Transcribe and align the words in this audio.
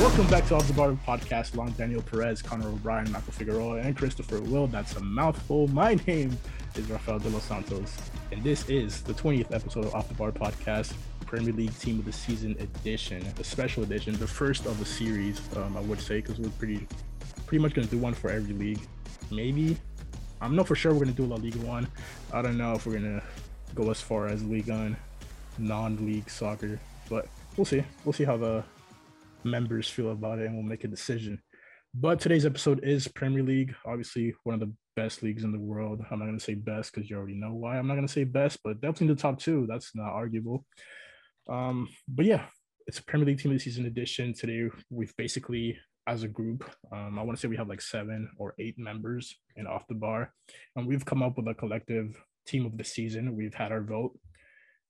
Welcome 0.00 0.28
back 0.28 0.46
to 0.46 0.54
Off 0.54 0.66
the 0.66 0.72
Bar 0.72 0.92
podcast. 1.06 1.52
Along 1.52 1.72
Daniel 1.72 2.00
Perez, 2.00 2.40
Connor 2.40 2.68
O'Brien, 2.68 3.12
Michael 3.12 3.34
Figueroa, 3.34 3.80
and 3.80 3.94
Christopher 3.94 4.40
Will. 4.40 4.66
That's 4.66 4.96
a 4.96 5.00
mouthful. 5.00 5.68
My 5.68 5.94
name 6.06 6.38
is 6.74 6.88
Rafael 6.88 7.18
De 7.18 7.28
Los 7.28 7.44
Santos, 7.44 7.98
and 8.32 8.42
this 8.42 8.66
is 8.70 9.02
the 9.02 9.12
20th 9.12 9.52
episode 9.52 9.84
of 9.84 9.94
Off 9.94 10.08
the 10.08 10.14
Bar 10.14 10.32
podcast, 10.32 10.94
Premier 11.26 11.52
League 11.52 11.78
Team 11.78 11.98
of 11.98 12.06
the 12.06 12.12
Season 12.12 12.56
edition, 12.60 13.22
the 13.36 13.44
special 13.44 13.82
edition, 13.82 14.18
the 14.18 14.26
first 14.26 14.64
of 14.64 14.78
the 14.78 14.86
series, 14.86 15.38
um, 15.58 15.76
I 15.76 15.80
would 15.80 16.00
say, 16.00 16.22
because 16.22 16.38
we're 16.38 16.48
pretty, 16.48 16.88
pretty 17.46 17.60
much 17.60 17.74
going 17.74 17.86
to 17.86 17.94
do 17.94 18.00
one 18.00 18.14
for 18.14 18.30
every 18.30 18.54
league. 18.54 18.80
Maybe. 19.30 19.76
I'm 20.40 20.56
not 20.56 20.66
for 20.66 20.76
sure 20.76 20.92
we're 20.92 21.04
going 21.04 21.14
to 21.14 21.22
do 21.22 21.26
La 21.26 21.36
Liga 21.36 21.58
one. 21.58 21.86
I 22.32 22.40
don't 22.40 22.56
know 22.56 22.72
if 22.72 22.86
we're 22.86 22.98
going 22.98 23.20
to 23.20 23.22
go 23.74 23.90
as 23.90 24.00
far 24.00 24.28
as 24.28 24.42
League 24.46 24.68
One 24.68 24.96
non-league 25.58 26.30
soccer, 26.30 26.80
but 27.10 27.28
we'll 27.58 27.66
see. 27.66 27.84
We'll 28.06 28.14
see 28.14 28.24
how 28.24 28.38
the 28.38 28.64
members 29.44 29.88
feel 29.88 30.10
about 30.12 30.38
it 30.38 30.46
and 30.46 30.54
we'll 30.54 30.64
make 30.64 30.84
a 30.84 30.88
decision. 30.88 31.40
But 31.94 32.20
today's 32.20 32.46
episode 32.46 32.84
is 32.84 33.08
Premier 33.08 33.42
League, 33.42 33.74
obviously 33.84 34.34
one 34.44 34.54
of 34.54 34.60
the 34.60 34.72
best 34.96 35.22
leagues 35.22 35.44
in 35.44 35.52
the 35.52 35.58
world. 35.58 36.04
I'm 36.10 36.18
not 36.18 36.26
going 36.26 36.38
to 36.38 36.44
say 36.44 36.54
best 36.54 36.92
because 36.92 37.10
you 37.10 37.16
already 37.16 37.34
know 37.34 37.52
why. 37.52 37.78
I'm 37.78 37.86
not 37.86 37.94
going 37.94 38.06
to 38.06 38.12
say 38.12 38.24
best, 38.24 38.58
but 38.62 38.80
definitely 38.80 39.08
in 39.08 39.16
the 39.16 39.22
top 39.22 39.38
two. 39.38 39.66
That's 39.68 39.94
not 39.94 40.10
arguable. 40.10 40.64
Um, 41.48 41.88
but 42.06 42.26
yeah, 42.26 42.44
it's 42.86 42.98
a 42.98 43.04
Premier 43.04 43.26
League 43.26 43.40
Team 43.40 43.50
of 43.50 43.58
the 43.58 43.62
Season 43.62 43.86
edition. 43.86 44.34
Today, 44.34 44.68
we've 44.88 45.16
basically, 45.16 45.78
as 46.06 46.22
a 46.22 46.28
group, 46.28 46.68
um, 46.92 47.18
I 47.18 47.22
want 47.22 47.36
to 47.36 47.40
say 47.40 47.48
we 47.48 47.56
have 47.56 47.68
like 47.68 47.80
seven 47.80 48.28
or 48.36 48.54
eight 48.58 48.78
members 48.78 49.34
in 49.56 49.66
Off 49.66 49.86
the 49.88 49.94
Bar, 49.94 50.32
and 50.76 50.86
we've 50.86 51.04
come 51.04 51.22
up 51.22 51.36
with 51.36 51.48
a 51.48 51.54
collective 51.54 52.14
Team 52.46 52.66
of 52.66 52.76
the 52.76 52.84
Season. 52.84 53.36
We've 53.36 53.54
had 53.54 53.72
our 53.72 53.82
vote, 53.82 54.18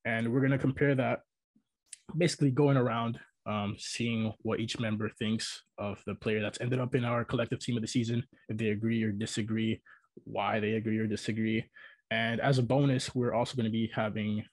and 0.04 0.32
we're 0.32 0.40
going 0.40 0.52
to 0.52 0.58
compare 0.58 0.94
that 0.96 1.20
basically 2.16 2.50
going 2.50 2.76
around 2.76 3.18
um, 3.46 3.76
seeing 3.78 4.32
what 4.42 4.60
each 4.60 4.78
member 4.78 5.08
thinks 5.08 5.62
of 5.78 6.02
the 6.06 6.14
player 6.14 6.40
that's 6.40 6.60
ended 6.60 6.78
up 6.78 6.94
in 6.94 7.04
our 7.04 7.24
collective 7.24 7.60
team 7.60 7.76
of 7.76 7.82
the 7.82 7.88
season, 7.88 8.22
if 8.48 8.56
they 8.56 8.68
agree 8.68 9.02
or 9.02 9.12
disagree, 9.12 9.80
why 10.24 10.60
they 10.60 10.72
agree 10.72 10.98
or 10.98 11.06
disagree. 11.06 11.64
And 12.10 12.40
as 12.40 12.58
a 12.58 12.62
bonus, 12.62 13.14
we're 13.14 13.34
also 13.34 13.56
going 13.56 13.64
to 13.64 13.70
be 13.70 13.90
having 13.94 14.44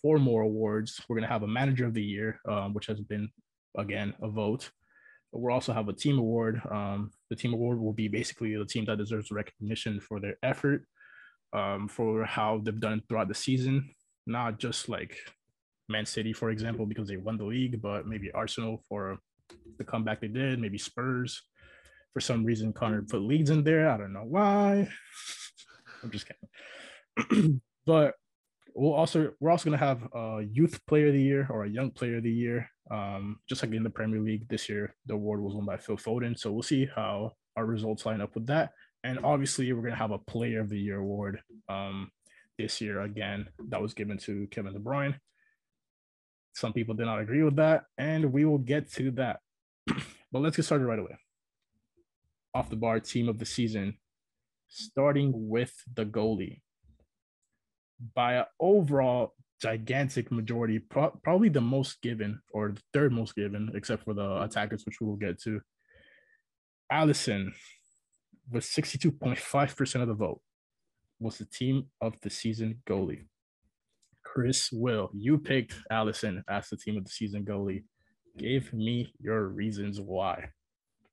four 0.00 0.18
more 0.18 0.42
awards. 0.42 1.00
We're 1.08 1.16
going 1.16 1.28
to 1.28 1.32
have 1.32 1.42
a 1.42 1.48
manager 1.48 1.86
of 1.86 1.94
the 1.94 2.02
year, 2.02 2.40
um, 2.48 2.74
which 2.74 2.86
has 2.86 3.00
been, 3.00 3.28
again, 3.76 4.14
a 4.22 4.28
vote. 4.28 4.70
We'll 5.32 5.54
also 5.54 5.72
have 5.72 5.88
a 5.88 5.94
team 5.94 6.18
award. 6.18 6.60
Um, 6.70 7.10
the 7.30 7.36
team 7.36 7.54
award 7.54 7.80
will 7.80 7.92
be 7.92 8.08
basically 8.08 8.54
the 8.56 8.66
team 8.66 8.84
that 8.86 8.98
deserves 8.98 9.30
recognition 9.30 10.00
for 10.00 10.20
their 10.20 10.36
effort, 10.42 10.84
um, 11.52 11.88
for 11.88 12.24
how 12.24 12.60
they've 12.62 12.78
done 12.78 13.02
throughout 13.08 13.28
the 13.28 13.34
season, 13.34 13.90
not 14.26 14.58
just 14.58 14.88
like 14.88 15.18
Man 15.92 16.06
City, 16.06 16.32
for 16.32 16.50
example, 16.50 16.86
because 16.86 17.08
they 17.08 17.16
won 17.16 17.36
the 17.36 17.44
league, 17.44 17.80
but 17.80 18.06
maybe 18.06 18.32
Arsenal 18.32 18.82
for 18.88 19.18
the 19.78 19.84
comeback 19.84 20.20
they 20.20 20.28
did, 20.28 20.58
maybe 20.58 20.78
Spurs. 20.78 21.42
For 22.12 22.20
some 22.20 22.44
reason, 22.44 22.72
Connor 22.72 23.02
put 23.02 23.22
Leeds 23.22 23.50
in 23.50 23.64
there. 23.64 23.88
I 23.88 23.96
don't 23.96 24.12
know 24.12 24.24
why. 24.24 24.88
I'm 26.02 26.10
just 26.10 26.26
kidding. 26.26 27.60
but 27.86 28.14
we'll 28.74 28.92
also 28.92 29.32
we're 29.40 29.50
also 29.50 29.64
gonna 29.64 29.76
have 29.76 30.02
a 30.14 30.42
youth 30.50 30.80
player 30.86 31.08
of 31.08 31.14
the 31.14 31.22
year 31.22 31.46
or 31.50 31.64
a 31.64 31.70
young 31.70 31.90
player 31.90 32.18
of 32.18 32.22
the 32.22 32.32
year. 32.32 32.68
Um, 32.90 33.38
just 33.48 33.62
like 33.62 33.72
in 33.72 33.82
the 33.82 33.90
Premier 33.90 34.20
League 34.20 34.48
this 34.48 34.68
year, 34.68 34.94
the 35.06 35.14
award 35.14 35.40
was 35.40 35.54
won 35.54 35.64
by 35.64 35.76
Phil 35.76 35.96
Foden. 35.96 36.38
So 36.38 36.52
we'll 36.52 36.62
see 36.62 36.88
how 36.94 37.32
our 37.56 37.64
results 37.64 38.04
line 38.04 38.20
up 38.20 38.34
with 38.34 38.46
that. 38.46 38.70
And 39.04 39.18
obviously, 39.24 39.72
we're 39.72 39.82
gonna 39.82 39.96
have 39.96 40.10
a 40.10 40.18
player 40.18 40.60
of 40.60 40.68
the 40.68 40.78
year 40.78 40.98
award 40.98 41.40
um, 41.68 42.10
this 42.58 42.80
year 42.80 43.02
again. 43.02 43.46
That 43.68 43.80
was 43.80 43.94
given 43.94 44.18
to 44.18 44.46
Kevin 44.50 44.72
De 44.72 44.78
Bruyne. 44.78 45.16
Some 46.54 46.72
people 46.72 46.94
did 46.94 47.06
not 47.06 47.20
agree 47.20 47.42
with 47.42 47.56
that, 47.56 47.84
and 47.96 48.32
we 48.32 48.44
will 48.44 48.58
get 48.58 48.90
to 48.92 49.10
that. 49.12 49.40
but 49.86 50.40
let's 50.40 50.56
get 50.56 50.64
started 50.64 50.84
right 50.84 50.98
away. 50.98 51.16
Off 52.54 52.70
the 52.70 52.76
bar 52.76 53.00
team 53.00 53.28
of 53.28 53.38
the 53.38 53.46
season, 53.46 53.96
starting 54.68 55.32
with 55.34 55.72
the 55.94 56.04
goalie. 56.04 56.60
By 58.14 58.34
an 58.34 58.44
overall 58.60 59.34
gigantic 59.60 60.30
majority, 60.30 60.78
pro- 60.78 61.18
probably 61.22 61.48
the 61.48 61.60
most 61.60 62.02
given 62.02 62.40
or 62.52 62.72
the 62.72 62.82
third 62.92 63.12
most 63.12 63.34
given, 63.34 63.70
except 63.74 64.04
for 64.04 64.12
the 64.12 64.42
attackers, 64.42 64.84
which 64.84 65.00
we 65.00 65.06
will 65.06 65.16
get 65.16 65.40
to. 65.42 65.60
Alisson, 66.92 67.52
with 68.50 68.64
62.5% 68.64 70.02
of 70.02 70.08
the 70.08 70.14
vote, 70.14 70.40
was 71.18 71.38
the 71.38 71.46
team 71.46 71.86
of 72.00 72.14
the 72.20 72.28
season 72.28 72.82
goalie. 72.86 73.24
Chris 74.32 74.72
Will, 74.72 75.10
you 75.12 75.36
picked 75.36 75.74
Alisson 75.92 76.42
as 76.48 76.68
the 76.70 76.76
team 76.76 76.96
of 76.96 77.04
the 77.04 77.10
season 77.10 77.44
goalie. 77.44 77.84
Give 78.38 78.72
me 78.72 79.12
your 79.20 79.48
reasons 79.48 80.00
why. 80.00 80.48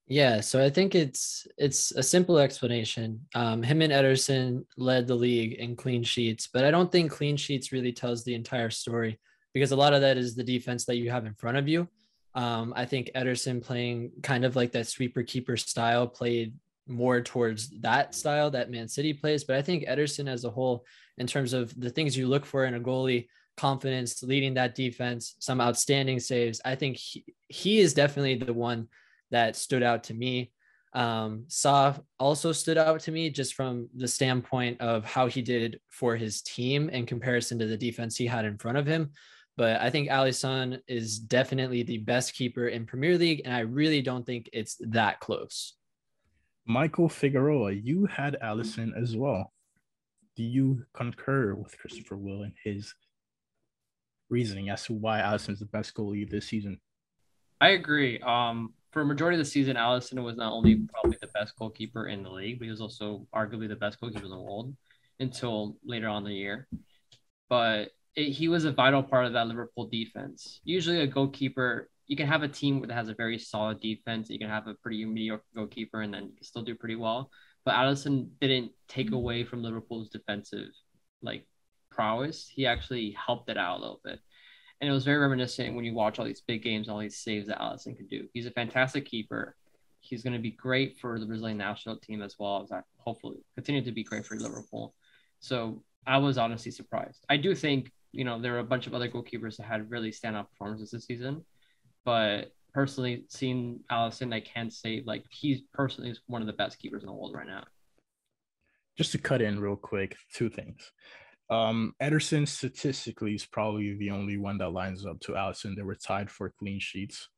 Yeah, 0.07 0.39
so 0.39 0.63
I 0.63 0.69
think 0.69 0.95
it's 0.95 1.45
it's 1.57 1.91
a 1.91 2.01
simple 2.01 2.39
explanation. 2.39 3.19
Um, 3.35 3.61
him 3.61 3.81
and 3.81 3.91
Ederson 3.91 4.63
led 4.77 5.05
the 5.05 5.15
league 5.15 5.53
in 5.53 5.75
clean 5.75 6.01
sheets, 6.01 6.47
but 6.47 6.63
I 6.63 6.71
don't 6.71 6.89
think 6.89 7.11
clean 7.11 7.35
sheets 7.35 7.73
really 7.73 7.91
tells 7.91 8.23
the 8.23 8.35
entire 8.35 8.69
story 8.69 9.19
because 9.53 9.73
a 9.73 9.75
lot 9.75 9.93
of 9.93 9.99
that 9.99 10.17
is 10.17 10.33
the 10.33 10.43
defense 10.43 10.85
that 10.85 10.95
you 10.95 11.11
have 11.11 11.25
in 11.25 11.33
front 11.33 11.57
of 11.57 11.67
you. 11.67 11.89
Um, 12.35 12.73
I 12.75 12.85
think 12.85 13.11
Ederson 13.15 13.61
playing 13.61 14.11
kind 14.23 14.45
of 14.45 14.55
like 14.55 14.71
that 14.71 14.87
sweeper 14.87 15.23
keeper 15.23 15.57
style 15.57 16.07
played 16.07 16.53
more 16.89 17.21
towards 17.21 17.69
that 17.81 18.15
style 18.15 18.49
that 18.51 18.71
Man 18.71 18.87
City 18.87 19.13
plays. 19.13 19.43
But 19.43 19.55
I 19.55 19.61
think 19.61 19.85
Ederson 19.85 20.27
as 20.27 20.43
a 20.43 20.49
whole, 20.49 20.85
in 21.17 21.27
terms 21.27 21.53
of 21.53 21.79
the 21.79 21.89
things 21.89 22.17
you 22.17 22.27
look 22.27 22.45
for 22.45 22.65
in 22.65 22.73
a 22.73 22.79
goalie, 22.79 23.27
confidence, 23.57 24.23
leading 24.23 24.53
that 24.55 24.75
defense, 24.75 25.35
some 25.39 25.61
outstanding 25.61 26.19
saves, 26.19 26.61
I 26.65 26.75
think 26.75 26.97
he, 26.97 27.25
he 27.47 27.79
is 27.79 27.93
definitely 27.93 28.35
the 28.35 28.53
one 28.53 28.87
that 29.31 29.55
stood 29.55 29.83
out 29.83 30.05
to 30.05 30.13
me. 30.13 30.51
Um, 30.93 31.45
Sa 31.49 31.95
also 32.19 32.51
stood 32.51 32.77
out 32.77 33.01
to 33.01 33.11
me 33.11 33.29
just 33.29 33.53
from 33.53 33.89
the 33.95 34.07
standpoint 34.07 34.81
of 34.81 35.05
how 35.05 35.27
he 35.27 35.41
did 35.41 35.79
for 35.89 36.15
his 36.15 36.41
team 36.41 36.89
in 36.89 37.05
comparison 37.05 37.59
to 37.59 37.67
the 37.67 37.77
defense 37.77 38.17
he 38.17 38.25
had 38.25 38.45
in 38.45 38.57
front 38.57 38.77
of 38.77 38.87
him. 38.87 39.11
But 39.55 39.81
I 39.81 39.89
think 39.89 40.09
Alisson 40.09 40.79
is 40.87 41.19
definitely 41.19 41.83
the 41.83 41.97
best 41.97 42.33
keeper 42.33 42.69
in 42.69 42.85
Premier 42.85 43.17
League, 43.17 43.41
and 43.43 43.53
I 43.53 43.59
really 43.59 44.01
don't 44.01 44.25
think 44.25 44.49
it's 44.53 44.77
that 44.79 45.19
close. 45.19 45.73
Michael 46.69 47.09
Figueroa, 47.09 47.71
you 47.71 48.05
had 48.05 48.37
Alisson 48.43 48.91
as 48.95 49.17
well. 49.17 49.53
Do 50.35 50.43
you 50.43 50.85
concur 50.93 51.55
with 51.55 51.75
Christopher 51.79 52.15
Will 52.15 52.43
and 52.43 52.53
his 52.63 52.93
reasoning 54.29 54.69
as 54.69 54.83
to 54.83 54.93
why 54.93 55.19
Alisson 55.19 55.53
is 55.53 55.59
the 55.59 55.65
best 55.65 55.95
goalie 55.95 56.29
this 56.29 56.47
season? 56.47 56.79
I 57.59 57.69
agree. 57.69 58.19
Um, 58.19 58.75
for 58.91 59.01
a 59.01 59.05
majority 59.05 59.39
of 59.39 59.43
the 59.43 59.49
season, 59.49 59.77
Alisson 59.77 60.23
was 60.23 60.37
not 60.37 60.53
only 60.53 60.75
probably 60.93 61.17
the 61.19 61.27
best 61.33 61.55
goalkeeper 61.57 62.07
in 62.07 62.21
the 62.21 62.29
league, 62.29 62.59
but 62.59 62.65
he 62.65 62.71
was 62.71 62.81
also 62.81 63.25
arguably 63.33 63.67
the 63.67 63.75
best 63.75 63.99
goalkeeper 63.99 64.25
in 64.25 64.31
the 64.31 64.39
world 64.39 64.71
until 65.19 65.75
later 65.83 66.07
on 66.07 66.23
the 66.23 66.33
year. 66.33 66.67
But 67.49 67.93
it, 68.15 68.29
he 68.29 68.47
was 68.47 68.65
a 68.65 68.71
vital 68.71 69.01
part 69.01 69.25
of 69.25 69.33
that 69.33 69.47
Liverpool 69.47 69.87
defense. 69.87 70.61
Usually, 70.63 71.01
a 71.01 71.07
goalkeeper 71.07 71.89
you 72.09 72.17
can 72.17 72.27
have 72.27 72.41
a 72.41 72.47
team 72.47 72.81
that 72.81 72.91
has 72.91 73.07
a 73.07 73.13
very 73.13 73.37
solid 73.37 73.79
defense. 73.79 74.29
You 74.29 74.39
can 74.39 74.49
have 74.49 74.67
a 74.67 74.73
pretty 74.73 75.05
mediocre 75.05 75.45
goalkeeper, 75.55 76.01
and 76.01 76.11
then 76.13 76.23
you 76.23 76.35
can 76.35 76.43
still 76.43 76.63
do 76.63 76.75
pretty 76.75 76.95
well. 76.95 77.29
But 77.63 77.75
Alisson 77.75 78.29
didn't 78.41 78.71
take 78.87 79.07
mm-hmm. 79.07 79.15
away 79.15 79.43
from 79.43 79.61
Liverpool's 79.61 80.09
defensive 80.09 80.69
like 81.21 81.45
prowess. 81.91 82.49
He 82.51 82.65
actually 82.65 83.11
helped 83.11 83.49
it 83.49 83.57
out 83.57 83.77
a 83.77 83.81
little 83.81 84.01
bit, 84.03 84.19
and 84.81 84.89
it 84.89 84.93
was 84.93 85.05
very 85.05 85.19
reminiscent 85.19 85.75
when 85.75 85.85
you 85.85 85.93
watch 85.93 86.17
all 86.17 86.25
these 86.25 86.41
big 86.41 86.63
games, 86.63 86.89
all 86.89 86.97
these 86.97 87.19
saves 87.19 87.47
that 87.47 87.59
Alisson 87.59 87.95
can 87.95 88.07
do. 88.07 88.27
He's 88.33 88.47
a 88.47 88.51
fantastic 88.51 89.05
keeper. 89.05 89.55
He's 90.01 90.23
going 90.23 90.33
to 90.33 90.39
be 90.39 90.51
great 90.51 90.97
for 90.97 91.19
the 91.19 91.27
Brazilian 91.27 91.59
national 91.59 91.97
team 91.97 92.23
as 92.23 92.37
well 92.39 92.63
as 92.63 92.71
hopefully 92.97 93.37
continue 93.55 93.83
to 93.83 93.91
be 93.91 94.03
great 94.03 94.25
for 94.25 94.35
Liverpool. 94.35 94.95
So 95.41 95.83
I 96.07 96.17
was 96.17 96.39
honestly 96.39 96.71
surprised. 96.71 97.23
I 97.29 97.37
do 97.37 97.53
think 97.53 97.91
you 98.13 98.23
know 98.23 98.41
there 98.41 98.53
were 98.53 98.59
a 98.59 98.63
bunch 98.63 98.87
of 98.87 98.95
other 98.95 99.07
goalkeepers 99.07 99.57
that 99.57 99.67
had 99.67 99.91
really 99.91 100.09
standout 100.09 100.49
performances 100.49 100.89
this 100.89 101.05
season 101.05 101.45
but 102.09 102.53
personally, 102.73 103.25
seeing 103.27 103.81
Alisson, 103.91 104.33
I 104.33 104.39
can 104.39 104.71
say 104.71 105.03
like 105.05 105.23
he's 105.29 105.61
personally 105.75 106.09
is 106.09 106.21
one 106.25 106.41
of 106.41 106.47
the 106.47 106.53
best 106.53 106.79
keepers 106.79 107.03
in 107.03 107.07
the 107.07 107.13
world 107.13 107.35
right 107.35 107.45
now. 107.45 107.65
Just 108.97 109.11
to 109.11 109.19
cut 109.19 109.43
in 109.43 109.59
real 109.59 109.75
quick, 109.75 110.15
two 110.33 110.49
things. 110.49 110.91
Um, 111.51 111.93
Ederson 112.01 112.47
statistically 112.47 113.35
is 113.35 113.45
probably 113.45 113.93
the 113.93 114.09
only 114.09 114.37
one 114.37 114.57
that 114.57 114.71
lines 114.71 115.05
up 115.05 115.19
to 115.19 115.33
Alisson. 115.33 115.75
They 115.75 115.83
were 115.83 115.93
tied 115.93 116.31
for 116.31 116.51
clean 116.57 116.79
sheets. 116.79 117.29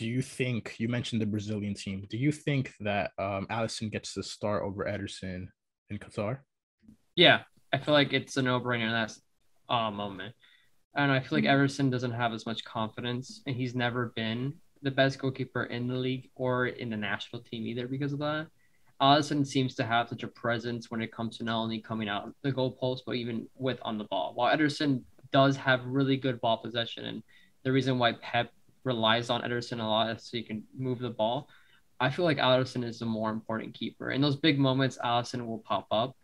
Do 0.00 0.08
you 0.08 0.22
think 0.22 0.74
you 0.78 0.88
mentioned 0.88 1.22
the 1.22 1.26
Brazilian 1.26 1.74
team? 1.74 2.04
Do 2.10 2.16
you 2.16 2.32
think 2.32 2.72
that 2.80 3.12
um, 3.16 3.46
Alisson 3.48 3.92
gets 3.92 4.12
the 4.12 4.24
start 4.24 4.64
over 4.64 4.86
Ederson 4.86 5.46
in 5.88 5.98
Qatar? 6.00 6.38
Yeah, 7.14 7.42
I 7.72 7.78
feel 7.78 7.94
like 7.94 8.12
it's 8.12 8.36
a 8.36 8.42
no-brainer 8.42 8.86
in 8.86 8.90
that 8.90 9.14
uh, 9.72 9.92
moment. 9.92 10.34
And 10.94 11.12
I 11.12 11.20
feel 11.20 11.38
like 11.38 11.44
mm-hmm. 11.44 11.62
Ederson 11.62 11.90
doesn't 11.90 12.12
have 12.12 12.32
as 12.32 12.46
much 12.46 12.64
confidence, 12.64 13.42
and 13.46 13.54
he's 13.54 13.74
never 13.74 14.12
been 14.16 14.54
the 14.82 14.90
best 14.90 15.18
goalkeeper 15.18 15.64
in 15.64 15.86
the 15.86 15.94
league 15.94 16.30
or 16.34 16.66
in 16.66 16.90
the 16.90 16.96
national 16.96 17.42
team 17.42 17.66
either 17.66 17.86
because 17.86 18.12
of 18.12 18.18
that. 18.20 18.46
Alisson 19.00 19.46
seems 19.46 19.74
to 19.74 19.84
have 19.84 20.08
such 20.08 20.24
a 20.24 20.28
presence 20.28 20.90
when 20.90 21.00
it 21.00 21.12
comes 21.12 21.38
to 21.38 21.44
not 21.44 21.62
only 21.62 21.80
coming 21.80 22.08
out 22.08 22.34
the 22.42 22.52
goalpost, 22.52 23.00
but 23.06 23.14
even 23.14 23.46
with 23.56 23.78
on 23.82 23.98
the 23.98 24.04
ball. 24.04 24.32
While 24.34 24.54
Ederson 24.54 25.02
does 25.32 25.56
have 25.56 25.84
really 25.86 26.16
good 26.16 26.40
ball 26.40 26.58
possession, 26.58 27.06
and 27.06 27.22
the 27.62 27.72
reason 27.72 27.98
why 27.98 28.12
Pep 28.12 28.52
relies 28.84 29.30
on 29.30 29.42
Ederson 29.42 29.80
a 29.80 29.84
lot 29.84 30.16
is 30.16 30.24
so 30.24 30.36
he 30.36 30.42
can 30.42 30.64
move 30.76 30.98
the 30.98 31.10
ball. 31.10 31.48
I 31.98 32.10
feel 32.10 32.24
like 32.24 32.38
Alisson 32.38 32.84
is 32.84 32.98
the 32.98 33.06
more 33.06 33.30
important 33.30 33.74
keeper. 33.74 34.10
In 34.10 34.20
those 34.20 34.36
big 34.36 34.58
moments, 34.58 34.98
Alisson 35.04 35.46
will 35.46 35.58
pop 35.58 35.86
up, 35.90 36.16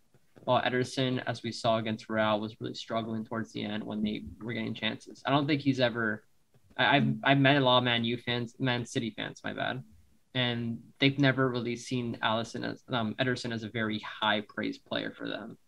while 0.47 0.63
Ederson, 0.63 1.21
as 1.27 1.43
we 1.43 1.51
saw 1.51 1.79
against 1.79 2.09
Real, 2.09 2.39
was 2.39 2.55
really 2.61 2.73
struggling 2.73 3.25
towards 3.25 3.51
the 3.51 3.65
end 3.65 3.83
when 3.83 4.01
they 4.01 4.23
were 4.41 4.53
getting 4.53 4.75
chances. 4.75 5.21
I 5.27 5.31
don't 5.31 5.45
think 5.45 5.61
he's 5.61 5.81
ever. 5.81 6.23
I, 6.79 6.97
I've 6.99 7.15
I've 7.25 7.39
met 7.39 7.57
a 7.57 7.65
lot 7.65 7.79
of 7.79 7.85
Man 7.85 8.05
U 8.05 8.17
fans, 8.17 8.55
Man 8.61 8.87
City 8.87 9.13
fans, 9.17 9.41
my 9.43 9.53
bad, 9.53 9.83
and 10.37 10.79
they've 11.01 11.19
never 11.19 11.49
really 11.49 11.75
seen 11.75 12.17
Alisson 12.23 12.65
as 12.65 12.85
um, 12.91 13.17
Ederson 13.19 13.53
as 13.53 13.65
a 13.65 13.69
very 13.69 13.99
high 13.99 14.41
praise 14.49 14.79
player 14.79 15.13
for 15.19 15.29
them, 15.29 15.59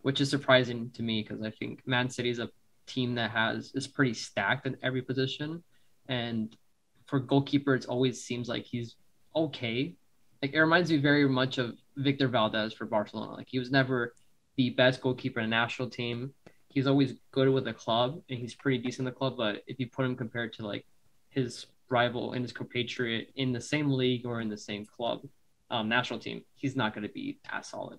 which 0.00 0.18
is 0.22 0.30
surprising 0.30 0.90
to 0.94 1.02
me 1.02 1.22
because 1.22 1.44
I 1.44 1.50
think 1.50 1.86
Man 1.86 2.08
City 2.08 2.30
is 2.30 2.38
a 2.38 2.48
team 2.86 3.14
that 3.16 3.32
has 3.32 3.72
is 3.74 3.86
pretty 3.86 4.14
stacked 4.14 4.66
in 4.66 4.78
every 4.82 5.02
position, 5.02 5.62
and 6.08 6.56
for 7.04 7.20
goalkeeper, 7.20 7.74
it 7.74 7.84
always 7.84 8.24
seems 8.24 8.48
like 8.48 8.64
he's 8.64 8.96
okay. 9.36 9.94
Like 10.40 10.54
it 10.54 10.58
reminds 10.58 10.90
me 10.90 10.96
very 10.96 11.28
much 11.28 11.58
of 11.58 11.76
Victor 11.98 12.30
Valdés 12.30 12.74
for 12.74 12.86
Barcelona. 12.86 13.34
Like 13.34 13.48
he 13.50 13.58
was 13.58 13.70
never 13.70 14.14
the 14.56 14.70
best 14.70 15.00
goalkeeper 15.00 15.40
in 15.40 15.50
the 15.50 15.56
national 15.56 15.90
team. 15.90 16.32
He's 16.68 16.86
always 16.86 17.14
good 17.32 17.48
with 17.48 17.64
the 17.64 17.74
club, 17.74 18.22
and 18.30 18.38
he's 18.38 18.54
pretty 18.54 18.78
decent 18.78 19.00
in 19.00 19.12
the 19.12 19.18
club. 19.18 19.34
But 19.36 19.62
if 19.66 19.78
you 19.78 19.88
put 19.88 20.06
him 20.06 20.16
compared 20.16 20.52
to 20.54 20.66
like 20.66 20.86
his 21.28 21.66
rival 21.90 22.32
and 22.32 22.42
his 22.42 22.52
compatriot 22.52 23.28
in 23.36 23.52
the 23.52 23.60
same 23.60 23.90
league 23.90 24.24
or 24.24 24.40
in 24.40 24.48
the 24.48 24.56
same 24.56 24.86
club, 24.86 25.20
um, 25.70 25.88
national 25.88 26.18
team, 26.18 26.42
he's 26.54 26.76
not 26.76 26.94
going 26.94 27.06
to 27.06 27.12
be 27.12 27.40
as 27.50 27.68
solid. 27.68 27.98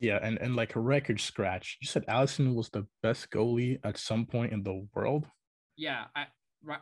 Yeah, 0.00 0.20
and, 0.22 0.38
and 0.38 0.54
like 0.54 0.76
a 0.76 0.80
record 0.80 1.20
scratch. 1.20 1.78
You 1.80 1.88
said 1.88 2.06
Alisson 2.06 2.54
was 2.54 2.68
the 2.68 2.86
best 3.02 3.30
goalie 3.30 3.80
at 3.82 3.98
some 3.98 4.26
point 4.26 4.52
in 4.52 4.62
the 4.62 4.86
world. 4.94 5.26
Yeah, 5.76 6.04
I 6.14 6.26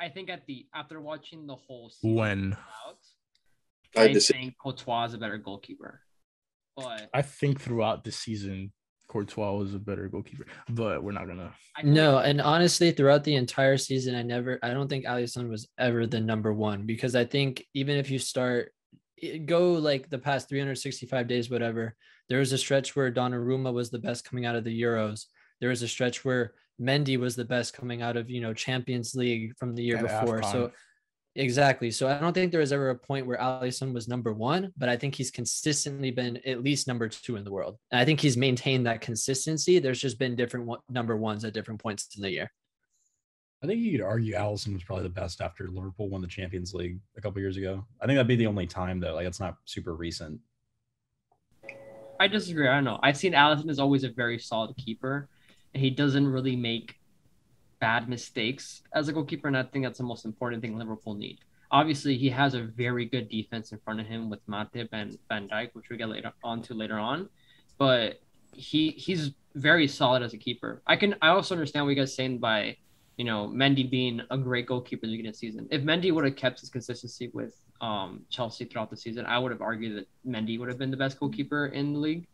I 0.01 0.09
think 0.09 0.31
at 0.31 0.47
the 0.47 0.67
after 0.75 1.01
watching 1.01 1.47
the 1.47 1.55
whole 1.55 1.91
season 1.91 2.15
when 2.15 2.57
out, 2.87 2.99
I, 3.97 4.05
I 4.05 4.15
think 4.15 4.55
Courtois 4.63 5.05
is 5.07 5.15
a 5.15 5.19
better 5.19 5.39
goalkeeper. 5.39 6.01
But 6.77 7.09
I 7.15 7.23
think 7.23 7.61
throughout 7.61 8.05
the 8.05 8.13
season, 8.13 8.73
Courtois 9.08 9.53
was 9.53 9.75
a 9.75 9.79
better 9.79 10.08
goalkeeper, 10.08 10.47
but 10.70 11.03
we're 11.03 11.12
not 11.12 11.26
gonna. 11.26 11.53
No, 11.82 12.19
and 12.19 12.41
honestly, 12.41 12.91
throughout 12.91 13.25
the 13.25 13.37
entire 13.37 13.76
season, 13.76 14.14
I 14.14 14.23
never, 14.23 14.58
I 14.62 14.70
don't 14.70 14.88
think 14.88 15.05
Alisson 15.05 15.49
was 15.49 15.69
ever 15.79 16.06
the 16.06 16.20
number 16.20 16.53
one 16.53 16.87
because 16.87 17.14
I 17.14 17.25
think 17.25 17.64
even 17.75 17.97
if 17.97 18.11
you 18.11 18.19
start 18.19 18.73
go 19.44 19.73
like 19.73 20.11
the 20.11 20.19
past 20.19 20.49
365 20.49 21.26
days, 21.26 21.50
whatever, 21.50 21.94
there 22.29 22.41
was 22.41 22.53
a 22.53 22.58
stretch 22.58 22.97
where 22.97 23.12
Donnarumma 23.12 23.73
was 23.73 23.91
the 23.91 23.99
best 23.99 24.25
coming 24.25 24.44
out 24.44 24.56
of 24.56 24.64
the 24.64 24.82
Euros. 24.82 25.26
There 25.61 25.70
was 25.70 25.82
a 25.82 25.88
stretch 25.88 26.25
where 26.25 26.52
Mendy 26.81 27.19
was 27.19 27.37
the 27.37 27.44
best 27.44 27.75
coming 27.75 28.02
out 28.02 28.17
of 28.17 28.29
you 28.29 28.41
know 28.41 28.52
Champions 28.52 29.14
League 29.14 29.56
from 29.59 29.75
the 29.75 29.82
year 29.82 29.97
and 29.97 30.06
before. 30.06 30.41
AFCON. 30.41 30.52
So 30.52 30.73
exactly. 31.37 31.91
So 31.91 32.09
I 32.09 32.19
don't 32.19 32.33
think 32.33 32.50
there 32.50 32.61
was 32.61 32.73
ever 32.73 32.91
a 32.91 32.94
point 32.94 33.27
where 33.27 33.38
Alisson 33.38 33.93
was 33.93 34.09
number 34.09 34.33
one, 34.33 34.73
but 34.77 34.88
I 34.88 34.97
think 34.97 35.15
he's 35.15 35.31
consistently 35.31 36.11
been 36.11 36.38
at 36.47 36.62
least 36.62 36.88
number 36.88 37.09
two 37.09 37.37
in 37.37 37.44
the 37.44 37.50
world. 37.50 37.79
And 37.93 38.00
I 38.00 38.05
think 38.05 38.21
he's 38.21 38.37
maintained 38.37 38.87
that 38.87 39.00
consistency. 39.00 39.79
There's 39.79 40.00
just 40.00 40.19
been 40.19 40.37
different 40.37 40.69
number 40.88 41.17
ones 41.17 41.44
at 41.44 41.53
different 41.53 41.81
points 41.81 42.09
in 42.17 42.23
the 42.23 42.31
year. 42.31 42.50
I 43.62 43.67
think 43.67 43.81
you 43.81 43.93
could 43.93 44.05
argue 44.05 44.35
Alisson 44.35 44.75
was 44.75 44.85
probably 44.85 45.05
the 45.05 45.11
best 45.11 45.41
after 45.41 45.69
Liverpool 45.69 46.09
won 46.09 46.21
the 46.21 46.27
Champions 46.27 46.75
League 46.75 46.99
a 47.17 47.21
couple 47.21 47.41
years 47.41 47.56
ago. 47.56 47.87
I 48.00 48.06
think 48.06 48.17
that'd 48.17 48.29
be 48.29 48.37
the 48.37 48.47
only 48.47 48.67
time 48.67 49.00
though. 49.00 49.15
Like 49.15 49.27
it's 49.27 49.41
not 49.41 49.56
super 49.65 49.94
recent. 49.94 50.41
I 52.19 52.29
disagree. 52.29 52.69
I 52.69 52.75
don't 52.75 52.85
know. 52.85 52.99
I've 53.03 53.17
seen 53.17 53.33
Alisson 53.33 53.71
is 53.71 53.79
always 53.79 54.05
a 54.05 54.11
very 54.11 54.38
solid 54.38 54.77
keeper. 54.77 55.29
And 55.75 55.83
he 55.83 55.91
doesn't 55.91 56.27
really 56.27 56.56
make 56.56 56.96
bad 57.81 58.08
mistakes 58.08 58.82
as 58.94 59.08
a 59.08 59.12
goalkeeper, 59.12 59.49
and 59.49 59.56
I 59.56 59.62
think 59.62 59.84
that's 59.84 59.99
the 59.99 60.05
most 60.05 60.25
important 60.25 60.62
thing 60.62 60.76
Liverpool 60.78 61.14
need. 61.14 61.38
Obviously, 61.70 62.17
he 62.17 62.28
has 62.31 62.55
a 62.55 62.62
very 62.62 63.05
good 63.05 63.28
defense 63.28 63.73
in 63.73 63.78
front 63.78 64.00
of 64.00 64.06
him 64.06 64.31
with 64.31 64.46
Matip 64.46 64.88
and 64.93 65.19
Van 65.28 65.49
Dijk, 65.49 65.70
which 65.73 65.88
we 65.90 65.96
get 65.96 66.08
later 66.08 66.32
on 66.44 66.62
to 66.62 66.75
later 66.75 66.99
on. 66.99 67.28
But 67.78 68.20
he 68.52 68.90
he's 68.90 69.32
very 69.55 69.88
solid 69.88 70.23
as 70.23 70.32
a 70.32 70.38
keeper. 70.38 70.82
I 70.87 70.96
can 70.96 71.17
I 71.20 71.28
also 71.28 71.55
understand 71.55 71.84
what 71.84 71.90
you 71.90 71.96
guys 71.96 72.14
saying 72.14 72.38
by 72.38 72.76
you 73.17 73.25
know, 73.25 73.49
Mendy 73.49 73.88
being 73.88 74.20
a 74.31 74.37
great 74.37 74.67
goalkeeper 74.67 75.06
at 75.06 75.08
the 75.08 75.12
beginning 75.12 75.31
of 75.31 75.34
the 75.34 75.38
season. 75.38 75.67
If 75.70 75.82
Mendy 75.82 76.12
would 76.12 76.25
have 76.25 76.37
kept 76.37 76.61
his 76.61 76.69
consistency 76.69 77.31
with 77.32 77.58
um, 77.81 78.23
Chelsea 78.28 78.67
throughout 78.67 78.90
the 78.90 78.96
season, 78.96 79.25
I 79.25 79.38
would 79.38 79.52
have 79.52 79.62
argued 79.62 79.96
that 79.96 80.08
Mendy 80.26 80.58
would 80.58 80.69
have 80.69 80.78
been 80.78 80.90
the 80.90 80.96
best 80.96 81.19
goalkeeper 81.19 81.67
in 81.67 81.94
the 81.94 81.99
league. 81.99 82.26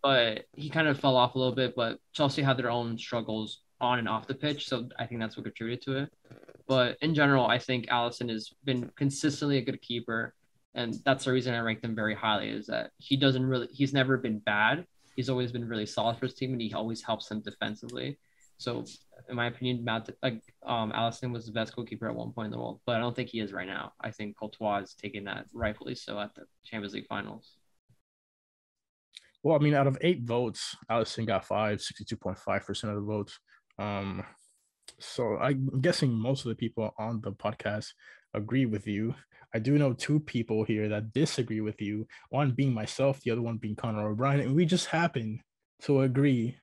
But 0.00 0.44
he 0.54 0.70
kind 0.70 0.86
of 0.86 1.00
fell 1.00 1.16
off 1.16 1.34
a 1.34 1.38
little 1.38 1.54
bit. 1.54 1.74
But 1.74 1.98
Chelsea 2.12 2.42
had 2.42 2.56
their 2.56 2.70
own 2.70 2.96
struggles 2.96 3.60
on 3.80 3.98
and 3.98 4.08
off 4.08 4.26
the 4.26 4.34
pitch, 4.34 4.68
so 4.68 4.88
I 4.98 5.06
think 5.06 5.20
that's 5.20 5.36
what 5.36 5.44
contributed 5.44 5.84
to 5.84 5.98
it. 5.98 6.12
But 6.66 6.98
in 7.00 7.14
general, 7.14 7.46
I 7.46 7.58
think 7.58 7.86
Alisson 7.86 8.28
has 8.30 8.50
been 8.64 8.90
consistently 8.96 9.58
a 9.58 9.62
good 9.62 9.80
keeper, 9.80 10.34
and 10.74 10.94
that's 11.04 11.24
the 11.24 11.32
reason 11.32 11.54
I 11.54 11.60
rank 11.60 11.82
him 11.82 11.94
very 11.94 12.14
highly. 12.14 12.50
Is 12.50 12.66
that 12.66 12.90
he 12.98 13.16
doesn't 13.16 13.44
really, 13.44 13.68
he's 13.70 13.92
never 13.92 14.16
been 14.18 14.38
bad. 14.40 14.86
He's 15.16 15.28
always 15.28 15.50
been 15.52 15.66
really 15.66 15.86
solid 15.86 16.18
for 16.18 16.26
his 16.26 16.34
team, 16.34 16.52
and 16.52 16.60
he 16.60 16.74
always 16.74 17.02
helps 17.02 17.28
them 17.28 17.40
defensively. 17.40 18.18
So 18.58 18.84
in 19.28 19.36
my 19.36 19.46
opinion, 19.46 19.84
Matt, 19.84 20.10
like 20.22 20.42
um, 20.66 20.92
Alisson 20.92 21.32
was 21.32 21.46
the 21.46 21.52
best 21.52 21.74
goalkeeper 21.74 22.08
at 22.08 22.14
one 22.14 22.32
point 22.32 22.46
in 22.46 22.52
the 22.52 22.58
world, 22.58 22.80
but 22.86 22.96
I 22.96 22.98
don't 22.98 23.14
think 23.14 23.28
he 23.28 23.40
is 23.40 23.52
right 23.52 23.66
now. 23.66 23.92
I 24.00 24.10
think 24.10 24.36
Courtois 24.36 24.78
is 24.78 24.94
taking 24.94 25.24
that 25.24 25.46
rightfully 25.52 25.94
so 25.94 26.18
at 26.18 26.34
the 26.34 26.42
Champions 26.64 26.94
League 26.94 27.06
finals. 27.08 27.54
Well, 29.44 29.54
I 29.54 29.60
mean, 29.60 29.74
out 29.74 29.86
of 29.86 29.96
eight 30.00 30.22
votes, 30.22 30.76
Alisson 30.90 31.26
got 31.26 31.44
five, 31.44 31.78
62.5% 31.78 32.84
of 32.84 32.94
the 32.96 33.00
votes. 33.00 33.38
Um, 33.78 34.24
so 34.98 35.36
I'm 35.38 35.80
guessing 35.80 36.10
most 36.10 36.44
of 36.44 36.48
the 36.48 36.56
people 36.56 36.94
on 36.98 37.20
the 37.20 37.32
podcast 37.32 37.88
agree 38.34 38.66
with 38.66 38.86
you. 38.86 39.14
I 39.54 39.58
do 39.58 39.78
know 39.78 39.92
two 39.92 40.20
people 40.20 40.64
here 40.64 40.88
that 40.88 41.12
disagree 41.12 41.60
with 41.60 41.80
you, 41.80 42.06
one 42.30 42.50
being 42.50 42.74
myself, 42.74 43.20
the 43.20 43.30
other 43.30 43.40
one 43.40 43.56
being 43.56 43.76
Connor 43.76 44.08
O'Brien, 44.08 44.40
and 44.40 44.54
we 44.54 44.66
just 44.66 44.86
happen 44.86 45.40
to 45.82 46.02
agree 46.02 46.56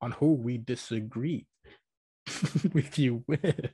on 0.00 0.12
who 0.12 0.34
we 0.34 0.58
disagree 0.58 1.46
with 2.72 2.98
you 2.98 3.24
with. 3.26 3.70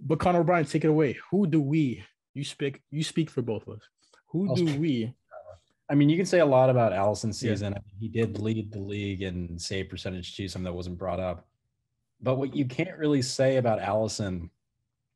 But 0.00 0.20
Connor 0.20 0.40
O'Brien, 0.40 0.64
take 0.64 0.84
it 0.84 0.88
away. 0.88 1.18
Who 1.30 1.46
do 1.46 1.60
we? 1.60 2.04
You 2.34 2.44
speak. 2.44 2.80
You 2.90 3.02
speak 3.02 3.30
for 3.30 3.42
both 3.42 3.66
of 3.66 3.74
us. 3.74 3.82
Who 4.28 4.54
do 4.54 4.78
we? 4.78 5.12
I 5.90 5.94
mean, 5.94 6.08
you 6.08 6.16
can 6.16 6.26
say 6.26 6.40
a 6.40 6.46
lot 6.46 6.68
about 6.68 6.92
Alisson's 6.92 7.38
season. 7.38 7.72
Yeah. 7.72 7.92
He 7.98 8.08
did 8.08 8.38
lead 8.38 8.72
the 8.72 8.78
league 8.78 9.22
in 9.22 9.58
save 9.58 9.88
percentage 9.88 10.36
too, 10.36 10.48
something 10.48 10.64
that 10.64 10.74
wasn't 10.74 10.98
brought 10.98 11.20
up. 11.20 11.46
But 12.20 12.36
what 12.36 12.54
you 12.54 12.66
can't 12.66 12.98
really 12.98 13.22
say 13.22 13.56
about 13.56 13.80
Alisson 13.80 14.50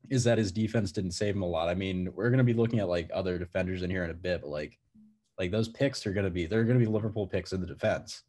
is 0.09 0.25
that 0.25 0.39
his 0.39 0.51
defense 0.51 0.93
didn't 0.93 1.13
save 1.13 1.35
him 1.35 1.43
a 1.43 1.47
lot. 1.47 1.69
I 1.69 1.75
mean, 1.75 2.11
we're 2.15 2.31
going 2.31 2.39
to 2.39 2.45
be 2.45 2.55
looking 2.55 2.79
at 2.79 2.89
like 2.89 3.11
other 3.13 3.39
defenders 3.39 3.83
in 3.83 3.91
here 3.91 4.05
in 4.05 4.11
a 4.11 4.15
bit, 4.15 4.41
but 4.41 4.51
like, 4.51 4.79
like 5.39 5.51
those 5.51 5.69
picks 5.69 6.07
are 6.07 6.13
going 6.13 6.25
to 6.25 6.31
be 6.31 6.47
they're 6.47 6.65
going 6.65 6.79
to 6.79 6.85
be 6.85 6.91
Liverpool 6.91 7.27
picks 7.27 7.53
in 7.53 7.61
the 7.61 7.67
defense. 7.67 8.23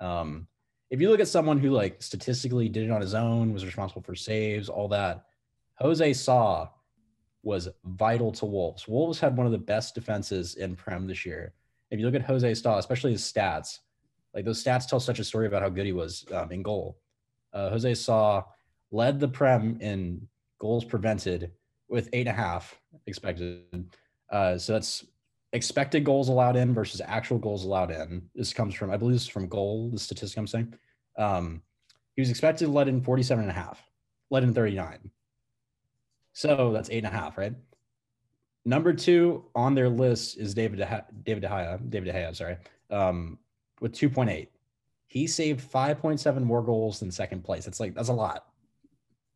Um, 0.00 0.46
if 0.90 1.00
you 1.00 1.08
look 1.08 1.20
at 1.20 1.28
someone 1.28 1.58
who 1.58 1.70
like 1.70 2.02
statistically 2.02 2.68
did 2.68 2.84
it 2.84 2.90
on 2.90 3.00
his 3.00 3.14
own, 3.14 3.52
was 3.52 3.64
responsible 3.64 4.02
for 4.02 4.14
saves, 4.14 4.68
all 4.68 4.88
that, 4.88 5.24
Jose 5.76 6.12
Sa 6.14 6.68
was 7.42 7.68
vital 7.84 8.32
to 8.32 8.44
Wolves. 8.44 8.86
Wolves 8.86 9.20
had 9.20 9.36
one 9.36 9.46
of 9.46 9.52
the 9.52 9.58
best 9.58 9.94
defenses 9.94 10.56
in 10.56 10.76
Prem 10.76 11.06
this 11.06 11.24
year. 11.24 11.54
If 11.90 11.98
you 11.98 12.06
look 12.06 12.14
at 12.14 12.22
Jose 12.22 12.54
Sa, 12.54 12.78
especially 12.78 13.12
his 13.12 13.22
stats, 13.22 13.78
like 14.34 14.44
those 14.44 14.62
stats 14.62 14.88
tell 14.88 15.00
such 15.00 15.18
a 15.18 15.24
story 15.24 15.46
about 15.46 15.62
how 15.62 15.68
good 15.68 15.86
he 15.86 15.92
was 15.92 16.24
um, 16.32 16.52
in 16.52 16.62
goal. 16.62 16.98
Uh, 17.52 17.70
Jose 17.70 17.94
Sa 17.94 18.44
led 18.92 19.18
the 19.18 19.28
Prem 19.28 19.78
in 19.80 20.28
goals 20.60 20.84
prevented 20.84 21.50
with 21.88 22.08
eight 22.12 22.26
and 22.26 22.28
a 22.28 22.32
half 22.32 22.78
expected. 23.06 23.88
Uh, 24.30 24.56
so 24.56 24.74
that's 24.74 25.04
expected 25.52 26.04
goals 26.04 26.28
allowed 26.28 26.56
in 26.56 26.72
versus 26.72 27.00
actual 27.04 27.38
goals 27.38 27.64
allowed 27.64 27.90
in. 27.90 28.22
This 28.34 28.52
comes 28.52 28.74
from, 28.74 28.90
I 28.90 28.96
believe 28.96 29.14
this 29.14 29.22
is 29.22 29.28
from 29.28 29.48
goal, 29.48 29.90
the 29.90 29.98
statistic 29.98 30.38
I'm 30.38 30.46
saying. 30.46 30.74
Um, 31.18 31.62
he 32.14 32.22
was 32.22 32.30
expected 32.30 32.66
to 32.66 32.70
let 32.70 32.88
in 32.88 33.02
47 33.02 33.42
and 33.42 33.50
a 33.50 33.54
half, 33.54 33.82
let 34.30 34.44
in 34.44 34.54
39. 34.54 35.10
So 36.32 36.72
that's 36.72 36.90
eight 36.90 37.04
and 37.04 37.06
a 37.08 37.10
half, 37.10 37.36
right? 37.36 37.54
Number 38.64 38.92
two 38.92 39.44
on 39.54 39.74
their 39.74 39.88
list 39.88 40.36
is 40.36 40.54
David 40.54 40.78
De- 40.78 41.06
David 41.22 41.40
De 41.40 41.48
Gea, 41.48 41.90
David 41.90 42.12
De 42.12 42.12
Gea, 42.12 42.36
sorry, 42.36 42.58
um, 42.90 43.38
with 43.80 43.92
2.8. 43.92 44.48
He 45.06 45.26
saved 45.26 45.68
5.7 45.72 46.42
more 46.42 46.62
goals 46.62 47.00
than 47.00 47.10
second 47.10 47.42
place. 47.42 47.64
That's 47.64 47.80
like 47.80 47.94
that's 47.94 48.10
a 48.10 48.14
lot. 48.14 48.46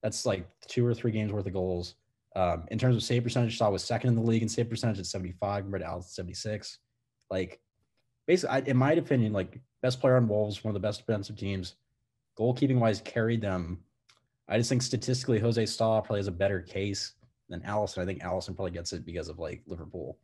That's 0.03 0.27
like 0.27 0.47
two 0.69 0.87
or 0.87 0.95
three 0.95 1.11
games 1.11 1.33
worth 1.33 1.47
of 1.47 1.53
goals. 1.53 1.95
Um, 2.37 2.65
in 2.71 2.79
terms 2.79 2.97
of 2.97 3.03
save 3.03 3.23
percentage, 3.23 3.57
Sa 3.57 3.71
was 3.71 3.83
second 3.83 4.11
in 4.11 4.17
the 4.17 4.23
league 4.23 4.43
in 4.43 4.49
save 4.49 4.69
percentage 4.69 4.99
at 4.99 5.07
75 5.07 5.65
compared 5.65 5.83
to 5.83 5.89
Alex 5.89 6.15
76. 6.15 6.79
Like, 7.31 7.61
basically, 8.27 8.57
I, 8.57 8.59
in 8.61 8.77
my 8.77 8.93
opinion, 8.93 9.33
like 9.33 9.61
best 9.83 10.01
player 10.01 10.17
on 10.17 10.29
Wolves, 10.29 10.63
one 10.63 10.71
of 10.71 10.75
the 10.75 10.87
best 10.87 11.07
defensive 11.07 11.37
teams, 11.37 11.77
goalkeeping 12.39 12.79
wise, 12.79 13.01
carried 13.01 13.41
them. 13.41 13.79
I 14.49 14.59
just 14.59 14.69
think 14.69 14.83
statistically, 14.83 15.39
Jose 15.39 15.65
Sa 15.67 16.01
probably 16.01 16.19
has 16.19 16.27
a 16.27 16.33
better 16.33 16.61
case 16.61 17.15
than 17.49 17.61
Alisson. 17.61 17.99
I 17.99 18.07
think 18.07 18.23
Alisson 18.23 18.57
probably 18.57 18.73
gets 18.73 18.93
it 18.93 19.05
because 19.05 19.29
of 19.29 19.39
like 19.39 19.63
Liverpool 19.67 20.19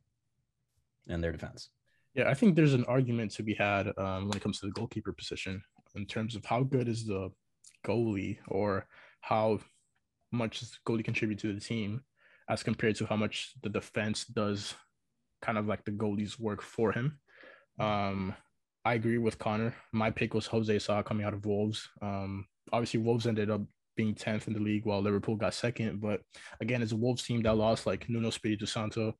and 1.08 1.22
their 1.22 1.32
defense. 1.32 1.70
Yeah, 2.14 2.28
I 2.28 2.34
think 2.34 2.56
there's 2.56 2.74
an 2.74 2.84
argument 2.86 3.30
to 3.32 3.42
be 3.42 3.54
had 3.54 3.88
um, 3.96 4.28
when 4.28 4.36
it 4.36 4.42
comes 4.42 4.58
to 4.60 4.66
the 4.66 4.72
goalkeeper 4.72 5.12
position 5.12 5.62
in 5.94 6.06
terms 6.06 6.34
of 6.34 6.44
how 6.44 6.62
good 6.62 6.88
is 6.88 7.06
the 7.06 7.30
goalie 7.86 8.38
or 8.48 8.86
how 9.20 9.60
much 10.32 10.60
does 10.60 10.78
goalie 10.86 11.04
contribute 11.04 11.38
to 11.40 11.52
the 11.52 11.60
team 11.60 12.02
as 12.48 12.62
compared 12.62 12.96
to 12.96 13.06
how 13.06 13.16
much 13.16 13.52
the 13.62 13.68
defense 13.68 14.24
does 14.24 14.74
kind 15.40 15.56
of 15.56 15.66
like 15.66 15.84
the 15.84 15.92
goalie's 15.92 16.38
work 16.38 16.62
for 16.62 16.92
him. 16.92 17.18
Um, 17.78 18.34
I 18.84 18.94
agree 18.94 19.18
with 19.18 19.38
Connor. 19.38 19.74
My 19.92 20.10
pick 20.10 20.34
was 20.34 20.46
Jose 20.46 20.78
Sa 20.80 21.02
coming 21.02 21.24
out 21.24 21.34
of 21.34 21.46
Wolves. 21.46 21.88
Um, 22.02 22.46
obviously, 22.72 23.00
Wolves 23.00 23.26
ended 23.26 23.50
up 23.50 23.62
being 24.00 24.14
10th 24.14 24.46
in 24.46 24.54
the 24.54 24.60
league 24.60 24.86
while 24.86 25.02
Liverpool 25.02 25.36
got 25.36 25.52
second. 25.52 26.00
But 26.00 26.20
again, 26.62 26.80
it's 26.80 26.92
a 26.92 26.96
Wolves 26.96 27.22
team 27.22 27.42
that 27.42 27.54
lost 27.54 27.86
like 27.86 28.08
Nuno 28.08 28.28
Espirito 28.28 28.64
Santo 28.64 29.12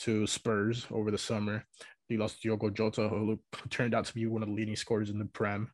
to 0.00 0.26
Spurs 0.26 0.86
over 0.90 1.12
the 1.12 1.18
summer. 1.18 1.64
They 2.08 2.16
lost 2.16 2.42
Diogo 2.42 2.68
Jota, 2.70 3.08
who 3.08 3.38
turned 3.70 3.94
out 3.94 4.06
to 4.06 4.14
be 4.14 4.26
one 4.26 4.42
of 4.42 4.48
the 4.48 4.54
leading 4.54 4.74
scorers 4.74 5.10
in 5.10 5.20
the 5.20 5.24
Prem 5.26 5.70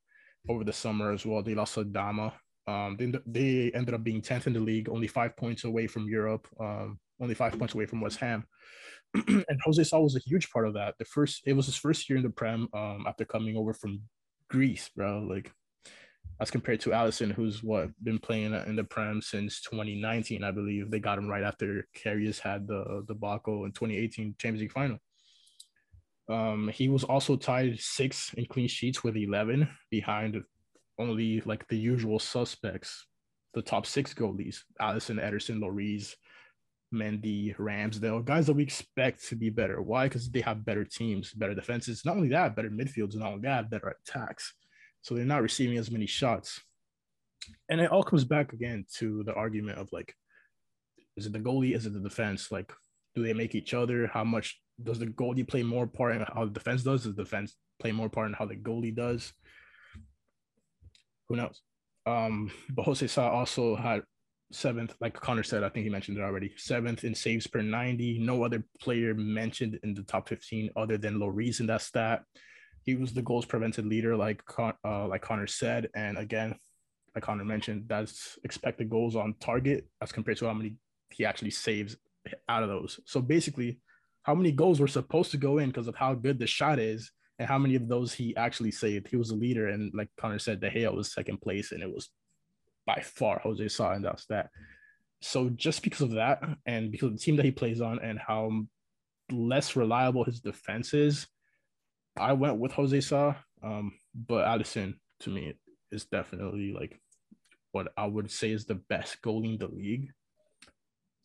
over 0.51 0.63
the 0.63 0.75
summer 0.75 1.11
as 1.11 1.25
well. 1.25 1.43
They 1.43 1.55
lost 1.55 1.77
Adama. 1.77 2.33
Um, 2.67 2.97
they, 2.99 3.13
they 3.27 3.73
ended 3.75 3.95
up 3.95 4.05
being 4.05 4.21
10th 4.21 4.47
in 4.47 4.53
the 4.53 4.61
league, 4.61 4.91
only 4.91 5.07
five 5.07 5.35
points 5.39 5.65
away 5.65 5.87
from 5.87 6.07
Europe, 6.07 6.47
um, 6.61 6.99
only 7.19 7.35
five 7.35 7.59
points 7.59 7.75
away 7.75 7.87
from 7.87 8.03
West 8.03 8.19
Ham. 8.19 8.45
and 9.27 9.61
Jose 9.65 9.85
Sa 9.85 9.99
was 9.99 10.17
a 10.17 10.21
huge 10.21 10.51
part 10.51 10.69
of 10.69 10.75
that. 10.75 10.97
The 10.99 11.07
first, 11.07 11.43
it 11.47 11.55
was 11.55 11.65
his 11.65 11.77
first 11.77 12.11
year 12.11 12.19
in 12.19 12.23
the 12.23 12.31
Prem 12.31 12.69
um, 12.75 13.07
after 13.09 13.25
coming 13.25 13.57
over 13.57 13.73
from 13.73 14.03
Greece, 14.51 14.91
bro. 14.95 15.21
Like, 15.21 15.51
as 16.41 16.51
compared 16.51 16.81
to 16.81 16.91
Alisson, 16.91 17.33
who's 17.33 17.63
what 17.63 17.91
been 18.03 18.19
playing 18.19 18.55
in 18.55 18.75
the 18.75 18.85
Prem 18.85 19.21
since 19.21 19.61
2019, 19.61 20.43
I 20.43 20.51
believe. 20.51 20.91
They 20.91 20.99
got 20.99 21.19
him 21.19 21.29
right 21.29 21.43
after 21.43 21.87
Karius 21.95 22.41
had 22.41 22.67
the 22.67 23.05
debacle 23.07 23.67
in 23.67 23.73
2018 23.73 24.37
Champions 24.39 24.63
League 24.63 24.73
final. 24.73 24.99
Um, 26.31 26.71
he 26.73 26.89
was 26.89 27.05
also 27.05 27.37
tied 27.37 27.79
six 27.79 28.33
in 28.35 28.47
clean 28.47 28.69
sheets 28.69 29.05
with 29.05 29.17
11 29.17 29.69
behind 29.91 30.43
only 30.99 31.43
like 31.43 31.67
the 31.69 31.77
usual 31.77 32.19
suspects, 32.19 33.07
the 33.53 33.63
top 33.63 33.85
six 33.85 34.15
goalies, 34.15 34.61
Alisson, 34.81 35.23
Ederson, 35.23 35.59
Lloris, 35.59 36.15
Mendy, 36.95 37.55
Ramsdale, 37.57 38.25
guys 38.25 38.47
that 38.47 38.55
we 38.55 38.63
expect 38.63 39.29
to 39.29 39.37
be 39.37 39.51
better. 39.51 39.83
Why? 39.83 40.07
Because 40.07 40.31
they 40.31 40.41
have 40.41 40.65
better 40.65 40.85
teams, 40.85 41.33
better 41.33 41.55
defenses. 41.55 42.05
Not 42.05 42.17
only 42.17 42.29
that, 42.29 42.57
better 42.57 42.71
midfields, 42.71 43.15
not 43.15 43.33
only 43.33 43.43
that, 43.43 43.71
better 43.71 43.97
attacks. 44.03 44.55
So 45.03 45.15
they're 45.15 45.25
not 45.25 45.43
receiving 45.43 45.79
as 45.79 45.91
many 45.91 46.07
shots. 46.07 46.61
And 47.69 47.81
it 47.81 47.91
all 47.91 48.03
comes 48.03 48.25
back 48.25 48.53
again 48.53 48.85
to 48.99 49.23
the 49.25 49.35
argument 49.35 49.79
of 49.79 49.89
like, 49.93 50.15
is 51.17 51.27
it 51.27 51.33
the 51.33 51.39
goalie? 51.39 51.75
Is 51.75 51.87
it 51.87 51.93
the 51.93 52.01
defense? 52.01 52.53
Like, 52.53 52.73
do 53.15 53.23
they 53.23 53.33
make 53.33 53.55
each 53.55 53.75
other? 53.75 54.07
How 54.07 54.25
much 54.25 54.61
does 54.83 54.99
the 54.99 55.07
goalie 55.07 55.47
play 55.47 55.63
more 55.63 55.87
part 55.87 56.17
in 56.17 56.23
how 56.23 56.45
the 56.45 56.51
defense 56.51 56.83
does? 56.83 57.05
Does 57.05 57.15
the 57.15 57.25
defense 57.25 57.57
play 57.79 57.93
more 57.93 58.09
part 58.09 58.29
in 58.29 58.35
how 58.35 58.47
the 58.47 58.57
goalie 58.57 58.95
does? 58.95 59.33
Who 61.29 61.37
knows? 61.37 61.61
Um, 62.07 62.51
but 62.71 62.85
Jose 62.85 63.07
Sa 63.07 63.29
also 63.29 63.77
had 63.77 64.03
seventh, 64.53 64.95
like 65.01 65.15
Connor 65.15 65.43
said, 65.43 65.63
I 65.63 65.69
think 65.69 65.85
he 65.85 65.91
mentioned 65.91 66.19
it 66.19 66.23
already. 66.23 66.53
Seventh 66.57 67.05
in 67.05 67.15
saves 67.15 67.47
per 67.47 67.63
90. 67.63 68.19
No 68.19 68.43
other 68.45 68.65
player 68.81 69.15
mentioned 69.15 69.79
in 69.83 69.95
the 69.95 70.03
top 70.03 70.29
15 70.29 70.71
other 70.77 70.99
than 70.99 71.19
Lloris 71.19 71.61
in 71.61 71.67
that 71.67 71.83
stat. 71.83 72.23
He 72.91 72.97
was 72.97 73.13
the 73.13 73.23
goals 73.23 73.45
prevented 73.45 73.87
leader, 73.87 74.17
like 74.17 74.43
uh, 74.59 75.07
like 75.07 75.23
Connor 75.23 75.47
said. 75.47 75.89
And 75.95 76.19
again, 76.19 76.57
like 77.15 77.23
Connor 77.23 77.45
mentioned, 77.45 77.85
that's 77.87 78.37
expected 78.43 78.91
goals 78.91 79.15
on 79.15 79.35
target 79.39 79.87
as 80.03 80.11
compared 80.11 80.39
to 80.39 80.47
how 80.47 80.55
many 80.55 80.75
he 81.11 81.25
actually 81.25 81.53
saves 81.53 81.97
out 82.49 82.65
of 82.65 82.69
those. 82.69 82.99
So 83.07 83.21
basically, 83.21 83.79
how 84.25 84.35
many 84.35 84.51
goals 84.51 84.81
were 84.81 84.89
supposed 84.89 85.31
to 85.31 85.37
go 85.37 85.59
in 85.59 85.69
because 85.69 85.87
of 85.87 85.95
how 85.95 86.15
good 86.15 86.41
the 86.41 86.49
shot 86.49 86.81
is 86.81 87.13
and 87.39 87.49
how 87.49 87.59
many 87.59 87.77
of 87.77 87.87
those 87.87 88.13
he 88.13 88.35
actually 88.37 88.73
saved. 88.73 89.07
He 89.07 89.17
was 89.17 89.31
a 89.31 89.37
leader, 89.37 89.69
and 89.69 89.93
like 89.95 90.09
Connor 90.21 90.41
said, 90.41 90.61
De 90.61 90.69
Gea 90.69 90.93
was 90.93 91.13
second 91.13 91.41
place, 91.41 91.71
and 91.71 91.83
it 91.83 91.93
was 91.95 92.11
by 92.87 93.01
far 93.03 93.39
Jose 93.39 93.69
Sa 93.69 93.93
and 93.93 94.05
that's 94.05 94.27
that. 94.27 94.51
So 95.23 95.49
just 95.51 95.85
because 95.85 96.01
of 96.01 96.11
that, 96.23 96.43
and 96.67 96.91
because 96.91 97.07
of 97.07 97.13
the 97.13 97.21
team 97.21 97.37
that 97.37 97.45
he 97.45 97.53
plays 97.53 97.81
on, 97.81 98.01
and 98.01 98.19
how 98.19 98.51
less 99.31 99.77
reliable 99.77 100.25
his 100.25 100.41
defense 100.41 100.93
is, 100.93 101.29
I 102.19 102.33
went 102.33 102.59
with 102.59 102.73
Jose 102.73 103.01
Sa. 103.01 103.35
Um, 103.63 103.93
but 104.15 104.47
Alisson 104.47 104.95
to 105.21 105.31
me 105.31 105.55
is 105.93 106.07
definitely 106.07 106.73
like 106.73 106.99
what 107.73 107.93
I 107.97 108.07
would 108.07 108.31
say 108.31 108.51
is 108.51 108.65
the 108.65 108.75
best 108.75 109.21
goalie 109.23 109.53
in 109.53 109.59
the 109.59 109.69
league. 109.69 110.11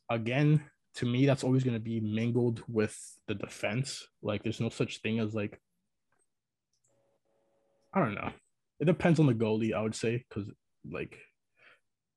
Again, 0.10 0.64
to 0.96 1.06
me, 1.06 1.26
that's 1.26 1.44
always 1.44 1.64
going 1.64 1.76
to 1.76 1.80
be 1.80 2.00
mingled 2.00 2.64
with 2.68 2.98
the 3.28 3.34
defense. 3.34 4.08
Like, 4.22 4.44
there's 4.44 4.62
no 4.62 4.70
such 4.70 5.02
thing 5.02 5.20
as 5.20 5.34
like, 5.34 5.60
I 7.94 8.00
don't 8.00 8.14
know. 8.14 8.32
It 8.80 8.86
depends 8.86 9.20
on 9.20 9.26
the 9.26 9.34
goalie, 9.34 9.74
I 9.74 9.82
would 9.82 9.96
say, 9.96 10.24
because 10.30 10.50
like 10.90 11.18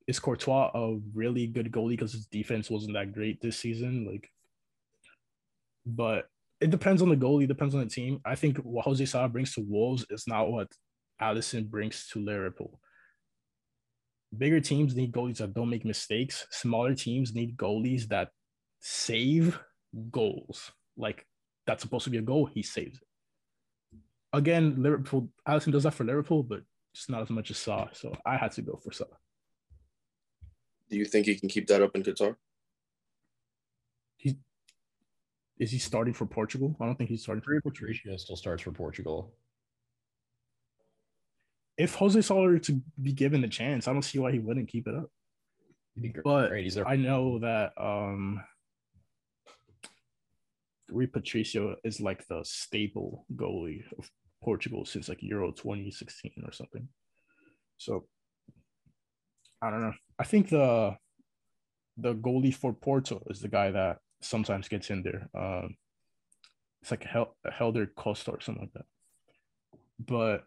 is 0.08 0.18
Courtois 0.18 0.70
a 0.74 0.96
really 1.14 1.46
good 1.46 1.70
goalie 1.70 1.90
because 1.90 2.12
his 2.12 2.26
defense 2.26 2.70
wasn't 2.70 2.94
that 2.94 3.12
great 3.12 3.40
this 3.40 3.58
season? 3.58 4.06
Like, 4.10 4.30
but 5.84 6.28
it 6.60 6.70
depends 6.70 7.02
on 7.02 7.08
the 7.08 7.16
goalie, 7.16 7.46
depends 7.46 7.74
on 7.74 7.80
the 7.80 7.86
team. 7.86 8.20
I 8.24 8.34
think 8.34 8.58
what 8.58 8.84
Jose 8.84 9.04
Sa 9.04 9.28
brings 9.28 9.54
to 9.54 9.60
Wolves 9.60 10.04
is 10.10 10.24
not 10.26 10.50
what 10.50 10.68
Alisson 11.20 11.68
brings 11.68 12.08
to 12.08 12.18
Liverpool. 12.18 12.80
Bigger 14.36 14.60
teams 14.60 14.94
need 14.94 15.12
goalies 15.12 15.38
that 15.38 15.54
don't 15.54 15.70
make 15.70 15.84
mistakes. 15.84 16.46
Smaller 16.50 16.94
teams 16.94 17.34
need 17.34 17.56
goalies 17.56 18.08
that 18.08 18.30
save 18.80 19.58
goals. 20.10 20.70
Like 20.96 21.24
that's 21.66 21.82
supposed 21.82 22.04
to 22.04 22.10
be 22.10 22.18
a 22.18 22.22
goal, 22.22 22.46
he 22.46 22.62
saves 22.62 22.98
it. 22.98 23.98
Again, 24.32 24.82
Liverpool, 24.82 25.30
Alisson 25.48 25.72
does 25.72 25.84
that 25.84 25.94
for 25.94 26.04
Liverpool, 26.04 26.42
but 26.42 26.60
just 26.94 27.08
not 27.08 27.22
as 27.22 27.30
much 27.30 27.50
as 27.50 27.58
Sa. 27.58 27.88
So 27.92 28.14
I 28.26 28.36
had 28.36 28.52
to 28.52 28.62
go 28.62 28.78
for 28.82 28.92
Sa. 28.92 29.04
Do 30.90 30.96
you 30.96 31.04
think 31.04 31.26
he 31.26 31.36
can 31.36 31.48
keep 31.48 31.66
that 31.68 31.82
up 31.82 31.94
in 31.94 32.02
Qatar? 32.02 32.34
He 34.16 34.36
is 35.58 35.70
he 35.70 35.78
starting 35.78 36.14
for 36.14 36.26
Portugal? 36.26 36.76
I 36.80 36.86
don't 36.86 36.96
think 36.96 37.10
he's 37.10 37.22
starting 37.22 37.42
for 37.42 37.60
Portugal. 37.60 38.18
still 38.18 38.36
starts 38.36 38.62
for 38.62 38.72
Portugal. 38.72 39.34
If 41.76 41.94
Jose 41.94 42.20
Sa 42.20 42.34
were 42.34 42.58
to 42.58 42.80
be 43.00 43.12
given 43.12 43.40
the 43.40 43.48
chance, 43.48 43.86
I 43.86 43.92
don't 43.92 44.02
see 44.02 44.18
why 44.18 44.32
he 44.32 44.38
wouldn't 44.38 44.68
keep 44.68 44.86
it 44.88 44.94
up. 44.94 45.10
But 46.24 46.52
I 46.86 46.96
know 46.96 47.40
that 47.40 47.72
um 47.76 48.40
Rui 50.90 51.06
Patricio 51.06 51.76
is 51.84 52.00
like 52.00 52.26
the 52.28 52.42
staple 52.44 53.26
goalie 53.34 53.82
of 53.98 54.10
Portugal 54.42 54.84
since 54.84 55.08
like 55.08 55.22
Euro 55.22 55.50
2016 55.50 56.32
or 56.44 56.52
something. 56.52 56.88
So 57.78 58.06
I 59.60 59.70
don't 59.70 59.82
know. 59.82 59.94
I 60.18 60.24
think 60.24 60.50
the 60.50 60.96
the 61.96 62.14
goalie 62.14 62.54
for 62.54 62.72
Porto 62.72 63.24
is 63.28 63.40
the 63.40 63.48
guy 63.48 63.72
that 63.72 63.98
sometimes 64.20 64.68
gets 64.68 64.90
in 64.90 65.02
there. 65.02 65.28
Um, 65.34 65.76
it's 66.82 66.90
like 66.90 67.04
Hel- 67.04 67.36
Helder 67.50 67.86
Costa 67.86 68.32
or 68.32 68.40
something 68.40 68.62
like 68.62 68.72
that. 68.74 68.86
But 69.98 70.44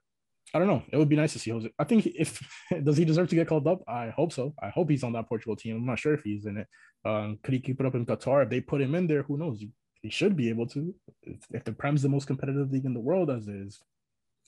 I 0.54 0.60
don't 0.60 0.68
know. 0.68 0.84
It 0.92 0.98
would 0.98 1.10
be 1.10 1.16
nice 1.16 1.34
to 1.34 1.40
see 1.40 1.52
Jose. 1.52 1.70
I 1.80 1.84
think 1.84 2.06
if 2.06 2.42
does 2.84 2.98
he 2.98 3.06
deserve 3.06 3.30
to 3.30 3.36
get 3.36 3.48
called 3.48 3.68
up? 3.68 3.82
I 3.88 4.10
hope 4.10 4.34
so. 4.34 4.54
I 4.62 4.70
hope 4.70 4.90
he's 4.90 5.04
on 5.04 5.14
that 5.14 5.28
Portugal 5.30 5.56
team. 5.56 5.78
I'm 5.78 5.86
not 5.86 6.00
sure 6.00 6.14
if 6.14 6.24
he's 6.24 6.46
in 6.46 6.58
it. 6.58 6.68
Um, 7.06 7.40
could 7.44 7.54
he 7.54 7.60
keep 7.60 7.80
it 7.80 7.86
up 7.86 7.96
in 7.96 8.06
Qatar? 8.06 8.44
If 8.44 8.50
they 8.50 8.62
put 8.62 8.82
him 8.82 8.96
in 8.96 9.08
there, 9.08 9.24
who 9.24 9.38
knows? 9.38 9.64
He 10.02 10.10
should 10.10 10.36
be 10.36 10.50
able 10.50 10.68
to. 10.68 10.94
If, 11.24 11.40
if 11.52 11.64
the 11.64 11.72
Prem's 11.72 12.02
the 12.02 12.10
most 12.10 12.28
competitive 12.28 12.72
league 12.72 12.86
in 12.86 12.94
the 12.94 13.00
world, 13.00 13.30
as 13.30 13.48
is 13.48 13.82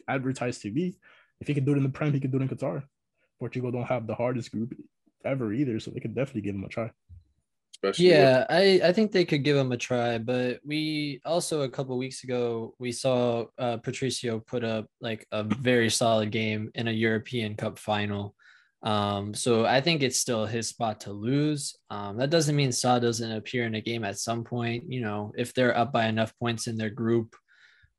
advertised 0.07 0.61
TV, 0.61 0.95
if 1.39 1.47
he 1.47 1.53
could 1.53 1.65
do 1.65 1.73
it 1.73 1.77
in 1.77 1.83
the 1.83 1.89
Prem, 1.89 2.13
he 2.13 2.19
could 2.19 2.31
do 2.31 2.37
it 2.37 2.41
in 2.41 2.49
Qatar. 2.49 2.83
Portugal 3.39 3.71
don't 3.71 3.83
have 3.83 4.07
the 4.07 4.15
hardest 4.15 4.51
group 4.51 4.73
ever 5.25 5.53
either, 5.53 5.79
so 5.79 5.91
they 5.91 5.99
could 5.99 6.15
definitely 6.15 6.41
give 6.41 6.55
him 6.55 6.63
a 6.63 6.69
try. 6.69 6.91
Especially 7.83 8.11
yeah, 8.11 8.45
I, 8.49 8.81
I 8.83 8.93
think 8.93 9.11
they 9.11 9.25
could 9.25 9.43
give 9.43 9.57
him 9.57 9.71
a 9.73 9.77
try, 9.77 10.17
but 10.17 10.61
we 10.65 11.19
also 11.25 11.63
a 11.63 11.69
couple 11.69 11.97
weeks 11.97 12.23
ago 12.23 12.75
we 12.79 12.93
saw 12.93 13.45
uh, 13.57 13.77
Patricio 13.77 14.39
put 14.39 14.63
up 14.63 14.85
like 15.01 15.27
a 15.31 15.43
very 15.43 15.89
solid 15.89 16.31
game 16.31 16.71
in 16.75 16.87
a 16.87 16.91
European 16.91 17.55
Cup 17.55 17.77
final. 17.77 18.35
Um, 18.83 19.33
so 19.33 19.65
I 19.65 19.81
think 19.81 20.01
it's 20.01 20.19
still 20.19 20.45
his 20.45 20.67
spot 20.67 21.01
to 21.01 21.11
lose. 21.11 21.75
Um, 21.89 22.17
that 22.17 22.29
doesn't 22.29 22.55
mean 22.55 22.71
Sa 22.71 22.99
doesn't 22.99 23.31
appear 23.31 23.65
in 23.65 23.75
a 23.75 23.81
game 23.81 24.05
at 24.05 24.17
some 24.17 24.43
point. 24.43 24.91
You 24.91 25.01
know, 25.01 25.33
if 25.37 25.53
they're 25.53 25.77
up 25.77 25.91
by 25.91 26.05
enough 26.05 26.33
points 26.39 26.67
in 26.67 26.77
their 26.77 26.89
group, 26.89 27.35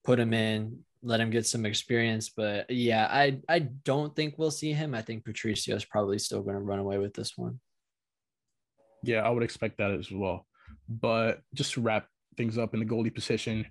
put 0.03 0.19
him 0.19 0.33
in 0.33 0.79
let 1.05 1.21
him 1.21 1.31
get 1.31 1.47
some 1.47 1.67
experience. 1.67 2.31
But 2.31 2.71
yeah, 2.71 3.07
I 3.11 3.41
I 3.49 3.59
don't 3.59 4.17
think 4.17 4.35
we'll 4.39 4.51
see 4.51 4.73
him. 4.73 4.95
I 4.95 5.03
think 5.03 5.25
Patricio 5.25 5.77
is 5.77 5.85
probably 5.85 6.19
still 6.19 6.43
going 6.43 6.57
to 6.57 6.63
run 6.63 6.79
away 6.79 6.99
with 6.99 7.15
this 7.15 7.37
one. 7.37 7.61
Yeah, 9.05 9.23
I 9.23 9.31
would 9.31 9.43
expect 9.43 9.79
that 9.79 9.91
as 9.91 10.11
well. 10.11 10.47
But 10.89 11.41
just 11.55 11.75
to 11.75 11.81
wrap 11.81 12.07
things 12.37 12.59
up 12.59 12.75
in 12.75 12.81
the 12.81 12.87
goalie 12.87 13.15
position, 13.15 13.67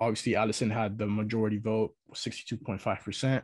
obviously 0.00 0.32
Alisson 0.32 0.72
had 0.72 0.98
the 0.98 1.06
majority 1.06 1.58
vote, 1.58 1.94
62.5%. 2.14 3.42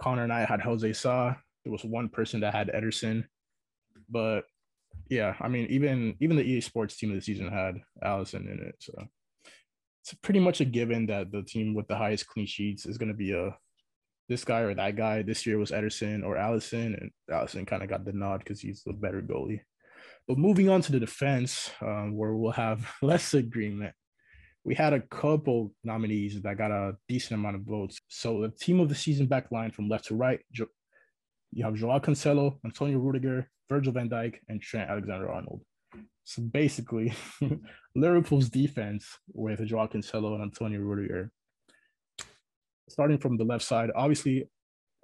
Connor 0.00 0.24
and 0.24 0.32
I 0.32 0.44
had 0.44 0.60
Jose 0.60 0.92
Sa. 0.94 1.34
There 1.64 1.72
was 1.72 1.84
one 1.84 2.08
person 2.08 2.40
that 2.40 2.54
had 2.54 2.68
Ederson. 2.68 3.24
But 4.08 4.44
yeah, 5.08 5.34
I 5.40 5.48
mean, 5.48 5.66
even 5.70 6.16
even 6.20 6.36
the 6.36 6.42
EA 6.42 6.60
Sports 6.60 6.96
team 6.96 7.10
of 7.10 7.16
the 7.16 7.22
season 7.22 7.48
had 7.48 7.76
Alisson 8.02 8.50
in 8.50 8.60
it. 8.66 8.76
So 8.78 8.94
it's 10.02 10.14
pretty 10.22 10.40
much 10.40 10.60
a 10.60 10.64
given 10.64 11.06
that 11.06 11.30
the 11.30 11.42
team 11.42 11.74
with 11.74 11.86
the 11.88 11.96
highest 11.96 12.26
clean 12.26 12.46
sheets 12.46 12.86
is 12.86 12.96
going 12.96 13.10
to 13.10 13.14
be 13.14 13.32
a 13.32 13.56
this 14.28 14.44
guy 14.44 14.60
or 14.60 14.74
that 14.74 14.96
guy. 14.96 15.22
This 15.22 15.44
year 15.46 15.58
was 15.58 15.70
Ederson 15.70 16.24
or 16.24 16.36
Alisson, 16.36 16.98
and 16.98 17.10
Alisson 17.30 17.66
kind 17.66 17.82
of 17.82 17.90
got 17.90 18.04
the 18.04 18.12
nod 18.12 18.38
because 18.38 18.60
he's 18.60 18.82
the 18.84 18.92
better 18.92 19.20
goalie. 19.20 19.60
But 20.30 20.38
moving 20.38 20.68
on 20.68 20.80
to 20.82 20.92
the 20.92 21.00
defense, 21.00 21.72
um, 21.82 22.16
where 22.16 22.34
we'll 22.34 22.52
have 22.52 22.88
less 23.02 23.34
agreement. 23.34 23.92
We 24.62 24.76
had 24.76 24.92
a 24.92 25.00
couple 25.00 25.74
nominees 25.82 26.40
that 26.40 26.56
got 26.56 26.70
a 26.70 26.92
decent 27.08 27.40
amount 27.40 27.56
of 27.56 27.62
votes. 27.62 27.98
So 28.06 28.42
the 28.42 28.50
team 28.50 28.78
of 28.78 28.88
the 28.88 28.94
season 28.94 29.26
back 29.26 29.50
line 29.50 29.72
from 29.72 29.88
left 29.88 30.04
to 30.04 30.14
right, 30.14 30.38
jo- 30.52 30.68
you 31.50 31.64
have 31.64 31.74
Joao 31.74 31.98
Cancelo, 31.98 32.60
Antonio 32.64 32.98
Rudiger, 32.98 33.50
Virgil 33.68 33.92
van 33.92 34.08
Dijk, 34.08 34.36
and 34.48 34.62
Trent 34.62 34.88
Alexander-Arnold. 34.88 35.62
So 36.22 36.42
basically, 36.42 37.12
Liverpool's 37.96 38.50
defense 38.50 39.18
with 39.32 39.66
Joao 39.66 39.88
Cancelo 39.88 40.34
and 40.34 40.44
Antonio 40.44 40.78
Rudiger. 40.78 41.32
Starting 42.88 43.18
from 43.18 43.36
the 43.36 43.42
left 43.42 43.64
side, 43.64 43.90
obviously 43.96 44.48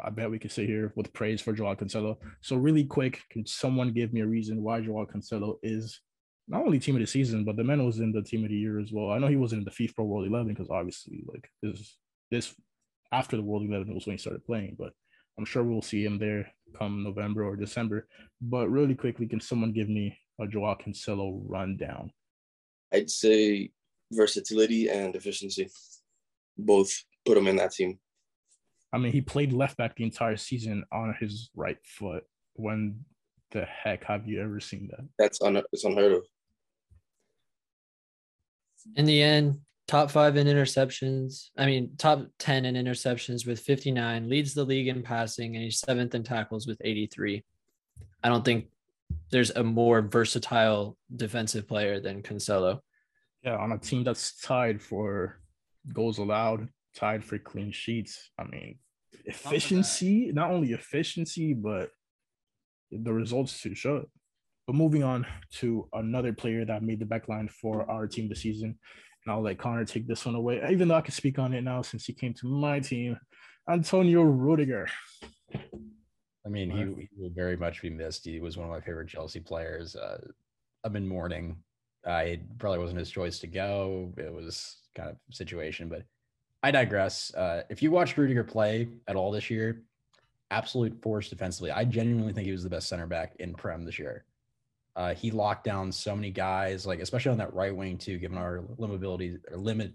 I 0.01 0.11
bet 0.11 0.31
we 0.31 0.39
could 0.39 0.53
sit 0.53 0.69
here 0.69 0.93
with 0.95 1.13
praise 1.13 1.41
for 1.41 1.53
Joao 1.53 1.75
Cancelo. 1.75 2.17
So 2.43 2.57
really 2.57 2.85
quick, 2.85 3.23
can 3.31 3.47
someone 3.47 3.93
give 3.93 4.13
me 4.13 4.21
a 4.21 4.27
reason 4.27 4.63
why 4.63 4.81
Joao 4.81 5.07
Cancelo 5.07 5.57
is 5.63 6.01
not 6.49 6.63
only 6.63 6.79
team 6.79 6.97
of 6.97 7.01
the 7.01 7.07
season, 7.07 7.45
but 7.45 7.57
the 7.57 7.65
man 7.65 7.85
was 7.85 7.99
in 7.99 8.13
the 8.13 8.23
team 8.23 8.45
of 8.45 8.51
the 8.51 8.57
year 8.57 8.79
as 8.79 8.93
well. 8.93 9.11
I 9.11 9.19
know 9.19 9.27
he 9.27 9.37
wasn't 9.37 9.61
in 9.61 9.65
the 9.65 9.71
FIFA 9.71 10.05
World 10.05 10.27
11 10.27 10.49
because 10.49 10.71
obviously 10.71 11.25
like 11.27 11.49
this 11.63 11.97
this 12.31 12.55
after 13.13 13.37
the 13.37 13.43
World 13.43 13.67
11 13.69 13.95
was 13.95 14.07
when 14.07 14.15
he 14.15 14.19
started 14.19 14.45
playing, 14.45 14.77
but 14.79 14.93
I'm 15.39 15.45
sure 15.45 15.63
we'll 15.63 15.83
see 15.83 16.05
him 16.05 16.19
there 16.19 16.53
come 16.79 17.03
November 17.03 17.45
or 17.45 17.57
December. 17.57 18.07
But 18.41 18.69
really 18.69 18.95
quickly, 18.95 19.27
can 19.27 19.41
someone 19.41 19.73
give 19.73 19.89
me 19.89 20.17
a 20.41 20.47
Joao 20.47 20.77
Cancelo 20.77 21.43
rundown? 21.47 22.11
I'd 22.93 23.11
say 23.11 23.71
versatility 24.13 24.89
and 24.89 25.15
efficiency. 25.15 25.69
Both 26.57 27.05
put 27.25 27.37
him 27.37 27.49
in 27.49 27.57
that 27.57 27.73
team. 27.73 27.99
I 28.97 28.99
mean, 28.99 29.13
he 29.13 29.21
played 29.21 29.53
left 29.53 29.77
back 29.77 29.95
the 29.95 30.05
entire 30.05 30.39
season 30.39 30.83
on 30.91 31.15
his 31.21 31.51
right 31.55 31.77
foot. 31.85 32.25
When 32.55 33.05
the 33.51 33.67
heck 33.67 34.05
have 34.05 34.27
you 34.27 34.41
ever 34.41 34.59
seen 34.59 34.89
that? 34.91 35.07
That's 35.19 35.43
un- 35.43 35.63
it's 35.71 35.85
unheard 35.85 36.13
of. 36.13 36.25
In 38.95 39.05
the 39.05 39.23
end, 39.23 39.61
top 39.87 40.11
five 40.11 40.39
in 40.39 40.47
interceptions. 40.47 41.51
I 41.59 41.67
mean, 41.67 41.91
top 41.99 42.27
10 42.39 42.65
in 42.65 42.75
interceptions 42.75 43.47
with 43.47 43.61
59, 43.61 44.31
leads 44.31 44.55
the 44.55 44.65
league 44.65 44.89
in 44.89 45.03
passing, 45.03 45.57
and 45.57 45.63
he's 45.63 45.81
seventh 45.81 46.15
in 46.15 46.23
tackles 46.23 46.67
with 46.67 46.81
83. 46.83 47.45
I 48.25 48.29
don't 48.31 48.47
think 48.47 48.69
there's 49.31 49.51
a 49.51 49.63
more 49.63 50.01
versatile 50.01 50.97
defensive 51.15 51.69
player 51.69 52.01
than 52.01 52.23
Cancelo. 52.23 52.81
Yeah, 53.43 53.59
on 53.59 53.73
a 53.73 53.79
team 53.79 54.05
that's 54.05 54.41
tied 54.41 54.81
for 54.81 55.39
goals 55.93 56.17
allowed, 56.17 56.71
tied 56.95 57.23
for 57.23 57.39
clean 57.39 57.73
sheets. 57.73 58.31
I 58.39 58.45
mean, 58.45 58.79
efficiency, 59.27 60.31
not 60.33 60.51
only 60.51 60.73
efficiency, 60.73 61.53
but 61.53 61.91
the 62.91 63.13
results 63.13 63.61
to 63.63 63.75
show 63.75 63.97
it. 63.97 64.09
But 64.67 64.77
moving 64.77 65.05
on 65.05 65.27
to 65.55 65.89
another 65.93 66.33
player 66.33 66.65
that 66.65 66.83
made 66.83 66.99
the 66.99 67.07
back 67.07 67.29
line 67.29 67.49
for 67.49 67.89
our 67.91 68.07
team 68.07 68.29
this 68.29 68.43
season, 68.43 68.79
and 69.25 69.33
I'll 69.33 69.43
let 69.43 69.59
Connor 69.59 69.85
take 69.85 70.09
this 70.09 70.25
one 70.27 70.35
away, 70.35 70.61
even 70.71 70.89
though 70.89 70.97
I 70.97 71.03
can 71.03 71.13
speak 71.15 71.39
on 71.39 71.53
it 71.53 71.63
now 71.63 71.83
since 71.83 72.05
he 72.07 72.13
came 72.13 72.35
to 72.35 72.47
my 72.49 72.81
team. 72.81 73.17
Antonio 73.69 74.23
Rudiger. 74.23 74.89
I 75.55 76.49
mean, 76.49 76.71
he, 76.71 76.79
he 76.79 77.09
will 77.17 77.31
very 77.35 77.57
much 77.57 77.83
be 77.83 77.91
missed. 77.91 78.25
He 78.25 78.39
was 78.39 78.57
one 78.57 78.67
of 78.69 78.73
my 78.73 78.81
favorite 78.81 79.09
Chelsea 79.09 79.41
players. 79.41 79.97
Uh, 79.97 80.19
I've 80.85 80.93
been 80.93 81.09
mourning. 81.09 81.57
Uh, 82.07 82.23
it 82.25 82.59
probably 82.59 82.79
wasn't 82.79 83.01
his 83.01 83.11
choice 83.11 83.41
to 83.41 83.49
go. 83.49 84.13
It 84.17 84.33
was 84.33 84.79
kind 84.95 85.11
of 85.11 85.17
situation, 85.33 85.89
but 85.89 86.03
I 86.67 86.73
digress. 86.73 87.33
Uh, 87.33 87.63
if 87.71 87.81
you 87.81 87.93
watched 87.93 88.19
Rudiger 88.19 88.43
play 88.43 88.89
at 89.07 89.15
all 89.15 89.31
this 89.31 89.51
year, 89.51 89.85
absolute 90.51 91.01
force 91.01 91.29
defensively. 91.29 91.71
I 91.71 91.85
genuinely 91.85 92.33
think 92.33 92.47
he 92.47 92.51
was 92.51 92.65
the 92.65 92.69
best 92.69 92.89
center 92.89 93.07
back 93.07 93.37
in 93.39 93.55
Prem 93.55 93.85
this 93.85 94.01
year. 94.01 94.25
Uh, 94.97 95.15
he 95.15 95.31
locked 95.31 95.63
down 95.63 95.93
so 95.93 96.17
many 96.17 96.33
guys, 96.33 96.85
like 96.85 96.99
especially 96.99 97.31
on 97.31 97.39
that 97.39 97.55
right 97.55 97.75
wing 97.75 97.97
too, 97.97 98.19
given 98.19 98.37
our 98.37 98.65
limitabilities 98.81 99.39
or 99.49 99.59
limit 99.59 99.93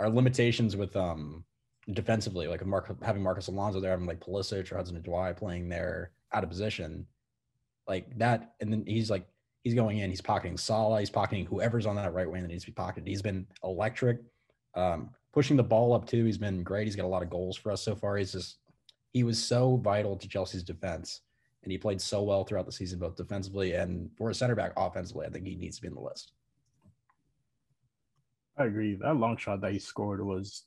our 0.00 0.10
limitations 0.10 0.76
with 0.76 0.96
um 0.96 1.44
defensively, 1.92 2.48
like 2.48 2.66
Mark 2.66 2.92
having 3.04 3.22
Marcos 3.22 3.46
Alonso 3.46 3.78
there, 3.78 3.92
having 3.92 4.06
like 4.06 4.18
Pulisic 4.18 4.72
or 4.72 4.78
Hudson 4.78 5.00
Odoi 5.00 5.36
playing 5.36 5.68
there 5.68 6.10
out 6.32 6.42
of 6.42 6.50
position, 6.50 7.06
like 7.86 8.18
that, 8.18 8.54
and 8.60 8.72
then 8.72 8.82
he's 8.84 9.10
like 9.10 9.28
he's 9.62 9.74
going 9.74 9.98
in, 9.98 10.10
he's 10.10 10.20
pocketing 10.20 10.56
Salah, 10.56 10.98
he's 10.98 11.08
pocketing 11.08 11.46
whoever's 11.46 11.86
on 11.86 11.94
that 11.94 12.14
right 12.14 12.28
wing 12.28 12.42
that 12.42 12.48
needs 12.48 12.64
to 12.64 12.70
be 12.72 12.74
pocketed. 12.74 13.06
He's 13.06 13.22
been 13.22 13.46
electric, 13.62 14.18
um, 14.74 15.10
pushing 15.32 15.56
the 15.56 15.62
ball 15.62 15.94
up 15.94 16.06
too. 16.06 16.24
He's 16.24 16.38
been 16.38 16.62
great. 16.62 16.86
He's 16.86 16.96
got 16.96 17.04
a 17.04 17.08
lot 17.08 17.22
of 17.22 17.30
goals 17.30 17.56
for 17.56 17.72
us 17.72 17.82
so 17.82 17.94
far. 17.94 18.16
He's 18.16 18.32
just 18.32 18.58
he 19.12 19.24
was 19.24 19.42
so 19.42 19.76
vital 19.76 20.16
to 20.16 20.28
Chelsea's 20.28 20.62
defense, 20.62 21.20
and 21.62 21.72
he 21.72 21.78
played 21.78 22.00
so 22.00 22.22
well 22.22 22.44
throughout 22.44 22.66
the 22.66 22.72
season, 22.72 22.98
both 22.98 23.16
defensively 23.16 23.72
and 23.72 24.10
for 24.16 24.30
a 24.30 24.34
center 24.34 24.54
back 24.54 24.72
offensively. 24.76 25.26
I 25.26 25.30
think 25.30 25.46
he 25.46 25.56
needs 25.56 25.76
to 25.76 25.82
be 25.82 25.88
in 25.88 25.94
the 25.94 26.00
list. 26.00 26.32
I 28.56 28.64
agree. 28.64 28.96
That 29.00 29.16
long 29.16 29.36
shot 29.36 29.60
that 29.62 29.72
he 29.72 29.78
scored 29.78 30.24
was. 30.24 30.64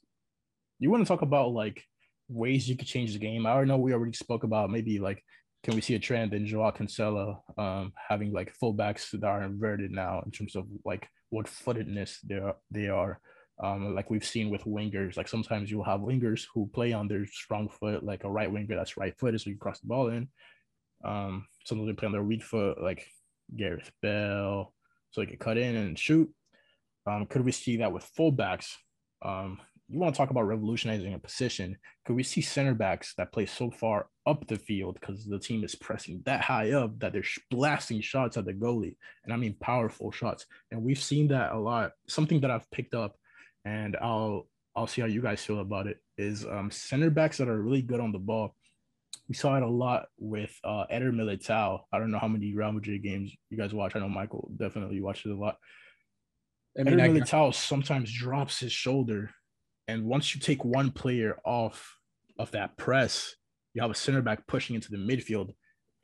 You 0.80 0.89
want 0.89 1.04
to 1.04 1.08
talk 1.08 1.21
about 1.21 1.54
like 1.54 1.84
ways 2.28 2.67
you 2.67 2.76
could 2.76 2.88
change 2.88 3.13
the 3.13 3.19
game? 3.19 3.45
I 3.45 3.52
already 3.52 3.69
know 3.69 3.78
we 3.78 3.93
already 3.93 4.13
spoke 4.13 4.43
about 4.43 4.69
maybe 4.69 4.99
like 4.99 5.23
can 5.63 5.76
we 5.76 5.82
see 5.82 5.95
a 5.95 5.99
trend 5.99 6.34
in 6.34 6.45
Joao 6.45 6.71
Cancelo 6.71 7.38
um, 7.58 7.93
having 8.10 8.34
like 8.34 8.54
fullbacks 8.62 9.12
that 9.12 9.23
are 9.23 9.43
inverted 9.43 9.91
now 9.91 10.21
in 10.26 10.32
terms 10.32 10.56
of 10.56 10.65
like 10.84 11.08
what 11.30 11.47
footedness 11.47 12.19
they 12.21 12.36
are, 12.36 12.56
they 12.69 12.88
are. 12.89 13.19
Um, 13.62 13.94
like 13.94 14.10
we've 14.10 14.26
seen 14.26 14.50
with 14.50 14.63
wingers, 14.63 15.16
like 15.16 15.28
sometimes 15.28 15.70
you'll 15.70 15.84
have 15.84 16.00
wingers 16.00 16.46
who 16.54 16.70
play 16.74 16.92
on 16.94 17.08
their 17.08 17.26
strong 17.26 17.70
foot, 17.70 18.04
like 18.04 18.24
a 18.24 18.30
right 18.30 18.52
winger 18.52 18.76
that's 18.76 18.98
right 18.98 19.13
footed, 19.18 19.42
so 19.42 19.50
you 19.50 19.58
cross 19.58 19.80
the 19.80 19.88
ball 19.88 20.10
in. 20.10 20.28
Um, 21.04 21.46
sometimes 21.63 21.88
they 21.88 21.94
play 21.94 22.08
on 22.08 22.12
their 22.12 22.24
weak 22.24 22.44
foot, 22.44 22.82
like 22.82 23.06
Gareth 23.56 23.92
Bale, 24.02 24.74
so 25.12 25.22
they 25.22 25.28
can 25.28 25.38
cut 25.38 25.58
in 25.58 25.76
and 25.76 26.00
shoot. 26.00 26.30
Um, 27.06 27.26
could 27.26 27.46
we 27.46 27.52
see 27.52 27.78
that 27.78 27.92
with 27.92 28.10
fullbacks? 28.18 28.76
Um, 29.22 29.60
you 29.89 30.00
want 30.00 30.16
to 30.16 30.18
talk 30.18 30.30
about 30.30 30.48
revolutionizing 30.48 31.13
a 31.13 31.20
position? 31.20 31.78
Could 32.06 32.16
we 32.16 32.24
see 32.24 32.42
center 32.42 32.74
backs 32.74 33.13
that 33.18 33.32
play 33.32 33.46
so 33.46 33.70
far 33.70 34.08
up 34.26 34.48
the 34.48 34.58
field 34.58 34.98
because 35.00 35.26
the 35.26 35.39
team 35.39 35.63
is 35.63 35.76
pressing 35.76 36.22
that 36.26 36.42
high 36.42 36.72
up 36.72 36.98
that 37.00 37.13
they're 37.13 37.24
blasting 37.52 38.02
shots 38.02 38.38
at 38.38 38.46
the 38.46 38.54
goalie, 38.54 38.96
and 39.24 39.34
I 39.34 39.38
mean 39.38 39.56
powerful 39.60 40.12
shots, 40.12 40.46
and 40.72 40.82
we've 40.82 41.02
seen 41.02 41.28
that 41.30 41.52
a 41.52 41.60
lot. 41.60 41.92
Something 42.08 42.42
that 42.42 42.52
I've 42.52 42.70
picked 42.72 42.96
up, 42.96 43.18
and 43.65 43.97
I'll 44.02 44.47
I'll 44.76 44.88
see 44.88 45.02
how 45.02 45.08
you 45.08 45.21
guys 45.21 45.43
feel 45.43 45.60
about 45.60 45.88
it. 45.88 45.97
Is 46.17 46.45
um, 46.45 46.71
center 46.71 47.10
backs 47.10 47.38
that 47.38 47.47
are 47.47 47.62
really 47.62 47.82
good 47.82 47.99
on 47.99 48.12
the 48.12 48.19
ball. 48.19 48.56
We 49.28 49.36
saw 49.36 49.56
it 49.56 49.63
a 49.63 49.67
lot 49.67 50.08
with 50.17 50.54
uh, 50.63 50.86
Eder 50.89 51.12
Militao. 51.12 51.82
I 51.91 51.99
don't 51.99 52.12
know 52.12 52.19
how 52.19 52.28
many 52.28 52.54
Real 52.54 52.71
Madrid 52.71 53.04
games 53.04 53.32
you 53.49 53.58
guys 53.58 53.73
watch. 53.73 53.95
I 53.95 53.99
know 53.99 54.10
Michael 54.10 54.52
definitely 54.58 55.02
watches 55.02 55.32
a 55.32 55.36
lot. 55.36 55.58
I 56.78 56.84
mean, 56.84 56.99
Eder 56.99 57.13
Militao 57.13 57.54
sometimes 57.54 58.12
drops 58.12 58.60
his 58.60 58.71
shoulder, 58.71 59.32
and 59.88 60.06
once 60.06 60.36
you 60.36 60.41
take 60.41 60.65
one 60.65 60.91
player 60.91 61.38
off 61.45 61.97
of 62.38 62.52
that 62.52 62.78
press, 62.78 63.36
you 63.73 63.82
have 63.82 63.91
a 63.91 63.95
center 63.95 64.21
back 64.21 64.45
pushing 64.47 64.76
into 64.76 64.91
the 64.91 64.97
midfield, 64.97 65.54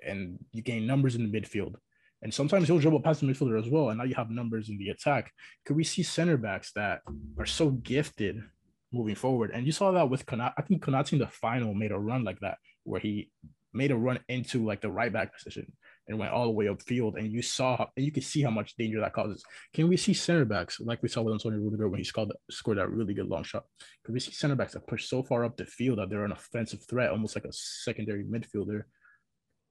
and 0.06 0.40
you 0.52 0.62
gain 0.62 0.88
numbers 0.88 1.16
in 1.16 1.30
the 1.30 1.40
midfield. 1.40 1.76
And 2.22 2.34
sometimes 2.34 2.68
he'll 2.68 2.80
dribble 2.80 3.02
past 3.02 3.22
the 3.22 3.28
midfielder 3.28 3.60
as 3.64 3.70
well, 3.70 3.90
and 3.90 3.98
now 3.98 4.04
you 4.04 4.16
have 4.16 4.30
numbers 4.30 4.70
in 4.70 4.78
the 4.78 4.90
attack. 4.90 5.32
Could 5.66 5.78
we 5.78 5.84
see 5.84 6.04
center 6.04 6.38
backs 6.38 6.72
that 6.74 7.02
are 7.38 7.46
so 7.46 7.70
gifted 7.70 8.44
moving 8.92 9.16
forward? 9.16 9.52
And 9.54 9.66
you 9.66 9.72
saw 9.72 9.92
that 9.92 10.10
with 10.10 10.26
Konate. 10.26 10.54
I 10.58 10.62
think 10.62 10.84
Konate 10.84 11.14
in 11.14 11.20
the 11.20 11.28
final 11.28 11.74
made 11.74 11.92
a 11.92 11.98
run 11.98 12.24
like 12.24 12.40
that, 12.42 12.58
where 12.84 13.00
he 13.00 13.32
made 13.74 13.92
a 13.92 13.96
run 13.96 14.20
into 14.28 14.66
like 14.66 14.82
the 14.82 14.90
right 14.90 15.14
back 15.14 15.34
position 15.34 15.72
and 16.08 16.18
went 16.18 16.32
all 16.32 16.46
the 16.46 16.52
way 16.52 16.66
upfield. 16.66 17.18
And 17.18 17.32
you 17.32 17.42
saw 17.42 17.86
and 17.96 18.06
you 18.06 18.12
could 18.12 18.24
see 18.24 18.42
how 18.42 18.50
much 18.50 18.76
danger 18.76 19.00
that 19.00 19.14
causes. 19.14 19.44
Can 19.74 19.88
we 19.88 19.96
see 19.96 20.14
center 20.14 20.44
backs 20.44 20.80
like 20.80 21.02
we 21.04 21.10
saw 21.10 21.22
with 21.22 21.34
Antonio 21.34 21.60
Rudiger 21.60 21.88
when 21.88 22.00
he 22.00 22.04
scored 22.04 22.32
scored 22.50 22.80
that 22.80 22.90
really 22.90 23.14
good 23.14 23.30
long 23.30 23.44
shot? 23.44 23.64
Can 24.04 24.14
we 24.14 24.20
see 24.20 24.32
center 24.32 24.56
backs 24.56 24.74
that 24.74 24.88
push 24.88 25.08
so 25.08 25.24
far 25.24 25.46
up 25.46 25.56
the 25.56 25.66
field 25.66 26.00
that 26.00 26.10
they're 26.10 26.26
an 26.26 26.32
offensive 26.32 26.84
threat, 26.90 27.12
almost 27.12 27.36
like 27.36 27.46
a 27.46 27.54
secondary 27.54 28.24
midfielder? 28.24 28.84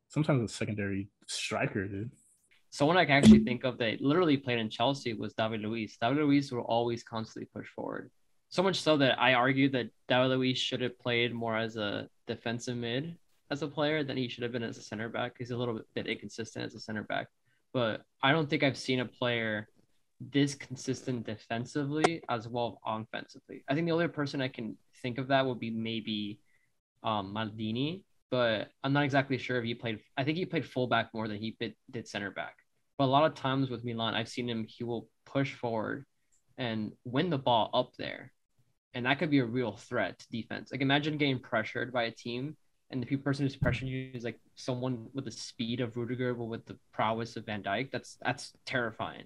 Sometimes 0.09 0.51
a 0.51 0.55
secondary 0.55 1.11
striker, 1.27 1.87
dude. 1.87 2.11
Someone 2.71 2.97
I 2.97 3.05
can 3.05 3.15
actually 3.15 3.45
think 3.45 3.65
of 3.65 3.79
that 3.79 4.01
literally 4.01 4.37
played 4.37 4.59
in 4.59 4.69
Chelsea 4.69 5.15
was 5.15 5.35
David 5.35 5.63
Luiz. 5.63 5.97
David 6.01 6.19
Luiz 6.19 6.53
will 6.53 6.63
always 6.63 7.03
constantly 7.03 7.49
push 7.55 7.69
forward. 7.69 8.11
So 8.51 8.63
much 8.63 8.81
so 8.81 8.97
that 8.99 9.21
I 9.21 9.35
argue 9.35 9.69
that 9.71 9.91
David 10.09 10.29
Luiz 10.29 10.59
should 10.59 10.81
have 10.81 10.99
played 10.99 11.35
more 11.35 11.57
as 11.57 11.77
a 11.77 12.09
defensive 12.27 12.77
mid 12.77 13.17
as 13.51 13.63
a 13.63 13.69
player 13.69 14.05
than 14.05 14.17
he 14.17 14.29
should 14.29 14.43
have 14.43 14.53
been 14.53 14.63
as 14.63 14.77
a 14.77 14.83
center 14.83 15.09
back. 15.09 15.37
He's 15.39 15.51
a 15.51 15.57
little 15.57 15.81
bit 15.95 16.07
inconsistent 16.07 16.67
as 16.67 16.75
a 16.75 16.81
center 16.81 17.03
back. 17.03 17.29
But 17.73 18.03
I 18.23 18.33
don't 18.33 18.49
think 18.49 18.63
I've 18.63 18.77
seen 18.77 19.01
a 19.01 19.07
player 19.07 19.69
this 20.21 20.55
consistent 20.55 21.27
defensively 21.27 22.23
as 22.29 22.49
well 22.49 22.81
offensively. 22.85 23.65
I 23.69 23.75
think 23.75 23.87
the 23.87 23.93
only 23.93 24.09
person 24.09 24.41
I 24.41 24.49
can 24.49 24.77
think 25.03 25.19
of 25.19 25.29
that 25.29 25.47
would 25.47 25.61
be 25.61 25.71
maybe 25.71 26.41
um, 27.03 27.35
Maldini, 27.35 28.03
but 28.31 28.71
I'm 28.83 28.93
not 28.93 29.05
exactly 29.05 29.39
sure 29.39 29.59
if 29.59 29.65
he 29.65 29.75
played. 29.75 30.01
I 30.17 30.25
think 30.25 30.37
he 30.37 30.45
played 30.45 30.67
fullback 30.67 31.15
more 31.15 31.29
than 31.29 31.39
he 31.39 31.57
did, 31.59 31.75
did 31.91 32.09
center 32.09 32.31
back. 32.31 32.57
But 32.99 33.05
a 33.05 33.07
lot 33.07 33.25
of 33.25 33.35
times 33.35 33.71
with 33.71 33.85
Milan, 33.85 34.15
I've 34.15 34.29
seen 34.29 34.49
him. 34.49 34.67
He 34.69 34.85
will 34.85 35.09
push 35.25 35.55
forward 35.55 36.05
and 36.59 36.93
win 37.05 37.31
the 37.31 37.39
ball 37.39 37.71
up 37.73 37.93
there. 37.97 38.33
and 38.95 39.07
that 39.07 39.19
could 39.19 39.31
be 39.31 39.39
a 39.39 39.45
real 39.45 39.77
threat 39.77 40.19
to 40.19 40.27
defense. 40.31 40.71
Like 40.73 40.81
imagine 40.81 41.19
getting 41.19 41.39
pressured 41.41 41.93
by 41.93 42.05
a 42.05 42.11
team, 42.11 42.57
and 42.91 43.03
the 43.05 43.17
person 43.17 43.45
who's 43.45 43.57
pressuring 43.57 43.89
you 43.89 44.11
is 44.15 44.25
like 44.25 44.41
someone 44.57 45.09
with 45.15 45.25
the 45.27 45.31
speed 45.31 45.81
of 45.81 45.97
Rudiger, 45.97 46.35
but 46.35 46.47
with 46.47 46.67
the 46.67 46.79
prowess 46.93 47.37
of 47.37 47.47
Van 47.47 47.63
Dijk. 47.63 47.91
That's 47.93 48.17
that's 48.25 48.53
terrifying. 48.67 49.25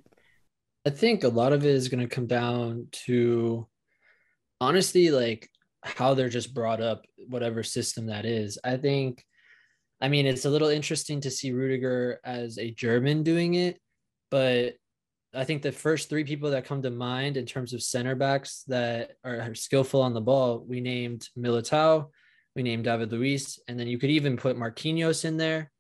I 0.85 0.91
think 0.91 1.23
a 1.25 1.29
lot 1.29 1.53
of 1.53 1.65
it 1.65 1.71
is 1.71 1.89
going 1.89 2.07
to 2.07 2.15
come 2.15 2.27
down 2.27 2.89
to 3.07 3.69
honestly, 4.61 5.11
like 5.11 5.49
how 5.83 6.15
they're 6.15 6.29
just 6.29 6.55
brought 6.55 6.81
up, 6.81 7.07
whatever 7.29 7.63
system 7.63 8.07
that 8.07 8.25
is. 8.25 8.59
I 8.65 8.77
think, 8.77 9.25
I 10.03 10.09
mean, 10.09 10.27
it's 10.27 10.45
a 10.45 10.51
little 10.51 10.69
interesting 10.69 11.21
to 11.21 11.31
see 11.31 11.53
Rudiger 11.53 12.19
as 12.25 12.59
a 12.59 12.73
German 12.73 13.23
doing 13.23 13.55
it, 13.55 13.79
but 14.33 14.75
I 15.33 15.45
think 15.45 15.63
the 15.63 15.71
first 15.71 16.09
three 16.09 16.25
people 16.25 16.51
that 16.51 16.67
come 16.67 16.83
to 16.83 16.91
mind 16.91 17.37
in 17.37 17.47
terms 17.47 17.73
of 17.73 17.85
center 17.85 18.17
backs 18.17 18.65
that 18.67 19.13
are 19.25 19.55
skillful 19.55 20.03
on 20.03 20.13
the 20.13 20.21
ball, 20.21 20.65
we 20.67 20.81
named 20.81 21.29
Militao, 21.39 22.09
we 22.57 22.65
named 22.65 22.85
David 22.85 23.13
Luiz, 23.13 23.61
and 23.69 23.79
then 23.79 23.87
you 23.87 23.97
could 23.97 24.11
even 24.11 24.37
put 24.37 24.59
Marquinhos 24.59 25.25
in 25.25 25.37
there. 25.37 25.71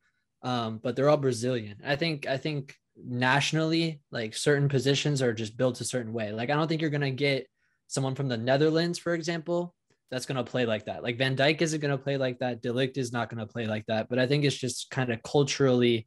Um, 0.42 0.78
but 0.80 0.94
they're 0.94 1.08
all 1.08 1.16
Brazilian. 1.16 1.78
I 1.84 1.96
think 1.96 2.26
I 2.26 2.36
think 2.36 2.76
nationally, 2.96 4.00
like 4.12 4.34
certain 4.34 4.68
positions 4.68 5.20
are 5.20 5.32
just 5.32 5.56
built 5.56 5.80
a 5.80 5.84
certain 5.84 6.12
way. 6.12 6.32
Like 6.32 6.48
I 6.48 6.54
don't 6.54 6.68
think 6.68 6.80
you're 6.80 6.90
gonna 6.90 7.10
get 7.10 7.48
someone 7.88 8.14
from 8.14 8.28
the 8.28 8.38
Netherlands, 8.38 8.98
for 8.98 9.14
example, 9.14 9.74
that's 10.12 10.26
gonna 10.26 10.44
play 10.44 10.66
like 10.66 10.84
that. 10.84 11.02
Like 11.02 11.16
Van 11.16 11.34
Dijk 11.34 11.62
isn't 11.62 11.80
gonna 11.80 11.96
play 11.96 12.18
like 12.18 12.38
that. 12.40 12.60
De 12.60 12.68
Ligt 12.68 12.98
is 12.98 13.12
not 13.12 13.30
gonna 13.30 13.46
play 13.46 13.66
like 13.66 13.86
that. 13.86 14.10
But 14.10 14.18
I 14.18 14.26
think 14.26 14.44
it's 14.44 14.56
just 14.56 14.90
kind 14.90 15.10
of 15.10 15.22
culturally 15.22 16.06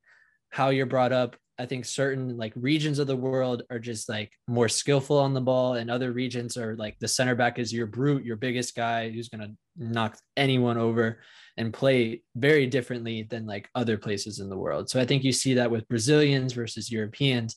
how 0.52 0.70
you're 0.70 0.86
brought 0.86 1.12
up. 1.12 1.36
I 1.58 1.66
think 1.66 1.86
certain 1.86 2.38
like 2.38 2.54
regions 2.56 3.00
of 3.00 3.08
the 3.08 3.16
world 3.16 3.64
are 3.72 3.80
just 3.80 4.08
like 4.08 4.32
more 4.48 4.70
skillful 4.70 5.18
on 5.18 5.34
the 5.34 5.42
ball, 5.42 5.74
and 5.74 5.90
other 5.90 6.12
regions 6.12 6.56
are 6.56 6.76
like 6.76 7.00
the 7.00 7.08
center 7.08 7.34
back 7.34 7.58
is 7.58 7.74
your 7.74 7.88
brute, 7.88 8.24
your 8.24 8.36
biggest 8.36 8.76
guy 8.76 9.10
who's 9.10 9.30
gonna 9.30 9.54
knock 9.76 10.20
anyone 10.38 10.78
over 10.78 11.20
and 11.58 11.74
play 11.74 12.22
very 12.36 12.68
differently 12.68 13.24
than 13.24 13.48
like 13.48 13.70
other 13.74 13.98
places 13.98 14.40
in 14.40 14.50
the 14.50 14.58
world. 14.58 14.88
So 14.88 15.02
I 15.02 15.06
think 15.06 15.24
you 15.24 15.32
see 15.32 15.56
that 15.56 15.72
with 15.72 15.88
Brazilians 15.88 16.54
versus 16.54 16.92
Europeans. 16.92 17.56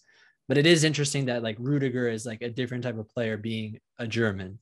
But 0.49 0.57
it 0.57 0.65
is 0.65 0.83
interesting 0.83 1.27
that 1.27 1.43
like 1.43 1.57
Rudiger 1.59 2.09
is 2.09 2.25
like 2.25 2.41
a 2.41 2.49
different 2.49 2.85
type 2.85 2.97
of 2.99 3.11
player 3.11 3.37
being 3.37 3.81
a 3.99 4.07
German. 4.07 4.59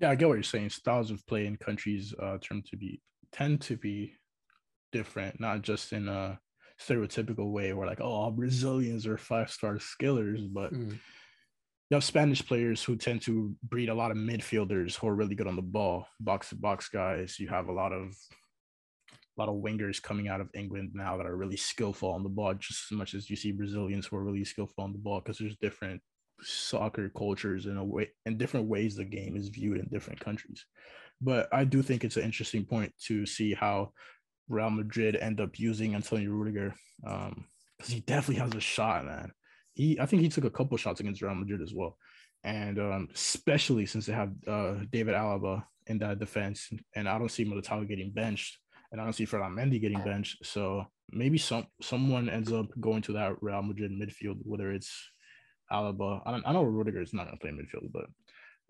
Yeah, 0.00 0.10
I 0.10 0.14
get 0.14 0.28
what 0.28 0.34
you're 0.34 0.42
saying. 0.42 0.70
Styles 0.70 1.10
of 1.10 1.26
play 1.26 1.46
in 1.46 1.56
countries 1.56 2.14
uh 2.20 2.38
tend 2.42 2.66
to 2.66 2.76
be 2.76 3.00
tend 3.32 3.60
to 3.62 3.76
be 3.76 4.14
different, 4.92 5.40
not 5.40 5.62
just 5.62 5.92
in 5.92 6.08
a 6.08 6.38
stereotypical 6.80 7.52
way 7.52 7.72
where 7.72 7.86
like, 7.86 8.00
oh, 8.00 8.30
Brazilians 8.30 9.06
are 9.06 9.18
five 9.18 9.50
star 9.50 9.78
skillers, 9.78 10.46
but 10.52 10.72
mm 10.72 10.98
you 11.90 11.94
have 11.94 12.04
Spanish 12.04 12.44
players 12.44 12.82
who 12.82 12.96
tend 12.96 13.22
to 13.22 13.54
breed 13.62 13.88
a 13.88 13.94
lot 13.94 14.10
of 14.10 14.16
midfielders 14.16 14.96
who 14.96 15.06
are 15.06 15.14
really 15.14 15.36
good 15.36 15.46
on 15.46 15.54
the 15.54 15.62
ball, 15.62 16.08
box 16.18 16.48
to 16.48 16.56
box 16.56 16.88
guys. 16.88 17.38
You 17.38 17.48
have 17.48 17.68
a 17.68 17.72
lot 17.72 17.92
of 17.92 18.08
a 19.08 19.40
lot 19.40 19.48
of 19.48 19.62
wingers 19.62 20.02
coming 20.02 20.28
out 20.28 20.40
of 20.40 20.48
England 20.54 20.92
now 20.94 21.16
that 21.16 21.26
are 21.26 21.36
really 21.36 21.56
skillful 21.56 22.10
on 22.10 22.22
the 22.22 22.28
ball, 22.28 22.54
just 22.54 22.90
as 22.90 22.98
much 22.98 23.14
as 23.14 23.30
you 23.30 23.36
see 23.36 23.52
Brazilians 23.52 24.06
who 24.06 24.16
are 24.16 24.24
really 24.24 24.44
skillful 24.44 24.82
on 24.82 24.92
the 24.92 24.98
ball, 24.98 25.20
because 25.20 25.38
there's 25.38 25.56
different 25.58 26.00
soccer 26.40 27.08
cultures 27.08 27.66
in 27.66 27.76
a 27.76 27.84
way 27.84 28.10
and 28.24 28.38
different 28.38 28.68
ways 28.68 28.94
the 28.94 29.04
game 29.04 29.36
is 29.36 29.48
viewed 29.48 29.78
in 29.78 29.88
different 29.88 30.20
countries. 30.20 30.64
But 31.20 31.48
I 31.52 31.64
do 31.64 31.82
think 31.82 32.04
it's 32.04 32.16
an 32.16 32.24
interesting 32.24 32.64
point 32.64 32.92
to 33.06 33.24
see 33.24 33.54
how 33.54 33.92
Real 34.48 34.70
Madrid 34.70 35.16
end 35.16 35.40
up 35.40 35.58
using 35.58 35.94
Antonio 35.94 36.30
Rudiger. 36.30 36.74
Um, 37.06 37.46
because 37.76 37.92
he 37.92 38.00
definitely 38.00 38.42
has 38.42 38.54
a 38.54 38.60
shot, 38.60 39.04
man 39.04 39.32
he 39.76 40.00
I 40.00 40.06
think 40.06 40.22
he 40.22 40.28
took 40.28 40.44
a 40.44 40.50
couple 40.50 40.76
shots 40.78 41.00
against 41.00 41.22
Real 41.22 41.34
Madrid 41.34 41.60
as 41.62 41.72
well, 41.72 41.96
and 42.42 42.78
um, 42.78 43.08
especially 43.14 43.86
since 43.86 44.06
they 44.06 44.14
have 44.14 44.32
uh, 44.48 44.76
David 44.90 45.14
Alaba 45.14 45.62
in 45.86 45.98
that 45.98 46.18
defense, 46.18 46.70
and 46.96 47.08
I 47.08 47.18
don't 47.18 47.30
see 47.30 47.44
Militao 47.44 47.86
getting 47.86 48.10
benched, 48.10 48.58
and 48.90 49.00
I 49.00 49.04
don't 49.04 49.12
see 49.12 49.26
Ferland 49.26 49.56
Mendy 49.56 49.80
getting 49.80 50.02
benched. 50.02 50.44
So 50.44 50.86
maybe 51.10 51.38
some 51.38 51.66
someone 51.82 52.30
ends 52.30 52.52
up 52.52 52.68
going 52.80 53.02
to 53.02 53.12
that 53.12 53.40
Real 53.42 53.62
Madrid 53.62 53.92
midfield, 53.92 54.38
whether 54.42 54.72
it's 54.72 55.10
Alaba. 55.70 56.22
I, 56.26 56.30
don't, 56.30 56.46
I 56.46 56.52
know 56.52 56.62
Rudiger 56.62 57.02
is 57.02 57.14
not 57.14 57.26
going 57.26 57.36
to 57.36 57.40
play 57.40 57.50
midfield, 57.50 57.92
but 57.92 58.06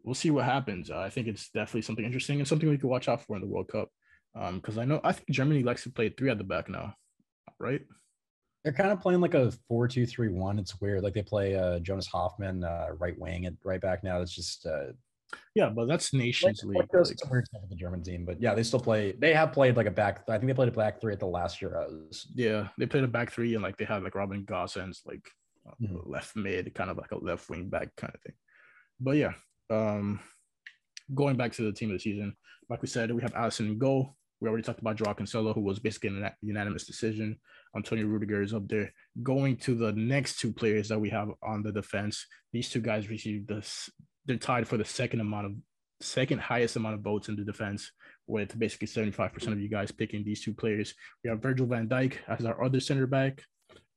we'll 0.05 0.15
see 0.15 0.31
what 0.31 0.45
happens. 0.45 0.91
Uh, 0.91 0.99
I 0.99 1.11
think 1.11 1.27
it's 1.27 1.51
definitely 1.51 1.83
something 1.83 2.05
interesting 2.05 2.39
and 2.39 2.49
something 2.49 2.69
we 2.69 2.79
could 2.79 2.91
watch 2.91 3.09
out 3.09 3.23
for 3.23 3.37
in 3.37 3.43
the 3.43 3.49
World 3.49 3.69
Cup. 3.69 3.91
Because 4.35 4.77
um, 4.77 4.83
I 4.83 4.85
know 4.85 5.01
I 5.03 5.13
think 5.13 5.31
Germany 5.31 5.63
likes 5.63 5.83
to 5.85 5.91
play 5.91 6.11
three 6.11 6.29
at 6.29 6.37
the 6.37 6.45
back 6.45 6.69
now, 6.69 6.95
right? 7.59 7.81
They're 8.63 8.73
kind 8.73 8.91
of 8.91 9.01
playing 9.01 9.21
like 9.21 9.33
a 9.33 9.51
four-two-three-one. 9.69 10.59
It's 10.59 10.79
weird. 10.81 11.03
Like 11.03 11.15
they 11.15 11.23
play 11.23 11.55
uh, 11.55 11.79
Jonas 11.79 12.07
Hofmann 12.09 12.63
uh, 12.63 12.89
right 12.99 13.19
wing 13.19 13.47
at 13.47 13.55
right 13.65 13.81
back 13.81 14.05
now. 14.05 14.21
It's 14.21 14.35
just 14.35 14.67
uh, 14.67 14.93
yeah, 15.55 15.71
but 15.71 15.89
that's 15.89 16.13
Nations 16.13 16.63
like, 16.65 16.69
League. 16.69 16.79
Like, 16.79 16.89
a 16.93 17.29
weird 17.31 17.47
stuff 17.47 17.63
with 17.63 17.71
the 17.71 17.77
German 17.77 18.03
team, 18.03 18.25
but 18.25 18.41
yeah, 18.43 18.55
they 18.55 18.63
still 18.63 18.81
play. 18.81 19.13
They 19.13 19.33
have 19.33 19.53
played 19.53 19.77
like 19.77 19.87
a 19.87 19.91
back. 19.91 20.23
I 20.29 20.37
think 20.37 20.49
they 20.49 20.55
played 20.55 20.69
a 20.69 20.73
back 20.73 21.01
three 21.01 21.13
at 21.13 21.21
the 21.21 21.27
last 21.27 21.61
Euros. 21.61 22.27
Yeah, 22.35 22.69
they 22.77 22.87
played 22.87 23.05
a 23.05 23.09
back 23.09 23.33
three, 23.33 23.55
and 23.55 23.63
like 23.63 23.77
they 23.77 23.85
had 23.87 24.03
like 24.03 24.15
Robin 24.15 24.45
Gosens, 24.45 25.01
like 25.07 25.27
mm-hmm. 25.81 26.11
left 26.11 26.37
mid, 26.37 26.75
kind 26.75 26.91
of 26.91 26.97
like 26.97 27.13
a 27.13 27.19
left 27.19 27.49
wing 27.49 27.69
back 27.69 27.95
kind 27.97 28.13
of 28.15 28.21
thing. 28.23 28.35
But 29.01 29.17
yeah, 29.17 29.33
um, 29.71 30.21
going 31.15 31.37
back 31.37 31.53
to 31.53 31.63
the 31.63 31.73
team 31.73 31.91
of 31.91 31.97
the 31.97 32.01
season, 32.01 32.37
like 32.69 32.83
we 32.83 32.89
said, 32.89 33.13
we 33.13 33.23
have 33.23 33.35
Alisson 33.35 33.67
in 33.67 33.79
goal. 33.79 34.17
We 34.41 34.49
already 34.49 34.65
talked 34.65 34.81
about 34.81 34.97
Joao 34.97 35.15
Cancelo, 35.15 35.55
who 35.55 35.63
was 35.63 35.79
basically 35.79 36.11
a 36.11 36.35
unanimous 36.43 36.85
decision. 36.85 37.39
Antonio 37.75 38.07
Rudiger 38.07 38.43
is 38.43 38.53
up 38.53 38.69
there. 38.69 38.93
Going 39.23 39.57
to 39.59 39.75
the 39.75 39.93
next 39.93 40.39
two 40.39 40.53
players 40.53 40.89
that 40.89 41.01
we 41.01 41.09
have 41.11 41.29
on 41.43 41.63
the 41.63 41.73
defense, 41.73 42.27
these 42.53 42.69
two 42.69 42.81
guys 42.81 43.09
received 43.09 43.49
this. 43.49 43.89
They're 44.27 44.37
tied 44.37 44.69
for 44.69 44.77
the 44.77 44.85
second 44.85 45.21
amount 45.21 45.47
of 45.47 45.53
second 46.01 46.41
highest 46.41 46.77
amount 46.77 46.95
of 46.95 47.01
votes 47.01 47.29
in 47.29 47.37
the 47.37 47.45
defense, 47.45 47.91
with 48.27 48.59
basically 48.59 48.89
75% 48.89 49.49
of 49.49 49.61
you 49.61 49.69
guys 49.69 49.91
picking 49.91 50.25
these 50.25 50.43
two 50.43 50.53
players. 50.53 50.95
We 51.25 51.31
have 51.31 51.41
Virgil 51.41 51.67
van 51.67 51.89
Dijk 51.89 52.15
as 52.29 52.45
our 52.45 52.63
other 52.63 52.81
center 52.81 53.07
back, 53.07 53.43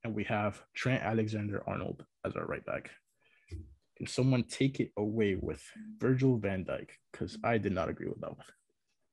and 0.04 0.14
we 0.14 0.24
have 0.26 0.62
Trent 0.74 1.04
Alexander 1.04 1.64
Arnold 1.68 2.06
as 2.26 2.36
our 2.36 2.46
right 2.46 2.66
back. 2.66 2.90
Can 3.98 4.08
someone 4.08 4.44
take 4.44 4.80
it 4.80 4.92
away 4.98 5.36
with 5.36 5.62
Virgil 5.98 6.38
van 6.38 6.64
Dijk? 6.64 6.90
Because 7.12 7.38
I 7.44 7.58
did 7.58 7.74
not 7.74 7.90
agree 7.90 8.08
with 8.08 8.22
that 8.22 8.36
one. 8.36 8.46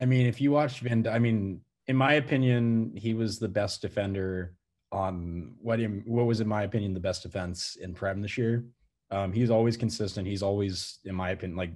I 0.00 0.04
mean, 0.04 0.26
if 0.26 0.40
you 0.40 0.52
watch 0.52 0.80
Van, 0.80 1.06
I 1.08 1.18
mean, 1.18 1.60
in 1.88 1.96
my 1.96 2.14
opinion, 2.14 2.92
he 2.94 3.14
was 3.14 3.38
the 3.38 3.48
best 3.48 3.82
defender 3.82 4.54
on 4.92 5.54
what 5.60 5.80
what 6.04 6.26
was 6.26 6.40
in 6.40 6.46
my 6.46 6.62
opinion 6.62 6.94
the 6.94 7.00
best 7.00 7.22
defense 7.22 7.76
in 7.80 7.94
Prem 7.94 8.22
this 8.22 8.38
year. 8.38 8.64
Um, 9.10 9.32
he's 9.32 9.50
always 9.50 9.76
consistent. 9.76 10.26
He's 10.26 10.42
always, 10.42 10.98
in 11.04 11.14
my 11.14 11.30
opinion, 11.30 11.56
like 11.56 11.72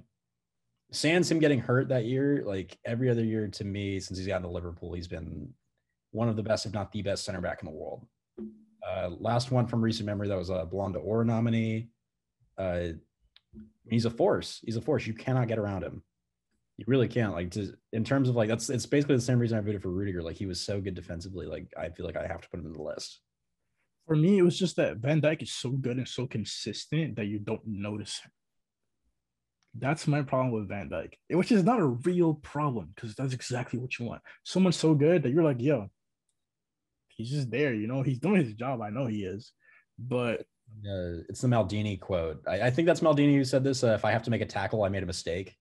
sans 0.91 1.29
him 1.31 1.39
getting 1.39 1.59
hurt 1.59 1.89
that 1.89 2.05
year, 2.05 2.43
like 2.45 2.77
every 2.85 3.09
other 3.09 3.23
year 3.23 3.47
to 3.47 3.63
me 3.63 3.99
since 3.99 4.17
he's 4.17 4.27
gotten 4.27 4.43
to 4.43 4.49
Liverpool, 4.49 4.93
he's 4.93 5.07
been 5.07 5.53
one 6.11 6.29
of 6.29 6.35
the 6.35 6.43
best, 6.43 6.65
if 6.65 6.73
not 6.73 6.91
the 6.91 7.01
best, 7.01 7.23
center 7.23 7.41
back 7.41 7.61
in 7.61 7.69
the 7.69 7.75
world. 7.75 8.05
Uh, 8.87 9.09
last 9.19 9.51
one 9.51 9.67
from 9.67 9.81
recent 9.81 10.05
memory 10.05 10.27
that 10.27 10.37
was 10.37 10.49
a 10.49 10.65
Ballon 10.65 10.93
d'Or 10.93 11.23
nominee. 11.23 11.89
Uh, 12.57 12.89
he's 13.89 14.05
a 14.05 14.09
force. 14.09 14.59
He's 14.63 14.77
a 14.77 14.81
force. 14.81 15.05
You 15.05 15.13
cannot 15.13 15.47
get 15.47 15.59
around 15.59 15.83
him. 15.83 16.03
You 16.77 16.85
really 16.87 17.07
can't. 17.07 17.33
Like 17.33 17.51
to, 17.51 17.73
in 17.93 18.03
terms 18.03 18.27
of 18.27 18.35
like 18.35 18.49
that's 18.49 18.69
it's 18.69 18.85
basically 18.85 19.15
the 19.15 19.21
same 19.21 19.39
reason 19.39 19.57
I 19.57 19.61
voted 19.61 19.81
for 19.81 19.89
Rudiger. 19.89 20.23
Like 20.23 20.37
he 20.37 20.47
was 20.47 20.59
so 20.59 20.81
good 20.81 20.95
defensively. 20.95 21.45
Like 21.45 21.71
I 21.77 21.89
feel 21.89 22.05
like 22.05 22.17
I 22.17 22.25
have 22.25 22.41
to 22.41 22.49
put 22.49 22.59
him 22.59 22.65
in 22.65 22.73
the 22.73 22.81
list. 22.81 23.19
For 24.07 24.15
me, 24.15 24.39
it 24.39 24.43
was 24.43 24.57
just 24.57 24.77
that 24.77 24.97
Van 24.97 25.21
Dijk 25.21 25.43
is 25.43 25.51
so 25.51 25.69
good 25.69 25.97
and 25.97 26.07
so 26.07 26.25
consistent 26.25 27.15
that 27.17 27.27
you 27.27 27.39
don't 27.39 27.61
notice 27.65 28.19
him. 28.19 28.31
That's 29.77 30.07
my 30.07 30.21
problem 30.21 30.51
with 30.51 30.67
Van 30.67 30.89
Dijk, 30.89 31.13
which 31.29 31.51
is 31.51 31.63
not 31.63 31.79
a 31.79 31.85
real 31.85 32.33
problem 32.33 32.91
because 32.95 33.15
that's 33.15 33.33
exactly 33.33 33.79
what 33.79 33.97
you 33.97 34.05
want. 34.05 34.21
Someone 34.43 34.73
so 34.73 34.93
good 34.93 35.23
that 35.23 35.31
you're 35.31 35.43
like, 35.43 35.61
yo, 35.61 35.89
he's 37.21 37.31
just 37.31 37.51
there. 37.51 37.73
You 37.73 37.87
know, 37.87 38.01
he's 38.01 38.19
doing 38.19 38.43
his 38.43 38.53
job. 38.53 38.81
I 38.81 38.89
know 38.89 39.07
he 39.07 39.23
is, 39.23 39.51
but 39.97 40.41
uh, 40.85 41.23
it's 41.29 41.41
the 41.41 41.47
Maldini 41.47 41.99
quote. 41.99 42.41
I, 42.47 42.63
I, 42.63 42.69
think 42.69 42.85
that's 42.85 43.01
Maldini 43.01 43.35
who 43.35 43.43
said 43.43 43.63
this. 43.63 43.83
Uh, 43.83 43.93
if 43.93 44.05
I 44.05 44.11
have 44.11 44.23
to 44.23 44.31
make 44.31 44.41
a 44.41 44.45
tackle, 44.45 44.83
I 44.83 44.89
made 44.89 45.03
a 45.03 45.07
mistake. 45.07 45.55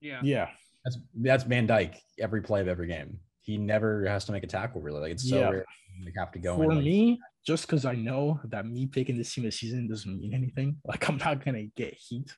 Yeah. 0.00 0.20
Yeah. 0.22 0.48
That's 0.84 0.98
that's 1.14 1.44
Van 1.44 1.66
Dijk 1.66 1.96
every 2.18 2.42
play 2.42 2.60
of 2.60 2.68
every 2.68 2.86
game. 2.86 3.18
He 3.40 3.56
never 3.56 4.06
has 4.06 4.24
to 4.26 4.32
make 4.32 4.44
a 4.44 4.48
tackle 4.48 4.80
really. 4.80 5.00
Like 5.00 5.12
it's 5.12 5.28
so 5.28 5.38
yeah. 5.38 5.48
rare 5.50 5.64
they 6.04 6.12
have 6.16 6.32
to 6.32 6.38
go 6.38 6.56
for 6.56 6.72
in, 6.72 6.78
me. 6.78 7.20
just 7.46 7.66
because 7.66 7.84
I 7.84 7.94
know 7.94 8.40
that 8.44 8.66
me 8.66 8.86
picking 8.86 9.16
this 9.16 9.32
team 9.32 9.44
this 9.44 9.58
season 9.58 9.88
doesn't 9.88 10.18
mean 10.18 10.34
anything. 10.34 10.76
Like 10.84 11.08
I'm 11.08 11.16
not 11.16 11.44
gonna 11.44 11.64
get 11.76 11.94
heat 11.94 12.30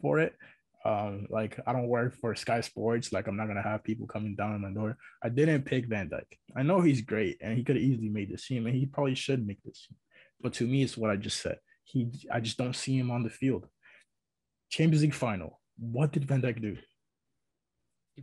for 0.00 0.20
it. 0.20 0.34
Um, 0.84 1.26
like 1.28 1.60
I 1.66 1.72
don't 1.72 1.88
work 1.88 2.14
for 2.20 2.34
Sky 2.34 2.60
Sports. 2.62 3.12
Like 3.12 3.26
I'm 3.26 3.36
not 3.36 3.48
gonna 3.48 3.62
have 3.62 3.84
people 3.84 4.06
coming 4.06 4.34
down 4.34 4.54
on 4.54 4.62
my 4.62 4.70
door. 4.70 4.96
I 5.22 5.28
didn't 5.28 5.64
pick 5.64 5.86
Van 5.86 6.08
Dijk. 6.08 6.38
I 6.56 6.62
know 6.62 6.80
he's 6.80 7.02
great 7.02 7.36
and 7.40 7.56
he 7.56 7.62
could 7.62 7.76
have 7.76 7.84
easily 7.84 8.08
made 8.08 8.30
this 8.30 8.46
team, 8.46 8.66
and 8.66 8.74
he 8.74 8.86
probably 8.86 9.14
should 9.14 9.46
make 9.46 9.62
this 9.62 9.86
team. 9.86 9.96
But 10.40 10.54
to 10.54 10.66
me, 10.66 10.82
it's 10.82 10.96
what 10.96 11.10
I 11.10 11.16
just 11.16 11.42
said. 11.42 11.58
He, 11.84 12.08
I 12.32 12.40
just 12.40 12.56
don't 12.56 12.76
see 12.76 12.96
him 12.96 13.10
on 13.10 13.22
the 13.22 13.30
field. 13.30 13.66
Champions 14.70 15.02
League 15.02 15.14
final. 15.14 15.60
What 15.78 16.12
did 16.12 16.24
Van 16.24 16.40
Dijk 16.40 16.62
do? 16.62 16.76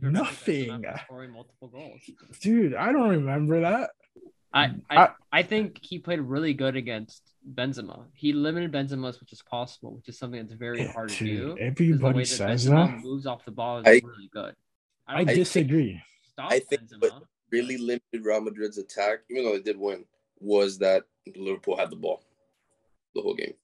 Nothing. 0.00 0.84
Scoring 1.04 1.32
multiple 1.32 1.68
goals. 1.68 2.00
Dude, 2.40 2.74
I 2.74 2.92
don't 2.92 3.10
remember 3.10 3.60
that. 3.60 3.90
Mm. 4.54 4.80
I, 4.90 4.96
I 4.96 5.08
I 5.32 5.42
think 5.42 5.78
he 5.82 5.98
played 5.98 6.20
really 6.20 6.54
good 6.54 6.74
against 6.76 7.22
Benzema. 7.54 8.04
He 8.14 8.32
limited 8.32 8.72
Benzema 8.72 9.08
as 9.08 9.20
much 9.20 9.32
as 9.32 9.42
possible, 9.42 9.94
which 9.96 10.08
is 10.08 10.18
something 10.18 10.40
that's 10.40 10.54
very 10.54 10.80
Yeah, 10.82 10.92
hard 10.92 11.10
to 11.10 11.24
dude, 11.24 11.36
do. 11.38 11.46
'cause 11.48 11.56
the 11.56 11.62
Everybody 11.64 12.16
way 12.16 12.22
that 12.22 12.26
says 12.26 12.66
Benzema 12.66 12.86
that. 12.96 13.04
moves 13.04 13.26
off 13.26 13.44
the 13.44 13.50
ball 13.50 13.78
is 13.80 13.86
I- 13.86 14.00
really 14.06 14.28
good. 14.32 14.54
I 15.06 15.24
don't 15.24 15.34
disagree. 15.34 16.00
stop 16.32 16.50
I 16.52 16.60
think 16.60 16.82
Benzema. 16.82 17.00
what- 17.00 17.22
Really 17.50 17.78
limited 17.78 18.24
Real 18.26 18.42
Madrid's 18.42 18.76
attack, 18.76 19.20
even 19.30 19.44
though 19.44 19.52
they 19.56 19.62
did 19.62 19.78
win, 19.78 20.04
was 20.38 20.76
that 20.78 21.04
Liverpool 21.34 21.76
had 21.78 21.88
the 21.90 21.96
ball 21.96 22.22
the 23.14 23.22
whole 23.22 23.34
game. 23.34 23.54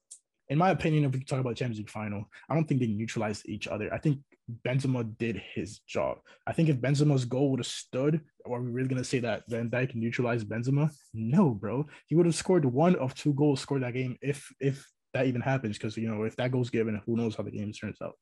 In 0.49 0.59
my 0.59 0.71
opinion, 0.71 1.05
if 1.05 1.13
we 1.13 1.25
talk 1.25 1.41
about 1.41 1.51
the 1.51 1.55
Champions 1.57 1.79
League 1.79 1.91
final, 1.91 2.29
I 2.49 2.55
don't 2.55 2.69
think 2.69 2.81
they 2.81 2.87
neutralized 2.87 3.49
each 3.49 3.67
other. 3.67 3.93
I 3.93 3.99
think 3.99 4.21
Benzema 4.67 5.17
did 5.17 5.41
his 5.55 5.79
job. 5.81 6.19
I 6.47 6.53
think 6.53 6.69
if 6.69 6.77
Benzema's 6.77 7.25
goal 7.25 7.51
would 7.51 7.61
have 7.61 7.67
stood, 7.67 8.21
are 8.47 8.61
we 8.61 8.71
really 8.71 8.89
gonna 8.89 9.05
say 9.05 9.21
that 9.21 9.45
Van 9.49 9.71
Dijk 9.71 9.95
neutralized 9.95 10.49
Benzema? 10.49 10.91
No, 11.15 11.51
bro. 11.51 11.87
He 12.07 12.15
would 12.15 12.27
have 12.27 12.35
scored 12.35 12.65
one 12.67 12.95
of 12.97 13.15
two 13.15 13.33
goals 13.33 13.61
scored 13.61 13.83
that 13.83 13.95
game 13.95 14.19
if 14.21 14.53
if 14.61 14.87
that 15.15 15.27
even 15.27 15.41
happens. 15.41 15.79
Because 15.79 15.97
you 15.97 16.09
know, 16.09 16.25
if 16.25 16.37
that 16.37 16.53
goal's 16.53 16.71
given, 16.71 17.01
who 17.07 17.17
knows 17.17 17.37
how 17.37 17.43
the 17.43 17.51
game 17.51 17.73
turns 17.73 17.97
out. 18.03 18.17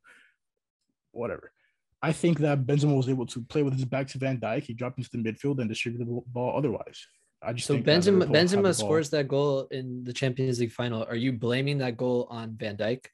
Whatever. 1.10 1.52
I 2.00 2.12
think 2.12 2.38
that 2.38 2.66
Benzema 2.66 2.96
was 2.96 3.08
able 3.08 3.26
to 3.26 3.42
play 3.42 3.62
with 3.62 3.74
his 3.74 3.84
back 3.84 4.08
to 4.08 4.18
Van 4.18 4.38
Dijk. 4.38 4.64
He 4.64 4.74
dropped 4.74 4.98
into 4.98 5.10
the 5.12 5.18
midfield 5.18 5.60
and 5.60 5.68
distributed 5.68 6.08
the 6.08 6.20
ball 6.26 6.56
otherwise. 6.56 7.06
I 7.44 7.52
just 7.52 7.66
So 7.66 7.78
Benzema 7.78 8.26
Benzema 8.26 8.74
scores 8.74 9.10
that 9.10 9.28
goal 9.28 9.66
in 9.70 10.04
the 10.04 10.12
Champions 10.12 10.60
League 10.60 10.72
final. 10.72 11.04
Are 11.04 11.16
you 11.16 11.32
blaming 11.32 11.78
that 11.78 11.96
goal 11.96 12.26
on 12.30 12.56
Van 12.56 12.76
Dijk? 12.76 13.06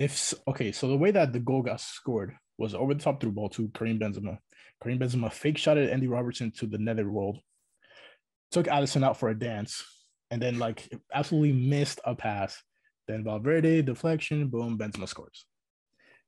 if 0.00 0.32
okay, 0.48 0.72
so 0.72 0.88
the 0.88 0.96
way 0.96 1.10
that 1.10 1.32
the 1.32 1.38
goal 1.38 1.62
got 1.62 1.80
scored 1.80 2.34
was 2.56 2.74
over 2.74 2.94
the 2.94 3.02
top 3.02 3.20
through 3.20 3.32
ball 3.32 3.50
to 3.50 3.68
Karim 3.74 3.98
Benzema. 3.98 4.38
Karim 4.82 4.98
Benzema 4.98 5.30
fake 5.30 5.58
shot 5.58 5.76
at 5.76 5.90
Andy 5.90 6.08
Robertson 6.08 6.50
to 6.52 6.66
the 6.66 6.78
netherworld, 6.78 7.38
took 8.50 8.66
Alisson 8.66 9.04
out 9.04 9.18
for 9.18 9.28
a 9.28 9.38
dance, 9.38 9.84
and 10.30 10.40
then 10.40 10.58
like 10.58 10.88
absolutely 11.12 11.52
missed 11.52 12.00
a 12.04 12.14
pass. 12.14 12.60
Then 13.06 13.24
Valverde 13.24 13.82
deflection, 13.82 14.48
boom, 14.48 14.78
Benzema 14.78 15.06
scores. 15.06 15.44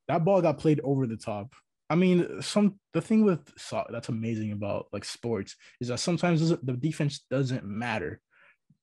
That 0.07 0.25
ball 0.25 0.43
got 0.43 0.59
played 0.59 0.81
over 0.85 1.07
the 1.07 1.17
top. 1.17 1.55
I 1.93 1.95
mean, 1.95 2.41
some 2.41 2.81
the 2.95 3.03
thing 3.03 3.23
with 3.23 3.53
soccer 3.59 3.93
that's 3.93 4.09
amazing 4.09 4.53
about 4.53 4.87
like 4.95 5.05
sports 5.05 5.57
is 5.79 5.89
that 5.89 5.99
sometimes 6.01 6.49
the 6.49 6.73
defense 6.73 7.27
doesn't 7.31 7.67
matter. 7.67 8.19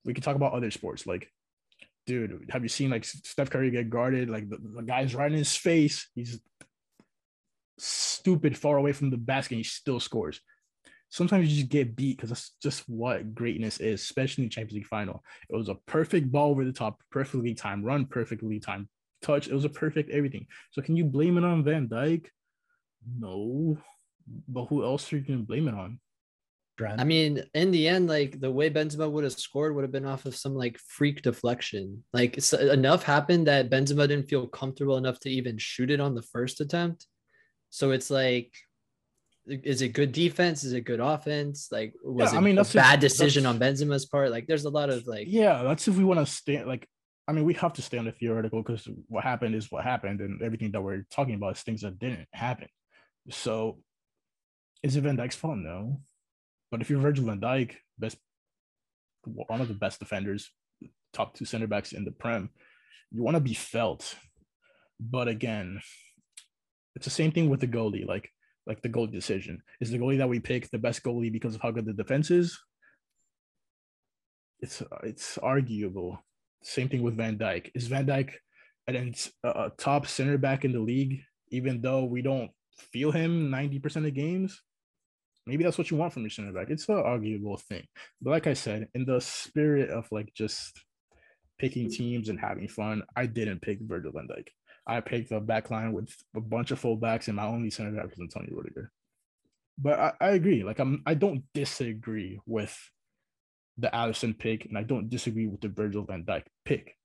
We 0.05 0.13
can 0.13 0.21
talk 0.21 0.35
about 0.35 0.53
other 0.53 0.69
sports 0.69 1.07
like 1.07 1.27
dude, 2.05 2.49
have 2.51 2.61
you 2.61 2.69
seen 2.69 2.91
like 2.91 3.05
Steph 3.05 3.49
Curry 3.49 3.71
get 3.71 3.89
guarded? 3.89 4.29
Like 4.29 4.47
the, 4.47 4.57
the 4.75 4.83
guy's 4.83 5.15
right 5.15 5.31
in 5.31 5.37
his 5.39 5.55
face. 5.55 6.07
He's 6.13 6.39
stupid 7.79 8.55
far 8.55 8.77
away 8.77 8.93
from 8.93 9.09
the 9.09 9.17
basket 9.17 9.55
he 9.55 9.63
still 9.63 9.99
scores. 9.99 10.39
Sometimes 11.09 11.49
you 11.49 11.61
just 11.61 11.71
get 11.71 11.95
beat 11.95 12.17
because 12.17 12.29
that's 12.29 12.51
just 12.61 12.87
what 12.87 13.33
greatness 13.33 13.79
is, 13.79 14.03
especially 14.03 14.43
in 14.43 14.49
the 14.49 14.53
Champions 14.53 14.75
League 14.75 14.85
final. 14.85 15.23
It 15.49 15.55
was 15.55 15.69
a 15.69 15.79
perfect 15.87 16.31
ball 16.31 16.51
over 16.51 16.63
the 16.63 16.73
top, 16.73 17.01
perfectly 17.09 17.55
timed 17.55 17.85
run, 17.85 18.05
perfectly 18.05 18.59
timed 18.59 18.87
touch. 19.23 19.47
It 19.47 19.53
was 19.55 19.65
a 19.65 19.69
perfect 19.69 20.11
everything. 20.11 20.45
So 20.69 20.83
can 20.83 20.95
you 20.95 21.05
blame 21.05 21.39
it 21.39 21.43
on 21.43 21.63
Van 21.63 21.87
Dijk? 21.87 22.27
No. 23.05 23.77
But 24.47 24.65
who 24.65 24.83
else 24.83 25.11
are 25.11 25.17
you 25.17 25.23
going 25.23 25.39
to 25.39 25.45
blame 25.45 25.67
it 25.67 25.73
on? 25.73 25.99
Trent. 26.77 27.01
I 27.01 27.03
mean, 27.03 27.43
in 27.53 27.71
the 27.71 27.87
end, 27.87 28.07
like 28.07 28.39
the 28.39 28.51
way 28.51 28.69
Benzema 28.69 29.09
would 29.11 29.23
have 29.23 29.33
scored 29.33 29.75
would 29.75 29.83
have 29.83 29.91
been 29.91 30.05
off 30.05 30.25
of 30.25 30.35
some 30.35 30.55
like 30.55 30.77
freak 30.77 31.21
deflection. 31.21 32.03
Like 32.13 32.37
s 32.37 32.53
enough 32.53 33.03
happened 33.03 33.47
that 33.47 33.69
Benzema 33.69 34.07
didn't 34.07 34.29
feel 34.29 34.47
comfortable 34.47 34.97
enough 34.97 35.19
to 35.21 35.29
even 35.29 35.57
shoot 35.57 35.91
it 35.91 35.99
on 35.99 36.15
the 36.15 36.21
first 36.21 36.61
attempt. 36.61 37.05
So 37.69 37.91
it's 37.91 38.09
like, 38.09 38.53
is 39.47 39.81
it 39.81 39.89
good 39.89 40.11
defense? 40.11 40.63
Is 40.63 40.73
it 40.73 40.81
good 40.81 40.99
offense? 40.99 41.67
Like, 41.71 41.93
was 42.03 42.31
Yeah, 42.31 42.37
it 42.37 42.41
I 42.41 42.45
mean, 42.45 42.57
a 42.57 42.59
that's 42.61 42.69
if- 42.69 42.81
bad 42.81 42.99
decision 42.99 43.45
on 43.45 43.59
Benzema's 43.59 44.05
part? 44.05 44.31
Like, 44.31 44.47
there's 44.47 44.65
a 44.65 44.69
lot 44.69 44.89
of 44.89 45.05
like, 45.07 45.25
yeah, 45.27 45.63
that's 45.63 45.87
if 45.87 45.97
we 45.97 46.03
want 46.03 46.19
to 46.19 46.25
stay 46.25 46.63
like 46.63 46.87
I 47.27 47.31
mean, 47.31 47.45
we 47.45 47.53
have 47.55 47.73
to 47.73 47.81
stay 47.83 47.97
on 47.99 48.05
the 48.05 48.11
theoretical 48.11 48.63
because 48.63 48.87
what 49.07 49.23
happened 49.23 49.53
is 49.53 49.69
what 49.71 49.83
happened, 49.83 50.19
and 50.21 50.41
everything 50.41 50.71
that 50.71 50.81
we're 50.81 51.05
talking 51.11 51.35
about 51.35 51.57
is 51.57 51.61
things 51.61 51.81
that 51.81 51.99
didn't 51.99 52.27
happen. 52.33 52.69
So, 53.29 53.79
is 54.83 54.95
it 54.95 55.01
Van 55.01 55.17
Dijk's 55.17 55.35
fault? 55.35 55.57
No, 55.57 56.01
but 56.71 56.81
if 56.81 56.89
you're 56.89 56.99
Virgil 56.99 57.25
Van 57.25 57.39
Dijk, 57.41 57.75
best 57.97 58.17
one 59.23 59.61
of 59.61 59.67
the 59.67 59.73
best 59.73 59.99
defenders, 59.99 60.51
top 61.13 61.35
two 61.35 61.45
center 61.45 61.67
backs 61.67 61.91
in 61.91 62.05
the 62.05 62.11
Prem, 62.11 62.49
you 63.11 63.23
want 63.23 63.35
to 63.35 63.41
be 63.41 63.53
felt. 63.53 64.15
But 64.99 65.27
again, 65.27 65.81
it's 66.95 67.05
the 67.05 67.11
same 67.11 67.31
thing 67.31 67.49
with 67.49 67.59
the 67.59 67.67
goalie. 67.67 68.05
Like, 68.05 68.29
like 68.65 68.81
the 68.81 68.89
goalie 68.89 69.11
decision 69.11 69.61
is 69.79 69.91
the 69.91 69.97
goalie 69.97 70.17
that 70.17 70.29
we 70.29 70.39
pick 70.39 70.69
the 70.69 70.77
best 70.77 71.03
goalie 71.03 71.31
because 71.31 71.55
of 71.55 71.61
how 71.61 71.71
good 71.71 71.85
the 71.85 71.93
defense 71.93 72.31
is. 72.31 72.57
It's 74.59 74.83
it's 75.03 75.37
arguable. 75.37 76.23
Same 76.61 76.89
thing 76.89 77.01
with 77.01 77.15
Van 77.15 77.37
Dijk. 77.37 77.71
Is 77.73 77.87
Van 77.87 78.05
Dijk 78.05 78.33
an 78.87 78.95
ins- 78.95 79.31
a 79.43 79.49
a 79.49 79.71
top 79.77 80.05
center 80.07 80.37
back 80.37 80.65
in 80.65 80.73
the 80.73 80.79
league, 80.79 81.21
even 81.49 81.81
though 81.81 82.03
we 82.03 82.21
don't 82.21 82.51
feel 82.79 83.11
him 83.11 83.51
90% 83.51 84.07
of 84.07 84.13
games? 84.13 84.61
Maybe 85.45 85.63
that's 85.63 85.77
what 85.77 85.89
you 85.89 85.97
want 85.97 86.13
from 86.13 86.23
your 86.23 86.29
center 86.29 86.51
back. 86.51 86.69
It's 86.69 86.87
an 86.89 86.95
arguable 86.95 87.57
thing. 87.57 87.85
But 88.21 88.31
like 88.31 88.47
I 88.47 88.53
said, 88.53 88.87
in 88.93 89.05
the 89.05 89.19
spirit 89.19 89.89
of 89.89 90.07
like 90.11 90.33
just 90.33 90.79
picking 91.57 91.89
teams 91.89 92.29
and 92.29 92.39
having 92.39 92.67
fun, 92.67 93.03
I 93.15 93.25
didn't 93.25 93.61
pick 93.61 93.79
Virgil 93.81 94.11
van 94.11 94.27
Dijk. 94.27 94.49
I 94.85 95.01
picked 95.01 95.31
a 95.31 95.39
back 95.39 95.69
line 95.69 95.93
with 95.93 96.15
a 96.35 96.41
bunch 96.41 96.71
of 96.71 96.81
fullbacks, 96.81 97.27
and 97.27 97.37
my 97.37 97.45
only 97.45 97.69
center 97.69 97.91
back 97.91 98.09
was 98.09 98.19
Antonio 98.19 98.55
Rudiger. 98.55 98.91
But 99.77 99.99
I, 99.99 100.13
I 100.19 100.29
agree. 100.31 100.63
Like 100.63 100.79
I'm 100.79 101.03
I 101.05 101.13
don't 101.13 101.43
disagree 101.53 102.39
with 102.45 102.77
the 103.77 103.87
Alisson 103.87 104.37
pick, 104.37 104.65
and 104.65 104.77
I 104.77 104.83
don't 104.83 105.09
disagree 105.09 105.47
with 105.47 105.61
the 105.61 105.69
Virgil 105.69 106.03
van 106.03 106.23
Dijk 106.23 106.43
pick. 106.65 106.95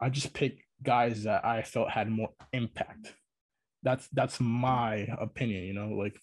I 0.00 0.10
just 0.10 0.32
pick 0.32 0.66
guys 0.82 1.24
that 1.24 1.44
I 1.44 1.62
felt 1.62 1.90
had 1.90 2.10
more 2.10 2.30
impact. 2.52 3.14
That's 3.82 4.08
that's 4.08 4.40
my 4.40 5.08
opinion, 5.20 5.64
you 5.64 5.72
know. 5.72 5.90
Like 5.90 6.18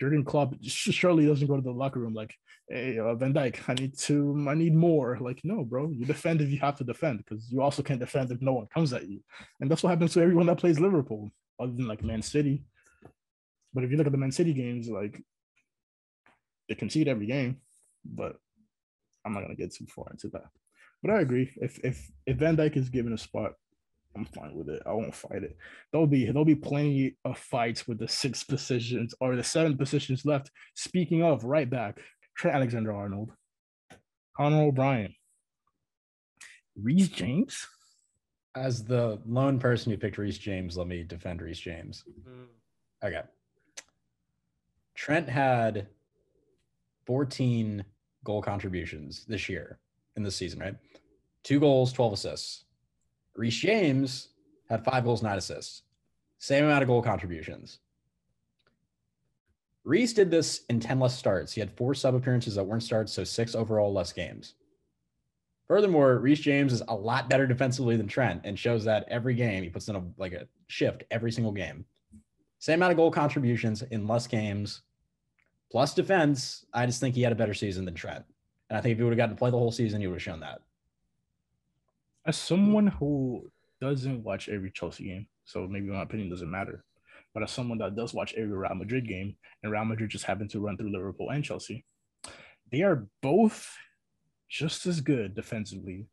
Jurgen 0.00 0.24
Klopp 0.24 0.54
surely 0.62 1.26
doesn't 1.26 1.46
go 1.46 1.56
to 1.56 1.62
the 1.62 1.70
locker 1.70 2.00
room 2.00 2.14
like, 2.14 2.34
"Hey, 2.68 2.98
uh, 2.98 3.14
Van 3.14 3.34
Dijk, 3.34 3.68
I 3.68 3.74
need 3.74 3.96
to, 3.98 4.46
I 4.48 4.54
need 4.54 4.74
more." 4.74 5.18
Like, 5.20 5.40
no, 5.44 5.64
bro, 5.64 5.90
you 5.90 6.04
defend 6.04 6.40
if 6.40 6.50
you 6.50 6.58
have 6.58 6.76
to 6.78 6.84
defend, 6.84 7.18
because 7.18 7.50
you 7.50 7.62
also 7.62 7.82
can't 7.82 8.00
defend 8.00 8.30
if 8.30 8.40
no 8.40 8.52
one 8.52 8.66
comes 8.72 8.92
at 8.92 9.08
you, 9.08 9.20
and 9.60 9.70
that's 9.70 9.82
what 9.82 9.90
happens 9.90 10.12
to 10.14 10.20
everyone 10.20 10.46
that 10.46 10.58
plays 10.58 10.78
Liverpool, 10.78 11.30
other 11.58 11.72
than 11.72 11.88
like 11.88 12.04
Man 12.04 12.22
City. 12.22 12.64
But 13.74 13.84
if 13.84 13.90
you 13.90 13.96
look 13.96 14.06
at 14.06 14.12
the 14.12 14.18
Man 14.18 14.32
City 14.32 14.52
games, 14.52 14.88
like 14.88 15.22
they 16.68 16.74
concede 16.74 17.08
every 17.08 17.26
game, 17.26 17.60
but 18.04 18.36
I'm 19.24 19.32
not 19.32 19.42
gonna 19.42 19.56
get 19.56 19.74
too 19.74 19.86
far 19.86 20.06
into 20.10 20.28
that. 20.28 20.48
But 21.02 21.12
I 21.12 21.20
agree. 21.20 21.50
If 21.56 21.78
if 21.84 22.10
if 22.26 22.36
Van 22.36 22.56
Dijk 22.56 22.76
is 22.76 22.88
given 22.88 23.12
a 23.12 23.18
spot, 23.18 23.52
I'm 24.18 24.24
fine 24.24 24.54
with 24.54 24.68
it. 24.68 24.82
I 24.84 24.92
won't 24.92 25.14
fight 25.14 25.44
it. 25.44 25.56
There'll 25.92 26.08
be 26.08 26.24
there'll 26.26 26.44
be 26.44 26.56
plenty 26.56 27.16
of 27.24 27.38
fights 27.38 27.86
with 27.86 27.98
the 27.98 28.08
six 28.08 28.42
positions 28.42 29.14
or 29.20 29.36
the 29.36 29.44
seven 29.44 29.76
positions 29.76 30.24
left. 30.24 30.50
Speaking 30.74 31.22
of, 31.22 31.44
right 31.44 31.70
back, 31.70 32.00
Trent 32.36 32.56
Alexander 32.56 32.92
Arnold, 32.92 33.30
Connor 34.36 34.62
O'Brien, 34.62 35.14
Reece 36.80 37.08
James. 37.08 37.66
As 38.56 38.82
the 38.82 39.20
lone 39.24 39.60
person 39.60 39.92
who 39.92 39.98
picked 39.98 40.18
Reece 40.18 40.38
James, 40.38 40.76
let 40.76 40.88
me 40.88 41.04
defend 41.04 41.40
Reece 41.40 41.60
James. 41.60 42.02
Mm-hmm. 42.10 43.06
Okay. 43.06 43.22
Trent 44.96 45.28
had 45.28 45.86
14 47.06 47.84
goal 48.24 48.42
contributions 48.42 49.24
this 49.26 49.48
year 49.48 49.78
in 50.16 50.24
this 50.24 50.34
season, 50.34 50.58
right? 50.58 50.74
Two 51.44 51.60
goals, 51.60 51.92
12 51.92 52.14
assists. 52.14 52.64
Reece 53.38 53.56
James 53.56 54.30
had 54.68 54.84
five 54.84 55.04
goals, 55.04 55.22
nine 55.22 55.38
assists. 55.38 55.82
Same 56.38 56.64
amount 56.64 56.82
of 56.82 56.88
goal 56.88 57.00
contributions. 57.00 57.78
Reece 59.84 60.12
did 60.12 60.30
this 60.30 60.64
in 60.68 60.80
10 60.80 60.98
less 60.98 61.16
starts. 61.16 61.52
He 61.52 61.60
had 61.60 61.70
four 61.70 61.94
sub 61.94 62.16
appearances 62.16 62.56
that 62.56 62.64
weren't 62.64 62.82
starts, 62.82 63.12
so 63.12 63.22
six 63.22 63.54
overall 63.54 63.92
less 63.92 64.12
games. 64.12 64.54
Furthermore, 65.68 66.18
Reece 66.18 66.40
James 66.40 66.72
is 66.72 66.82
a 66.88 66.94
lot 66.94 67.30
better 67.30 67.46
defensively 67.46 67.96
than 67.96 68.08
Trent 68.08 68.40
and 68.44 68.58
shows 68.58 68.84
that 68.84 69.06
every 69.08 69.34
game 69.34 69.62
he 69.62 69.68
puts 69.68 69.88
in 69.88 69.96
a 69.96 70.02
like 70.16 70.32
a 70.32 70.48
shift 70.66 71.04
every 71.10 71.30
single 71.30 71.52
game. 71.52 71.84
Same 72.58 72.80
amount 72.80 72.90
of 72.90 72.96
goal 72.96 73.10
contributions 73.10 73.82
in 73.82 74.08
less 74.08 74.26
games, 74.26 74.82
plus 75.70 75.94
defense. 75.94 76.64
I 76.74 76.86
just 76.86 77.00
think 77.00 77.14
he 77.14 77.22
had 77.22 77.32
a 77.32 77.36
better 77.36 77.54
season 77.54 77.84
than 77.84 77.94
Trent. 77.94 78.24
And 78.68 78.76
I 78.76 78.80
think 78.80 78.92
if 78.92 78.98
he 78.98 79.04
would 79.04 79.12
have 79.12 79.18
gotten 79.18 79.36
to 79.36 79.38
play 79.38 79.50
the 79.50 79.58
whole 79.58 79.70
season, 79.70 80.00
he 80.00 80.08
would 80.08 80.16
have 80.16 80.22
shown 80.22 80.40
that. 80.40 80.62
As 82.28 82.36
someone 82.36 82.88
who 82.88 83.50
doesn't 83.80 84.22
watch 84.22 84.50
every 84.50 84.70
Chelsea 84.70 85.04
game, 85.04 85.26
so 85.46 85.66
maybe 85.66 85.86
my 85.86 86.02
opinion 86.02 86.28
doesn't 86.28 86.50
matter. 86.50 86.84
But 87.32 87.42
as 87.42 87.50
someone 87.50 87.78
that 87.78 87.96
does 87.96 88.12
watch 88.12 88.34
every 88.34 88.54
Real 88.54 88.74
Madrid 88.74 89.08
game, 89.08 89.34
and 89.62 89.72
Real 89.72 89.86
Madrid 89.86 90.10
just 90.10 90.26
happened 90.26 90.50
to 90.50 90.60
run 90.60 90.76
through 90.76 90.92
Liverpool 90.92 91.30
and 91.30 91.42
Chelsea, 91.42 91.86
they 92.70 92.82
are 92.82 93.06
both 93.22 93.74
just 94.46 94.84
as 94.84 95.00
good 95.00 95.34
defensively 95.34 96.06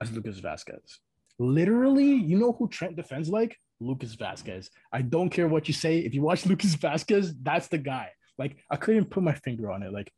as 0.00 0.10
Lucas 0.10 0.40
Vázquez. 0.40 0.96
Literally, 1.38 2.10
you 2.10 2.38
know 2.38 2.52
who 2.52 2.66
Trent 2.66 2.96
defends 2.96 3.28
like? 3.28 3.54
Lucas 3.80 4.16
Vázquez. 4.16 4.70
I 4.90 5.02
don't 5.02 5.28
care 5.28 5.46
what 5.46 5.68
you 5.68 5.74
say. 5.74 5.98
If 5.98 6.14
you 6.14 6.22
watch 6.22 6.46
Lucas 6.50 6.74
Vázquez, 6.74 7.34
that's 7.42 7.68
the 7.68 7.76
guy. 7.76 8.08
Like, 8.38 8.56
I 8.70 8.76
couldn't 8.76 9.10
put 9.10 9.22
my 9.22 9.34
finger 9.34 9.70
on 9.70 9.82
it. 9.82 9.92
Like, 9.92 10.10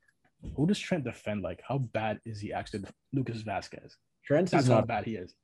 who 0.57 0.69
does 0.69 0.79
Trent 0.79 1.03
defend 1.03 1.43
like? 1.43 1.61
How 1.67 1.79
bad 1.79 2.21
is 2.25 2.39
he 2.39 2.53
actually? 2.53 2.85
Lucas 3.13 3.43
Vázquez. 3.43 3.95
Trent 4.25 4.53
is 4.53 4.69
not. 4.69 4.87
bad 4.87 5.05
he 5.05 5.17
is. 5.17 5.35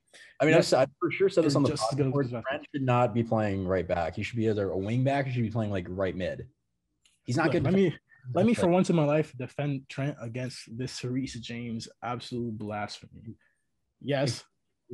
I 0.41 0.45
mean, 0.45 0.53
Yeah. 0.53 0.59
I've, 0.59 0.62
s- 0.64 0.73
I've 0.73 0.91
for 1.01 1.11
sure 1.11 1.29
said 1.29 1.45
this 1.45 1.55
on 1.57 1.62
the 1.62 1.71
podcast. 1.71 1.91
good 1.97 2.01
as 2.01 2.07
before, 2.07 2.23
Kuzma. 2.23 2.43
Trent 2.49 2.67
should 2.75 2.83
not 2.83 3.12
be 3.14 3.23
playing 3.23 3.67
right 3.67 3.87
back. 3.87 4.17
He 4.17 4.23
should 4.23 4.37
be 4.37 4.49
either 4.49 4.71
a 4.71 4.79
wing 4.79 5.05
back. 5.05 5.27
He 5.27 5.33
should 5.33 5.43
be 5.43 5.51
playing 5.51 5.71
like 5.71 5.87
right 5.88 6.17
mid. 6.17 6.47
He's 7.25 7.37
not 7.37 7.45
Look, 7.47 7.53
good. 7.53 7.64
let 7.64 7.75
me 7.75 7.95
let 8.35 8.47
me 8.47 8.55
for 8.55 8.69
once 8.69 8.88
in 8.91 8.97
my 8.97 9.05
life 9.05 9.35
defend 9.38 9.88
Trent 9.88 10.17
against 10.21 10.61
this 10.77 11.03
Reece 11.05 11.35
James 11.41 11.88
absolute 12.03 12.57
blasphemy. 12.57 13.37
Yes, 14.01 14.45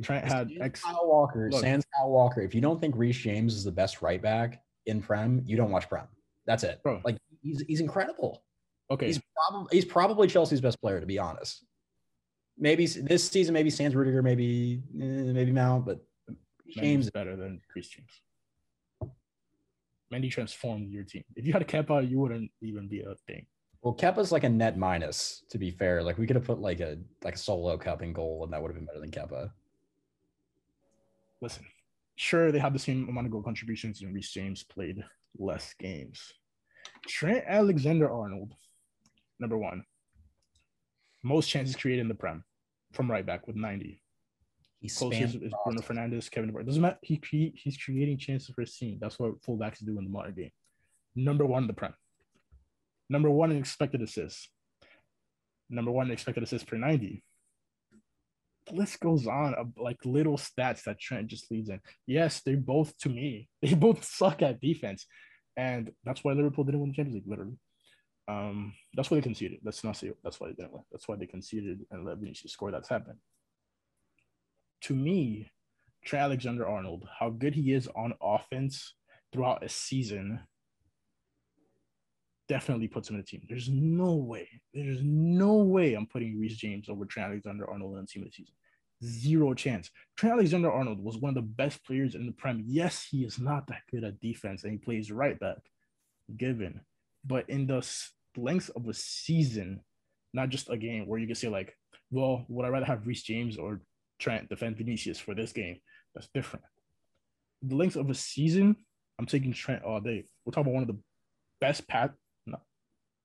Trent 0.03 0.25
had 0.25 0.49
ex. 0.59 0.81
Kyle 0.83 1.07
Walker. 1.07 1.49
Look. 1.51 1.61
Sans 1.61 1.85
Kyle 1.95 2.09
Walker. 2.11 2.41
If 2.41 2.53
you 2.55 2.61
don't 2.61 2.81
think 2.81 2.95
Reece 2.97 3.17
James 3.17 3.53
is 3.55 3.63
the 3.63 3.71
best 3.71 4.01
right 4.01 4.21
back 4.21 4.61
in 4.85 5.01
Prem, 5.01 5.41
you 5.45 5.55
don't 5.57 5.71
watch 5.71 5.87
Prem. 5.87 6.07
That's 6.45 6.63
it. 6.63 6.81
Bro. 6.83 7.01
Like 7.05 7.17
he's 7.41 7.63
he's 7.67 7.79
incredible. 7.79 8.43
Okay, 8.91 9.07
He's 9.07 9.19
probably 9.49 9.67
he's 9.75 9.85
probably 9.85 10.27
Chelsea's 10.27 10.61
best 10.61 10.79
player 10.81 10.99
to 10.99 11.05
be 11.07 11.17
honest. 11.19 11.65
Maybe 12.57 12.85
this 12.85 13.29
season, 13.29 13.53
maybe 13.53 13.69
Sans 13.69 13.95
Rudiger, 13.95 14.21
maybe 14.21 14.81
eh, 14.95 15.33
maybe 15.33 15.51
Mount, 15.51 15.85
but 15.85 15.99
James. 16.69 17.09
better 17.09 17.35
than 17.35 17.61
Reece 17.75 17.89
James. 17.89 19.11
Mendy 20.13 20.31
transformed 20.31 20.91
your 20.91 21.03
team. 21.03 21.23
If 21.35 21.45
you 21.45 21.53
had 21.53 21.61
a 21.61 21.65
Kepa, 21.65 22.09
you 22.09 22.19
wouldn't 22.19 22.51
even 22.61 22.87
be 22.87 23.01
a 23.01 23.15
thing. 23.27 23.45
Well, 23.81 23.93
Kepa's 23.93 24.31
like 24.31 24.43
a 24.43 24.49
net 24.49 24.77
minus. 24.77 25.43
To 25.49 25.57
be 25.57 25.71
fair, 25.71 26.01
like 26.01 26.17
we 26.17 26.25
could 26.25 26.35
have 26.35 26.45
put 26.45 26.59
like 26.59 26.79
a 26.79 26.97
like 27.23 27.35
a 27.35 27.37
solo 27.37 27.77
cup 27.77 28.01
in 28.01 28.13
goal, 28.13 28.43
and 28.43 28.53
that 28.53 28.61
would 28.61 28.69
have 28.69 28.75
been 28.75 28.85
better 28.85 28.99
than 28.99 29.11
Kepa. 29.11 29.51
Listen, 31.41 31.65
sure 32.15 32.51
they 32.51 32.59
have 32.59 32.73
the 32.73 32.79
same 32.79 33.07
amount 33.09 33.27
of 33.27 33.31
goal 33.31 33.43
contributions, 33.43 34.01
and 34.01 34.13
Reece 34.13 34.31
James 34.31 34.63
played 34.63 35.03
less 35.37 35.73
games. 35.77 36.33
Trent 37.07 37.43
Alexander 37.47 38.09
Arnold, 38.09 38.53
number 39.39 39.57
one, 39.57 39.83
most 41.25 41.49
chances 41.49 41.75
created 41.75 42.01
in 42.01 42.07
the 42.07 42.13
Prem 42.13 42.43
from 42.93 43.09
right 43.09 43.25
back 43.25 43.47
with 43.47 43.55
90. 43.55 43.99
He 44.79 44.89
Closest 44.89 45.35
is 45.35 45.53
Bruno 45.63 45.81
Fernandes, 45.81 46.29
Kevin 46.29 46.51
De 46.51 46.55
Bruyne. 46.55 46.67
Doesn't 46.67 46.81
matter. 46.81 46.99
He 47.01 47.17
cre- 47.17 47.57
he's 47.57 47.77
creating 47.77 48.19
chances 48.19 48.53
for 48.53 48.61
his 48.61 48.77
team. 48.77 48.99
That's 49.01 49.17
what 49.17 49.41
fullbacks 49.41 49.83
do 49.83 49.97
in 49.97 50.03
the 50.03 50.09
modern 50.11 50.35
game. 50.35 50.51
Number 51.15 51.43
one 51.43 51.63
in 51.63 51.67
the 51.67 51.73
Prem. 51.73 51.95
Number 53.09 53.31
one 53.31 53.49
in 53.49 53.57
expected 53.57 54.03
assists. 54.03 54.49
Number 55.67 55.89
one 55.89 56.05
in 56.05 56.13
expected 56.13 56.43
assists 56.43 56.69
per 56.69 56.77
90. 56.77 57.23
The 58.67 58.75
list 58.75 58.99
goes 58.99 59.25
on 59.25 59.55
of 59.55 59.69
like 59.77 59.97
little 60.05 60.37
stats 60.37 60.83
that 60.83 60.99
Trent 60.99 61.25
just 61.25 61.49
leads 61.49 61.69
in. 61.69 61.79
Yes, 62.05 62.41
they 62.45 62.53
both 62.53 62.95
to 62.99 63.09
me, 63.09 63.49
they 63.63 63.73
both 63.73 64.03
suck 64.05 64.43
at 64.43 64.61
defense. 64.61 65.07
And 65.57 65.91
that's 66.03 66.23
why 66.23 66.33
Liverpool 66.33 66.65
didn't 66.65 66.81
win 66.81 66.89
the 66.89 66.95
Champions 66.95 67.15
League, 67.15 67.27
literally. 67.27 67.57
Um, 68.27 68.73
that's 68.95 69.11
why 69.11 69.17
they 69.17 69.21
conceded. 69.21 69.59
Let's 69.63 69.83
not 69.83 69.97
say 69.97 70.11
that's 70.23 70.39
why 70.39 70.47
they 70.47 70.53
didn't 70.53 70.73
win. 70.73 70.83
That's 70.91 71.07
why 71.07 71.15
they 71.15 71.27
conceded 71.27 71.85
and 71.91 72.05
let 72.05 72.17
Vinicius 72.17 72.51
score. 72.51 72.71
That's 72.71 72.89
happened 72.89 73.19
to 74.85 74.95
me, 74.95 75.51
Trent 76.03 76.23
Alexander 76.25 76.67
Arnold, 76.67 77.07
how 77.19 77.31
good 77.31 77.55
he 77.55 77.73
is 77.73 77.87
on 77.95 78.13
offense 78.21 78.93
throughout 79.33 79.63
a 79.63 79.69
season, 79.69 80.39
definitely 82.47 82.87
puts 82.87 83.09
him 83.09 83.15
in 83.15 83.21
the 83.21 83.25
team. 83.25 83.41
There's 83.49 83.67
no 83.67 84.13
way, 84.13 84.47
there's 84.73 85.01
no 85.01 85.55
way 85.55 85.95
I'm 85.95 86.05
putting 86.05 86.39
Reece 86.39 86.57
James 86.57 86.87
over 86.87 87.05
Trent 87.05 87.31
Alexander 87.31 87.67
Arnold 87.67 87.95
in 87.95 88.01
the 88.01 88.07
team 88.07 88.21
of 88.21 88.29
the 88.29 88.33
season. 88.35 88.53
Zero 89.03 89.55
chance. 89.55 89.89
Trent 90.15 90.33
Alexander 90.33 90.71
Arnold 90.71 91.03
was 91.03 91.17
one 91.17 91.29
of 91.29 91.35
the 91.35 91.41
best 91.41 91.83
players 91.83 92.13
in 92.13 92.27
the 92.27 92.31
Prem. 92.31 92.63
Yes, 92.63 93.07
he 93.09 93.25
is 93.25 93.39
not 93.39 93.65
that 93.67 93.81
good 93.89 94.03
at 94.03 94.19
defense 94.19 94.63
and 94.63 94.71
he 94.71 94.77
plays 94.77 95.11
right 95.11 95.39
back, 95.39 95.57
given. 96.37 96.81
But 97.25 97.49
in 97.49 97.65
the 97.67 97.85
length 98.37 98.69
of 98.75 98.87
a 98.87 98.93
season, 98.93 99.81
not 100.33 100.49
just 100.49 100.69
a 100.69 100.77
game 100.77 101.07
where 101.07 101.19
you 101.19 101.27
can 101.27 101.35
say, 101.35 101.47
like, 101.47 101.75
well, 102.11 102.45
would 102.49 102.65
I 102.65 102.69
rather 102.69 102.85
have 102.85 103.07
Reece 103.07 103.23
James 103.23 103.57
or 103.57 103.81
Trent 104.19 104.49
defend 104.49 104.77
Vinicius 104.77 105.19
for 105.19 105.33
this 105.33 105.51
game? 105.51 105.79
That's 106.13 106.29
different. 106.33 106.65
The 107.61 107.75
length 107.75 107.95
of 107.95 108.09
a 108.09 108.13
season, 108.13 108.75
I'm 109.17 109.25
taking 109.25 109.53
Trent 109.53 109.83
all 109.83 109.99
day. 109.99 110.25
We're 110.45 110.51
talking 110.51 110.71
about 110.71 110.73
one 110.73 110.83
of 110.83 110.87
the 110.87 110.99
best 111.59 111.87
pat. 111.87 112.11
No, 112.45 112.59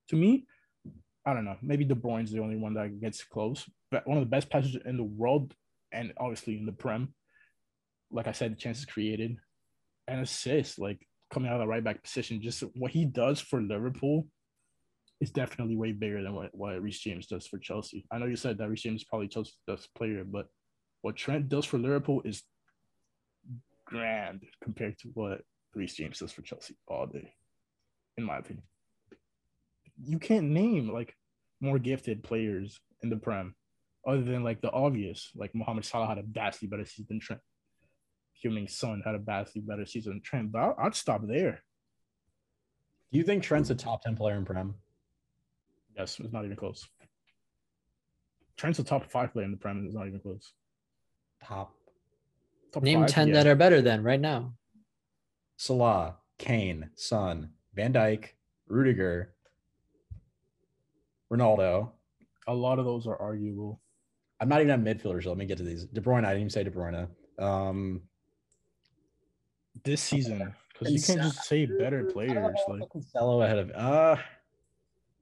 to 0.09 0.15
me, 0.15 0.45
I 1.25 1.33
don't 1.33 1.45
know. 1.45 1.57
Maybe 1.61 1.85
De 1.85 1.93
Bruyne's 1.93 2.31
the 2.31 2.41
only 2.41 2.57
one 2.57 2.73
that 2.73 2.99
gets 2.99 3.23
close, 3.23 3.69
but 3.91 4.07
one 4.07 4.17
of 4.17 4.23
the 4.23 4.29
best 4.29 4.49
passes 4.49 4.77
in 4.85 4.97
the 4.97 5.03
world, 5.03 5.53
and 5.91 6.13
obviously 6.17 6.57
in 6.57 6.65
the 6.65 6.71
Prem. 6.71 7.13
Like 8.09 8.27
I 8.27 8.31
said, 8.31 8.53
the 8.53 8.55
chances 8.55 8.85
created, 8.85 9.37
and 10.07 10.21
assists. 10.21 10.79
Like 10.79 11.07
coming 11.31 11.49
out 11.49 11.55
of 11.55 11.61
the 11.61 11.67
right 11.67 11.83
back 11.83 12.03
position, 12.03 12.41
just 12.41 12.63
what 12.75 12.91
he 12.91 13.05
does 13.05 13.39
for 13.39 13.61
Liverpool 13.61 14.27
is 15.19 15.31
definitely 15.31 15.75
way 15.75 15.91
bigger 15.91 16.21
than 16.21 16.33
what, 16.33 16.49
what 16.53 16.81
Reece 16.81 16.99
James 16.99 17.27
does 17.27 17.47
for 17.47 17.59
Chelsea. 17.59 18.05
I 18.11 18.17
know 18.17 18.25
you 18.25 18.35
said 18.35 18.57
that 18.57 18.69
Reece 18.69 18.81
James 18.81 19.01
is 19.01 19.07
probably 19.07 19.27
Chelsea's 19.27 19.55
best 19.67 19.93
player, 19.95 20.23
but 20.25 20.47
what 21.01 21.15
Trent 21.15 21.47
does 21.47 21.65
for 21.65 21.77
Liverpool 21.77 22.21
is 22.25 22.43
grand 23.85 24.41
compared 24.63 24.97
to 24.99 25.09
what 25.13 25.41
Reece 25.75 25.95
James 25.95 26.19
does 26.19 26.31
for 26.31 26.41
Chelsea 26.41 26.75
all 26.87 27.05
day, 27.05 27.33
in 28.17 28.23
my 28.23 28.37
opinion. 28.37 28.63
You 30.03 30.17
can't 30.17 30.49
name 30.49 30.91
like 30.91 31.15
more 31.59 31.77
gifted 31.77 32.23
players 32.23 32.79
in 33.03 33.09
the 33.09 33.17
Prem 33.17 33.55
other 34.07 34.23
than 34.23 34.43
like 34.43 34.61
the 34.61 34.71
obvious, 34.71 35.29
like 35.35 35.53
Mohamed 35.53 35.85
Salah 35.85 36.07
had 36.07 36.17
a 36.17 36.23
vastly 36.23 36.67
better 36.67 36.85
season 36.85 37.05
than 37.09 37.19
Trent. 37.19 37.41
Heung-Min 38.43 38.67
Son 38.67 39.01
had 39.05 39.15
a 39.15 39.19
vastly 39.19 39.61
better 39.61 39.85
season 39.85 40.13
than 40.13 40.21
Trent, 40.21 40.51
but 40.51 40.59
I'll- 40.59 40.75
I'd 40.79 40.95
stop 40.95 41.21
there. 41.27 41.63
Do 43.11 43.17
you 43.17 43.23
think 43.23 43.43
Trent's 43.43 43.69
a 43.69 43.75
top 43.75 44.01
10 44.03 44.15
player 44.15 44.35
in 44.37 44.45
Prem? 44.45 44.75
Yes, 45.95 46.19
it's 46.19 46.31
not 46.33 46.45
even 46.45 46.55
close. 46.57 46.87
Trent's 48.57 48.79
a 48.79 48.83
top 48.83 49.05
five 49.11 49.33
player 49.33 49.45
in 49.45 49.51
the 49.51 49.57
Prem, 49.57 49.77
and 49.77 49.85
it's 49.85 49.95
not 49.95 50.07
even 50.07 50.19
close. 50.19 50.53
Top 51.43 51.75
Top 52.71 52.83
Name 52.83 53.01
five? 53.01 53.09
10 53.09 53.27
Yeah. 53.27 53.33
that 53.35 53.47
are 53.47 53.55
better 53.55 53.81
than 53.81 54.01
right 54.03 54.19
now. 54.19 54.55
Salah, 55.57 56.17
Kane, 56.37 56.89
Son, 56.95 57.53
Van 57.73 57.91
Dijk, 57.93 58.29
Rudiger, 58.67 59.35
Ronaldo. 61.31 61.91
A 62.47 62.53
lot 62.53 62.79
of 62.79 62.85
those 62.85 63.07
are 63.07 63.17
arguable. 63.17 63.81
I'm 64.39 64.49
not 64.49 64.61
even 64.61 64.71
at 64.71 64.97
midfielders. 64.97 65.23
so 65.23 65.29
Let 65.29 65.37
me 65.37 65.45
get 65.45 65.57
to 65.57 65.63
these. 65.63 65.85
De 65.85 66.01
Bruyne. 66.01 66.25
I 66.25 66.29
didn't 66.33 66.41
even 66.41 66.49
say 66.49 66.63
De 66.63 66.71
Bruyne. 66.71 67.07
Um, 67.37 68.01
this 69.83 70.01
season 70.01 70.53
because 70.73 70.93
you 70.93 71.01
can't 71.01 71.21
just 71.21 71.45
say 71.45 71.65
better 71.65 72.05
players. 72.05 72.57
Like 72.67 72.81
if 72.81 72.89
Cancelo 72.89 73.43
ahead 73.43 73.59
of 73.59 73.71
uh 73.71 74.17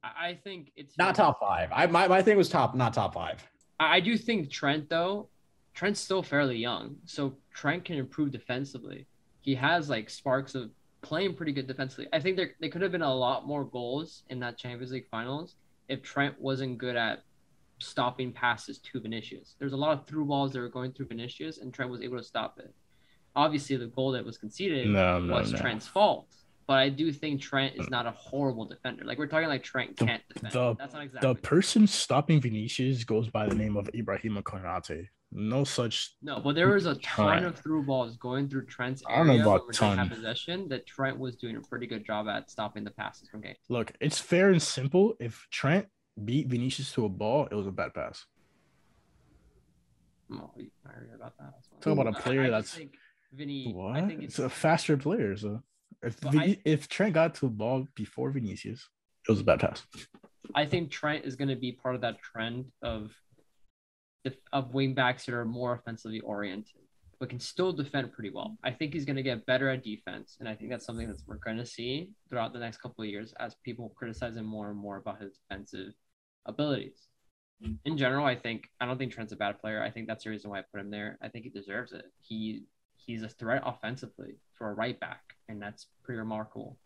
I 0.04 0.30
I 0.30 0.40
think 0.44 0.72
it's 0.76 0.98
not 0.98 1.16
top 1.16 1.40
five. 1.40 1.70
I 1.74 1.86
my, 1.88 2.08
my 2.08 2.22
thing 2.22 2.38
was 2.38 2.50
top, 2.50 2.76
not 2.76 2.94
top 2.94 3.14
five. 3.14 3.46
I 3.80 3.98
I 3.98 4.00
do 4.00 4.18
think 4.18 4.50
Trent 4.50 4.90
though, 4.90 5.30
Trent's 5.74 6.00
still 6.00 6.24
fairly 6.24 6.58
young, 6.58 6.98
so 7.06 7.36
Trent 7.54 7.86
can 7.86 7.98
improve 7.98 8.32
defensively. 8.32 9.08
He 9.42 9.56
has 9.56 9.90
like 9.90 10.10
sparks 10.10 10.56
of 10.56 10.72
playing 11.02 11.36
pretty 11.36 11.52
good 11.52 11.68
defensively. 11.68 12.08
I 12.14 12.20
think 12.20 12.38
there 12.38 12.52
there 12.60 12.70
could 12.70 12.82
have 12.82 12.92
been 12.92 13.02
a 13.02 13.14
lot 13.14 13.48
more 13.48 13.64
goals 13.64 14.24
in 14.30 14.40
that 14.40 14.58
Champions 14.58 14.92
League 14.92 15.08
finals 15.10 15.56
if 15.88 16.02
Trent 16.04 16.40
wasn't 16.40 16.78
good 16.78 16.96
at 16.96 17.24
stopping 17.80 18.32
passes 18.32 18.80
to 18.80 19.00
Vinicius. 19.00 19.56
There's 19.58 19.74
a 19.74 19.78
lot 19.78 19.98
of 19.98 20.06
through 20.06 20.26
balls 20.26 20.54
that 20.54 20.60
were 20.60 20.70
going 20.70 20.92
through 20.92 21.08
Vinicius, 21.08 21.60
and 21.60 21.74
Trent 21.74 21.90
was 21.90 22.02
able 22.02 22.18
to 22.18 22.24
stop 22.24 22.60
it. 22.60 22.74
Obviously, 23.36 23.76
the 23.78 23.88
goal 23.88 24.12
that 24.14 24.26
was 24.26 24.38
conceded 24.38 24.88
no, 24.88 25.20
no, 25.20 25.34
was 25.34 25.52
no. 25.54 25.60
Trent's 25.60 25.88
fault. 25.88 26.28
But 26.68 26.78
I 26.78 26.90
do 26.90 27.12
think 27.12 27.42
Trent 27.42 27.76
is 27.78 27.90
not 27.90 28.06
a 28.06 28.12
horrible 28.12 28.66
defender. 28.66 29.04
Like 29.04 29.18
we're 29.18 29.26
talking 29.28 29.48
like 29.50 29.64
Trent 29.64 29.98
The- 29.98 30.06
can't 30.06 30.24
defend. 30.34 30.54
the- 30.54 30.76
That's 30.76 30.94
not 30.94 31.04
exactly 31.04 31.34
The 31.34 31.40
person 31.42 31.88
stopping 31.88 32.40
Vinicius 32.42 33.04
goes 33.04 33.28
by 33.30 33.48
the 33.48 33.56
name 33.56 33.76
of 33.76 33.88
Ibrahima 33.94 34.44
Konate. 34.44 35.08
No 35.32 35.64
such. 35.64 36.16
No, 36.24 36.40
but 36.40 36.54
there 36.56 36.68
was 36.70 36.86
a 36.88 36.96
ton 36.96 37.40
Trent. 37.40 37.46
of 37.46 37.58
through 37.60 37.84
balls 37.84 38.18
going 38.18 38.50
through 38.50 38.66
Trent's 38.66 39.04
I 39.08 39.18
don't 39.18 39.28
know 39.28 39.34
area 39.34 39.44
about 39.48 39.68
when 39.68 39.76
had 39.76 39.96
ton. 39.96 40.10
possession 40.10 40.68
that 40.70 40.86
Trent 40.88 41.18
was 41.20 41.36
doing 41.36 41.56
a 41.56 41.62
pretty 41.62 41.86
good 41.88 42.04
job 42.06 42.28
at 42.28 42.50
stopping 42.52 42.84
the 42.84 42.92
passes 42.92 43.30
from 43.30 43.42
Kane. 43.44 43.56
Look, 43.70 43.92
it's 44.00 44.20
fair 44.20 44.50
and 44.50 44.62
simple. 44.62 45.16
If 45.20 45.48
Trent 45.52 45.88
beat 46.24 46.48
Vinicius 46.48 46.92
to 46.94 47.06
a 47.06 47.10
ball, 47.10 47.48
it 47.52 47.56
was 47.56 47.68
a 47.68 47.72
bad 47.72 47.94
pass. 47.94 48.26
Oh, 50.32 50.52
I 50.86 50.90
heard 50.90 51.12
about 51.16 51.36
that. 51.40 51.54
as 51.58 51.68
well. 51.72 51.82
Talk 51.82 51.94
about 52.06 52.20
a 52.20 52.22
player 52.22 52.42
I 52.42 52.46
just 52.50 52.52
that's- 52.52 52.74
think 52.76 52.96
Vinny. 53.34 53.72
What? 53.72 53.96
I 53.96 54.08
think 54.08 54.24
it's 54.24 54.40
a 54.40 54.50
faster 54.50 54.98
player. 54.98 55.36
So 55.38 55.62
if 56.02 56.16
Vini- 56.16 56.40
I- 56.58 56.62
if 56.66 56.88
Trent 56.88 57.14
got 57.14 57.36
to 57.36 57.42
the 57.42 57.52
ball 57.52 57.88
before 57.96 58.32
Vinicius, 58.32 58.88
it 59.28 59.32
was 59.32 59.42
a 59.42 59.44
bad 59.44 59.60
pass. 59.60 59.86
I 60.56 60.66
think 60.66 60.90
Trent 60.92 61.26
is 61.26 61.36
going 61.36 61.50
to 61.50 61.56
be 61.56 61.72
part 61.74 61.96
of 61.96 62.02
that 62.02 62.20
trend 62.22 62.66
of 62.82 63.12
of 64.52 64.74
wing 64.74 64.94
backs 64.94 65.26
that 65.26 65.34
are 65.34 65.46
more 65.46 65.74
offensively 65.74 66.20
oriented, 66.20 66.82
but 67.20 67.30
can 67.30 67.40
still 67.40 67.72
defend 67.72 68.12
pretty 68.12 68.30
well. 68.30 68.58
I 68.64 68.72
think 68.72 68.94
he's 68.94 69.06
going 69.06 69.16
to 69.16 69.24
get 69.24 69.46
better 69.46 69.70
at 69.70 69.84
defense, 69.84 70.36
and 70.40 70.48
I 70.50 70.56
think 70.56 70.70
that's 70.70 70.86
something 70.86 71.08
that 71.08 71.22
we're 71.26 71.38
going 71.38 71.58
to 71.58 71.66
see 71.66 72.10
throughout 72.30 72.52
the 72.54 72.60
next 72.60 72.78
couple 72.82 73.04
of 73.04 73.10
years 73.10 73.34
as 73.40 73.56
people 73.64 73.90
criticize 73.96 74.36
him 74.36 74.46
more 74.46 74.70
and 74.70 74.78
more 74.78 74.98
about 74.98 75.22
his 75.22 75.38
defensive 75.38 75.94
abilities. 76.46 77.08
In 77.86 77.98
general, 77.98 78.26
I 78.26 78.36
think 78.36 78.68
I 78.80 78.86
don't 78.86 78.98
think 78.98 79.14
Trent's 79.14 79.34
a 79.34 79.38
bad 79.38 79.60
player. 79.60 79.82
I 79.82 79.90
think 79.90 80.08
that's 80.08 80.24
the 80.26 80.30
reason 80.32 80.50
why 80.50 80.60
I 80.60 80.64
put 80.72 80.82
him 80.82 80.90
there. 80.92 81.18
I 81.22 81.30
think 81.30 81.46
he 81.46 81.50
deserves 81.50 81.92
it. 81.94 82.06
He 82.22 82.64
he's 83.06 83.24
a 83.24 83.30
threat 83.30 83.64
offensively 83.66 84.36
for 84.54 84.70
a 84.70 84.74
right 84.74 85.00
back, 85.00 85.22
and 85.48 85.62
that's 85.62 85.88
pretty 86.04 86.20
remarkable 86.20 86.78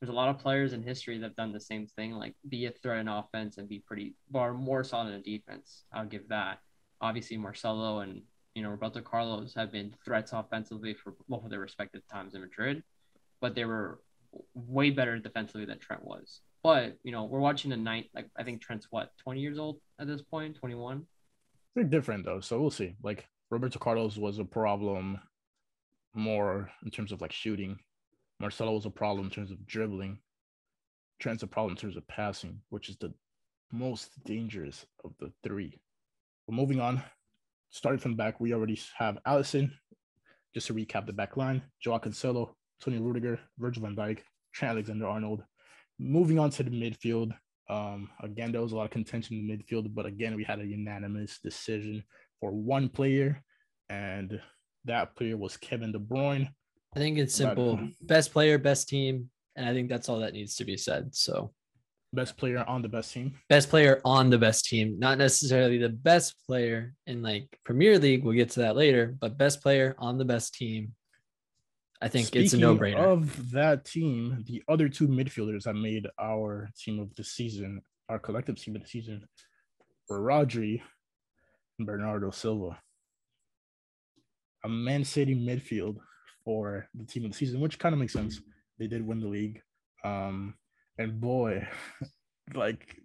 there's 0.00 0.10
a 0.10 0.14
lot 0.14 0.28
of 0.28 0.38
players 0.38 0.72
in 0.72 0.82
history 0.82 1.18
that 1.18 1.26
have 1.26 1.36
done 1.36 1.52
the 1.52 1.60
same 1.60 1.86
thing, 1.86 2.12
like 2.12 2.34
be 2.48 2.66
a 2.66 2.70
threat 2.70 3.00
in 3.00 3.08
offense 3.08 3.58
and 3.58 3.68
be 3.68 3.80
pretty 3.80 4.14
or 4.32 4.54
more 4.54 4.84
solid 4.84 5.12
in 5.12 5.22
defense. 5.22 5.84
I'll 5.92 6.06
give 6.06 6.28
that. 6.28 6.60
obviously 7.00 7.36
Marcelo 7.36 8.00
and 8.00 8.22
you 8.54 8.62
know 8.62 8.70
Roberto 8.70 9.00
Carlos 9.00 9.54
have 9.54 9.72
been 9.72 9.94
threats 10.04 10.32
offensively 10.32 10.94
for 10.94 11.14
both 11.28 11.44
of 11.44 11.50
their 11.50 11.60
respective 11.60 12.02
times 12.06 12.34
in 12.34 12.40
Madrid, 12.40 12.82
but 13.40 13.54
they 13.54 13.64
were 13.64 14.00
way 14.54 14.90
better 14.90 15.18
defensively 15.18 15.64
than 15.64 15.78
Trent 15.78 16.04
was. 16.04 16.40
But 16.62 16.96
you 17.02 17.10
know, 17.10 17.24
we're 17.24 17.40
watching 17.40 17.72
a 17.72 17.76
night 17.76 18.10
like 18.14 18.28
I 18.36 18.44
think 18.44 18.62
Trent's 18.62 18.86
what 18.90 19.10
20 19.18 19.40
years 19.40 19.58
old 19.58 19.80
at 19.98 20.06
this 20.06 20.22
point, 20.22 20.56
21. 20.56 21.06
They're 21.74 21.84
different 21.84 22.24
though, 22.24 22.40
so 22.40 22.60
we'll 22.60 22.70
see. 22.70 22.94
Like 23.02 23.26
Roberto 23.50 23.80
Carlos 23.80 24.16
was 24.16 24.38
a 24.38 24.44
problem 24.44 25.18
more 26.14 26.70
in 26.84 26.90
terms 26.90 27.12
of 27.12 27.20
like 27.20 27.32
shooting. 27.32 27.78
Marcelo 28.40 28.72
was 28.72 28.86
a 28.86 28.90
problem 28.90 29.26
in 29.26 29.30
terms 29.30 29.50
of 29.50 29.66
dribbling. 29.66 30.18
Trent's 31.18 31.42
a 31.42 31.46
problem 31.46 31.72
in 31.72 31.76
terms 31.76 31.96
of 31.96 32.06
passing, 32.06 32.60
which 32.70 32.88
is 32.88 32.96
the 32.98 33.12
most 33.72 34.10
dangerous 34.24 34.86
of 35.04 35.12
the 35.18 35.32
three. 35.42 35.80
But 36.46 36.54
moving 36.54 36.80
on, 36.80 37.02
starting 37.70 38.00
from 38.00 38.14
back, 38.14 38.40
we 38.40 38.54
already 38.54 38.80
have 38.96 39.18
Alisson. 39.26 39.70
Just 40.54 40.68
to 40.68 40.74
recap 40.74 41.06
the 41.06 41.12
back 41.12 41.36
line, 41.36 41.62
Joao 41.80 41.98
Cancelo, 41.98 42.54
Toni 42.80 42.98
Rudiger, 42.98 43.38
Virgil 43.58 43.82
van 43.82 43.94
Dijk, 43.94 44.20
Trent 44.54 44.72
Alexander-Arnold. 44.72 45.42
Moving 45.98 46.38
on 46.38 46.50
to 46.50 46.62
the 46.62 46.70
midfield, 46.70 47.32
um, 47.68 48.08
again, 48.22 48.50
there 48.50 48.62
was 48.62 48.72
a 48.72 48.76
lot 48.76 48.84
of 48.84 48.90
contention 48.90 49.36
in 49.36 49.46
the 49.46 49.56
midfield, 49.56 49.94
but 49.94 50.06
again, 50.06 50.36
we 50.36 50.44
had 50.44 50.60
a 50.60 50.66
unanimous 50.66 51.38
decision 51.42 52.02
for 52.40 52.50
one 52.52 52.88
player, 52.88 53.42
and 53.90 54.40
that 54.84 55.14
player 55.16 55.36
was 55.36 55.56
Kevin 55.56 55.92
De 55.92 55.98
Bruyne. 55.98 56.48
I 56.94 56.98
think 56.98 57.18
it's 57.18 57.34
simple. 57.34 57.72
Um, 57.74 57.94
best 58.00 58.32
player, 58.32 58.58
best 58.58 58.88
team. 58.88 59.30
And 59.56 59.68
I 59.68 59.72
think 59.72 59.88
that's 59.88 60.08
all 60.08 60.20
that 60.20 60.32
needs 60.32 60.56
to 60.56 60.64
be 60.64 60.76
said. 60.76 61.14
So 61.14 61.52
best 62.12 62.36
player 62.36 62.64
on 62.66 62.80
the 62.82 62.88
best 62.88 63.12
team. 63.12 63.34
Best 63.48 63.68
player 63.68 64.00
on 64.04 64.30
the 64.30 64.38
best 64.38 64.64
team, 64.64 64.98
not 64.98 65.18
necessarily 65.18 65.78
the 65.78 65.88
best 65.88 66.36
player 66.46 66.94
in 67.06 67.22
like 67.22 67.58
Premier 67.64 67.98
League. 67.98 68.24
We'll 68.24 68.36
get 68.36 68.50
to 68.50 68.60
that 68.60 68.76
later, 68.76 69.16
but 69.20 69.36
best 69.36 69.62
player 69.62 69.94
on 69.98 70.16
the 70.16 70.24
best 70.24 70.54
team. 70.54 70.94
I 72.00 72.08
think 72.08 72.28
Speaking 72.28 72.44
it's 72.44 72.54
a 72.54 72.58
no-brainer. 72.58 72.98
Of 72.98 73.50
that 73.50 73.84
team, 73.84 74.44
the 74.46 74.62
other 74.68 74.88
two 74.88 75.08
midfielders 75.08 75.64
that 75.64 75.74
made 75.74 76.06
our 76.20 76.70
team 76.78 77.00
of 77.00 77.12
the 77.16 77.24
season, 77.24 77.82
our 78.08 78.20
collective 78.20 78.56
team 78.56 78.76
of 78.76 78.82
the 78.82 78.88
season, 78.88 79.26
were 80.08 80.20
Rodri 80.20 80.80
and 81.78 81.86
Bernardo 81.86 82.30
Silva. 82.30 82.78
A 84.64 84.68
Man 84.68 85.04
City 85.04 85.34
midfield 85.34 85.96
for 86.44 86.88
the 86.94 87.04
team 87.04 87.24
of 87.24 87.32
the 87.32 87.36
season, 87.36 87.60
which 87.60 87.78
kind 87.78 87.92
of 87.92 87.98
makes 87.98 88.12
sense. 88.12 88.40
They 88.78 88.86
did 88.86 89.06
win 89.06 89.20
the 89.20 89.28
league. 89.28 89.60
Um, 90.04 90.54
and 90.98 91.20
boy, 91.20 91.66
like 92.54 92.96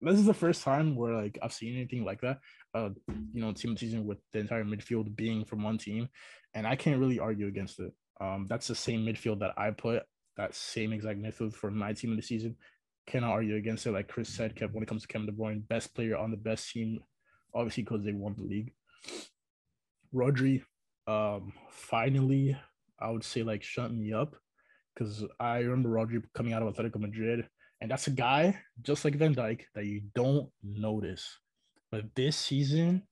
this 0.00 0.18
is 0.18 0.26
the 0.26 0.34
first 0.34 0.62
time 0.62 0.96
where 0.96 1.14
like 1.14 1.38
I've 1.42 1.52
seen 1.52 1.76
anything 1.76 2.04
like 2.04 2.20
that. 2.20 2.38
Uh, 2.74 2.90
you 3.32 3.40
know, 3.40 3.52
team 3.52 3.72
of 3.72 3.78
the 3.78 3.86
season 3.86 4.06
with 4.06 4.18
the 4.32 4.40
entire 4.40 4.64
midfield 4.64 5.14
being 5.14 5.44
from 5.44 5.62
one 5.62 5.78
team, 5.78 6.08
and 6.54 6.66
I 6.66 6.76
can't 6.76 7.00
really 7.00 7.18
argue 7.18 7.46
against 7.46 7.80
it. 7.80 7.92
Um, 8.20 8.46
that's 8.48 8.68
the 8.68 8.74
same 8.74 9.04
midfield 9.04 9.40
that 9.40 9.54
I 9.56 9.70
put 9.70 10.02
that 10.36 10.54
same 10.54 10.92
exact 10.92 11.20
midfield 11.20 11.54
for 11.54 11.70
my 11.70 11.92
team 11.92 12.10
of 12.10 12.16
the 12.16 12.22
season. 12.22 12.56
Cannot 13.06 13.32
argue 13.32 13.56
against 13.56 13.86
it. 13.86 13.92
Like 13.92 14.08
Chris 14.08 14.28
said, 14.28 14.54
Kev, 14.54 14.72
when 14.72 14.82
it 14.82 14.88
comes 14.88 15.02
to 15.02 15.08
Kevin 15.08 15.26
De 15.26 15.32
Bruyne, 15.32 15.66
best 15.68 15.94
player 15.94 16.16
on 16.16 16.30
the 16.30 16.36
best 16.36 16.70
team, 16.70 17.00
obviously 17.54 17.82
because 17.82 18.04
they 18.04 18.12
won 18.12 18.34
the 18.36 18.44
league. 18.44 18.72
Rodri, 20.14 20.62
um, 21.06 21.52
finally, 21.70 22.56
I 23.00 23.10
would 23.10 23.24
say 23.24 23.42
like 23.42 23.62
shut 23.62 23.92
me 23.92 24.12
up 24.12 24.36
because 24.94 25.24
I 25.40 25.58
remember 25.58 25.88
Rodri 25.88 26.22
coming 26.34 26.52
out 26.52 26.62
of 26.62 26.74
Atletico 26.74 27.00
Madrid, 27.00 27.48
and 27.80 27.90
that's 27.90 28.06
a 28.06 28.10
guy 28.10 28.58
just 28.82 29.04
like 29.04 29.14
Van 29.14 29.34
Dijk, 29.34 29.62
that 29.74 29.86
you 29.86 30.02
don't 30.14 30.48
notice. 30.62 31.38
But 31.90 32.14
this 32.14 32.36
season, 32.36 33.02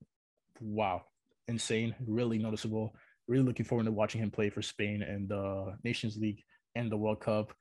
wow, 0.60 1.02
insane, 1.48 1.94
really 2.06 2.38
noticeable. 2.38 2.94
Really 3.28 3.44
looking 3.44 3.66
forward 3.66 3.84
to 3.84 3.92
watching 3.92 4.20
him 4.20 4.30
play 4.30 4.50
for 4.50 4.62
Spain 4.62 5.02
and 5.02 5.28
the 5.28 5.76
Nations 5.84 6.16
League 6.16 6.42
and 6.74 6.90
the 6.90 6.96
World 6.96 7.20
Cup. 7.20 7.52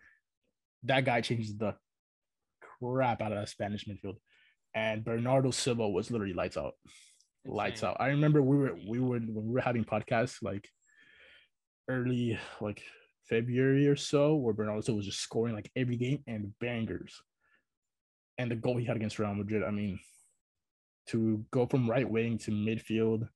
That 0.83 1.05
guy 1.05 1.21
changes 1.21 1.55
the 1.57 1.75
crap 2.61 3.21
out 3.21 3.31
of 3.31 3.37
that 3.37 3.49
Spanish 3.49 3.85
midfield. 3.85 4.15
And 4.73 5.03
Bernardo 5.03 5.51
Silva 5.51 5.87
was 5.87 6.09
literally 6.09 6.33
lights 6.33 6.57
out. 6.57 6.73
Insane. 7.45 7.57
Lights 7.57 7.83
out. 7.83 7.97
I 7.99 8.07
remember 8.07 8.41
we 8.41 8.57
were 8.57 8.75
we 8.87 8.99
were 8.99 9.19
when 9.19 9.47
we 9.47 9.53
were 9.53 9.61
having 9.61 9.85
podcasts 9.85 10.41
like 10.41 10.69
early 11.87 12.37
like 12.61 12.83
February 13.29 13.87
or 13.87 13.95
so, 13.95 14.35
where 14.35 14.53
Bernardo 14.53 14.81
Silva 14.81 14.97
was 14.97 15.05
just 15.05 15.21
scoring 15.21 15.55
like 15.55 15.71
every 15.75 15.95
game 15.95 16.23
and 16.27 16.53
bangers. 16.59 17.21
And 18.37 18.49
the 18.49 18.55
goal 18.55 18.77
he 18.77 18.85
had 18.85 18.95
against 18.95 19.19
Real 19.19 19.33
Madrid, 19.33 19.63
I 19.63 19.71
mean, 19.71 19.99
to 21.07 21.45
go 21.51 21.65
from 21.65 21.89
right 21.89 22.09
wing 22.09 22.37
to 22.39 22.51
midfield, 22.51 23.27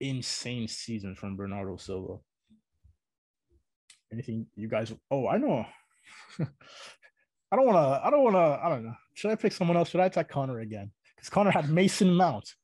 insane 0.00 0.66
season 0.66 1.14
from 1.14 1.36
Bernardo 1.36 1.76
Silva. 1.76 2.18
Anything 4.12 4.46
you 4.56 4.68
guys? 4.68 4.92
Oh, 5.10 5.28
I 5.28 5.38
know. 5.38 5.64
I 6.40 7.56
don't 7.56 7.66
want 7.66 7.76
to. 7.76 8.06
I 8.06 8.10
don't 8.10 8.24
want 8.24 8.36
to. 8.36 8.64
I 8.64 8.68
don't 8.68 8.84
know. 8.84 8.94
Should 9.14 9.30
I 9.30 9.34
pick 9.34 9.52
someone 9.52 9.76
else? 9.76 9.90
Should 9.90 10.00
I 10.00 10.06
attack 10.06 10.28
Connor 10.28 10.60
again? 10.60 10.90
Because 11.14 11.28
Connor 11.28 11.50
had 11.50 11.68
Mason 11.70 12.14
Mount 12.14 12.54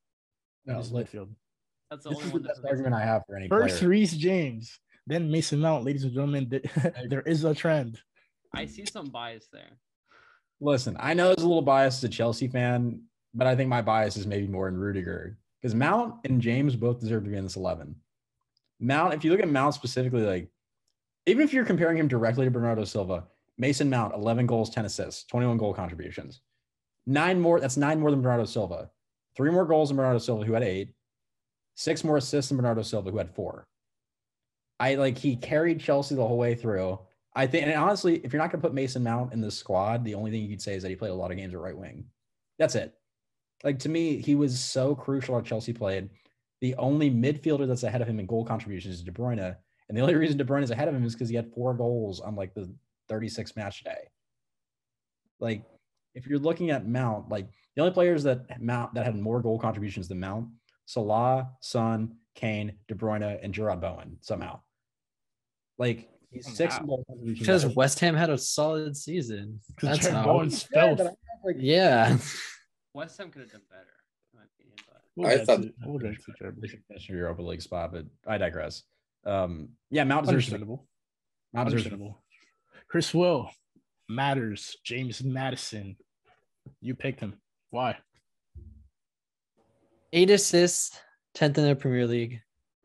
in 0.69 0.77
his 0.77 0.91
midfield. 0.91 1.29
That's 1.91 2.05
the 2.05 2.11
this 2.11 2.19
only 2.19 2.27
is 2.27 2.33
one. 2.33 2.43
the 2.43 2.49
best 2.49 2.61
argument 2.67 2.95
I 2.95 3.05
have 3.05 3.23
for 3.27 3.37
any 3.37 3.49
First, 3.49 3.79
player. 3.79 3.91
Reece 3.91 4.13
James, 4.13 4.79
then 5.07 5.31
Mason 5.31 5.61
Mount. 5.61 5.85
Ladies 5.85 6.05
and 6.05 6.13
gentlemen, 6.13 6.49
there 7.09 7.23
is 7.23 7.45
a 7.45 7.55
trend. 7.55 7.99
I 8.55 8.67
see 8.67 8.85
some 8.85 9.07
bias 9.07 9.49
there. 9.53 9.79
Listen, 10.61 10.97
I 10.99 11.15
know 11.15 11.31
it's 11.31 11.43
a 11.43 11.47
little 11.47 11.63
biased 11.63 11.99
as 11.99 12.05
a 12.05 12.13
Chelsea 12.13 12.49
fan, 12.49 13.03
but 13.33 13.47
I 13.47 13.55
think 13.55 13.69
my 13.69 13.83
bias 13.83 14.17
is 14.17 14.27
maybe 14.27 14.47
more 14.47 14.69
in 14.69 14.77
Rudiger 14.77 15.39
because 15.61 15.75
Mount 15.75 16.17
and 16.25 16.41
James 16.41 16.77
both 16.77 17.01
deserve 17.01 17.25
to 17.25 17.31
be 17.31 17.37
in 17.37 17.45
this 17.45 17.57
11. 17.57 17.95
Mount, 18.81 19.15
if 19.15 19.25
you 19.25 19.31
look 19.31 19.41
at 19.41 19.49
Mount 19.49 19.75
specifically, 19.75 20.23
like 20.23 20.51
even 21.27 21.43
if 21.43 21.53
you're 21.53 21.65
comparing 21.65 21.99
him 21.99 22.09
directly 22.09 22.45
to 22.45 22.51
Bernardo 22.51 22.85
Silva, 22.85 23.25
Mason 23.57 23.91
Mount, 23.91 24.15
11 24.15 24.47
goals, 24.47 24.71
10 24.71 24.85
assists, 24.85 25.25
21 25.25 25.59
goal 25.59 25.75
contributions. 25.75 26.41
Nine 27.07 27.41
more, 27.41 27.61
that's 27.61 27.77
nine 27.77 28.01
more 28.01 28.11
than 28.11 28.23
Bernardo 28.23 28.45
Silva. 28.45 28.91
Three 29.39 29.53
more 29.53 29.65
goals 29.65 29.89
than 29.89 29.97
Bernardo 29.97 30.19
Silva, 30.19 30.45
who 30.45 30.53
had 30.53 30.65
eight. 30.65 30.93
Six 31.77 32.03
more 32.03 32.17
assists 32.17 32.49
than 32.49 32.57
Bernardo 32.57 32.83
Silva, 32.83 33.13
who 33.13 33.19
had 33.19 33.33
four. 33.33 33.69
I 34.81 34.97
like 34.97 35.17
he 35.17 35.37
carried 35.37 35.79
Chelsea 35.79 36.17
the 36.17 36.27
whole 36.27 36.37
way 36.37 36.57
through. 36.57 36.99
I 37.37 37.47
think, 37.47 37.67
and 37.67 37.75
honestly, 37.75 38.17
if 38.25 38.33
you're 38.33 38.43
not 38.43 38.51
going 38.51 38.61
to 38.61 38.67
put 38.67 38.75
Mason 38.75 39.05
Mount 39.05 39.33
in 39.33 39.41
the 39.41 39.51
squad, 39.51 40.05
the 40.05 40.17
only 40.17 40.33
thing 40.33 40.43
you 40.43 40.49
could 40.49 40.61
say 40.61 40.75
is 40.75 40.83
that 40.83 40.89
he 40.89 40.97
played 40.97 41.13
a 41.13 41.15
lot 41.15 41.31
of 41.31 41.37
games 41.37 41.55
at 41.55 41.61
right 41.61 41.77
wing. 41.77 42.05
That's 42.59 42.75
it. 42.75 42.95
Like 43.63 43.79
to 43.81 43.89
me, 43.89 44.21
he 44.21 44.35
was 44.35 44.59
so 44.59 44.97
crucial 44.97 45.39
at 45.39 45.45
Chelsea 45.45 45.73
played. 45.73 46.11
The 46.61 46.75
only 46.75 47.09
midfielder 47.09 47.69
that's 47.69 47.85
ahead 47.85 48.03
of 48.03 48.09
him 48.09 48.19
in 48.19 48.27
goal 48.27 48.45
contributions 48.45 48.97
is 48.97 49.03
De 49.05 49.13
Bruyne, 49.13 49.55
and 49.89 49.97
the 49.97 50.03
only 50.03 50.17
reason 50.17 50.37
De 50.37 50.45
Bruyne 50.45 50.65
is 50.65 50.73
ahead 50.73 50.89
of 50.89 50.97
him 50.97 51.05
is 51.05 51.15
because 51.15 51.29
he 51.29 51.37
had 51.37 51.53
four 51.55 51.75
goals 51.75 52.19
on 52.19 52.35
like 52.35 52.55
the 52.55 52.69
36 53.09 53.55
match 53.55 53.85
day. 53.85 54.09
Like, 55.39 55.63
if 56.17 56.27
you're 56.27 56.41
looking 56.41 56.71
at 56.71 56.89
Mount, 56.89 57.29
like 57.29 57.47
the 57.79 57.83
only 57.85 57.95
players 57.95 58.25
that 58.25 58.61
Mount 58.61 58.93
that 58.95 59.05
had 59.05 59.17
more 59.17 59.41
goal 59.41 59.57
contributions 59.57 60.09
than 60.09 60.19
Mount, 60.19 60.49
Salah, 60.87 61.49
Son, 61.61 62.17
Kane, 62.35 62.73
De 62.89 62.95
Bruyne, 62.97 63.39
and 63.41 63.55
Jarrod 63.55 63.81
Bowen 63.81 64.17
somehow. 64.21 64.59
Like 65.79 66.09
he's 66.33 66.53
six 66.57 66.75
Wow. 66.81 66.87
goal 66.87 67.05
contributions. 67.07 67.39
because 67.39 67.67
West 67.77 68.01
Ham 68.01 68.17
had 68.17 68.31
a 68.31 68.37
solid 68.39 68.97
season. 68.97 69.61
That's 69.81 70.01
Trent 70.01 70.17
how. 70.17 70.25
Bowen's 70.25 70.67
Yeah, 70.75 70.87
filth. 70.97 70.99
but 70.99 71.15
like, 71.45 71.57
Yeah. 71.61 72.19
West 72.95 73.17
Ham 73.19 73.31
could 73.31 73.43
have 73.43 73.53
done 73.53 73.63
better, 73.71 73.95
in 74.33 74.41
my 74.41 74.45
opinion. 74.53 74.77
But 74.89 75.03
We'll 75.15 75.29
I 75.29 75.37
get 75.37 75.47
thought- 75.47 75.63
to- 75.63 75.75
we'll 75.87 75.99
get 76.01 76.21
to 76.21 76.33
Trent. 76.33 76.61
they 76.61 76.67
should 76.67 76.83
finish 76.89 77.09
your 77.09 77.19
Europa 77.19 77.43
League 77.43 77.63
spot, 77.63 77.93
but 77.93 78.07
I 78.27 78.39
digress. 78.39 78.83
Um, 79.25 79.69
yeah, 79.91 80.03
Mount 80.03 80.27
deserves 80.27 80.47
to 80.47 80.51
be- 80.51 80.55
Understandable. 80.57 80.89
Mount 81.53 81.69
deserves 81.69 81.85
to 81.85 81.91
be- 81.91 81.95
Understandable. 81.95 82.25
Chris 82.89 83.15
Will 83.15 83.53
matters. 84.09 84.77
James 84.85 85.23
Maddison. 85.23 85.97
You 86.81 86.97
picked 86.97 87.21
him. 87.21 87.41
Why? 87.71 87.97
Eight 90.13 90.31
assists, 90.31 90.99
10th 91.37 91.59
in 91.59 91.69
the 91.69 91.77
Premier 91.77 92.07
League, 92.07 92.41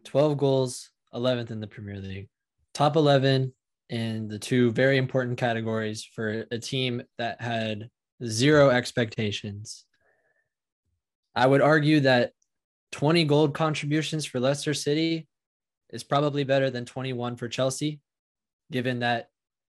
12 0.06 0.38
goals, 0.38 0.90
11th 1.14 1.52
in 1.52 1.60
the 1.60 1.68
Premier 1.68 2.00
League. 2.00 2.28
Top 2.74 2.96
11 2.96 3.54
in 3.90 4.28
the 4.28 4.40
two 4.40 4.72
very 4.72 4.98
important 4.98 5.38
categories 5.38 6.04
for 6.04 6.46
a 6.52 6.60
team 6.60 7.04
that 7.18 7.42
had 7.42 7.90
zero 8.26 8.70
expectations. 8.70 9.86
I 11.36 11.48
would 11.48 11.62
argue 11.62 12.02
that 12.02 12.32
20 12.92 13.26
gold 13.26 13.54
contributions 13.54 14.26
for 14.26 14.40
Leicester 14.40 14.74
City 14.74 15.28
is 15.90 16.04
probably 16.04 16.44
better 16.44 16.70
than 16.70 16.86
21 16.86 17.38
for 17.38 17.48
Chelsea, 17.48 18.02
given 18.72 19.00
that 19.00 19.30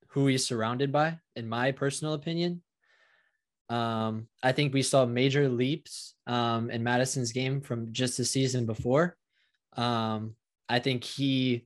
who 0.10 0.28
he's 0.28 0.46
surrounded 0.46 0.92
by, 0.92 1.20
in 1.36 1.50
my 1.50 1.72
personal 1.72 2.14
opinion. 2.14 2.62
Um, 3.74 4.28
I 4.44 4.52
think 4.52 4.72
we 4.72 4.84
saw 4.84 5.04
major 5.04 5.50
leaps 5.50 6.14
um, 6.28 6.70
in 6.70 6.84
Maddison's 6.84 7.32
game 7.32 7.60
from 7.60 7.92
just 7.92 8.18
the 8.18 8.26
season 8.26 8.68
before. 8.68 9.18
Um, 9.76 10.36
I 10.70 10.78
think 10.78 11.04
he 11.04 11.66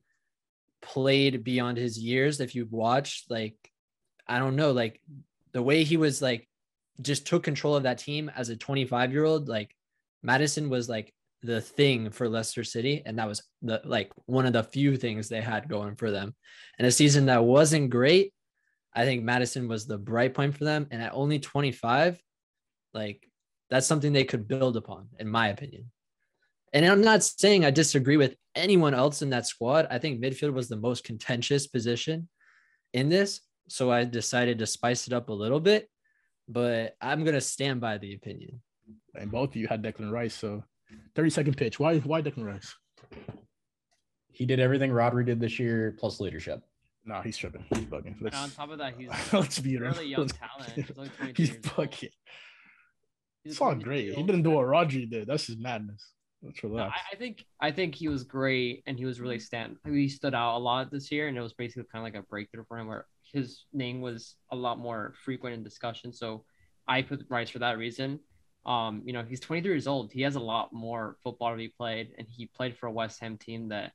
played 0.81 1.43
beyond 1.43 1.77
his 1.77 1.99
years. 1.99 2.39
If 2.39 2.55
you've 2.55 2.71
watched, 2.71 3.29
like, 3.29 3.57
I 4.25 4.39
don't 4.39 4.55
know, 4.55 4.71
like 4.71 5.01
the 5.51 5.61
way 5.61 5.83
he 5.83 5.97
was 5.97 6.21
like 6.21 6.47
just 7.01 7.27
took 7.27 7.43
control 7.43 7.75
of 7.75 7.83
that 7.83 7.97
team 7.97 8.31
as 8.33 8.47
a 8.47 8.55
25 8.55 9.11
year 9.11 9.25
old, 9.25 9.49
like 9.49 9.75
Maddison 10.23 10.69
was 10.69 10.87
like 10.87 11.13
the 11.43 11.59
thing 11.59 12.09
for 12.11 12.29
Leicester 12.29 12.63
City, 12.63 13.03
and 13.05 13.19
that 13.19 13.27
was 13.27 13.43
the 13.61 13.81
like 13.83 14.13
one 14.27 14.45
of 14.45 14.53
the 14.53 14.63
few 14.63 14.95
things 14.95 15.27
they 15.27 15.41
had 15.41 15.67
going 15.67 15.97
for 15.97 16.09
them. 16.09 16.33
And 16.79 16.87
a 16.87 16.91
season 16.91 17.25
that 17.25 17.43
wasn't 17.43 17.89
great, 17.89 18.33
I 18.97 19.05
think 19.05 19.23
Maddison 19.23 19.67
was 19.67 19.85
the 19.85 19.99
bright 19.99 20.33
point 20.33 20.57
for 20.57 20.63
them. 20.63 20.87
And 20.89 21.03
at 21.03 21.13
only 21.13 21.37
25, 21.37 22.19
like 22.95 23.29
that's 23.69 23.85
something 23.85 24.11
they 24.11 24.23
could 24.23 24.47
build 24.47 24.75
upon, 24.75 25.09
in 25.19 25.29
my 25.29 25.49
opinion. 25.49 25.91
And 26.73 26.83
I'm 26.83 27.01
not 27.01 27.23
saying 27.23 27.63
I 27.63 27.69
disagree 27.69 28.17
with 28.17 28.35
anyone 28.55 28.95
else 28.95 29.21
in 29.21 29.29
that 29.29 29.45
squad. 29.45 29.87
I 29.91 29.99
think 29.99 30.19
midfield 30.19 30.51
was 30.51 30.67
the 30.67 30.77
most 30.77 31.03
contentious 31.03 31.67
position 31.67 32.27
in 32.91 33.07
this. 33.07 33.41
So 33.69 33.91
I 33.91 34.03
decided 34.03 34.57
to 34.59 34.65
spice 34.65 35.05
it 35.05 35.13
up 35.13 35.29
a 35.29 35.33
little 35.33 35.59
bit, 35.59 35.87
but 36.49 36.95
I'm 36.99 37.23
going 37.23 37.35
to 37.35 37.41
stand 37.41 37.79
by 37.79 37.99
the 37.99 38.15
opinion. 38.15 38.61
And 39.13 39.29
both 39.29 39.49
of 39.49 39.57
you 39.57 39.67
had 39.67 39.83
Declan 39.83 40.11
Rice. 40.11 40.33
So 40.33 40.63
30 41.15 41.29
second 41.29 41.57
pitch. 41.57 41.79
Why, 41.79 41.99
why 41.99 42.23
Declan 42.23 42.45
Rice? 42.45 42.73
He 44.31 44.47
did 44.47 44.59
everything 44.59 44.89
Rodri 44.89 45.23
did 45.23 45.39
this 45.39 45.59
year 45.59 45.95
plus 45.99 46.19
leadership. 46.19 46.63
No, 47.07 47.21
he's 47.21 47.37
tripping. 47.37 47.63
He's 47.69 47.85
bugging. 47.85 48.19
And 48.19 48.35
on 48.35 48.51
top 48.51 48.69
of 48.69 48.79
that, 48.79 48.95
he's 48.97 49.09
let's 49.33 49.59
be 49.59 49.77
really 49.77 50.07
young 50.07 50.27
talent. 50.27 50.71
He's, 50.75 50.91
only 50.97 51.09
he's 51.35 51.49
years 51.49 51.65
old. 51.77 51.89
bugging. 51.89 52.09
He's 53.43 53.53
It's 53.53 53.61
all 53.61 53.75
great. 53.75 54.13
He 54.13 54.23
didn't 54.23 54.43
do 54.43 54.51
what 54.51 54.65
Rodri 54.65 55.09
did. 55.09 55.27
That's 55.27 55.47
his 55.47 55.57
madness. 55.57 56.11
Let's 56.43 56.61
No, 56.63 56.69
relax. 56.69 56.99
I, 57.11 57.15
I 57.15 57.17
think 57.17 57.45
I 57.61 57.71
think 57.71 57.95
he 57.95 58.09
was 58.09 58.23
great 58.23 58.83
and 58.85 58.97
he 58.97 59.05
was 59.05 59.19
really 59.19 59.39
stand 59.39 59.77
he 59.85 60.07
stood 60.07 60.35
out 60.35 60.57
a 60.57 60.59
lot 60.59 60.91
this 60.91 61.11
year 61.11 61.29
and 61.29 61.37
it 61.37 61.41
was 61.41 61.53
basically 61.53 61.85
kind 61.91 62.05
of 62.05 62.13
like 62.13 62.21
a 62.21 62.27
breakthrough 62.27 62.65
for 62.67 62.77
him 62.77 62.87
where 62.87 63.05
his 63.23 63.63
name 63.73 64.01
was 64.01 64.35
a 64.51 64.55
lot 64.55 64.77
more 64.77 65.13
frequent 65.23 65.55
in 65.55 65.63
discussion. 65.63 66.13
So 66.13 66.43
I 66.87 67.01
put 67.01 67.25
Rice 67.29 67.49
for 67.49 67.59
that 67.59 67.77
reason. 67.77 68.19
Um, 68.65 69.01
you 69.05 69.13
know, 69.13 69.23
he's 69.23 69.39
23 69.39 69.71
years 69.71 69.87
old. 69.87 70.11
He 70.11 70.21
has 70.23 70.35
a 70.35 70.39
lot 70.41 70.73
more 70.73 71.17
football 71.23 71.51
to 71.51 71.57
be 71.57 71.69
played, 71.69 72.09
and 72.17 72.27
he 72.29 72.47
played 72.47 72.77
for 72.77 72.87
a 72.87 72.91
West 72.91 73.19
Ham 73.21 73.37
team 73.37 73.69
that 73.69 73.93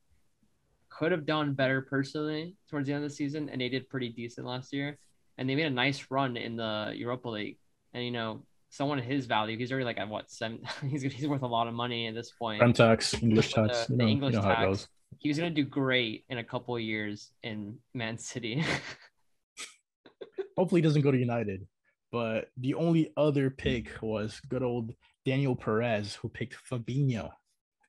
could 0.97 1.11
have 1.11 1.25
done 1.25 1.53
better 1.53 1.81
personally 1.81 2.55
towards 2.69 2.87
the 2.87 2.93
end 2.93 3.03
of 3.03 3.09
the 3.09 3.15
season, 3.15 3.49
and 3.49 3.59
they 3.59 3.69
did 3.69 3.89
pretty 3.89 4.09
decent 4.09 4.45
last 4.47 4.73
year. 4.73 4.97
And 5.37 5.49
they 5.49 5.55
made 5.55 5.65
a 5.65 5.71
nice 5.71 6.05
run 6.09 6.37
in 6.37 6.55
the 6.55 6.93
Europa 6.95 7.29
League. 7.29 7.57
And 7.93 8.05
you 8.05 8.11
know, 8.11 8.45
someone 8.69 8.99
of 8.99 9.05
his 9.05 9.25
value, 9.25 9.57
he's 9.57 9.71
already 9.71 9.85
like 9.85 9.97
at 9.97 10.07
what 10.07 10.29
seven? 10.29 10.61
he's 10.87 11.01
he's 11.01 11.27
worth 11.27 11.41
a 11.41 11.47
lot 11.47 11.67
of 11.67 11.73
money 11.73 12.07
at 12.07 12.15
this 12.15 12.31
point. 12.31 12.59
Prem 12.59 12.73
tax, 12.73 13.13
English 13.21 13.55
With 13.55 13.67
tax. 13.67 13.87
the- 13.87 13.93
you 13.93 13.97
the 13.97 14.05
English 14.05 14.33
you 14.35 14.41
know 14.41 14.47
tax. 14.47 14.87
He 15.19 15.29
was 15.29 15.37
gonna 15.37 15.51
do 15.51 15.63
great 15.63 16.25
in 16.29 16.39
a 16.39 16.43
couple 16.43 16.75
of 16.75 16.81
years 16.81 17.31
in 17.43 17.77
Man 17.93 18.17
City. 18.17 18.63
Hopefully, 20.57 20.81
he 20.81 20.83
doesn't 20.83 21.01
go 21.01 21.11
to 21.11 21.17
United. 21.17 21.67
But 22.11 22.49
the 22.57 22.75
only 22.75 23.11
other 23.17 23.49
pick 23.49 23.89
was 24.01 24.39
good 24.47 24.61
old 24.61 24.93
Daniel 25.25 25.55
Perez, 25.55 26.13
who 26.15 26.29
picked 26.29 26.55
Fabinho. 26.69 27.31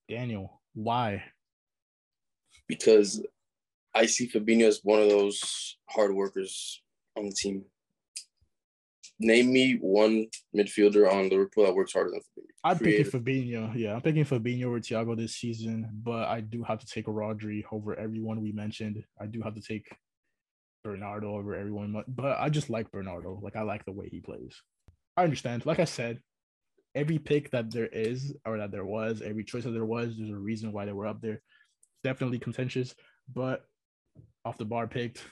Daniel, 0.09 0.63
why? 0.75 1.25
Because 2.69 3.25
I 3.95 4.07
see 4.07 4.29
Fabinho 4.29 4.65
as 4.67 4.81
one 4.83 5.01
of 5.01 5.09
those 5.09 5.77
hard 5.89 6.15
workers 6.15 6.83
on 7.17 7.27
the 7.27 7.33
team. 7.33 7.65
Name 9.21 9.53
me 9.53 9.79
one 9.81 10.27
midfielder 10.57 11.11
on 11.11 11.29
Liverpool 11.29 11.65
that 11.65 11.75
works 11.75 11.93
harder 11.93 12.11
than 12.11 12.21
Fabinho. 12.21 12.47
I'm 12.65 12.79
Creative. 12.79 13.13
picking 13.13 13.21
Fabinho. 13.21 13.77
Yeah, 13.77 13.95
I'm 13.95 14.01
picking 14.03 14.25
Fabinho 14.25 14.65
over 14.65 14.81
Thiago 14.81 15.17
this 15.17 15.37
season, 15.37 15.89
but 16.03 16.27
I 16.29 16.41
do 16.41 16.65
have 16.65 16.81
to 16.81 16.87
take 16.87 17.07
Rodri 17.07 17.63
over 17.71 17.95
everyone 17.97 18.41
we 18.41 18.51
mentioned. 18.51 19.05
I 19.21 19.27
do 19.27 19.41
have 19.43 19.55
to 19.55 19.61
take 19.63 19.87
Bernardo 20.83 21.37
over 21.37 21.55
everyone, 21.55 21.93
but- 21.93 22.15
but 22.15 22.39
I 22.41 22.49
just 22.49 22.71
like 22.71 22.91
Bernardo. 22.91 23.39
Like 23.41 23.55
I 23.57 23.63
like 23.63 23.85
the 23.85 23.93
way 23.93 24.09
he 24.09 24.21
plays. 24.21 24.61
I 25.17 25.23
understand. 25.23 25.65
Like 25.65 25.79
I 25.79 25.85
said, 25.85 26.21
every 26.97 27.19
pick 27.19 27.51
that 27.53 27.71
there 27.71 27.87
is 27.87 28.35
or 28.45 28.59
that 28.59 28.73
there 28.73 28.85
was, 28.85 29.23
every 29.23 29.45
choice 29.45 29.63
that 29.65 29.71
there 29.71 29.85
was, 29.85 30.17
there's 30.17 30.31
a 30.31 30.37
reason 30.37 30.73
why 30.73 30.87
they 30.87 30.93
were 30.93 31.07
up 31.07 31.21
there. 31.21 31.41
Definitely 32.05 32.39
contentious, 32.39 32.95
but 33.35 33.65
off 34.45 34.59
the 34.59 34.65
bar 34.65 34.87
picked 34.87 35.25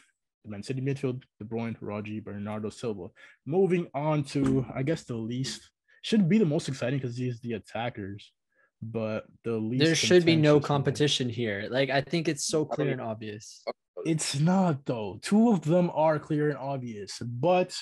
the 0.45 0.51
Man 0.51 0.63
City 0.63 0.81
midfield, 0.81 1.23
De 1.39 1.45
Bruyne, 1.45 1.79
Rodri, 1.81 2.25
Bernardo 2.25 2.71
Silva. 2.71 3.09
Moving 3.47 3.87
on 3.95 4.25
to, 4.25 4.67
I 4.75 4.83
guess, 4.83 5.05
the 5.05 5.15
least 5.15 5.71
should 6.03 6.29
be 6.29 6.39
the 6.39 6.47
most 6.47 6.69
exciting 6.69 6.99
because 6.99 7.17
he's 7.17 7.41
the 7.41 7.53
attackers, 7.53 8.33
but 8.81 9.27
the 9.45 9.53
least. 9.53 9.85
There 9.85 9.95
should 9.95 10.25
be 10.25 10.35
no 10.35 10.55
one- 10.55 10.63
competition 10.63 11.29
here. 11.29 11.69
Like 11.71 11.91
I 11.91 12.01
think 12.01 12.27
it's 12.27 12.47
so 12.47 12.65
clear 12.65 12.91
and 12.91 13.01
obvious. 13.01 13.63
It's 14.05 14.41
not 14.41 14.85
though. 14.85 15.19
Two 15.23 15.51
of 15.51 15.63
them 15.63 15.91
are 15.95 16.19
clear 16.19 16.49
and 16.49 16.59
obvious, 16.59 17.19
but 17.21 17.77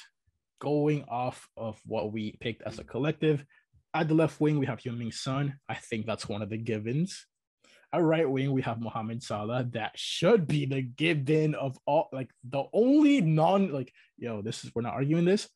going 0.60 1.04
off 1.08 1.48
of 1.56 1.80
what 1.86 2.12
we 2.12 2.36
picked 2.40 2.62
as 2.62 2.78
a 2.78 2.84
collective, 2.84 3.44
at 3.94 4.08
the 4.08 4.14
left 4.14 4.40
wing 4.40 4.58
we 4.58 4.66
have 4.66 4.80
Heung-Min 4.80 5.12
Son. 5.12 5.54
I 5.68 5.76
think 5.76 6.04
that's 6.04 6.28
one 6.28 6.42
of 6.42 6.50
the 6.50 6.58
givens. 6.58 7.24
At 7.92 8.02
right 8.02 8.28
wing 8.28 8.52
we 8.52 8.62
have 8.62 8.80
Mohamed 8.80 9.22
Salah. 9.22 9.64
That 9.72 9.92
should 9.96 10.46
be 10.46 10.64
the 10.64 10.82
given 10.82 11.54
of 11.54 11.76
all. 11.86 12.08
Like 12.12 12.30
the 12.48 12.64
only 12.72 13.20
non 13.20 13.72
like 13.72 13.92
yo, 14.16 14.42
this 14.42 14.64
is 14.64 14.70
we're 14.74 14.82
not 14.82 14.94
arguing 14.94 15.24
this. 15.24 15.48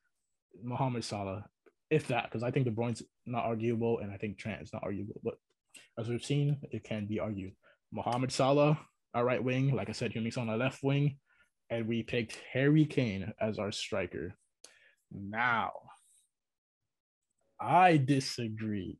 Mohamed 0.62 1.04
Salah, 1.04 1.44
if 1.90 2.08
that, 2.08 2.24
because 2.24 2.42
I 2.42 2.50
think 2.50 2.66
De 2.66 2.72
Bruyne's 2.72 3.02
not 3.26 3.44
arguable, 3.44 3.98
and 4.00 4.12
I 4.12 4.16
think 4.16 4.38
Trent 4.38 4.62
is 4.62 4.72
not 4.72 4.82
arguable. 4.82 5.20
But 5.22 5.34
as 5.98 6.08
we've 6.08 6.24
seen, 6.24 6.58
it 6.70 6.84
can 6.84 7.06
be 7.06 7.20
argued. 7.20 7.52
Mohamed 7.92 8.32
Salah, 8.32 8.78
our 9.14 9.24
right 9.24 9.42
wing, 9.42 9.74
like 9.74 9.88
I 9.88 9.92
said, 9.92 10.12
Heung-Min 10.12 10.32
on 10.36 10.50
our 10.50 10.56
left 10.56 10.82
wing, 10.82 11.18
and 11.70 11.86
we 11.86 12.02
picked 12.02 12.38
Harry 12.52 12.84
Kane 12.84 13.32
as 13.40 13.58
our 13.58 13.72
striker. 13.72 14.34
Now, 15.12 15.72
I 17.60 17.96
disagree 17.96 18.98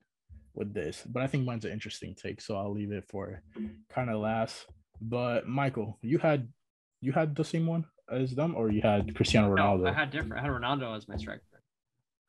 with 0.55 0.73
this, 0.73 1.03
but 1.07 1.23
I 1.23 1.27
think 1.27 1.45
mine's 1.45 1.65
an 1.65 1.73
interesting 1.73 2.15
take, 2.15 2.41
so 2.41 2.57
I'll 2.57 2.73
leave 2.73 2.93
it 2.93 3.05
for 3.09 3.43
kind 3.93 4.11
of 4.11 4.21
last. 4.21 4.67
But 5.01 5.49
Michael, 5.49 5.99
you 6.03 6.19
had 6.19 6.49
you 7.01 7.13
had 7.13 7.35
the 7.35 7.45
same 7.45 7.67
one 7.67 7.85
as 8.11 8.35
them, 8.35 8.55
or 8.57 8.71
you 8.71 8.81
had 8.83 9.15
Cristiano 9.15 9.55
Ronaldo? 9.55 9.85
no, 9.85 9.91
I 9.91 9.93
had 9.93 10.11
different. 10.11 10.39
I 10.39 10.43
had 10.43 10.51
Ronaldo 10.51 10.97
as 10.97 11.09
my 11.09 11.17
striker. 11.17 11.43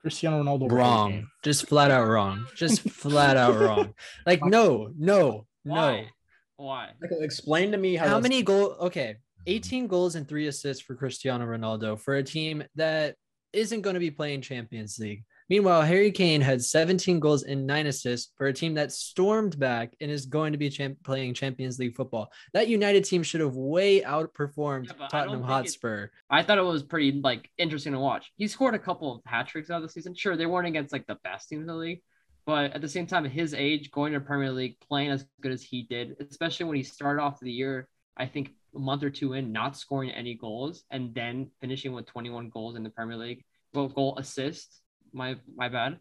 Cristiano 0.02 0.44
Ronaldo. 0.44 0.72
Wrong. 0.72 1.12
Kane. 1.12 1.28
Just 1.44 1.68
flat 1.68 1.90
out 1.92 2.08
wrong. 2.08 2.46
Just 2.56 2.82
flat 2.90 3.38
out 3.38 3.60
wrong. 3.60 3.94
Like 4.26 4.44
no, 4.44 4.90
no, 4.98 5.48
no. 5.64 5.74
Why? 5.74 6.10
Why? 6.58 6.92
Michael, 7.02 7.22
explain 7.22 7.72
to 7.72 7.78
me 7.78 7.96
how, 7.96 8.08
How 8.08 8.20
many 8.20 8.44
goal? 8.44 8.76
Okay, 8.80 9.16
18 9.48 9.88
goals 9.88 10.16
and 10.16 10.28
three 10.28 10.48
assists 10.48 10.84
for 10.84 10.96
Cristiano 10.96 11.46
Ronaldo 11.46 12.00
for 12.00 12.16
a 12.16 12.24
team 12.24 12.64
that 12.76 13.16
isn't 13.52 13.82
going 13.82 13.96
to 13.96 14.00
be 14.00 14.12
playing 14.12 14.42
Champions 14.42 14.98
League. 15.00 15.24
Meanwhile, 15.48 15.84
Harry 15.84 16.12
Kane 16.12 16.42
had 16.42 16.64
17 16.64 17.20
goals 17.20 17.44
and 17.44 17.68
nine 17.68 17.86
assists 17.86 18.32
for 18.36 18.48
a 18.48 18.54
team 18.54 18.74
that 18.76 18.92
stormed 18.92 19.60
back 19.60 19.96
and 20.02 20.10
is 20.10 20.26
going 20.26 20.54
to 20.54 20.58
be 20.58 20.70
champ- 20.70 21.04
playing 21.04 21.36
Champions 21.36 21.78
League 21.78 21.96
football. 21.96 22.32
That 22.54 22.68
United 22.68 23.06
team 23.06 23.22
should 23.22 23.42
have 23.42 23.56
way 23.56 24.02
outperformed 24.02 24.88
Yeah, 24.88 25.06
I 25.06 25.08
Tottenham 25.08 25.44
it- 25.44 25.46
Hotspur. 25.46 26.08
I 26.32 26.42
thought 26.42 26.58
it 26.58 26.64
was 26.64 26.82
pretty 26.82 27.12
like 27.22 27.52
interesting 27.60 27.94
to 27.94 28.00
watch. 28.00 28.32
He 28.38 28.48
scored 28.48 28.74
a 28.74 28.80
couple 28.80 29.14
of 29.14 29.22
hat 29.26 29.48
tricks 29.48 29.70
out 29.70 29.78
of 29.78 29.84
the 29.84 29.90
season. 29.90 30.16
Sure, 30.16 30.36
they 30.36 30.48
weren't 30.48 30.68
against 30.68 30.92
like 30.92 31.06
the 31.06 31.20
best 31.24 31.48
teams 31.48 31.62
in 31.62 31.68
the 31.68 31.76
league, 31.76 32.02
but 32.48 32.74
at 32.74 32.82
the 32.82 32.90
same 32.90 33.06
time, 33.06 33.26
at 33.26 33.32
his 33.32 33.54
age, 33.54 33.92
going 33.92 34.14
to 34.14 34.20
Premier 34.20 34.52
League, 34.52 34.80
playing 34.80 35.12
as 35.12 35.26
good 35.42 35.52
as 35.52 35.62
he 35.62 35.84
did, 35.84 36.16
especially 36.28 36.66
when 36.66 36.76
he 36.78 36.84
started 36.84 37.22
off 37.22 37.40
the 37.40 37.52
year, 37.52 37.88
I 38.18 38.26
think 38.26 38.52
a 38.76 38.80
month 38.80 39.04
or 39.04 39.12
two 39.12 39.34
in, 39.34 39.52
not 39.52 39.78
scoring 39.78 40.10
any 40.10 40.34
goals, 40.34 40.84
and 40.90 41.14
then 41.14 41.52
finishing 41.62 41.94
with 41.94 42.08
21 42.08 42.50
goals 42.50 42.76
in 42.76 42.82
the 42.84 42.90
Premier 42.90 43.18
League, 43.18 43.44
goal 43.74 44.18
assist. 44.18 44.82
My 45.16 45.38
my 45.56 45.70
bad. 45.70 46.00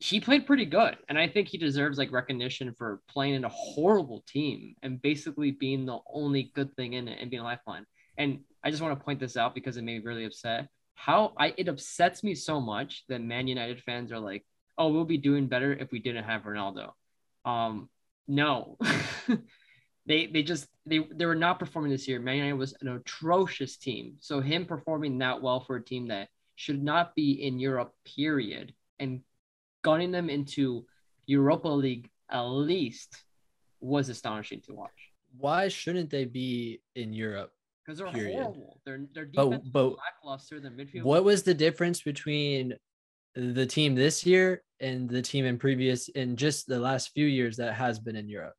He 0.00 0.20
played 0.20 0.46
pretty 0.46 0.64
good, 0.64 0.96
and 1.08 1.18
I 1.18 1.28
think 1.28 1.48
he 1.48 1.58
deserves 1.58 1.98
like 1.98 2.12
recognition 2.12 2.72
for 2.72 3.00
playing 3.08 3.34
in 3.34 3.44
a 3.44 3.48
horrible 3.48 4.24
team 4.28 4.76
and 4.82 5.02
basically 5.02 5.50
being 5.50 5.86
the 5.86 5.98
only 6.12 6.52
good 6.54 6.74
thing 6.76 6.92
in 6.92 7.08
it 7.08 7.18
and 7.20 7.30
being 7.30 7.42
a 7.42 7.44
lifeline. 7.44 7.84
And 8.16 8.40
I 8.62 8.70
just 8.70 8.80
want 8.80 8.98
to 8.98 9.04
point 9.04 9.20
this 9.20 9.36
out 9.36 9.54
because 9.54 9.76
it 9.76 9.82
made 9.82 9.98
me 10.02 10.08
really 10.08 10.24
upset. 10.24 10.68
How 10.94 11.32
I 11.36 11.52
it 11.56 11.68
upsets 11.68 12.24
me 12.24 12.34
so 12.34 12.60
much 12.60 13.04
that 13.08 13.20
Man 13.20 13.46
United 13.46 13.82
fans 13.82 14.10
are 14.12 14.18
like, 14.18 14.44
"Oh, 14.76 14.88
we'll 14.88 15.04
be 15.04 15.18
doing 15.18 15.46
better 15.46 15.72
if 15.72 15.92
we 15.92 15.98
didn't 15.98 16.24
have 16.24 16.42
Ronaldo." 16.42 16.92
Um, 17.44 17.88
no, 18.26 18.78
they 20.06 20.26
they 20.26 20.42
just 20.42 20.66
they 20.86 21.00
they 21.12 21.26
were 21.26 21.34
not 21.34 21.58
performing 21.58 21.92
this 21.92 22.08
year. 22.08 22.20
Man 22.20 22.36
United 22.36 22.54
was 22.54 22.74
an 22.80 22.88
atrocious 22.88 23.76
team. 23.76 24.16
So 24.20 24.40
him 24.40 24.64
performing 24.64 25.18
that 25.18 25.42
well 25.42 25.60
for 25.60 25.76
a 25.76 25.84
team 25.84 26.08
that 26.08 26.28
should 26.58 26.82
not 26.82 27.14
be 27.14 27.30
in 27.46 27.60
Europe, 27.60 27.94
period, 28.04 28.74
and 28.98 29.20
gunning 29.82 30.10
them 30.10 30.28
into 30.28 30.84
Europa 31.26 31.68
League 31.68 32.10
at 32.28 32.42
least 32.42 33.22
was 33.80 34.08
astonishing 34.08 34.60
to 34.62 34.74
watch 34.74 34.98
Why 35.36 35.68
shouldn't 35.68 36.10
they 36.10 36.24
be 36.24 36.80
in 36.96 37.12
Europe? 37.12 37.52
because 37.86 37.98
they're 37.98 38.10
Period. 38.12 38.42
horrible. 38.42 38.80
Their 38.84 39.06
their 39.14 39.26
But- 39.26 39.70
but 39.72 39.96
lackluster. 39.96 40.58
Their 40.60 40.72
midfield. 40.72 41.04
What 41.04 41.22
was 41.24 41.42
the 41.44 41.54
difference 41.54 42.02
between 42.02 42.74
the 43.34 43.64
team 43.64 43.94
this 43.94 44.26
year 44.26 44.62
and 44.80 45.08
the 45.08 45.22
team 45.22 45.44
in 45.46 45.58
previous 45.58 46.08
in 46.08 46.36
just 46.36 46.66
the 46.66 46.80
last 46.80 47.12
few 47.16 47.26
years 47.26 47.56
that 47.58 47.72
has 47.74 48.00
been 48.00 48.16
in 48.16 48.28
Europe? 48.28 48.56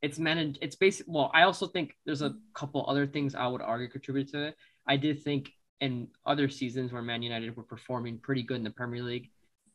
it's 0.00 0.20
managed 0.20 0.58
it's 0.62 0.76
basic 0.76 1.04
well 1.08 1.28
i 1.34 1.42
also 1.42 1.66
think 1.66 1.86
there's 2.06 2.22
a 2.22 2.32
couple 2.54 2.80
other 2.88 3.04
things 3.04 3.34
i 3.34 3.48
would 3.48 3.60
argue 3.60 3.88
contribute 3.88 4.28
to 4.30 4.38
it 4.48 4.54
i 4.86 4.96
did 4.96 5.20
think 5.26 5.50
in 5.80 6.08
other 6.26 6.48
seasons 6.48 6.92
where 6.92 7.02
man 7.02 7.22
united 7.22 7.56
were 7.56 7.62
performing 7.62 8.18
pretty 8.18 8.42
good 8.42 8.56
in 8.56 8.64
the 8.64 8.70
premier 8.70 9.02
league 9.02 9.30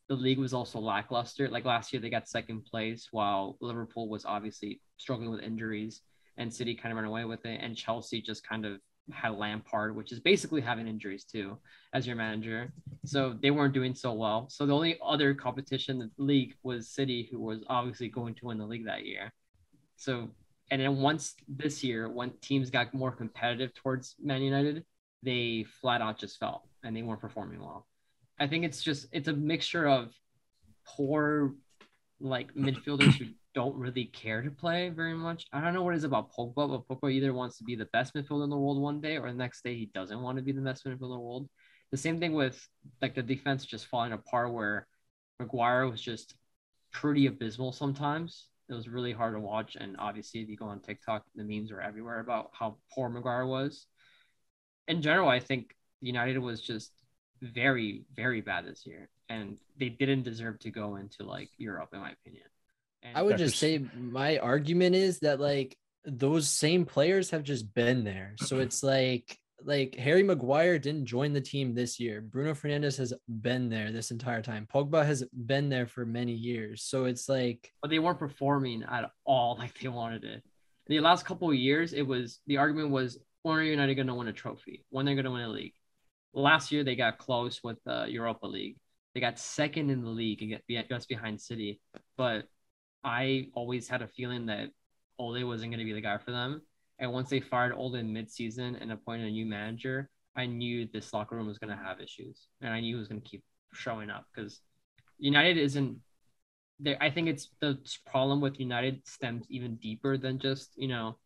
the 0.10 0.16
league 0.16 0.40
was 0.40 0.54
also 0.54 0.80
lackluster. 0.80 1.50
Like 1.50 1.66
last 1.66 1.94
year, 1.94 2.02
they 2.02 2.10
got 2.10 2.28
second 2.28 2.66
place, 2.66 3.08
while 3.12 3.58
Liverpool 3.62 4.10
was 4.10 4.26
obviously 4.26 4.82
struggling 4.98 5.32
with 5.32 5.42
injuries, 5.42 6.02
and 6.38 6.54
City 6.54 6.76
kind 6.76 6.92
of 6.92 6.98
ran 6.98 7.06
away 7.06 7.26
with 7.26 7.46
it, 7.46 7.60
and 7.62 7.76
Chelsea 7.76 8.22
just 8.22 8.48
kind 8.48 8.66
of 8.66 8.80
had 9.12 9.34
Lampard, 9.34 9.96
which 9.96 10.12
is 10.12 10.20
basically 10.20 10.62
having 10.62 10.88
injuries 10.88 11.26
too, 11.26 11.58
as 11.94 12.08
your 12.08 12.16
manager. 12.16 12.74
So 13.06 13.38
they 13.42 13.52
weren't 13.52 13.74
doing 13.74 13.96
so 13.96 14.14
well. 14.14 14.48
So 14.50 14.66
the 14.66 14.74
only 14.74 14.98
other 15.04 15.34
competition 15.34 16.00
the 16.00 16.10
league 16.18 16.56
was 16.64 16.90
City, 16.90 17.28
who 17.32 17.40
was 17.40 17.64
obviously 17.68 18.10
going 18.10 18.36
to 18.36 18.46
win 18.46 18.58
the 18.58 18.66
league 18.66 18.86
that 18.86 19.06
year. 19.06 19.32
So 19.96 20.30
and 20.72 20.82
then 20.82 20.98
once 20.98 21.36
this 21.48 21.84
year, 21.84 22.10
when 22.10 22.32
teams 22.42 22.70
got 22.70 22.94
more 22.94 23.12
competitive 23.12 23.74
towards 23.74 24.16
Man 24.22 24.42
United, 24.42 24.86
they 25.24 25.66
flat 25.82 26.02
out 26.02 26.20
just 26.20 26.38
fell 26.40 26.68
and 26.84 26.96
they 26.96 27.02
weren't 27.02 27.22
performing 27.22 27.60
well. 27.60 27.88
I 28.40 28.48
think 28.48 28.66
it's 28.66 28.84
just 28.84 29.08
it's 29.12 29.28
a 29.28 29.34
mixture 29.34 29.88
of 29.88 30.14
poor 30.86 31.54
like 32.20 32.54
midfielders 32.56 33.14
who 33.14 33.26
don't 33.54 33.76
really 33.76 34.06
care 34.06 34.42
to 34.42 34.50
play 34.50 34.90
very 34.90 35.14
much. 35.14 35.46
I 35.54 35.62
don't 35.62 35.74
know 35.74 35.84
what 35.84 35.94
it 35.94 35.98
is 35.98 36.04
about 36.04 36.34
Pogba, 36.34 36.56
but 36.56 36.88
Pogba 36.88 37.12
either 37.12 37.34
wants 37.34 37.58
to 37.60 37.64
be 37.64 37.76
the 37.76 37.86
best 37.94 38.14
midfielder 38.16 38.46
in 38.46 38.50
the 38.50 38.58
world 38.58 38.82
one 38.82 39.00
day, 39.00 39.18
or 39.18 39.28
the 39.28 39.38
next 39.38 39.64
day 39.64 39.76
he 39.76 39.86
doesn't 39.94 40.22
want 40.22 40.38
to 40.38 40.44
be 40.44 40.52
the 40.52 40.62
best 40.62 40.86
midfielder 40.86 40.94
in 40.94 41.10
the 41.10 41.20
world. 41.20 41.48
The 41.92 41.98
same 41.98 42.20
thing 42.20 42.34
with 42.34 42.68
like 43.02 43.14
the 43.14 43.22
defense 43.22 43.66
just 43.66 43.86
falling 43.86 44.14
apart, 44.14 44.52
where 44.52 44.88
Maguire 45.40 45.88
was 45.88 46.02
just 46.02 46.34
pretty 46.92 47.28
abysmal 47.28 47.72
sometimes. 47.72 48.48
It 48.70 48.74
was 48.74 48.88
really 48.88 49.12
hard 49.12 49.36
to 49.36 49.40
watch, 49.40 49.76
and 49.80 49.96
obviously, 50.00 50.42
if 50.42 50.50
you 50.50 50.58
go 50.58 50.66
on 50.66 50.80
TikTok, 50.80 51.24
the 51.36 51.44
memes 51.44 51.72
are 51.72 51.82
everywhere 51.82 52.22
about 52.22 52.50
how 52.54 52.78
poor 52.92 53.10
Maguire 53.10 53.46
was. 53.46 53.86
In 54.88 55.02
general, 55.02 55.30
I 55.30 55.40
think 55.40 55.76
United 56.02 56.40
was 56.40 56.62
just 56.62 56.92
very, 57.42 58.06
very 58.16 58.42
bad 58.42 58.66
this 58.66 58.86
year, 58.86 59.10
and 59.30 59.58
they 59.78 59.90
didn't 59.90 60.24
deserve 60.24 60.60
to 60.60 60.72
go 60.72 60.96
into 60.96 61.24
like 61.24 61.50
Europe, 61.58 61.90
in 61.94 62.00
my 62.00 62.12
opinion. 62.12 62.46
And 63.02 63.18
I 63.18 63.22
would 63.22 63.38
just 63.38 63.58
say 63.58 63.86
my 63.96 64.38
argument 64.38 64.96
is 64.96 65.20
that 65.20 65.40
like 65.40 65.78
those 66.06 66.48
same 66.50 66.86
players 66.86 67.30
have 67.32 67.44
just 67.44 67.74
been 67.74 68.04
there. 68.04 68.36
So 68.38 68.60
it's 68.60 68.84
like 68.84 69.38
like 69.66 69.96
Harry 69.96 70.24
Maguire 70.24 70.78
didn't 70.78 71.06
join 71.06 71.34
the 71.34 71.42
team 71.42 71.74
this 71.74 72.00
year. 72.00 72.22
Bruno 72.22 72.54
Fernandes 72.54 72.98
has 72.98 73.14
been 73.28 73.70
there 73.70 73.92
this 73.92 74.12
entire 74.12 74.42
time. 74.42 74.68
Pogba 74.74 75.06
has 75.06 75.24
been 75.46 75.70
there 75.70 75.88
for 75.88 76.06
many 76.06 76.34
years. 76.34 76.84
So 76.84 77.06
it's 77.06 77.30
like 77.30 77.72
but 77.82 77.90
they 77.90 78.00
weren't 78.00 78.20
performing 78.20 78.84
at 78.84 79.12
all 79.26 79.56
like 79.60 79.80
they 79.80 79.88
wanted 79.88 80.24
it. 80.24 80.44
In 80.88 80.98
the 80.98 81.00
last 81.00 81.26
couple 81.26 81.50
of 81.50 81.56
years, 81.56 81.94
it 81.94 82.02
was 82.02 82.40
the 82.48 82.58
argument 82.58 82.90
was 82.90 83.18
when 83.44 83.58
are 83.58 83.64
United 83.64 83.96
going 83.96 84.08
to 84.08 84.14
win 84.14 84.28
a 84.28 84.34
trophy? 84.34 84.84
When 84.90 85.06
they're 85.06 85.16
going 85.16 85.26
to 85.26 85.32
win 85.32 85.42
a 85.42 85.50
league? 85.50 85.74
Last 86.34 86.72
year 86.72 86.84
they 86.84 86.96
got 86.96 87.20
close 87.20 87.62
with 87.64 87.78
the 87.86 88.06
Europa 88.10 88.48
League. 88.48 88.78
They 89.14 89.22
got 89.22 89.38
second 89.38 89.92
in 89.92 90.02
the 90.02 90.10
league 90.10 90.60
just 90.90 91.08
behind 91.08 91.40
City. 91.40 91.80
But 92.18 92.46
I 93.04 93.50
always 93.54 93.88
had 93.88 94.02
a 94.02 94.08
feeling 94.08 94.48
that 94.48 94.70
Ole 95.20 95.44
wasn't 95.44 95.72
going 95.72 95.80
to 95.80 95.86
be 95.86 95.94
the 95.94 96.02
guy 96.02 96.18
for 96.18 96.32
them. 96.32 96.62
And 96.98 97.12
once 97.12 97.30
they 97.30 97.40
fired 97.40 97.74
Ole 97.74 97.96
in 97.96 98.14
midseason 98.14 98.82
and 98.82 98.92
appointed 98.92 99.28
a 99.28 99.32
new 99.32 99.46
manager, 99.46 100.10
I 100.36 100.46
knew 100.46 100.88
this 100.92 101.14
locker 101.14 101.36
room 101.36 101.48
was 101.48 101.60
going 101.60 101.76
to 101.76 101.84
have 101.84 102.00
issues, 102.00 102.48
and 102.62 102.74
I 102.74 102.80
knew 102.80 102.96
it 102.96 103.00
was 103.00 103.08
going 103.08 103.22
to 103.22 103.30
keep 103.30 103.44
showing 103.74 104.10
up 104.10 104.26
because 104.34 104.62
United 105.20 105.58
isn't. 105.58 106.00
There, 106.80 106.98
I 107.00 107.12
think 107.12 107.28
it's 107.28 107.50
the 107.62 107.78
problem 108.06 108.42
with 108.42 108.60
United 108.60 109.08
stems 109.08 109.46
even 109.50 109.76
deeper 109.76 110.18
than 110.18 110.40
just 110.40 110.72
you 110.76 110.88
know 110.88 111.18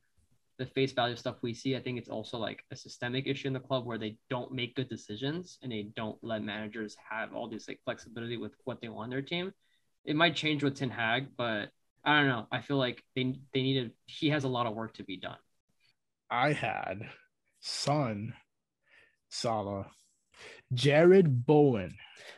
the 0.57 0.65
face 0.65 0.91
value 0.91 1.15
stuff 1.15 1.37
we 1.41 1.53
see. 1.53 1.75
I 1.75 1.79
think 1.79 1.97
it's 1.97 2.09
also 2.09 2.37
like 2.37 2.63
a 2.71 2.75
systemic 2.75 3.27
issue 3.27 3.47
in 3.47 3.53
the 3.53 3.59
club 3.59 3.85
where 3.85 3.97
they 3.97 4.17
don't 4.29 4.51
make 4.51 4.75
good 4.75 4.89
decisions 4.89 5.57
and 5.61 5.71
they 5.71 5.89
don't 5.95 6.17
let 6.23 6.43
managers 6.43 6.95
have 7.09 7.33
all 7.33 7.47
this 7.47 7.67
like 7.67 7.79
flexibility 7.85 8.37
with 8.37 8.53
what 8.65 8.81
they 8.81 8.89
want 8.89 9.11
their 9.11 9.21
team. 9.21 9.53
It 10.05 10.15
might 10.15 10.35
change 10.35 10.63
with 10.63 10.75
Ten 10.75 10.89
Hag, 10.89 11.27
but 11.37 11.69
I 12.03 12.19
don't 12.19 12.27
know. 12.27 12.47
I 12.51 12.61
feel 12.61 12.77
like 12.77 13.03
they 13.15 13.35
they 13.53 13.61
needed. 13.61 13.91
He 14.05 14.29
has 14.29 14.45
a 14.45 14.47
lot 14.47 14.65
of 14.65 14.73
work 14.73 14.95
to 14.95 15.03
be 15.03 15.17
done. 15.17 15.37
I 16.29 16.53
had 16.53 17.01
Son, 17.59 18.33
Salah, 19.29 19.87
Jarrod 20.73 21.45
Bowen. 21.45 21.95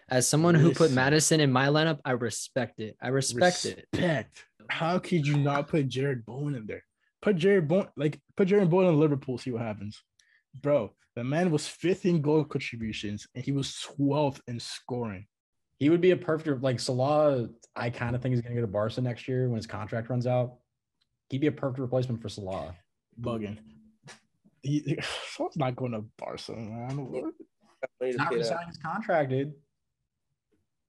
As 0.09 0.27
someone 0.27 0.55
who 0.55 0.73
put 0.73 0.91
Maddison 0.91 1.39
in 1.39 1.51
my 1.51 1.67
lineup, 1.67 1.99
I 2.03 2.11
respect 2.11 2.79
it. 2.79 2.97
I 3.01 3.09
respect, 3.09 3.63
respect. 3.63 3.93
it. 3.93 4.27
How 4.69 4.99
could 4.99 5.25
you 5.25 5.37
not 5.37 5.67
put 5.67 5.87
Jarrod 5.87 6.25
Bowen 6.25 6.55
in 6.55 6.65
there? 6.65 6.83
Put 7.21 7.37
Jarrod 7.37 7.67
Bowen, 7.67 7.87
like 7.97 8.19
put 8.37 8.47
Jarrod 8.47 8.69
Bowen 8.69 8.87
in 8.87 8.99
Liverpool, 8.99 9.37
see 9.37 9.51
what 9.51 9.61
happens. 9.61 10.01
Bro, 10.61 10.93
the 11.15 11.23
man 11.23 11.51
was 11.51 11.67
fifth 11.67 12.05
in 12.05 12.21
goal 12.21 12.43
contributions 12.45 13.27
and 13.35 13.43
he 13.43 13.51
was 13.51 13.85
12th 13.99 14.39
in 14.47 14.59
scoring. 14.59 15.25
He 15.79 15.89
would 15.89 16.01
be 16.01 16.11
a 16.11 16.17
perfect 16.17 16.61
like 16.61 16.79
Salah. 16.79 17.49
I 17.75 17.89
kind 17.89 18.15
of 18.15 18.21
think 18.21 18.35
he's 18.35 18.41
gonna 18.41 18.55
go 18.55 18.61
to 18.61 18.67
Barca 18.67 19.01
next 19.01 19.27
year 19.27 19.47
when 19.47 19.57
his 19.57 19.67
contract 19.67 20.09
runs 20.09 20.27
out. 20.27 20.55
He'd 21.29 21.41
be 21.41 21.47
a 21.47 21.51
perfect 21.51 21.79
replacement 21.79 22.21
for 22.21 22.29
Salah. 22.29 22.75
Bugging. 23.19 23.57
He, 24.61 24.97
Salah's 25.35 25.57
not 25.57 25.75
going 25.75 25.91
to 25.93 26.03
Barca, 26.17 26.53
man. 26.53 27.31
He's 28.01 28.17
not 28.17 28.33
resigning 28.33 28.67
his 28.67 28.77
contract, 28.77 29.29
dude. 29.29 29.53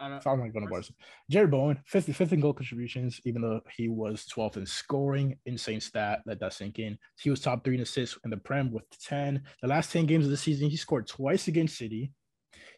Salah's 0.00 0.24
not 0.24 0.52
going 0.52 0.66
to 0.66 0.70
Barca. 0.70 0.92
Jarrod 1.30 1.50
Bowen, 1.50 1.78
fifth, 1.84 2.14
fifth 2.16 2.32
in 2.32 2.40
goal 2.40 2.54
contributions, 2.54 3.20
even 3.24 3.42
though 3.42 3.60
he 3.76 3.88
was 3.88 4.26
12th 4.34 4.56
in 4.56 4.66
scoring. 4.66 5.36
Insane 5.44 5.80
stat. 5.80 6.20
Let 6.26 6.40
that 6.40 6.54
sink 6.54 6.78
in. 6.78 6.98
He 7.18 7.28
was 7.28 7.40
top 7.40 7.64
three 7.64 7.74
in 7.74 7.82
assists 7.82 8.18
in 8.24 8.30
the 8.30 8.38
Prem 8.38 8.72
with 8.72 8.84
10. 9.00 9.42
The 9.60 9.68
last 9.68 9.92
10 9.92 10.06
games 10.06 10.24
of 10.24 10.30
the 10.30 10.36
season, 10.36 10.70
he 10.70 10.76
scored 10.76 11.06
twice 11.06 11.48
against 11.48 11.76
City. 11.76 12.12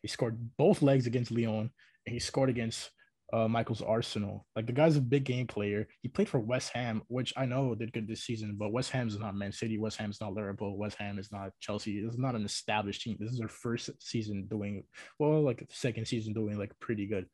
He 0.02 0.08
scored 0.08 0.36
both 0.56 0.82
legs 0.82 1.06
against 1.06 1.30
Lyon, 1.30 1.70
and 2.06 2.12
he 2.12 2.18
scored 2.18 2.50
against 2.50 2.90
uh, 3.32 3.48
Michael's 3.48 3.82
Arsenal. 3.82 4.46
Like 4.54 4.66
the 4.66 4.72
guy's 4.72 4.96
a 4.96 5.00
big 5.00 5.24
game 5.24 5.46
player. 5.46 5.88
He 6.02 6.08
played 6.08 6.28
for 6.28 6.38
West 6.38 6.70
Ham, 6.74 7.02
which 7.08 7.32
I 7.36 7.46
know 7.46 7.74
did 7.74 7.92
good 7.92 8.06
this 8.06 8.24
season, 8.24 8.56
but 8.58 8.72
West 8.72 8.90
Ham's 8.90 9.18
not 9.18 9.34
Man 9.34 9.52
City. 9.52 9.78
West 9.78 9.96
Ham's 9.96 10.20
not 10.20 10.34
Liverpool. 10.34 10.76
West 10.76 10.98
Ham 10.98 11.18
is 11.18 11.32
not 11.32 11.52
Chelsea. 11.60 11.98
It's 11.98 12.18
not 12.18 12.34
an 12.34 12.44
established 12.44 13.02
team. 13.02 13.16
This 13.18 13.32
is 13.32 13.38
their 13.38 13.48
first 13.48 13.90
season 14.00 14.46
doing 14.50 14.84
well, 15.18 15.42
like 15.42 15.66
second 15.70 16.06
season 16.06 16.34
doing 16.34 16.58
like 16.58 16.78
pretty 16.78 17.06
good. 17.06 17.26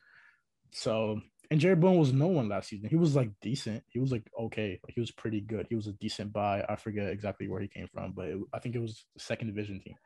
So 0.70 1.20
and 1.50 1.60
Jarrod 1.60 1.80
Bowen 1.80 1.98
was 1.98 2.12
no 2.12 2.26
one 2.26 2.48
last 2.48 2.68
season. 2.68 2.88
He 2.88 2.96
was 2.96 3.16
like 3.16 3.30
decent. 3.40 3.82
He 3.88 3.98
was 3.98 4.12
like 4.12 4.30
okay. 4.38 4.78
Like 4.84 4.94
he 4.94 5.00
was 5.00 5.10
pretty 5.10 5.40
good. 5.40 5.66
He 5.68 5.74
was 5.74 5.88
a 5.88 5.92
decent 5.92 6.32
buy. 6.32 6.64
I 6.68 6.76
forget 6.76 7.08
exactly 7.08 7.48
where 7.48 7.60
he 7.60 7.68
came 7.68 7.88
from, 7.92 8.12
but 8.12 8.26
it, 8.26 8.38
I 8.52 8.60
think 8.60 8.76
it 8.76 8.80
was 8.80 9.04
second 9.16 9.48
division 9.48 9.80
team. 9.80 9.96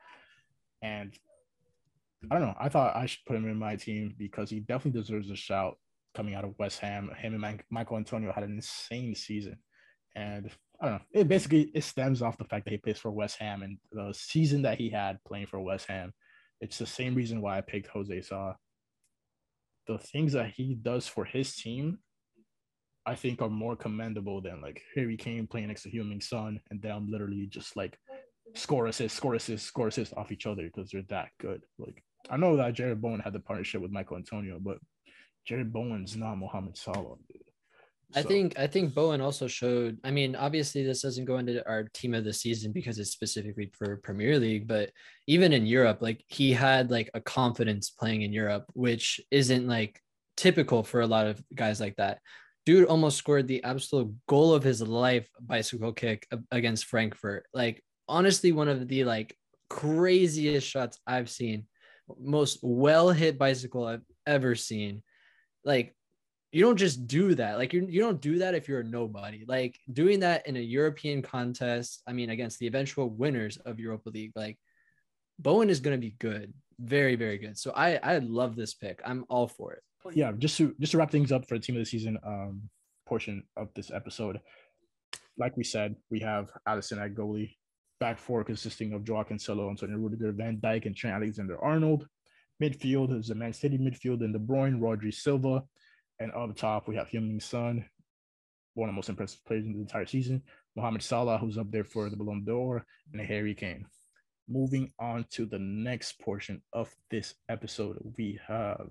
And 0.81 1.13
I 2.31 2.35
don't 2.35 2.47
know. 2.47 2.55
I 2.59 2.69
thought 2.69 2.95
I 2.95 3.05
should 3.05 3.25
put 3.25 3.35
him 3.35 3.47
in 3.47 3.57
my 3.57 3.75
team 3.75 4.15
because 4.17 4.49
he 4.49 4.59
definitely 4.61 4.99
deserves 5.01 5.29
a 5.29 5.35
shout 5.35 5.77
coming 6.15 6.35
out 6.35 6.45
of 6.45 6.57
West 6.57 6.79
Ham. 6.79 7.11
Him 7.17 7.43
and 7.43 7.61
Michael 7.69 7.97
Antonio 7.97 8.31
had 8.31 8.43
an 8.43 8.55
insane 8.55 9.15
season, 9.15 9.57
and 10.15 10.49
I 10.81 10.85
don't 10.85 10.95
know. 10.95 11.01
It 11.11 11.27
basically 11.27 11.71
it 11.73 11.83
stems 11.83 12.21
off 12.21 12.37
the 12.37 12.45
fact 12.45 12.65
that 12.65 12.71
he 12.71 12.77
plays 12.77 12.99
for 12.99 13.11
West 13.11 13.37
Ham 13.39 13.61
and 13.61 13.77
the 13.91 14.13
season 14.13 14.61
that 14.63 14.77
he 14.77 14.89
had 14.89 15.17
playing 15.27 15.47
for 15.47 15.59
West 15.59 15.87
Ham. 15.87 16.13
It's 16.61 16.77
the 16.77 16.85
same 16.85 17.15
reason 17.15 17.41
why 17.41 17.57
I 17.57 17.61
picked 17.61 17.87
Jose 17.87 18.21
Sa. 18.21 18.53
The 19.87 19.97
things 19.97 20.33
that 20.33 20.51
he 20.51 20.75
does 20.75 21.07
for 21.07 21.25
his 21.25 21.55
team, 21.55 21.99
I 23.05 23.15
think, 23.15 23.41
are 23.41 23.49
more 23.49 23.75
commendable 23.75 24.41
than 24.41 24.61
like 24.61 24.81
Harry 24.95 25.17
Kane 25.17 25.45
playing 25.45 25.67
next 25.67 25.83
to 25.83 25.89
Heung-min 25.89 26.21
Son, 26.21 26.59
and 26.71 26.81
them 26.81 27.07
literally 27.09 27.47
just 27.47 27.75
like 27.75 27.97
score 28.55 28.87
assist, 28.87 29.15
score 29.15 29.35
assist, 29.35 29.65
score 29.65 29.89
assist 29.89 30.13
off 30.15 30.31
each 30.31 30.45
other 30.45 30.63
because 30.63 30.91
they're 30.91 31.03
that 31.09 31.29
good. 31.39 31.63
Like 31.77 32.01
I 32.29 32.37
know 32.37 32.55
that 32.57 32.73
Jarrod 32.75 33.01
Bowen 33.01 33.19
had 33.19 33.33
the 33.33 33.39
partnership 33.39 33.81
with 33.81 33.91
Michael 33.91 34.17
Antonio, 34.17 34.59
but 34.59 34.77
Jarrod 35.49 35.71
Bowen's 35.71 36.15
not 36.15 36.35
Mohamed 36.35 36.77
Salah. 36.77 37.15
Dude. 37.31 37.41
I 38.15 38.21
think 38.21 38.59
I 38.59 38.67
think 38.67 38.93
Bowen 38.93 39.21
also 39.21 39.47
showed. 39.47 39.97
I 40.03 40.11
mean, 40.11 40.35
obviously 40.35 40.83
this 40.83 41.01
doesn't 41.01 41.25
go 41.25 41.37
into 41.37 41.67
our 41.67 41.83
team 41.93 42.13
of 42.13 42.23
the 42.23 42.33
season 42.33 42.71
because 42.71 42.99
it's 42.99 43.11
specifically 43.11 43.71
for 43.73 43.97
Premier 43.97 44.37
League, 44.39 44.67
but 44.67 44.91
even 45.27 45.53
in 45.53 45.65
Europe, 45.65 45.99
like 46.01 46.23
he 46.27 46.53
had 46.53 46.91
like 46.91 47.09
a 47.13 47.21
confidence 47.21 47.89
playing 47.89 48.21
in 48.21 48.31
Europe, 48.31 48.65
which 48.73 49.19
isn't 49.31 49.67
like 49.67 49.99
typical 50.37 50.83
for 50.83 51.01
a 51.01 51.07
lot 51.07 51.27
of 51.27 51.41
guys 51.55 51.79
like 51.79 51.95
that. 51.95 52.19
Dude 52.65 52.87
almost 52.87 53.17
scored 53.17 53.47
the 53.47 53.63
absolute 53.63 54.13
goal 54.27 54.53
of 54.53 54.63
his 54.63 54.81
life 54.81 55.27
bicycle 55.41 55.91
kick 55.91 56.27
against 56.51 56.85
Frankfurt. 56.85 57.45
Like 57.53 57.83
honestly, 58.07 58.51
one 58.51 58.69
of 58.69 58.87
the 58.87 59.03
like 59.05 59.35
craziest 59.69 60.67
shots 60.67 60.99
I've 61.07 61.29
seen, 61.29 61.65
most 62.21 62.59
well 62.61 63.09
hit 63.09 63.37
bicycle 63.37 63.85
I've 63.85 64.05
ever 64.25 64.55
seen 64.55 65.03
like 65.65 65.95
you 66.51 66.61
don't 66.61 66.77
just 66.77 67.07
do 67.07 67.33
that. 67.35 67.57
Like 67.57 67.73
you 67.73 67.87
you 67.89 67.99
don't 67.99 68.21
do 68.21 68.37
that 68.39 68.53
if 68.53 68.67
you're 68.67 68.81
a 68.81 68.83
nobody. 68.83 69.43
Like 69.47 69.79
doing 69.91 70.19
that 70.19 70.47
in 70.47 70.55
a 70.55 70.59
European 70.59 71.21
contest, 71.21 72.03
I 72.07 72.13
mean 72.13 72.29
against 72.29 72.59
the 72.59 72.67
eventual 72.67 73.09
winners 73.09 73.57
of 73.57 73.79
Europa 73.79 74.09
League, 74.09 74.33
like 74.35 74.57
Bowen 75.39 75.69
is 75.69 75.79
going 75.79 75.97
to 75.97 76.01
be 76.01 76.15
good. 76.19 76.53
Very 76.79 77.15
very 77.15 77.39
good. 77.39 77.57
So 77.57 77.71
I 77.75 77.95
I 77.95 78.19
love 78.19 78.55
this 78.55 78.75
pick. 78.75 79.01
I'm 79.03 79.25
all 79.29 79.47
for 79.47 79.73
it. 79.73 79.81
Yeah, 80.13 80.31
just 80.37 80.57
to 80.57 80.75
just 80.79 80.91
to 80.91 80.97
wrap 80.97 81.11
things 81.11 81.31
up 81.31 81.47
for 81.47 81.57
the 81.57 81.63
team 81.63 81.75
of 81.75 81.81
the 81.81 81.85
season 81.85 82.19
um 82.23 82.69
portion 83.07 83.43
of 83.57 83.69
this 83.73 83.89
episode. 83.89 84.39
Like 85.37 85.57
we 85.57 85.63
said, 85.63 85.95
we 86.11 86.19
have 86.19 86.51
Addison 86.67 86.99
at 86.99 87.15
goalie, 87.15 87.55
back 88.03 88.19
four 88.19 88.43
consisting 88.43 88.91
of 88.91 89.05
Joao 89.05 89.23
Cancelo, 89.23 89.69
Antonio 89.69 89.95
Rudiger, 89.95 90.33
Van 90.33 90.57
Dijk, 90.57 90.85
and 90.85 90.93
Trent 90.93 91.15
Alexander-Arnold. 91.15 92.05
Midfield 92.61 93.17
is 93.17 93.29
the 93.29 93.35
Man 93.35 93.53
City 93.53 93.77
midfield 93.77 94.19
and 94.25 94.33
De 94.33 94.39
Bruyne, 94.39 94.81
Rodri 94.81 95.13
Silva. 95.13 95.63
And 96.19 96.29
up 96.33 96.53
top, 96.53 96.89
we 96.89 96.97
have 96.97 97.07
Heung-Min 97.07 97.39
Son, 97.39 97.85
one 98.73 98.89
of 98.89 98.93
the 98.93 98.97
most 98.97 99.07
impressive 99.07 99.39
players 99.45 99.65
in 99.65 99.71
the 99.71 99.79
entire 99.79 100.05
season. 100.05 100.41
Mohamed 100.75 101.01
Salah, 101.01 101.37
who's 101.37 101.57
up 101.57 101.71
there 101.71 101.85
for 101.85 102.09
the 102.09 102.17
Ballon 102.17 102.43
d'Or, 102.43 102.85
and 103.13 103.21
Harry 103.21 103.55
Kane. 103.55 103.85
Moving 104.49 104.91
on 104.99 105.25
to 105.29 105.45
the 105.45 105.59
next 105.59 106.19
portion 106.19 106.61
of 106.73 106.93
this 107.09 107.35
episode, 107.47 107.99
we 108.17 108.37
have 108.45 108.89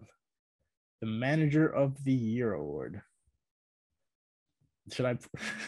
the 1.02 1.06
Manager 1.06 1.68
of 1.68 2.02
the 2.02 2.14
Year 2.14 2.54
award. 2.54 3.02
Should 4.90 5.06
I? 5.06 5.18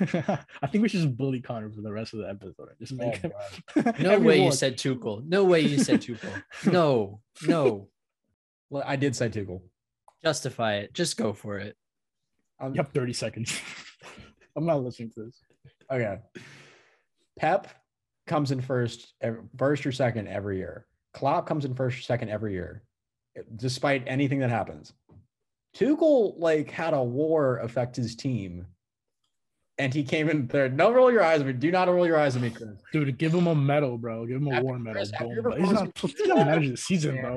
I 0.62 0.66
think 0.66 0.82
we 0.82 0.88
should 0.88 1.00
just 1.02 1.16
bully 1.16 1.40
Connor 1.40 1.70
for 1.70 1.80
the 1.82 1.92
rest 1.92 2.14
of 2.14 2.20
the 2.20 2.28
episode. 2.28 2.68
and 2.70 2.78
Just 2.80 2.92
make 2.94 3.20
Oh, 3.76 3.80
him. 3.80 3.94
No 4.00 4.18
way 4.18 4.42
you 4.42 4.50
said 4.52 4.76
Tuchel. 4.76 5.24
No 5.28 5.44
way 5.44 5.60
you 5.60 5.78
said 5.78 6.00
Tuchel. 6.00 6.42
No, 6.70 7.20
no. 7.46 7.88
Well, 8.70 8.82
I 8.84 8.96
did 8.96 9.14
say 9.14 9.28
Tuchel. 9.28 9.62
Justify 10.24 10.76
it. 10.76 10.94
Just 10.94 11.16
go 11.16 11.32
for 11.32 11.58
it. 11.58 11.76
Um, 12.58 12.74
You 12.74 12.78
have 12.82 12.88
30 12.92 13.12
seconds. 13.12 13.60
I'm 14.56 14.66
not 14.66 14.82
listening 14.82 15.10
to 15.14 15.24
this. 15.26 15.40
Okay. 15.92 16.18
Pep 17.38 17.68
comes 18.26 18.50
in 18.50 18.60
first, 18.60 19.12
first 19.58 19.86
or 19.86 19.92
second 19.92 20.28
every 20.28 20.56
year. 20.58 20.86
Klopp 21.12 21.46
comes 21.46 21.64
in 21.64 21.74
first 21.74 21.98
or 21.98 22.02
second 22.02 22.30
every 22.30 22.52
year, 22.52 22.82
despite 23.56 24.02
anything 24.06 24.40
that 24.40 24.50
happens. 24.50 24.92
Tuchel 25.76 26.34
like 26.38 26.70
had 26.70 26.94
a 26.94 27.02
war 27.02 27.58
affect 27.58 27.96
his 27.96 28.14
team, 28.16 28.66
and 29.78 29.92
he 29.92 30.02
came 30.04 30.28
in 30.28 30.46
third. 30.48 30.76
Don't 30.76 30.94
roll 30.94 31.10
your 31.12 31.22
eyes 31.22 31.40
at 31.40 31.46
me. 31.46 31.52
Do 31.52 31.70
not 31.70 31.88
roll 31.88 32.06
your 32.06 32.18
eyes 32.18 32.36
at 32.36 32.42
me, 32.42 32.50
Chris. 32.50 32.68
Dude, 32.92 33.16
give 33.18 33.32
him 33.34 33.46
a 33.46 33.54
medal, 33.54 33.98
bro. 33.98 34.24
Give 34.26 34.36
him 34.36 34.48
a 34.48 34.52
After 34.52 34.64
war 34.64 34.78
medal. 34.78 34.94
Chris, 34.94 35.12
Boom. 35.18 35.30
your 35.32 35.56
He's 35.58 35.70
not, 35.72 35.94
performance- 35.94 36.18
he's 36.18 36.28
not 36.28 36.36
managing 36.46 36.70
the 36.72 36.76
season, 36.76 37.20
bro. 37.20 37.36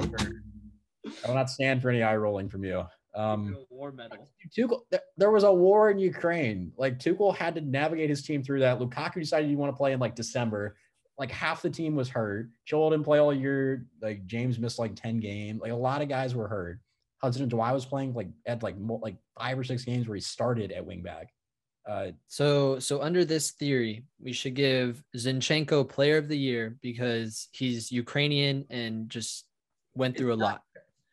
I 1.24 1.28
will 1.28 1.36
not 1.36 1.50
stand 1.50 1.82
for 1.82 1.90
any 1.90 2.04
eye 2.04 2.16
rolling 2.18 2.50
from 2.50 2.64
you. 2.64 2.84
Um, 3.16 3.58
war 3.70 3.92
medal. 3.92 4.30
Tuchel, 4.56 4.82
th- 4.92 5.02
there 5.18 5.32
was 5.32 5.44
a 5.44 5.52
war 5.52 5.90
in 5.90 5.98
Ukraine. 5.98 6.72
Like 6.78 7.00
Tuchel 7.00 7.36
had 7.36 7.56
to 7.56 7.62
navigate 7.62 8.10
his 8.10 8.22
team 8.24 8.44
through 8.44 8.60
that. 8.60 8.78
Lukaku 8.80 9.16
decided 9.16 9.50
he 9.50 9.56
want 9.56 9.72
to 9.72 9.78
play 9.78 9.94
in 9.94 10.00
like 10.00 10.14
December. 10.16 10.76
Like 11.18 11.32
half 11.32 11.64
the 11.64 11.70
team 11.72 11.96
was 11.96 12.10
hurt. 12.10 12.50
Joel 12.66 12.92
didn't 12.92 13.06
play 13.06 13.18
all 13.18 13.34
year. 13.34 13.88
Like 14.04 14.28
James 14.28 14.60
missed 14.60 14.78
like 14.78 14.96
10 14.96 15.20
games. 15.20 15.62
Like 15.62 15.72
a 15.72 15.76
lot 15.76 16.04
of 16.04 16.10
guys 16.10 16.36
were 16.36 16.48
hurt. 16.48 16.80
Hudson-Odoi 17.24 17.74
was 17.74 17.86
playing 17.86 18.14
like 18.14 18.28
at 18.46 18.62
like 18.62 18.78
mo- 18.78 19.00
like 19.02 19.16
five 19.40 19.58
or 19.58 19.64
six 19.64 19.84
games 19.84 20.08
where 20.08 20.14
he 20.16 20.22
started 20.22 20.72
at 20.72 20.86
wingback. 20.86 21.26
Uh, 21.88 22.12
So, 22.28 22.80
so 22.80 23.02
under 23.02 23.24
this 23.24 23.52
theory, 23.52 24.04
we 24.20 24.34
should 24.34 24.56
give 24.56 25.04
Zinchenko 25.16 25.88
Player 25.88 26.18
of 26.18 26.28
the 26.28 26.38
Year 26.38 26.78
because 26.82 27.48
he's 27.54 27.92
Ukrainian 27.92 28.66
and 28.70 29.10
just 29.10 29.46
went 29.96 30.18
through 30.18 30.34
a 30.34 30.36
lot. 30.36 30.62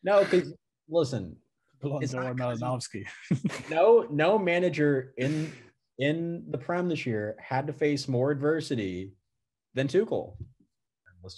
no, 0.03 0.25
because 0.25 0.53
listen, 0.89 1.37
It's 2.03 2.13
Blonzo 2.13 2.35
not 2.37 2.59
'cause 2.61 2.89
he- 2.91 3.05
Malinowski. 3.05 3.71
no, 3.71 4.07
no 4.11 4.39
manager 4.39 5.15
in 5.17 5.53
in 5.99 6.45
the 6.51 6.59
Prem 6.59 6.89
this 6.89 7.07
year 7.07 7.37
had 7.39 7.69
to 7.69 7.73
face 7.73 8.09
more 8.09 8.33
adversity 8.33 9.13
than 9.75 9.87
Tuchel. 9.87 10.37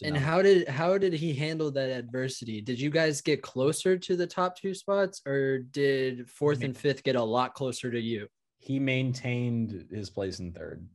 And 0.02 0.16
how 0.16 0.40
did 0.42 0.66
how 0.66 0.96
did 0.98 1.12
he 1.12 1.34
handle 1.34 1.70
that 1.72 1.90
adversity? 1.90 2.60
Did 2.62 2.80
you 2.80 2.88
guys 2.90 3.20
get 3.20 3.42
closer 3.42 3.98
to 3.98 4.16
the 4.16 4.26
top 4.26 4.56
two 4.58 4.72
spots, 4.74 5.20
or 5.26 5.58
did 5.58 6.28
fourth 6.28 6.64
and 6.64 6.76
fifth 6.76 7.04
get 7.04 7.16
a 7.16 7.22
lot 7.22 7.52
closer 7.54 7.90
to 7.90 8.00
you? 8.00 8.26
He 8.58 8.78
maintained 8.78 9.86
his 9.90 10.10
place 10.10 10.38
in 10.40 10.52
third, 10.52 10.86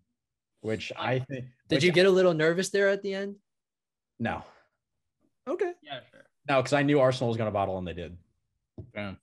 which 0.62 0.92
I 0.98 1.20
think. 1.20 1.46
Did 1.70 1.78
which 1.78 1.84
you 1.84 1.92
get 1.92 2.06
a 2.06 2.10
little 2.10 2.34
nervous 2.34 2.70
there 2.70 2.90
at 2.90 3.02
the 3.02 3.14
end? 3.14 3.36
no, 4.20 4.44
Okay. 5.48 5.72
Yeah, 5.82 6.00
sure. 6.12 6.26
no? 6.48 6.58
Because 6.62 6.74
I 6.74 6.84
knew 6.84 7.00
Arsenal 7.00 7.30
was 7.30 7.38
going 7.38 7.48
to 7.48 7.52
bottle, 7.52 7.78
and 7.78 7.88
they 7.88 7.94
did. 7.94 8.18
Yeah. 8.94 9.14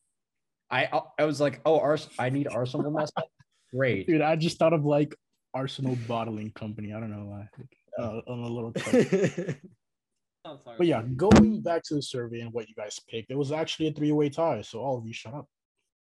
I 0.70 1.00
I 1.18 1.24
was 1.24 1.40
like, 1.40 1.60
oh, 1.64 1.78
Ars- 1.78 2.08
I 2.18 2.30
need 2.30 2.48
Arsenal 2.48 2.84
to 2.84 2.90
mess 2.90 3.10
up. 3.16 3.28
Great. 3.72 4.06
Dude, 4.06 4.20
I 4.20 4.36
just 4.36 4.58
thought 4.58 4.72
of 4.72 4.84
like 4.84 5.14
Arsenal 5.54 5.96
Bottling 6.06 6.50
Company. 6.52 6.92
I 6.92 7.00
don't 7.00 7.10
know 7.10 7.24
why. 7.26 7.48
Uh, 7.98 8.20
on 8.30 8.38
a 8.40 8.48
little 8.48 8.72
touch. 8.74 9.56
I'm 10.44 10.58
sorry. 10.60 10.76
But 10.78 10.86
yeah, 10.86 11.02
going 11.16 11.60
back 11.62 11.82
to 11.84 11.94
the 11.94 12.02
survey 12.02 12.40
and 12.40 12.52
what 12.52 12.68
you 12.68 12.74
guys 12.74 13.00
picked, 13.08 13.30
it 13.30 13.36
was 13.36 13.50
actually 13.52 13.88
a 13.88 13.92
three-way 13.92 14.28
tie. 14.30 14.62
So 14.62 14.80
all 14.80 14.98
of 14.98 15.06
you 15.06 15.12
shut 15.12 15.34
up. 15.34 15.46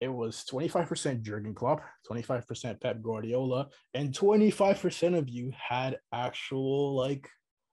It 0.00 0.08
was 0.08 0.44
25% 0.50 1.22
Jurgen 1.22 1.54
Klopp, 1.54 1.80
25% 2.10 2.80
Pep 2.80 3.02
Guardiola, 3.02 3.68
and 3.94 4.12
25% 4.12 5.16
of 5.16 5.28
you 5.28 5.50
had 5.56 5.98
actual 6.12 6.94
like 6.94 7.28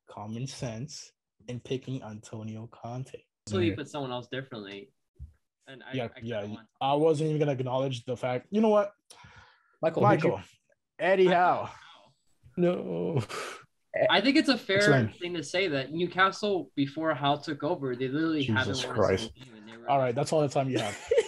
common 0.10 0.48
sense 0.48 1.12
in 1.50 1.60
picking 1.60 2.02
Antonio 2.04 2.70
Conte. 2.72 3.12
So 3.48 3.60
you 3.60 3.76
put 3.76 3.90
someone 3.90 4.12
else 4.12 4.28
differently. 4.32 4.90
And 5.68 5.84
I, 5.84 5.96
yeah, 5.96 6.08
I 6.16 6.20
yeah. 6.22 6.46
I 6.82 6.94
wasn't 6.94 7.30
even 7.30 7.40
gonna 7.40 7.52
acknowledge 7.54 8.06
the 8.06 8.16
fact. 8.16 8.48
You 8.52 8.62
know 8.62 8.70
what, 8.70 8.92
Michael, 9.82 10.06
who'd 10.08 10.24
you- 10.24 10.30
Michael, 10.30 10.44
Eddie 11.00 11.28
Howe. 11.28 11.70
No. 12.56 13.22
I 14.10 14.22
think 14.22 14.38
it's 14.38 14.50
a 14.50 14.58
fair 14.58 14.78
Explain. 14.78 15.10
thing 15.20 15.34
to 15.36 15.44
say 15.44 15.68
that 15.68 15.92
Newcastle, 15.92 16.72
before 16.76 17.14
Howe 17.14 17.36
took 17.36 17.64
over, 17.64 17.96
they 17.96 18.08
literally 18.08 18.44
haven't 18.44 18.74
Jesus 18.76 18.86
won 18.88 18.96
a 18.96 18.98
Christ. 19.00 19.24
single 19.36 19.46
game. 19.46 19.56
And 19.64 19.70
they 19.72 19.78
were 19.78 19.90
All 19.90 20.00
right, 20.00 20.16
that's 20.16 20.34
all 20.34 20.42
the 20.42 20.48
time 20.48 20.70
you 20.70 20.80
have. 20.80 20.98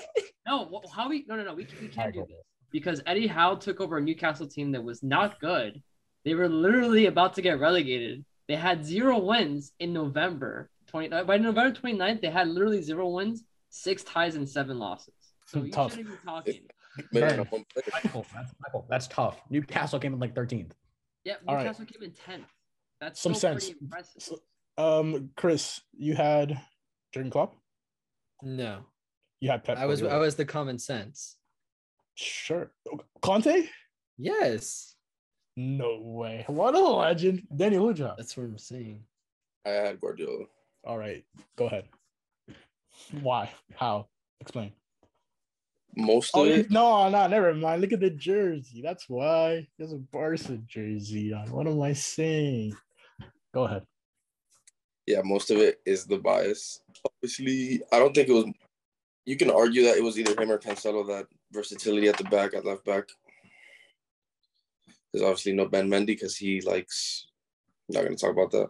No, 0.55 0.81
wh- 0.83 0.95
how 0.95 1.09
we? 1.09 1.25
No, 1.27 1.35
no, 1.35 1.43
no. 1.43 1.53
We, 1.53 1.67
we 1.81 1.87
can't 1.87 2.13
do 2.13 2.25
this 2.27 2.37
because 2.71 3.01
Eddie 3.05 3.27
Howe 3.27 3.55
took 3.55 3.79
over 3.81 3.97
a 3.97 4.01
Newcastle 4.01 4.47
team 4.47 4.71
that 4.71 4.83
was 4.83 5.03
not 5.03 5.39
good. 5.39 5.81
They 6.23 6.33
were 6.33 6.49
literally 6.49 7.05
about 7.05 7.33
to 7.35 7.41
get 7.41 7.59
relegated. 7.59 8.25
They 8.47 8.55
had 8.55 8.85
zero 8.85 9.19
wins 9.19 9.73
in 9.79 9.93
November. 9.93 10.69
20, 10.87 11.11
uh, 11.11 11.23
by 11.23 11.37
November 11.37 11.79
29th, 11.79 12.21
they 12.21 12.29
had 12.29 12.47
literally 12.47 12.81
zero 12.81 13.09
wins, 13.09 13.43
six 13.69 14.03
ties, 14.03 14.35
and 14.35 14.47
seven 14.47 14.79
losses. 14.79 15.13
So 15.45 15.63
you 15.63 15.71
Tough. 15.71 15.91
shouldn't 15.91 16.09
be 16.09 16.17
talking. 16.25 16.61
Man, 17.11 17.21
Burn. 17.29 17.39
I'm 17.41 17.45
one 17.47 17.65
player. 17.73 17.85
Michael, 17.91 18.25
that's, 18.33 18.53
Michael, 18.61 18.85
that's 18.89 19.07
tough. 19.07 19.41
Newcastle 19.49 19.99
came 19.99 20.13
in 20.13 20.19
like 20.19 20.33
13th. 20.33 20.71
Yeah, 21.23 21.35
All 21.47 21.55
right. 21.55 21.63
Newcastle 21.63 21.85
came 21.85 22.03
in 22.03 22.11
10th. 22.11 22.45
That's 23.01 23.19
Some 23.19 23.33
still 23.33 23.51
sense. 23.51 23.65
pretty 23.65 23.79
impressive. 23.81 24.21
So, 24.21 24.39
um, 24.77 25.31
Chris, 25.35 25.81
you 25.97 26.15
had 26.15 26.59
Jurgen 27.13 27.29
Klopp. 27.31 27.55
No. 28.41 28.85
You 29.45 29.51
had 29.51 29.63
Pep. 29.63 29.77
I 29.77 29.85
was 29.85 30.01
I 30.01 30.17
was 30.17 30.33
the 30.35 30.43
common 30.43 30.79
sense. 30.79 31.35
sure. 32.15 32.71
Conte? 33.21 33.67
Yes. 34.17 34.95
No 35.55 35.99
way. 36.01 36.45
What 36.47 36.73
a 36.73 36.79
legend. 36.81 37.43
Daniel 37.55 37.85
Uja. 37.93 38.15
That's 38.17 38.35
what 38.35 38.45
I'm 38.47 38.57
saying. 38.57 39.03
I 39.63 39.69
had 39.69 40.01
Guardiola. 40.01 40.45
All 40.83 40.97
right. 40.97 41.23
Go 41.57 41.67
ahead. 41.67 41.85
Why? 43.21 43.51
How? 43.75 44.07
Explain. 44.41 44.71
Most 45.95 46.31
Oh, 46.33 46.41
of 46.41 46.47
you- 46.47 46.53
it, 46.61 46.71
no, 46.71 47.07
no, 47.09 47.27
never 47.27 47.53
mind. 47.53 47.81
Look 47.81 47.93
at 47.93 47.99
the 47.99 48.09
jersey. 48.09 48.81
That's 48.81 49.07
why. 49.07 49.67
There's 49.77 49.93
a 49.93 49.97
Barca 49.97 50.57
jersey 50.65 51.33
on. 51.33 51.51
What 51.51 51.67
am 51.67 51.83
I 51.83 51.93
saying? 51.93 52.75
Go 53.53 53.65
ahead. 53.65 53.85
yeah, 55.05 55.21
most 55.23 55.51
of 55.51 55.57
it 55.57 55.81
is 55.85 56.05
the 56.07 56.17
bias. 56.17 56.81
Obviously, 57.05 57.83
I 57.91 57.99
don't 57.99 58.15
think 58.15 58.27
it 58.29 58.33
was. 58.33 58.45
You 59.25 59.35
can 59.35 59.49
argue 59.49 59.83
that 59.85 59.97
it 59.97 60.03
was 60.03 60.19
either 60.19 60.39
him 60.39 60.51
or 60.51 60.59
Cancelo 60.59 61.05
that 61.07 61.25
versatility 61.51 62.07
at 62.07 62.17
the 62.17 62.23
back, 62.25 62.53
at 62.53 62.65
left 62.65 62.85
back. 62.85 63.05
There's 65.11 65.23
obviously 65.23 65.53
no 65.53 65.65
Ben 65.67 65.89
Mendy 65.89 66.07
because 66.07 66.35
he 66.37 66.61
likes. 66.61 67.27
I'm 67.89 67.95
Not 67.95 68.03
gonna 68.03 68.15
talk 68.17 68.31
about 68.31 68.51
that. 68.51 68.69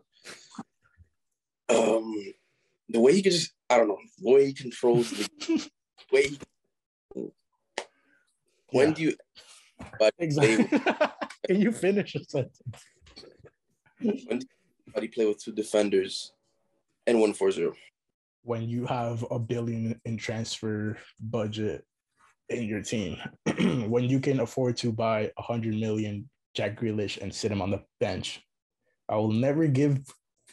Um, 1.68 2.34
the 2.90 3.00
way 3.00 3.14
he 3.14 3.22
can 3.22 3.32
just, 3.32 3.54
I 3.70 3.78
don't 3.78 3.88
know, 3.88 3.98
the 4.20 4.32
way 4.32 4.46
he 4.46 4.54
controls 4.54 5.10
the 5.10 5.70
way. 6.12 6.28
He, 6.28 6.40
when 8.72 8.90
Yeah. 8.90 8.94
do 8.94 9.02
you? 9.04 9.16
But 10.00 10.14
Exactly. 10.20 10.80
Can 11.48 11.62
you 11.62 11.72
finish 11.72 12.16
a 12.16 12.24
sentence? 12.24 12.62
when 14.00 14.40
do 14.40 14.46
you 15.02 15.10
play 15.12 15.26
with 15.26 15.44
two 15.44 15.52
defenders 15.52 16.32
and 17.06 17.20
one 17.20 17.34
four 17.34 17.52
zero? 17.52 17.74
When 18.46 18.70
you 18.70 18.86
have 18.86 19.26
a 19.32 19.40
billion 19.40 20.00
in 20.06 20.18
transfer 20.18 20.98
budget 21.20 21.84
in 22.50 22.64
your 22.64 22.82
team, 22.82 23.18
when 23.90 24.04
you 24.04 24.20
can 24.20 24.40
afford 24.40 24.78
to 24.78 24.92
buy 24.92 25.32
a 25.38 25.42
hundred 25.42 25.74
million 25.74 26.30
Jack 26.54 26.80
Grealish 26.80 27.20
and 27.20 27.34
sit 27.34 27.52
him 27.52 27.62
on 27.62 27.72
the 27.72 27.82
bench, 28.00 28.42
I 29.10 29.16
will 29.16 29.32
never 29.32 29.66
give 29.66 29.98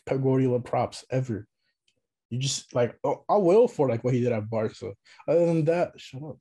Pep 0.06 0.22
Guardiola 0.22 0.60
props 0.60 1.04
ever. 1.10 1.46
You 2.30 2.38
just 2.38 2.74
like 2.74 2.98
oh, 3.04 3.24
I 3.28 3.36
will 3.36 3.68
for 3.68 3.90
like 3.90 4.02
what 4.02 4.14
he 4.14 4.20
did 4.20 4.32
at 4.32 4.48
Barca. 4.48 4.94
Other 5.28 5.46
than 5.46 5.64
that, 5.66 5.92
shut 5.98 6.22
up. 6.22 6.38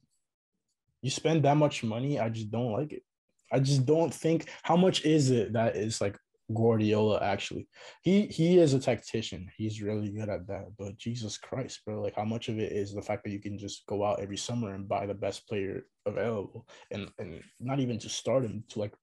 You 1.02 1.10
spend 1.10 1.44
that 1.44 1.58
much 1.58 1.84
money, 1.84 2.18
I 2.18 2.30
just 2.30 2.50
don't 2.50 2.72
like 2.72 2.94
it. 2.94 3.04
I 3.52 3.60
just 3.60 3.86
don't 3.86 4.14
think 4.14 4.50
how 4.64 4.78
much 4.78 5.04
is 5.04 5.32
it 5.32 5.52
that 5.52 5.76
is 5.76 6.00
like 6.00 6.18
Guardiola 6.54 7.20
actually. 7.22 7.68
He 8.02 8.28
he 8.28 8.60
is 8.60 8.74
a 8.74 8.80
tactician. 8.80 9.50
He's 9.58 9.82
really 9.82 10.10
good 10.12 10.30
at 10.30 10.48
that. 10.48 10.68
But 10.78 10.98
Jesus 10.98 11.38
Christ, 11.38 11.82
bro, 11.86 12.02
like 12.02 12.16
how 12.16 12.26
much 12.26 12.50
of 12.50 12.60
it 12.60 12.72
is 12.72 12.94
the 12.94 13.02
fact 13.02 13.24
that 13.24 13.32
you 13.32 13.40
can 13.40 13.58
just 13.58 13.86
go 13.88 14.04
out 14.06 14.20
every 14.20 14.38
summer 14.38 14.74
and 14.74 14.88
buy 14.88 15.06
the 15.06 15.14
best 15.14 15.48
player 15.48 15.86
available 16.06 16.68
and 16.92 17.10
and 17.20 17.42
not 17.60 17.80
even 17.80 17.98
to 18.00 18.10
start 18.10 18.44
him 18.44 18.64
to 18.70 18.80
like 18.80 18.94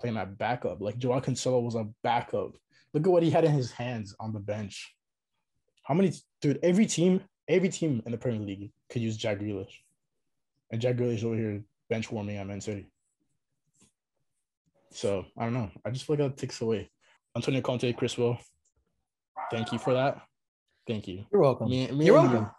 play 0.00 0.14
at 0.14 0.38
backup. 0.38 0.80
Like 0.80 0.98
Joao 0.98 1.20
Cancelo 1.20 1.62
was 1.62 1.74
a 1.74 1.88
backup. 2.02 2.52
Look 2.92 3.06
at 3.06 3.12
what 3.12 3.22
he 3.22 3.30
had 3.30 3.44
in 3.44 3.52
his 3.52 3.72
hands 3.72 4.14
on 4.20 4.32
the 4.32 4.40
bench. 4.40 4.94
How 5.82 5.94
many 5.94 6.12
dude, 6.40 6.58
every 6.62 6.86
team 6.86 7.22
every 7.48 7.68
team 7.68 8.02
in 8.06 8.12
the 8.12 8.18
Premier 8.18 8.40
League 8.40 8.72
could 8.90 9.02
use 9.02 9.16
Jack 9.16 9.38
Grealish, 9.38 9.82
and 10.70 10.80
Jack 10.80 10.96
Grealish 10.96 11.24
over 11.24 11.36
here 11.36 11.62
bench 11.88 12.10
warming 12.10 12.36
at 12.36 12.46
Man 12.46 12.60
City. 12.60 12.86
So 14.92 15.26
I 15.36 15.44
don't 15.44 15.54
know. 15.54 15.70
I 15.84 15.90
just 15.90 16.06
feel 16.06 16.16
like 16.16 16.30
that 16.30 16.36
takes 16.36 16.60
away. 16.60 16.90
Antonio 17.34 17.60
Conte, 17.60 17.92
Chris 17.92 18.16
Will, 18.16 18.38
thank 19.50 19.72
you 19.72 19.78
for 19.78 19.92
that. 19.94 20.22
Thank 20.86 21.08
you. 21.08 21.24
You're 21.32 21.42
welcome. 21.42 21.68
Me, 21.68 21.90
me 21.90 22.06
You're 22.06 22.18
and 22.18 22.30
you. 22.30 22.34
welcome. 22.36 22.50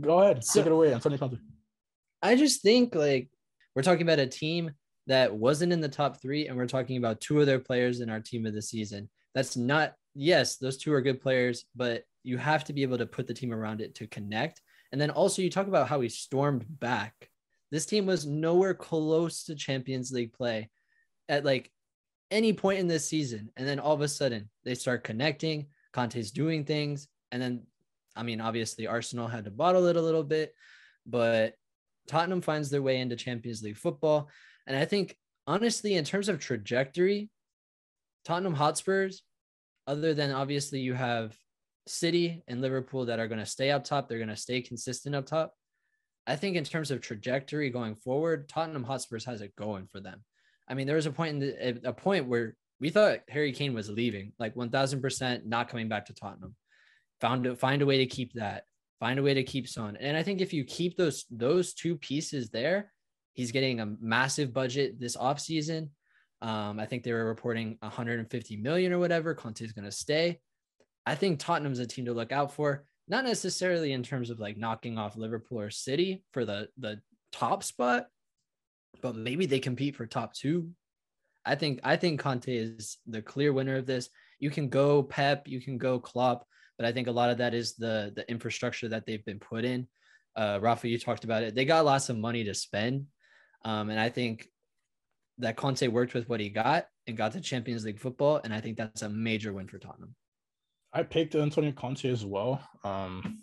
Go 0.00 0.20
ahead, 0.20 0.44
So- 0.44 0.60
take 0.60 0.66
it 0.66 0.72
away, 0.72 0.92
Antonio 0.94 1.18
Conte. 1.18 1.36
I 2.22 2.36
just 2.36 2.62
think 2.62 2.94
like 2.94 3.30
we're 3.74 3.82
talking 3.82 4.02
about 4.02 4.18
a 4.18 4.26
team 4.26 4.72
that 5.06 5.34
wasn't 5.34 5.72
in 5.72 5.80
the 5.80 5.88
top 5.88 6.20
three, 6.20 6.48
and 6.48 6.56
we're 6.56 6.66
talking 6.66 6.96
about 6.96 7.20
two 7.20 7.40
of 7.40 7.46
their 7.46 7.58
players 7.58 8.00
in 8.00 8.10
our 8.10 8.20
team 8.20 8.46
of 8.46 8.52
the 8.54 8.62
season. 8.62 9.08
That's 9.34 9.56
not 9.56 9.94
yes, 10.14 10.56
those 10.56 10.76
two 10.76 10.92
are 10.92 11.00
good 11.00 11.20
players, 11.20 11.64
but 11.76 12.02
you 12.24 12.36
have 12.36 12.64
to 12.64 12.72
be 12.72 12.82
able 12.82 12.98
to 12.98 13.06
put 13.06 13.26
the 13.26 13.34
team 13.34 13.52
around 13.52 13.80
it 13.80 13.94
to 13.96 14.06
connect. 14.06 14.60
And 14.92 15.00
then 15.00 15.10
also 15.10 15.40
you 15.40 15.50
talk 15.50 15.68
about 15.68 15.88
how 15.88 16.00
he 16.00 16.08
stormed 16.08 16.64
back. 16.80 17.14
This 17.70 17.86
team 17.86 18.06
was 18.06 18.26
nowhere 18.26 18.74
close 18.74 19.44
to 19.44 19.54
Champions 19.54 20.10
League 20.10 20.32
play 20.32 20.68
at 21.30 21.44
like 21.44 21.70
any 22.30 22.52
point 22.52 22.80
in 22.80 22.88
this 22.88 23.08
season. 23.08 23.50
And 23.56 23.66
then 23.66 23.78
all 23.78 23.94
of 23.94 24.00
a 24.00 24.08
sudden 24.08 24.50
they 24.64 24.74
start 24.74 25.04
connecting. 25.04 25.68
Conte's 25.92 26.32
doing 26.32 26.64
things. 26.64 27.08
And 27.32 27.40
then, 27.40 27.62
I 28.16 28.24
mean, 28.24 28.40
obviously 28.40 28.86
Arsenal 28.86 29.28
had 29.28 29.44
to 29.44 29.50
bottle 29.50 29.86
it 29.86 29.96
a 29.96 30.02
little 30.02 30.24
bit, 30.24 30.52
but 31.06 31.54
Tottenham 32.08 32.42
finds 32.42 32.68
their 32.68 32.82
way 32.82 32.98
into 32.98 33.16
Champions 33.16 33.62
League 33.62 33.76
football. 33.76 34.28
And 34.66 34.76
I 34.76 34.84
think, 34.84 35.16
honestly, 35.46 35.94
in 35.94 36.04
terms 36.04 36.28
of 36.28 36.40
trajectory, 36.40 37.30
Tottenham 38.24 38.54
Hotspurs, 38.54 39.22
other 39.86 40.12
than 40.12 40.32
obviously 40.32 40.80
you 40.80 40.94
have 40.94 41.36
City 41.86 42.42
and 42.48 42.60
Liverpool 42.60 43.06
that 43.06 43.20
are 43.20 43.28
going 43.28 43.40
to 43.40 43.46
stay 43.46 43.70
up 43.70 43.84
top, 43.84 44.08
they're 44.08 44.18
going 44.18 44.28
to 44.28 44.36
stay 44.36 44.60
consistent 44.60 45.14
up 45.14 45.26
top. 45.26 45.54
I 46.26 46.36
think 46.36 46.56
in 46.56 46.64
terms 46.64 46.90
of 46.90 47.00
trajectory 47.00 47.70
going 47.70 47.94
forward, 47.94 48.48
Tottenham 48.48 48.84
Hotspurs 48.84 49.24
has 49.24 49.40
it 49.40 49.56
going 49.56 49.86
for 49.86 50.00
them. 50.00 50.22
I 50.70 50.74
mean, 50.74 50.86
there 50.86 50.96
was 50.96 51.06
a 51.06 51.12
point 51.12 51.34
in 51.34 51.38
the, 51.40 51.88
a 51.88 51.92
point 51.92 52.28
where 52.28 52.54
we 52.80 52.90
thought 52.90 53.18
Harry 53.28 53.52
Kane 53.52 53.74
was 53.74 53.90
leaving, 53.90 54.32
like 54.38 54.54
1000% 54.54 55.44
not 55.44 55.68
coming 55.68 55.88
back 55.88 56.06
to 56.06 56.14
Tottenham. 56.14 56.54
Found 57.20 57.58
find 57.58 57.82
a 57.82 57.86
way 57.86 57.98
to 57.98 58.06
keep 58.06 58.32
that, 58.34 58.64
find 58.98 59.18
a 59.18 59.22
way 59.22 59.34
to 59.34 59.42
keep 59.42 59.68
Son. 59.68 59.98
And 60.00 60.16
I 60.16 60.22
think 60.22 60.40
if 60.40 60.54
you 60.54 60.64
keep 60.64 60.96
those 60.96 61.26
those 61.30 61.74
two 61.74 61.96
pieces 61.96 62.48
there, 62.48 62.92
he's 63.34 63.52
getting 63.52 63.80
a 63.80 63.94
massive 64.00 64.54
budget 64.54 64.98
this 64.98 65.16
offseason. 65.16 65.90
Um, 66.40 66.80
I 66.80 66.86
think 66.86 67.02
they 67.02 67.12
were 67.12 67.26
reporting 67.26 67.76
150 67.80 68.56
million 68.56 68.92
or 68.92 68.98
whatever. 68.98 69.34
Conte's 69.34 69.72
going 69.72 69.84
to 69.84 69.92
stay. 69.92 70.40
I 71.04 71.14
think 71.14 71.38
Tottenham's 71.38 71.80
a 71.80 71.86
team 71.86 72.06
to 72.06 72.14
look 72.14 72.32
out 72.32 72.52
for, 72.52 72.84
not 73.08 73.24
necessarily 73.24 73.92
in 73.92 74.02
terms 74.02 74.30
of 74.30 74.40
like 74.40 74.56
knocking 74.56 74.96
off 74.96 75.16
Liverpool 75.16 75.60
or 75.60 75.70
City 75.70 76.24
for 76.32 76.46
the 76.46 76.68
the 76.78 77.00
top 77.32 77.62
spot, 77.62 78.06
but 79.00 79.16
maybe 79.16 79.46
they 79.46 79.60
compete 79.60 79.96
for 79.96 80.06
top 80.06 80.34
two. 80.34 80.70
I 81.44 81.54
think 81.54 81.80
I 81.82 81.96
think 81.96 82.20
Conte 82.20 82.54
is 82.54 82.98
the 83.06 83.22
clear 83.22 83.52
winner 83.52 83.76
of 83.76 83.86
this. 83.86 84.08
You 84.38 84.50
can 84.50 84.68
go 84.68 85.02
Pep, 85.02 85.48
you 85.48 85.60
can 85.60 85.78
go 85.78 85.98
Klopp, 85.98 86.46
but 86.76 86.86
I 86.86 86.92
think 86.92 87.08
a 87.08 87.12
lot 87.12 87.30
of 87.30 87.38
that 87.38 87.54
is 87.54 87.74
the 87.76 88.12
the 88.14 88.28
infrastructure 88.30 88.88
that 88.88 89.06
they've 89.06 89.24
been 89.24 89.38
put 89.38 89.64
in. 89.64 89.88
Uh, 90.36 90.58
Rafa, 90.60 90.88
you 90.88 90.98
talked 90.98 91.24
about 91.24 91.42
it. 91.42 91.54
They 91.54 91.64
got 91.64 91.84
lots 91.84 92.08
of 92.08 92.16
money 92.16 92.44
to 92.44 92.54
spend, 92.54 93.06
um, 93.64 93.90
and 93.90 93.98
I 93.98 94.08
think 94.08 94.48
that 95.38 95.56
Conte 95.56 95.86
worked 95.88 96.14
with 96.14 96.28
what 96.28 96.40
he 96.40 96.50
got 96.50 96.86
and 97.06 97.16
got 97.16 97.32
to 97.32 97.40
Champions 97.40 97.84
League 97.84 97.98
football, 97.98 98.40
and 98.44 98.54
I 98.54 98.60
think 98.60 98.76
that's 98.76 99.02
a 99.02 99.08
major 99.08 99.52
win 99.52 99.66
for 99.66 99.78
Tottenham. 99.78 100.14
I 100.92 101.02
picked 101.02 101.34
Antonio 101.34 101.72
Conte 101.72 102.08
as 102.08 102.24
well. 102.24 102.62
Um, 102.84 103.38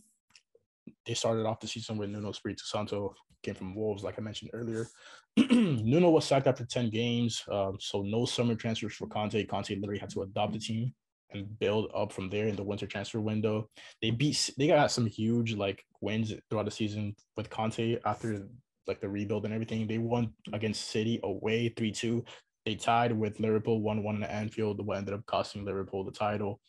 they 1.06 1.14
started 1.14 1.46
off 1.46 1.60
the 1.60 1.68
season 1.68 1.98
with 1.98 2.10
Nuno 2.10 2.30
Espirito 2.30 2.64
Santo, 2.66 3.16
came 3.44 3.56
from 3.56 3.76
Wolves, 3.76 4.04
like 4.04 4.18
I 4.18 4.22
mentioned 4.22 4.52
earlier. 4.54 4.88
Nuno 5.38 6.10
was 6.10 6.26
sacked 6.26 6.48
after 6.48 6.66
10 6.66 6.90
games, 6.90 7.44
um, 7.52 7.78
so 7.80 8.02
no 8.02 8.26
summer 8.26 8.56
transfers 8.56 8.96
for 8.96 9.08
Conte. 9.08 9.46
Conte 9.46 9.76
literally 9.76 10.00
had 10.00 10.10
to 10.12 10.24
adopt 10.24 10.54
the 10.54 10.60
team 10.60 10.94
and 11.32 11.60
build 11.60 11.92
up 11.96 12.12
from 12.12 12.30
there 12.30 12.48
in 12.48 12.56
the 12.56 12.64
winter 12.64 12.88
transfer 12.88 13.20
window. 13.20 13.70
They 14.02 14.12
beat, 14.12 14.50
they 14.58 14.68
got 14.68 14.92
some 14.92 15.06
huge 15.06 15.54
like 15.54 15.84
wins 16.02 16.34
throughout 16.50 16.66
the 16.66 16.72
season 16.72 17.16
with 17.36 17.50
Conte 17.50 17.98
after 18.06 18.48
like 18.88 19.02
the 19.02 19.10
rebuild 19.10 19.46
and 19.46 19.54
everything. 19.54 19.88
They 19.88 19.98
won 19.98 20.34
against 20.54 20.90
City 20.90 21.20
away 21.24 21.70
3 21.70 21.92
2. 21.92 22.24
They 22.66 22.76
tied 22.76 23.18
with 23.18 23.40
Liverpool 23.40 23.82
1 23.82 24.04
1 24.04 24.16
in 24.16 24.22
the 24.22 24.32
Anfield, 24.32 24.86
what 24.86 24.98
ended 24.98 25.14
up 25.14 25.26
costing 25.26 25.66
Liverpool 25.66 26.04
the 26.04 26.12
title. 26.12 26.60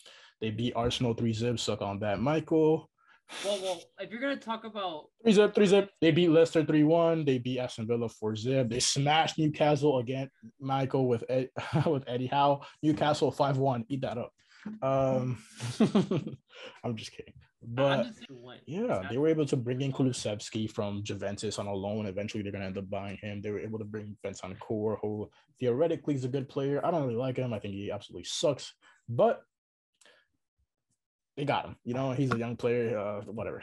They 0.41 0.51
beat 0.51 0.75
Arsenal 0.77 1.14
3 1.14 1.33
zip, 1.33 1.59
suck 1.59 1.83
on 1.83 1.99
that. 2.01 2.21
Michael, 2.21 2.89
Well, 3.45 3.61
well, 3.62 3.83
if 4.01 4.11
you're 4.11 4.20
gonna 4.20 4.37
talk 4.37 4.64
about 4.64 5.07
3 5.22 5.33
zip, 5.33 5.55
3 5.55 5.66
zip. 5.66 5.91
They 6.01 6.11
beat 6.11 6.31
Leicester 6.31 6.64
3 6.64 6.85
1. 6.85 7.24
They 7.24 7.39
beat 7.39 7.59
Aston 7.59 7.87
Villa 7.87 8.09
4 8.09 8.37
zip. 8.37 8.68
They 8.68 8.81
smashed 8.81 9.39
Newcastle 9.39 9.99
again, 9.99 10.31
Michael, 10.61 11.09
with, 11.09 11.24
Ed, 11.29 11.51
with 11.87 12.05
Eddie 12.07 12.26
Howe. 12.26 12.62
Newcastle 12.83 13.31
5 13.31 13.59
1. 13.59 13.85
Eat 13.89 14.03
that 14.03 14.18
up. 14.18 14.33
Um, 14.83 15.39
I'm 16.85 16.97
just 16.97 17.12
kidding. 17.12 17.35
But 17.61 18.05
just 18.05 18.26
yeah, 18.66 19.03
they 19.11 19.18
were 19.18 19.29
able 19.29 19.47
to 19.47 19.57
bring 19.57 19.81
in 19.81 19.93
Kulusevski 19.93 20.70
from 20.70 21.03
Juventus 21.03 21.59
on 21.59 21.66
a 21.66 21.74
loan. 21.74 22.07
Eventually, 22.07 22.43
they're 22.43 22.53
going 22.53 22.62
to 22.62 22.68
end 22.68 22.79
up 22.79 22.89
buying 22.89 23.16
him. 23.16 23.43
They 23.43 23.51
were 23.51 23.59
able 23.59 23.79
to 23.81 23.85
bring 23.85 24.16
Bentancur, 24.24 24.99
who 25.03 25.29
theoretically 25.59 26.14
is 26.14 26.24
a 26.24 26.29
good 26.29 26.49
player. 26.49 26.81
I 26.85 26.91
don't 26.91 27.03
really 27.03 27.16
like 27.16 27.37
him. 27.37 27.53
I 27.53 27.59
think 27.59 27.74
he 27.74 27.91
absolutely 27.91 28.24
sucks. 28.24 28.74
But 29.09 29.43
they 31.39 31.45
got 31.45 31.64
him. 31.64 31.76
You 31.84 31.95
know, 31.95 32.11
he's 32.11 32.32
a 32.32 32.39
young 32.39 32.57
player. 32.57 32.99
Uh, 32.99 33.20
whatever. 33.22 33.62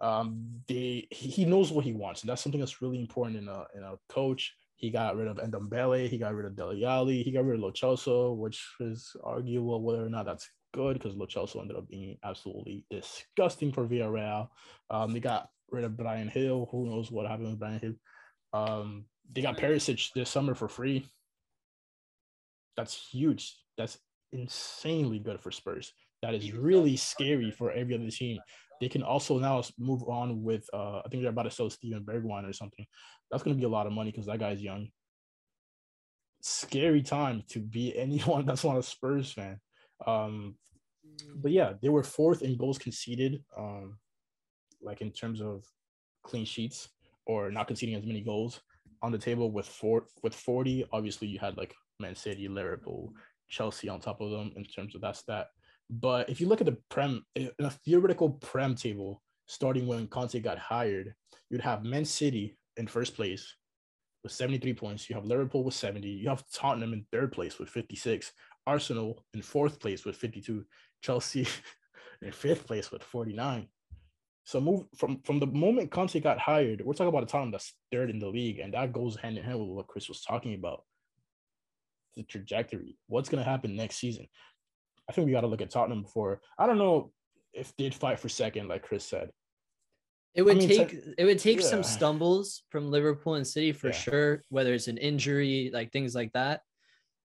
Um, 0.00 0.60
they 0.66 1.06
he 1.10 1.44
knows 1.44 1.70
what 1.70 1.84
he 1.84 1.92
wants, 1.92 2.22
and 2.22 2.28
that's 2.28 2.42
something 2.42 2.60
that's 2.60 2.82
really 2.82 3.00
important 3.00 3.38
in 3.38 3.48
a 3.48 3.64
in 3.76 3.84
a 3.84 3.94
coach. 4.08 4.52
He 4.74 4.90
got 4.90 5.16
rid 5.16 5.28
of 5.28 5.36
Ndombele, 5.36 6.08
he 6.08 6.18
got 6.18 6.34
rid 6.34 6.44
of 6.44 6.56
Dele 6.56 6.84
Alli, 6.84 7.22
he 7.22 7.30
got 7.30 7.44
rid 7.44 7.54
of 7.54 7.60
Lo 7.60 7.70
Celso, 7.70 8.36
which 8.36 8.60
is 8.80 9.14
arguable 9.22 9.80
whether 9.80 10.04
or 10.04 10.08
not 10.08 10.26
that's 10.26 10.50
good 10.74 10.94
because 10.94 11.14
Lo 11.14 11.26
Celso 11.26 11.60
ended 11.60 11.76
up 11.76 11.88
being 11.88 12.18
absolutely 12.24 12.84
disgusting 12.90 13.72
for 13.72 13.86
Villarreal. 13.86 14.48
Um, 14.90 15.12
they 15.12 15.20
got 15.20 15.50
rid 15.70 15.84
of 15.84 15.96
Bryan 15.96 16.32
Gil. 16.34 16.68
Who 16.72 16.86
knows 16.86 17.12
what 17.12 17.28
happened 17.28 17.50
with 17.50 17.60
Bryan 17.60 17.78
Gil? 17.78 17.94
Um, 18.52 19.04
they 19.32 19.42
got 19.42 19.56
Perisic 19.56 20.12
this 20.14 20.28
summer 20.28 20.56
for 20.56 20.66
free. 20.66 21.06
That's 22.76 23.10
huge. 23.12 23.56
That's 23.78 23.98
insanely 24.32 25.20
good 25.20 25.40
for 25.40 25.52
Spurs. 25.52 25.92
That 26.22 26.34
is 26.34 26.52
really 26.52 26.96
scary 26.96 27.50
for 27.50 27.72
every 27.72 27.94
other 27.94 28.10
team. 28.10 28.38
They 28.80 28.88
can 28.88 29.02
also 29.02 29.38
now 29.38 29.62
move 29.78 30.02
on 30.08 30.42
with. 30.42 30.68
Uh, 30.72 31.00
I 31.04 31.08
think 31.08 31.22
they're 31.22 31.30
about 31.30 31.44
to 31.44 31.50
sell 31.50 31.70
Steven 31.70 32.04
Bergwijn 32.04 32.48
or 32.48 32.52
something. 32.52 32.86
That's 33.30 33.42
going 33.42 33.56
to 33.56 33.60
be 33.60 33.66
a 33.66 33.68
lot 33.68 33.86
of 33.86 33.92
money 33.92 34.10
because 34.10 34.26
that 34.26 34.38
guy's 34.38 34.62
young. 34.62 34.88
Scary 36.40 37.02
time 37.02 37.42
to 37.50 37.60
be 37.60 37.96
anyone 37.98 38.46
that's 38.46 38.64
not 38.64 38.78
a 38.78 38.82
Spurs 38.82 39.32
fan. 39.32 39.60
Um, 40.06 40.56
but 41.36 41.52
yeah, 41.52 41.74
they 41.80 41.88
were 41.88 42.02
fourth 42.02 42.42
in 42.42 42.56
goals 42.56 42.78
conceded. 42.78 43.42
Um, 43.56 43.98
like 44.82 45.00
in 45.00 45.10
terms 45.12 45.40
of 45.40 45.64
clean 46.22 46.44
sheets 46.44 46.88
or 47.26 47.50
not 47.50 47.66
conceding 47.68 47.94
as 47.94 48.04
many 48.04 48.20
goals 48.20 48.60
on 49.02 49.12
the 49.12 49.18
table 49.18 49.50
with 49.50 49.66
four 49.66 50.06
with 50.22 50.34
40. 50.34 50.86
Obviously, 50.92 51.28
you 51.28 51.38
had 51.38 51.56
like 51.56 51.74
Man 52.00 52.14
City, 52.14 52.48
Liverpool, 52.48 53.12
Chelsea 53.48 53.88
on 53.88 54.00
top 54.00 54.20
of 54.20 54.30
them 54.30 54.52
in 54.56 54.64
terms 54.64 54.94
of 54.94 55.00
that 55.02 55.16
stat. 55.16 55.48
But 55.92 56.30
if 56.30 56.40
you 56.40 56.48
look 56.48 56.62
at 56.62 56.66
the 56.66 56.78
prem 56.88 57.22
eh, 57.36 57.48
in 57.58 57.64
a 57.66 57.70
theoretical 57.70 58.30
prem 58.30 58.74
table, 58.74 59.22
starting 59.46 59.86
when 59.86 60.06
Conte 60.06 60.40
got 60.40 60.58
hired, 60.58 61.14
you'd 61.50 61.60
have 61.60 61.84
Man 61.84 62.06
City 62.06 62.56
in 62.78 62.86
first 62.86 63.14
place 63.14 63.54
with 64.22 64.32
73 64.32 64.72
points. 64.72 65.10
You 65.10 65.16
have 65.16 65.26
Liverpool 65.26 65.64
with 65.64 65.74
70. 65.74 66.08
You 66.08 66.30
have 66.30 66.44
Tottenham 66.50 66.94
in 66.94 67.04
third 67.12 67.30
place 67.30 67.58
with 67.58 67.68
56. 67.68 68.32
Arsenal 68.66 69.22
in 69.34 69.42
fourth 69.42 69.80
place 69.80 70.06
with 70.06 70.16
52. 70.16 70.64
Chelsea 71.02 71.46
in 72.22 72.32
fifth 72.32 72.66
place 72.66 72.90
with 72.90 73.02
49. 73.02 73.68
So 74.44 74.60
move 74.60 74.86
from 74.96 75.20
from 75.24 75.38
the 75.40 75.46
moment 75.46 75.90
Conte 75.90 76.18
got 76.20 76.38
hired, 76.38 76.80
we're 76.80 76.94
talking 76.94 77.08
about 77.08 77.22
a 77.22 77.26
Tottenham 77.26 77.52
that's 77.52 77.74
third 77.92 78.10
in 78.10 78.18
the 78.18 78.28
league, 78.28 78.58
and 78.58 78.74
that 78.74 78.92
goes 78.92 79.16
hand 79.16 79.36
in 79.36 79.44
hand 79.44 79.60
with 79.60 79.68
what 79.68 79.86
Chris 79.86 80.08
was 80.08 80.22
talking 80.22 80.54
about. 80.54 80.84
The 82.16 82.24
trajectory. 82.24 82.96
What's 83.06 83.28
gonna 83.28 83.44
happen 83.44 83.76
next 83.76 83.96
season? 83.96 84.26
I 85.08 85.12
think 85.12 85.26
we 85.26 85.32
got 85.32 85.42
to 85.42 85.46
look 85.46 85.62
at 85.62 85.70
Tottenham 85.70 86.02
before. 86.02 86.40
I 86.58 86.66
don't 86.66 86.78
know 86.78 87.12
if 87.52 87.74
they'd 87.76 87.94
fight 87.94 88.18
for 88.18 88.28
second, 88.28 88.68
like 88.68 88.82
Chris 88.82 89.04
said. 89.04 89.30
It 90.34 90.42
would 90.42 90.56
mean, 90.56 90.68
take 90.68 90.90
te- 90.90 91.14
it 91.18 91.24
would 91.24 91.38
take 91.38 91.60
yeah. 91.60 91.66
some 91.66 91.82
stumbles 91.82 92.62
from 92.70 92.90
Liverpool 92.90 93.34
and 93.34 93.46
City 93.46 93.72
for 93.72 93.88
Yeah. 93.88 93.92
sure, 93.94 94.44
whether 94.48 94.72
it's 94.72 94.88
an 94.88 94.96
injury, 94.96 95.70
like 95.72 95.92
things 95.92 96.14
like 96.14 96.32
that. 96.32 96.62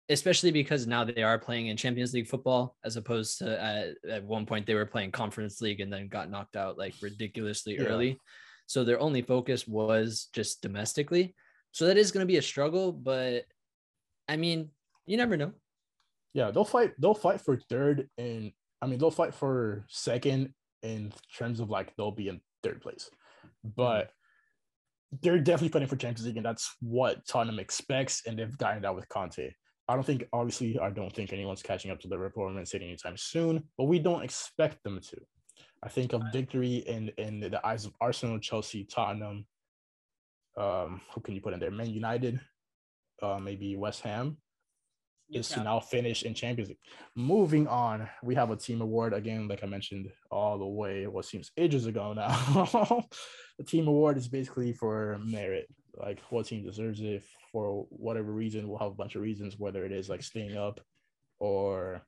Especially 0.08 0.50
because 0.52 0.86
now 0.86 1.02
they 1.02 1.22
are 1.22 1.38
playing 1.38 1.68
in 1.68 1.76
Champions 1.76 2.12
League 2.12 2.28
football, 2.28 2.76
as 2.84 2.96
opposed 2.96 3.38
to 3.38 3.60
uh, 3.60 3.92
at 4.08 4.22
one 4.22 4.44
point 4.46 4.66
they 4.66 4.74
were 4.74 4.86
playing 4.86 5.10
Conference 5.10 5.60
League 5.60 5.80
and 5.80 5.92
then 5.92 6.08
got 6.08 6.30
knocked 6.30 6.56
out 6.56 6.78
like 6.78 6.94
ridiculously 7.00 7.74
Yeah. 7.76 7.84
early. 7.84 8.20
So 8.66 8.84
their 8.84 9.00
only 9.00 9.22
focus 9.22 9.66
was 9.66 10.28
just 10.32 10.62
domestically. 10.62 11.34
So 11.72 11.86
that 11.86 11.96
is 11.96 12.12
going 12.12 12.22
to 12.22 12.30
be 12.30 12.36
a 12.36 12.42
struggle, 12.42 12.92
but 12.92 13.44
I 14.28 14.36
mean, 14.36 14.70
you 15.06 15.16
never 15.16 15.36
know. 15.36 15.52
Yeah, 16.34 16.50
they'll 16.50 16.64
fight. 16.64 16.92
They'll 16.98 17.14
fight 17.14 17.40
for 17.40 17.56
third, 17.56 18.08
and 18.18 18.52
I 18.82 18.86
mean 18.86 18.98
they'll 18.98 19.10
fight 19.10 19.34
for 19.34 19.84
second 19.88 20.52
in 20.82 21.12
terms 21.38 21.60
of 21.60 21.70
like 21.70 21.94
they'll 21.96 22.10
be 22.10 22.28
in 22.28 22.40
third 22.62 22.82
place. 22.82 23.08
But 23.62 24.10
they're 25.22 25.38
definitely 25.38 25.68
fighting 25.68 25.88
for 25.88 25.96
Champions 25.96 26.26
League, 26.26 26.36
and 26.36 26.44
that's 26.44 26.74
what 26.80 27.26
Tottenham 27.26 27.58
expects, 27.58 28.22
and 28.26 28.38
they've 28.38 28.58
gotten 28.58 28.82
that 28.82 28.94
with 28.94 29.08
Conte. 29.08 29.50
I 29.86 29.94
don't 29.94 30.04
think, 30.04 30.24
obviously, 30.32 30.78
I 30.78 30.90
don't 30.90 31.14
think 31.14 31.32
anyone's 31.32 31.62
catching 31.62 31.90
up 31.90 32.00
to 32.00 32.08
Liverpool 32.08 32.46
and 32.46 32.56
Man 32.56 32.64
City 32.64 32.86
anytime 32.86 33.16
soon, 33.16 33.64
but 33.76 33.84
we 33.84 33.98
don't 33.98 34.22
expect 34.24 34.82
them 34.82 34.98
to. 35.00 35.16
I 35.82 35.88
think 35.88 36.14
a 36.14 36.30
victory 36.32 36.76
in 36.76 37.10
in 37.18 37.40
the 37.40 37.64
eyes 37.64 37.84
of 37.84 37.92
Arsenal, 38.00 38.38
Chelsea, 38.38 38.84
Tottenham. 38.84 39.46
Um, 40.56 41.00
who 41.12 41.20
can 41.20 41.34
you 41.34 41.40
put 41.40 41.52
in 41.52 41.60
there? 41.60 41.70
Man 41.70 41.90
United, 41.90 42.40
uh, 43.22 43.38
maybe 43.38 43.76
West 43.76 44.00
Ham, 44.02 44.38
is 45.32 45.48
to 45.48 45.62
now 45.62 45.80
finish 45.80 46.22
in 46.22 46.34
Champions 46.34 46.68
League. 46.68 46.78
Moving 47.14 47.66
on, 47.66 48.08
we 48.22 48.34
have 48.34 48.50
a 48.50 48.56
team 48.56 48.80
award 48.80 49.12
again, 49.12 49.48
like 49.48 49.64
I 49.64 49.66
mentioned, 49.66 50.10
all 50.30 50.58
the 50.58 50.66
way 50.66 51.06
what 51.06 51.24
seems 51.24 51.50
ages 51.56 51.86
ago 51.86 52.12
now. 52.12 53.06
the 53.58 53.64
team 53.64 53.88
award 53.88 54.16
is 54.16 54.28
basically 54.28 54.72
for 54.72 55.18
merit, 55.24 55.68
like 55.96 56.20
what 56.30 56.46
team 56.46 56.64
deserves 56.64 57.00
it 57.00 57.24
for 57.50 57.86
whatever 57.90 58.32
reason. 58.32 58.68
We'll 58.68 58.78
have 58.78 58.92
a 58.92 58.94
bunch 58.94 59.14
of 59.14 59.22
reasons, 59.22 59.58
whether 59.58 59.84
it 59.84 59.92
is 59.92 60.08
like 60.08 60.22
staying 60.22 60.56
up 60.56 60.80
or 61.38 62.02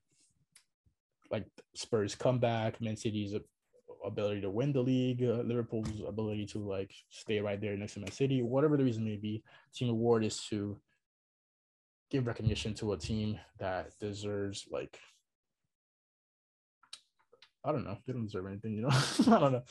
like 1.30 1.46
Spurs 1.74 2.14
comeback, 2.14 2.80
Man 2.80 2.96
City's 2.96 3.34
ability 4.04 4.40
to 4.42 4.50
win 4.50 4.72
the 4.72 4.80
league, 4.80 5.22
uh, 5.22 5.42
Liverpool's 5.42 6.02
ability 6.06 6.46
to 6.46 6.58
like 6.58 6.92
stay 7.08 7.40
right 7.40 7.60
there 7.60 7.76
next 7.76 7.94
to 7.94 8.00
Man 8.00 8.12
City, 8.12 8.42
whatever 8.42 8.76
the 8.76 8.84
reason 8.84 9.04
may 9.04 9.16
be. 9.16 9.42
Team 9.74 9.90
award 9.90 10.24
is 10.24 10.44
to 10.50 10.78
give 12.10 12.26
recognition 12.26 12.74
to 12.74 12.92
a 12.92 12.96
team 12.96 13.38
that 13.58 13.90
deserves 14.00 14.66
like 14.70 14.98
I 17.64 17.72
don't 17.72 17.84
know. 17.84 17.98
They 18.06 18.12
don't 18.12 18.26
deserve 18.26 18.46
anything, 18.46 18.74
you 18.74 18.82
know. 18.82 18.90
I 19.36 19.40
don't 19.40 19.52
know. 19.52 19.62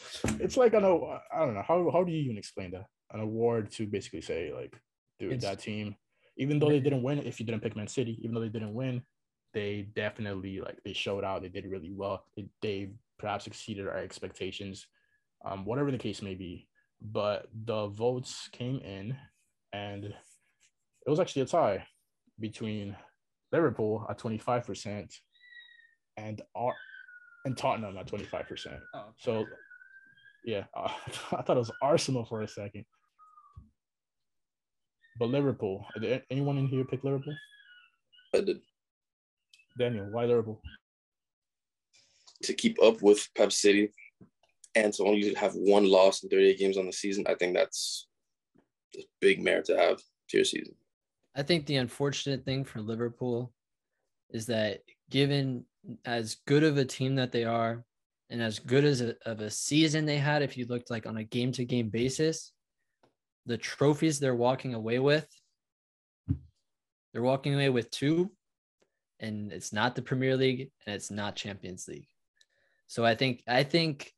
It's 0.42 0.58
like 0.58 0.74
I 0.74 0.80
know. 0.80 1.18
I 1.34 1.40
don't 1.40 1.54
know. 1.54 1.64
How 1.66 1.90
how 1.92 2.04
do 2.04 2.12
you 2.12 2.24
even 2.24 2.38
explain 2.38 2.72
that? 2.72 2.88
An 3.12 3.22
award 3.22 3.72
to 3.72 3.88
basically 3.88 4.22
say 4.22 4.52
like, 4.54 4.76
dude, 5.18 5.34
it's, 5.34 5.46
that 5.46 5.60
team, 5.60 5.96
even 6.38 6.60
though 6.60 6.70
they 6.70 6.82
didn't 6.82 7.04
win, 7.04 7.20
if 7.20 7.40
you 7.40 7.46
didn't 7.46 7.62
pick 7.62 7.76
Man 7.76 7.88
City, 7.88 8.20
even 8.22 8.34
though 8.34 8.42
they 8.42 8.50
didn't 8.50 8.74
win, 8.74 9.02
they 9.54 9.88
definitely 9.96 10.60
like 10.60 10.80
they 10.84 10.92
showed 10.92 11.24
out. 11.24 11.42
They 11.42 11.48
did 11.48 11.66
really 11.66 11.94
well. 11.94 12.26
They, 12.36 12.48
they 12.62 12.90
perhaps 13.18 13.48
exceeded 13.48 13.88
our 13.88 13.98
expectations, 13.98 14.86
um, 15.46 15.64
whatever 15.64 15.90
the 15.90 15.98
case 15.98 16.22
may 16.22 16.36
be. 16.36 16.68
But 17.02 17.48
the 17.54 17.88
votes 17.88 18.50
came 18.52 18.80
in, 18.80 19.16
and 19.72 20.04
it 20.06 21.10
was 21.10 21.22
actually 21.22 21.44
a 21.44 21.46
tie 21.46 21.86
between 22.40 22.96
Liverpool 23.52 24.06
at 24.10 24.20
25% 24.20 25.14
and 26.18 26.42
our 26.56 26.74
and 27.46 27.56
Tottenham 27.56 27.98
at 27.98 28.08
25%. 28.08 28.80
Oh. 28.94 29.06
So 29.18 29.46
yeah, 30.44 30.64
uh, 30.76 30.90
I 31.32 31.42
thought 31.42 31.58
it 31.58 31.60
was 31.60 31.72
Arsenal 31.82 32.26
for 32.26 32.42
a 32.42 32.48
second. 32.48 32.86
But 35.18 35.30
Liverpool, 35.30 35.86
anyone 36.30 36.58
in 36.58 36.68
here 36.68 36.84
pick 36.84 37.04
Liverpool? 37.04 37.36
I 38.34 38.42
did. 38.42 38.60
Daniel, 39.80 40.08
why 40.12 40.26
Liverpool? 40.26 40.62
To 42.44 42.54
keep 42.54 42.82
up 42.84 43.02
with 43.02 43.28
Pep 43.36 43.52
City 43.52 43.92
and 44.76 44.94
to 44.94 45.04
only 45.06 45.34
have 45.36 45.54
one 45.54 45.90
loss 45.90 46.24
in 46.24 46.30
38 46.30 46.60
games 46.60 46.78
on 46.78 46.86
the 46.86 46.92
season, 46.92 47.26
I 47.28 47.36
think 47.36 47.56
that's 47.56 48.08
a 48.98 49.04
big 49.22 49.42
merit 49.42 49.66
to 49.66 49.78
have 49.78 49.98
to 50.30 50.38
your 50.38 50.44
season. 50.44 50.76
I 51.36 51.44
think 51.44 51.66
the 51.66 51.76
unfortunate 51.78 52.46
thing 52.46 52.64
for 52.64 52.82
Liverpool 52.82 53.52
is 54.30 54.46
that 54.48 54.82
given 55.10 55.66
as 56.06 56.38
good 56.48 56.64
of 56.64 56.78
a 56.78 56.86
team 56.86 57.16
that 57.16 57.32
they 57.32 57.44
are 57.44 57.84
and 58.30 58.42
as 58.42 58.60
good 58.60 58.86
as 58.86 59.02
a, 59.02 59.16
of 59.26 59.42
a 59.42 59.50
season 59.50 60.06
they 60.06 60.18
had, 60.18 60.42
if 60.42 60.58
you 60.58 60.66
looked 60.66 60.90
like 60.90 61.06
on 61.06 61.18
a 61.18 61.24
game 61.24 61.52
to 61.54 61.66
game 61.66 61.90
basis, 61.90 62.54
the 63.46 63.58
trophies 63.58 64.20
they're 64.20 64.36
walking 64.36 64.74
away 64.74 65.00
with, 65.00 65.28
they're 67.14 67.22
walking 67.22 67.54
away 67.54 67.70
with 67.70 67.92
two, 67.92 68.32
and 69.20 69.52
it's 69.52 69.72
not 69.72 69.96
the 69.96 70.02
Premier 70.02 70.36
League 70.36 70.72
and 70.86 70.96
it's 70.96 71.12
not 71.12 71.36
Champions 71.36 71.88
League. 71.88 72.08
So 72.88 73.06
I 73.06 73.16
think 73.16 73.44
I 73.48 73.64
think 73.64 74.12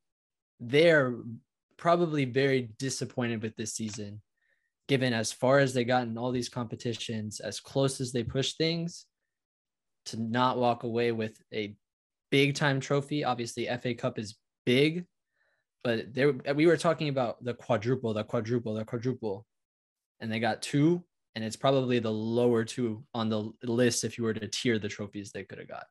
they're 0.60 1.16
probably 1.78 2.26
very 2.26 2.70
disappointed 2.80 3.42
with 3.42 3.56
this 3.56 3.74
season 3.74 4.22
given 4.88 5.14
as 5.14 5.32
far 5.32 5.60
as 5.60 5.74
they 5.74 5.84
got 5.84 6.04
in 6.04 6.18
all 6.18 6.32
these 6.32 6.50
competitions, 6.50 7.40
as 7.40 7.60
close 7.60 8.00
as 8.00 8.12
they 8.12 8.24
push 8.24 8.54
things, 8.54 9.06
to 10.06 10.22
not 10.22 10.58
walk 10.58 10.84
away 10.84 11.12
with 11.12 11.38
a 11.54 11.76
big 12.32 12.56
time 12.56 12.80
trophy. 12.80 13.24
Obviously, 13.24 13.68
FA 13.82 13.94
Cup 13.94 14.18
is 14.18 14.38
big, 14.66 15.06
but 15.84 16.14
there 16.14 16.34
we 16.56 16.66
were 16.66 16.78
talking 16.78 17.10
about 17.10 17.44
the 17.44 17.54
quadruple, 17.54 18.14
the 18.14 18.24
quadruple, 18.24 18.74
the 18.74 18.86
quadruple, 18.86 19.46
and 20.20 20.32
they 20.32 20.40
got 20.40 20.62
two, 20.62 21.04
and 21.36 21.44
it's 21.44 21.58
probably 21.58 22.00
the 22.00 22.12
lower 22.12 22.64
two 22.64 23.04
on 23.14 23.30
the 23.30 23.52
list 23.64 24.04
if 24.04 24.18
you 24.18 24.24
were 24.24 24.34
to 24.34 24.48
tier 24.48 24.80
the 24.80 24.88
trophies 24.88 25.32
they 25.32 25.44
could 25.44 25.60
have 25.60 25.68
got. 25.68 25.86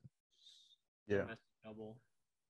Yeah. 1.07 1.25
Double. 1.65 1.99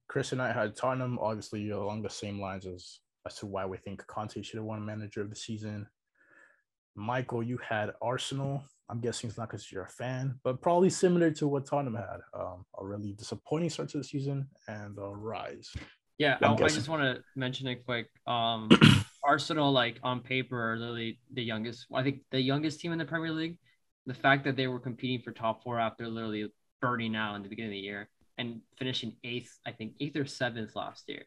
Chris 0.09 0.33
and 0.33 0.41
I 0.41 0.53
had 0.53 0.77
Tottenham, 0.77 1.19
obviously 1.21 1.71
along 1.71 2.03
the 2.03 2.11
same 2.11 2.41
lines 2.41 2.67
as 2.67 3.01
as 3.27 3.35
to 3.35 3.47
why 3.47 3.67
we 3.67 3.77
think 3.77 4.07
Conte 4.07 4.41
should 4.41 4.57
have 4.57 4.65
won 4.65 4.85
Manager 4.87 5.21
of 5.21 5.31
the 5.31 5.37
Season. 5.37 5.87
Michael, 6.97 7.43
you 7.43 7.59
had 7.59 7.93
Arsenal. 8.01 8.65
I'm 8.89 9.01
guessing 9.01 9.29
it's 9.29 9.39
not 9.39 9.51
because 9.51 9.71
you're 9.71 9.85
a 9.85 9.89
fan, 9.89 10.39
but 10.43 10.63
probably 10.63 10.91
similar 10.91 11.31
to 11.33 11.49
what 11.49 11.67
Tottenham 11.67 11.95
had. 11.95 12.21
Um, 12.33 12.65
a 12.79 12.85
really 12.85 13.13
disappointing 13.13 13.71
start 13.71 13.89
to 13.91 13.99
the 13.99 14.05
season 14.05 14.49
and 14.69 14.97
a 14.99 15.09
rise. 15.09 15.73
Yeah, 16.19 16.39
I, 16.41 16.53
I, 16.53 16.69
just 16.69 16.89
want 16.89 17.03
to 17.03 17.23
mention 17.35 17.67
it 17.67 17.85
quick. 17.85 18.07
Um, 18.27 18.71
Arsenal, 19.25 19.73
like 19.73 19.99
on 20.03 20.21
paper, 20.21 20.73
are 20.73 20.77
literally 20.77 21.21
the 21.33 21.43
youngest. 21.43 21.87
I 21.93 22.03
think 22.03 22.21
the 22.31 22.41
youngest 22.41 22.81
team 22.81 22.93
in 22.93 22.99
the 22.99 23.05
Premier 23.05 23.33
League. 23.33 23.59
The 24.07 24.15
fact 24.15 24.45
that 24.45 24.57
they 24.57 24.69
were 24.69 24.79
competing 24.79 25.21
for 25.21 25.33
top 25.33 25.65
four 25.65 25.81
after 25.81 26.09
literally 26.09 26.51
burning 26.81 27.17
out 27.17 27.35
in 27.35 27.43
the 27.43 27.49
beginning 27.49 27.73
of 27.73 27.75
the 27.75 27.79
year 27.81 28.09
and 28.39 28.61
finishing 28.79 29.17
eighth, 29.25 29.59
I 29.67 29.73
think 29.73 29.95
eighth 30.01 30.17
or 30.17 30.25
seventh 30.25 30.77
last 30.77 31.09
year 31.09 31.25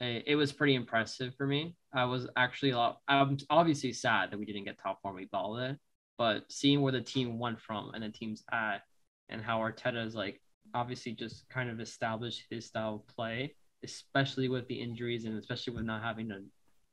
it 0.00 0.36
was 0.36 0.52
pretty 0.52 0.74
impressive 0.74 1.34
for 1.36 1.46
me. 1.46 1.74
I 1.92 2.04
was 2.04 2.28
actually 2.36 2.70
a 2.70 2.76
lot, 2.76 3.00
I'm 3.08 3.36
obviously 3.50 3.92
sad 3.92 4.30
that 4.30 4.38
we 4.38 4.44
didn't 4.44 4.64
get 4.64 4.78
top 4.78 5.00
four 5.02 5.12
we 5.12 5.26
balled 5.26 5.58
it, 5.60 5.76
but 6.16 6.44
seeing 6.50 6.82
where 6.82 6.92
the 6.92 7.00
team 7.00 7.38
went 7.38 7.60
from 7.60 7.90
and 7.94 8.02
the 8.02 8.10
team's 8.10 8.44
at 8.52 8.82
and 9.28 9.42
how 9.42 9.58
Arteta 9.58 10.04
is 10.06 10.14
like 10.14 10.40
obviously 10.74 11.12
just 11.12 11.48
kind 11.48 11.70
of 11.70 11.80
established 11.80 12.44
his 12.50 12.66
style 12.66 12.96
of 12.96 13.14
play, 13.14 13.54
especially 13.82 14.48
with 14.48 14.68
the 14.68 14.80
injuries 14.80 15.24
and 15.24 15.36
especially 15.36 15.74
with 15.74 15.84
not 15.84 16.02
having 16.02 16.30
a 16.30 16.40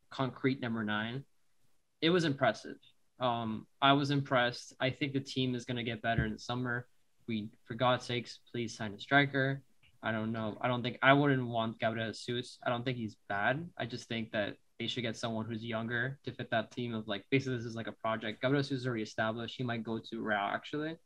concrete 0.09 0.61
number 0.61 0.83
nine, 0.83 1.23
it 2.01 2.09
was 2.09 2.25
impressive. 2.25 2.77
Um, 3.19 3.67
I 3.81 3.93
was 3.93 4.11
impressed. 4.11 4.73
I 4.79 4.89
think 4.89 5.13
the 5.13 5.19
team 5.19 5.55
is 5.55 5.65
going 5.65 5.77
to 5.77 5.83
get 5.83 6.01
better 6.01 6.25
in 6.25 6.33
the 6.33 6.39
summer. 6.39 6.87
We, 7.27 7.49
for 7.65 7.73
God's 7.73 8.05
sakes, 8.05 8.39
please 8.51 8.75
sign 8.75 8.93
a 8.93 8.99
striker. 8.99 9.61
I 10.03 10.11
don't 10.11 10.31
know. 10.31 10.57
I 10.61 10.67
don't 10.67 10.83
think 10.83 10.97
I 11.01 11.13
wouldn't 11.13 11.47
want 11.47 11.79
Gabriel 11.79 12.11
Jesus. 12.11 12.59
I 12.65 12.69
don't 12.69 12.83
think 12.83 12.97
he's 12.97 13.15
bad. 13.27 13.67
I 13.77 13.85
just 13.85 14.07
think 14.07 14.31
that 14.31 14.55
they 14.79 14.87
should 14.87 15.01
get 15.01 15.15
someone 15.15 15.45
who's 15.45 15.63
younger 15.63 16.19
to 16.25 16.31
fit 16.31 16.51
that 16.51 16.71
team 16.71 16.93
of 16.93 17.07
like 17.07 17.25
basically 17.31 17.57
this 17.57 17.65
is 17.65 17.75
like 17.75 17.87
a 17.87 17.93
project. 17.93 18.41
Gabriel 18.41 18.61
Jesus 18.61 18.81
is 18.81 18.87
already 18.87 19.03
established. 19.03 19.55
He 19.57 19.63
might 19.63 19.83
go 19.83 19.99
to 19.99 20.21
Real 20.21 20.37
actually. 20.37 20.97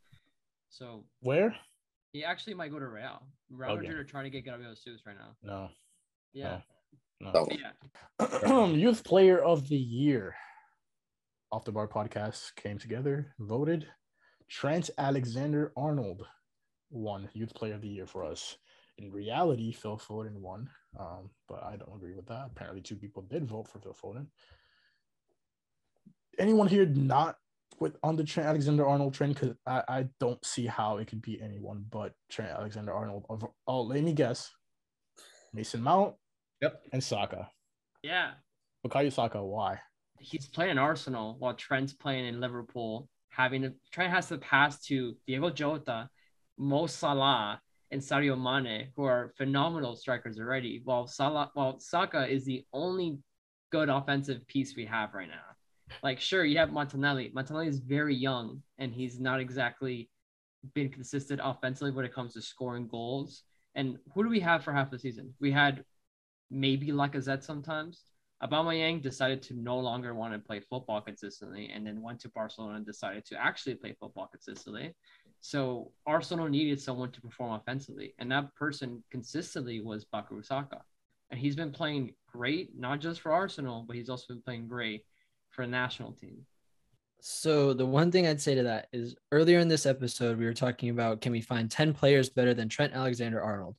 So 0.70 1.06
where? 1.22 1.56
He 2.12 2.24
actually 2.24 2.56
might 2.56 2.72
go 2.72 2.80
to 2.80 2.88
Real. 2.88 3.22
Real 3.50 3.72
okay. 3.72 3.82
Madrid 3.82 4.00
are 4.00 4.04
trying 4.04 4.26
to 4.26 4.30
get 4.30 4.46
Gabriel 4.46 4.74
Jesus 4.74 5.02
right 5.06 5.16
now. 5.18 5.36
No. 5.44 5.70
Yeah. 6.34 6.60
No. 7.20 7.32
no. 7.32 7.48
Yeah. 8.20 8.66
Youth 8.74 9.04
Player 9.04 9.40
of 9.40 9.68
the 9.68 9.78
Year. 9.78 10.36
Off 11.52 11.66
the 11.66 11.72
Bar 11.72 11.88
podcast 11.88 12.56
came 12.56 12.78
together, 12.78 13.34
voted. 13.40 13.88
Trent 14.50 14.90
Alexander 14.98 15.72
Arnold 15.76 16.26
won 16.92 17.30
Youth 17.34 17.54
Player 17.54 17.76
of 17.76 17.82
the 17.82 17.88
Year 17.88 18.06
for 18.08 18.24
us 18.24 18.58
in 19.00 19.12
reality, 19.12 19.72
Phil 19.72 19.98
Foden 19.98 20.36
won, 20.36 20.70
um, 21.00 21.30
but 21.48 21.64
I 21.64 21.78
don't 21.78 21.96
agree 21.96 22.14
with 22.16 22.28
that. 22.28 22.50
Apparently, 22.52 22.82
two 22.82 22.96
people 22.96 23.24
did 23.24 23.46
vote 23.46 23.68
for 23.68 23.80
Phil 23.80 23.96
Foden. 23.96 24.28
Anyone 26.38 26.68
here 26.68 26.86
not 26.86 27.38
with 27.80 27.98
on 28.04 28.16
the 28.16 28.24
Trent 28.24 28.50
Alexander 28.50 28.86
Arnold 28.86 29.14
trend? 29.14 29.36
Because 29.36 29.56
I, 29.66 29.84
I 29.88 30.06
don't 30.20 30.44
see 30.46 30.66
how 30.66 30.98
it 30.98 31.08
could 31.08 31.22
be 31.22 31.42
anyone 31.42 31.86
but 31.90 32.14
Trent 32.30 32.52
Alexander 32.52 32.94
Arnold. 32.94 33.26
Oh, 33.68 33.82
let 33.82 34.04
me 34.04 34.14
guess. 34.14 34.52
Mason 35.54 35.82
Mount. 35.82 36.16
Yep. 36.62 36.82
And 36.92 37.04
Saka. 37.04 37.50
Yeah. 38.04 38.32
Bukayo 38.86 39.12
Saka. 39.12 39.44
Why? 39.44 39.80
He's 40.20 40.48
playing 40.48 40.72
in 40.72 40.78
Arsenal 40.78 41.38
while 41.40 41.54
Trent's 41.54 41.94
playing 41.94 42.26
in 42.26 42.42
Liverpool. 42.42 43.08
Having 43.30 43.62
to, 43.62 43.74
Trent 43.92 44.12
has 44.12 44.28
to 44.28 44.38
pass 44.38 44.82
to 44.84 45.16
Diogo 45.26 45.50
Jota, 45.50 46.10
Mo 46.58 46.88
Salah, 46.88 47.62
and 47.92 48.02
Sadio 48.02 48.40
Mane, 48.40 48.90
who 48.96 49.04
are 49.04 49.34
phenomenal 49.38 49.96
strikers 49.96 50.40
already, 50.40 50.82
while 50.84 51.08
Salah, 51.08 51.52
while 51.54 51.80
Saka 51.80 52.28
is 52.28 52.46
the 52.46 52.66
only 52.74 53.18
good 53.72 53.90
offensive 53.90 54.46
piece 54.48 54.76
we 54.76 54.86
have 54.86 55.14
right 55.14 55.28
now. 55.28 55.96
Like, 56.04 56.20
sure, 56.20 56.46
you 56.46 56.58
have 56.60 56.72
Martinelli. 56.72 57.32
Martinelli 57.34 57.68
is 57.68 57.80
very 57.80 58.16
young, 58.16 58.62
and 58.78 58.94
he's 58.94 59.20
not 59.20 59.40
exactly 59.40 60.10
been 60.74 60.90
consistent 60.90 61.42
offensively 61.44 61.92
when 61.92 62.06
it 62.06 62.14
comes 62.14 62.34
to 62.34 62.42
scoring 62.42 62.88
goals. 62.88 63.44
And 63.76 63.98
who 64.14 64.24
do 64.24 64.30
we 64.30 64.40
have 64.42 64.64
for 64.64 64.74
half 64.74 64.92
the 64.92 65.00
season? 65.00 65.34
We 65.40 65.52
had 65.52 65.84
maybe 66.52 66.88
Lacazette 66.88 67.44
sometimes, 67.44 68.04
Aubameyang 68.42 69.02
decided 69.02 69.42
to 69.44 69.54
no 69.54 69.78
longer 69.78 70.14
want 70.14 70.34
to 70.34 70.40
play 70.40 70.62
football 70.62 71.02
consistently, 71.02 71.72
and 71.74 71.86
then 71.86 72.02
went 72.02 72.22
to 72.22 72.30
Barcelona 72.30 72.78
and 72.78 72.86
decided 72.86 73.26
to 73.26 73.42
actually 73.42 73.76
play 73.76 73.96
football 74.00 74.28
consistently. 74.28 74.96
So 75.42 75.92
Arsenal 76.06 76.50
needed 76.50 76.82
someone 76.82 77.12
to 77.12 77.22
perform 77.22 77.54
offensively, 77.54 78.14
and 78.20 78.32
that 78.32 78.54
person 78.56 79.04
consistently 79.10 79.80
was 79.80 80.06
Bukayo 80.06 80.46
Saka, 80.46 80.82
and 81.32 81.40
he's 81.40 81.56
been 81.56 81.72
playing 81.72 82.14
great, 82.28 82.78
not 82.78 83.00
just 83.00 83.22
for 83.22 83.32
Arsenal, 83.32 83.84
but 83.88 83.96
he's 83.96 84.10
also 84.10 84.34
been 84.34 84.42
playing 84.42 84.68
great 84.68 85.06
for 85.50 85.66
the 85.66 85.72
national 85.72 86.12
team. 86.14 86.46
So 87.22 87.74
the 87.74 87.86
one 87.86 88.12
thing 88.12 88.28
I'd 88.28 88.42
say 88.42 88.56
to 88.56 88.64
that 88.64 88.88
is 88.94 89.16
earlier 89.32 89.60
in 89.60 89.68
this 89.68 89.86
episode 89.86 90.38
we 90.38 90.46
were 90.46 90.54
talking 90.54 90.90
about 90.90 91.22
can 91.22 91.32
we 91.32 91.42
find 91.42 91.70
10 91.70 91.94
players 91.94 92.30
better 92.30 92.54
than 92.54 92.70
Trent 92.70 92.94
Alexander-Arnold? 92.94 93.76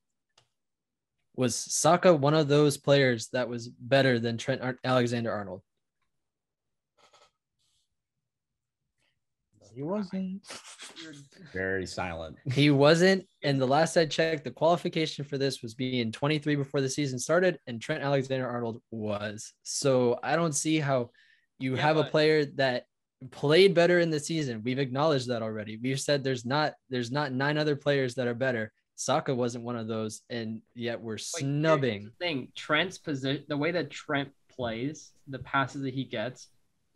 Was 1.37 1.57
Saka 1.57 2.15
one 2.15 2.35
of 2.35 2.49
those 2.49 2.77
players 2.77 3.29
that 3.29 3.49
was 3.49 3.69
better 3.69 4.19
than 4.19 4.37
Trent 4.37 4.61
Alexander-Arnold? 4.85 5.63
He 9.75 9.83
wasn't. 9.83 10.43
Very 11.53 11.87
silent. 11.87 12.37
He 12.53 12.71
wasn't. 12.71 13.27
And 13.43 13.61
the 13.61 13.67
last 13.67 13.97
I 13.97 14.07
checked, 14.07 14.45
the 14.45 14.51
qualification 14.51 15.25
for 15.25 15.39
this 15.39 15.63
was 15.63 15.75
being 15.75 16.13
23 16.13 16.57
before 16.57 16.81
the 16.81 16.89
season 16.89 17.19
started, 17.19 17.59
and 17.67 17.81
Trent 17.81 18.03
Alexander 18.03 18.49
Arnold 18.49 18.83
was. 18.91 19.53
So 19.63 20.19
I 20.23 20.37
don't 20.37 20.55
see 20.55 20.79
how 20.79 21.11
you 21.59 21.77
Yeah, 21.77 21.83
have 21.83 21.97
a 21.97 22.05
player 22.05 22.45
that 22.57 22.85
played 23.31 23.75
better 23.75 24.01
in 24.01 24.11
the 24.11 24.21
season. 24.21 24.63
We've 24.65 24.79
acknowledged 24.79 25.29
that 25.29 25.43
already. 25.43 25.77
We've 25.77 26.01
said 26.01 26.25
there's 26.25 26.45
not 26.47 26.75
there's 26.89 27.11
not 27.11 27.33
nine 27.33 27.59
other 27.59 27.77
players 27.77 28.15
that 28.17 28.27
are 28.27 28.35
better. 28.35 28.73
Saka 28.97 29.35
wasn't 29.35 29.65
one 29.65 29.77
of 29.77 29.89
those, 29.89 30.23
and 30.29 30.61
yet 30.75 31.01
we're 31.01 31.15
But 31.15 31.21
snubbing. 31.23 32.05
the 32.05 32.11
thing 32.25 32.49
Trent's 32.55 32.99
position, 32.99 33.45
the 33.49 33.57
way 33.57 33.71
that 33.73 33.91
Trent 33.91 34.31
plays, 34.51 35.13
the 35.29 35.39
passes 35.39 35.83
that 35.83 35.95
he 35.95 36.05
gets, 36.05 36.49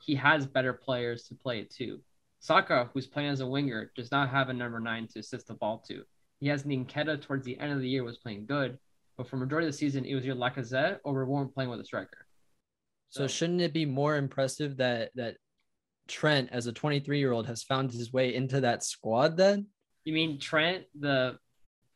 he 0.02 0.14
has 0.16 0.46
better 0.46 0.72
players 0.74 1.24
to 1.28 1.34
play 1.34 1.60
it 1.60 1.70
to. 1.76 2.00
Saka, 2.44 2.90
who's 2.92 3.06
playing 3.06 3.30
as 3.30 3.40
a 3.40 3.46
winger, 3.46 3.90
does 3.96 4.10
not 4.10 4.28
have 4.28 4.50
a 4.50 4.52
number 4.52 4.78
nine 4.78 5.08
to 5.08 5.20
assist 5.20 5.46
the 5.46 5.54
ball 5.54 5.82
to. 5.88 6.02
He 6.40 6.48
has 6.48 6.64
Nketiah 6.64 7.22
towards 7.22 7.46
the 7.46 7.58
end 7.58 7.72
of 7.72 7.80
the 7.80 7.88
year 7.88 8.04
was 8.04 8.18
playing 8.18 8.44
good, 8.44 8.78
but 9.16 9.26
for 9.26 9.38
majority 9.38 9.66
of 9.66 9.72
the 9.72 9.78
season, 9.78 10.04
it 10.04 10.14
was 10.14 10.26
your 10.26 10.36
Lacazette 10.36 10.98
or 11.04 11.14
we 11.14 11.24
weren't 11.24 11.54
playing 11.54 11.70
with 11.70 11.80
a 11.80 11.84
striker. 11.86 12.26
So 13.08 13.26
shouldn't 13.26 13.62
it 13.62 13.72
be 13.72 13.86
more 13.86 14.16
impressive 14.16 14.76
that 14.76 15.12
that 15.14 15.38
Trent, 16.06 16.50
as 16.52 16.66
a 16.66 16.72
23 16.72 17.18
year 17.18 17.32
old, 17.32 17.46
has 17.46 17.62
found 17.62 17.90
his 17.90 18.12
way 18.12 18.34
into 18.34 18.60
that 18.60 18.84
squad? 18.84 19.38
Then 19.38 19.68
You 20.04 20.12
mean 20.12 20.38
Trent, 20.38 20.84
the 21.00 21.38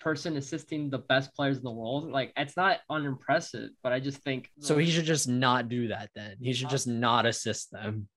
person 0.01 0.39
assisting 0.39 0.89
the 0.89 1.01
best 1.01 1.35
players 1.35 1.59
in 1.59 1.65
the 1.65 1.71
world? 1.71 2.11
Like 2.11 2.33
it's 2.39 2.57
not 2.57 2.79
unimpressive, 2.89 3.69
but 3.83 3.93
I 3.93 4.01
just 4.01 4.23
think 4.23 4.49
so 4.61 4.79
he 4.79 4.91
should 4.91 5.05
just 5.05 5.29
not 5.29 5.69
do 5.69 5.89
that. 5.89 6.09
Then 6.15 6.37
he 6.41 6.55
should 6.55 6.71
just 6.71 6.87
not 6.87 7.27
assist 7.27 7.71
them. 7.71 8.09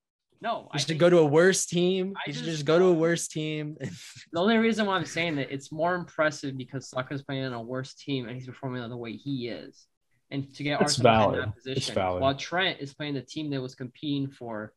No. 0.41 0.69
He 0.71 0.75
I 0.75 0.77
should 0.79 0.87
think- 0.89 0.99
go 0.99 1.09
to 1.09 1.19
a 1.19 1.25
worse 1.25 1.65
team. 1.65 2.13
I 2.17 2.21
He 2.25 2.33
should 2.33 2.43
just 2.45 2.57
just 2.57 2.65
go 2.65 2.79
to 2.79 2.85
a 2.85 2.93
worse 2.93 3.27
team. 3.27 3.77
The 4.33 4.39
only 4.39 4.57
reason 4.57 4.85
why 4.85 4.95
I'm 4.95 5.05
saying 5.05 5.35
that 5.35 5.51
it's 5.51 5.71
more 5.71 5.95
impressive 5.95 6.57
because 6.57 6.89
Saka's 6.89 7.21
playing 7.21 7.45
on 7.45 7.53
a 7.53 7.61
worse 7.61 7.93
team 7.93 8.27
and 8.27 8.35
he's 8.35 8.47
performing 8.47 8.87
the 8.89 8.97
way 8.97 9.13
he 9.13 9.49
is. 9.49 9.87
And 10.31 10.53
to 10.55 10.63
get 10.63 10.81
It's 10.81 10.97
Arsenal 10.99 11.33
in 11.33 11.39
that 11.41 11.55
position, 11.55 11.95
while 11.95 12.35
Trent 12.35 12.79
is 12.79 12.93
playing 12.93 13.15
the 13.15 13.21
team 13.21 13.49
that 13.51 13.61
was 13.61 13.75
competing 13.75 14.29
for 14.29 14.73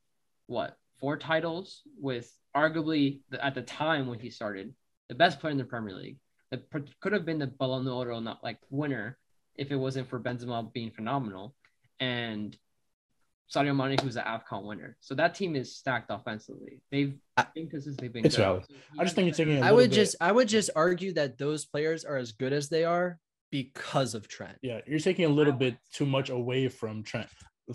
what 0.46 0.76
four 0.98 1.16
titles 1.16 1.82
with 2.00 2.30
arguably 2.56 3.20
the, 3.30 3.44
at 3.44 3.54
the 3.54 3.62
time 3.62 4.08
when 4.08 4.18
he 4.18 4.30
started 4.30 4.74
the 5.08 5.14
best 5.14 5.38
player 5.40 5.52
in 5.52 5.58
the 5.58 5.64
Premier 5.64 5.94
League. 5.94 6.18
That 6.50 6.64
could 7.00 7.12
have 7.12 7.24
been 7.24 7.38
the 7.38 7.46
Ballon 7.46 7.84
d'Or 7.84 8.20
not 8.20 8.42
like 8.42 8.58
winner 8.70 9.18
if 9.56 9.70
it 9.70 9.76
wasn't 9.76 10.08
for 10.08 10.20
Benzema 10.20 10.72
being 10.72 10.90
phenomenal 10.90 11.54
and 12.00 12.56
Sadio 13.52 13.74
Mane 13.76 13.98
who's 14.02 14.14
the 14.14 14.20
AFCON 14.20 14.64
winner. 14.64 14.96
So 15.00 15.14
that 15.14 15.34
team 15.34 15.54
is 15.56 15.76
stacked 15.76 16.10
offensively. 16.10 16.80
They've 16.90 17.14
I- 17.36 17.46
been 17.54 17.68
consistently 17.68 18.08
been 18.08 18.24
It's 18.26 18.36
good. 18.36 18.42
valid. 18.42 18.64
So 18.68 18.74
I 18.98 19.04
just 19.04 19.14
think 19.16 19.26
you're 19.26 19.34
taking. 19.46 19.62
I 19.62 19.68
I 19.68 19.72
would 19.72 19.92
just 19.92 20.16
I 20.20 20.32
would 20.32 20.48
just 20.48 20.70
argue 20.74 21.12
that 21.14 21.38
those 21.38 21.64
players 21.64 22.04
are 22.04 22.16
as 22.16 22.32
good 22.32 22.52
as 22.52 22.68
they 22.68 22.84
are 22.84 23.18
because 23.50 24.14
of 24.14 24.26
Trent. 24.28 24.58
Yeah, 24.62 24.80
you're 24.86 24.98
taking 24.98 25.26
a 25.26 25.28
little 25.28 25.52
bit 25.52 25.76
too 25.92 26.06
much 26.06 26.30
away 26.30 26.68
from 26.68 27.02
Trent. 27.02 27.28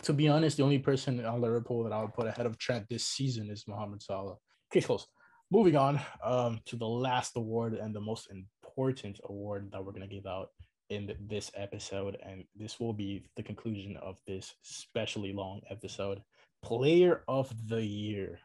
To 0.04 0.14
be 0.14 0.28
honest, 0.28 0.58
the 0.58 0.64
only 0.64 0.80
person 0.80 1.24
on 1.26 1.40
the 1.42 1.48
Liverpool 1.48 1.84
that 1.84 1.94
I 1.94 2.02
would 2.02 2.14
put 2.14 2.28
ahead 2.28 2.46
of 2.46 2.58
Trent 2.58 2.86
this 2.90 3.06
season 3.06 3.50
is 3.50 3.66
Mohamed 3.68 4.02
Salah. 4.04 4.36
Case 4.72 4.86
closed. 4.86 5.08
Moving 5.52 5.76
on 5.78 6.00
um, 6.24 6.60
to 6.66 6.76
the 6.76 6.86
last 6.88 7.32
award 7.36 7.74
and 7.74 7.96
the 7.96 8.02
most 8.02 8.30
important 8.30 9.20
award 9.26 9.70
that 9.72 9.84
we're 9.84 9.94
going 9.94 10.08
to 10.08 10.14
give 10.16 10.28
out 10.28 10.50
in 10.90 11.16
this 11.28 11.52
episode. 11.56 12.18
And 12.24 12.44
this 12.56 12.80
will 12.80 12.94
be 12.94 13.24
the 13.36 13.44
conclusion 13.44 13.98
of 13.98 14.20
this 14.28 14.56
specially 14.62 15.34
long 15.34 15.62
episode. 15.70 16.22
Player 16.64 17.24
of 17.28 17.54
the 17.68 17.84
Year. 17.84 18.40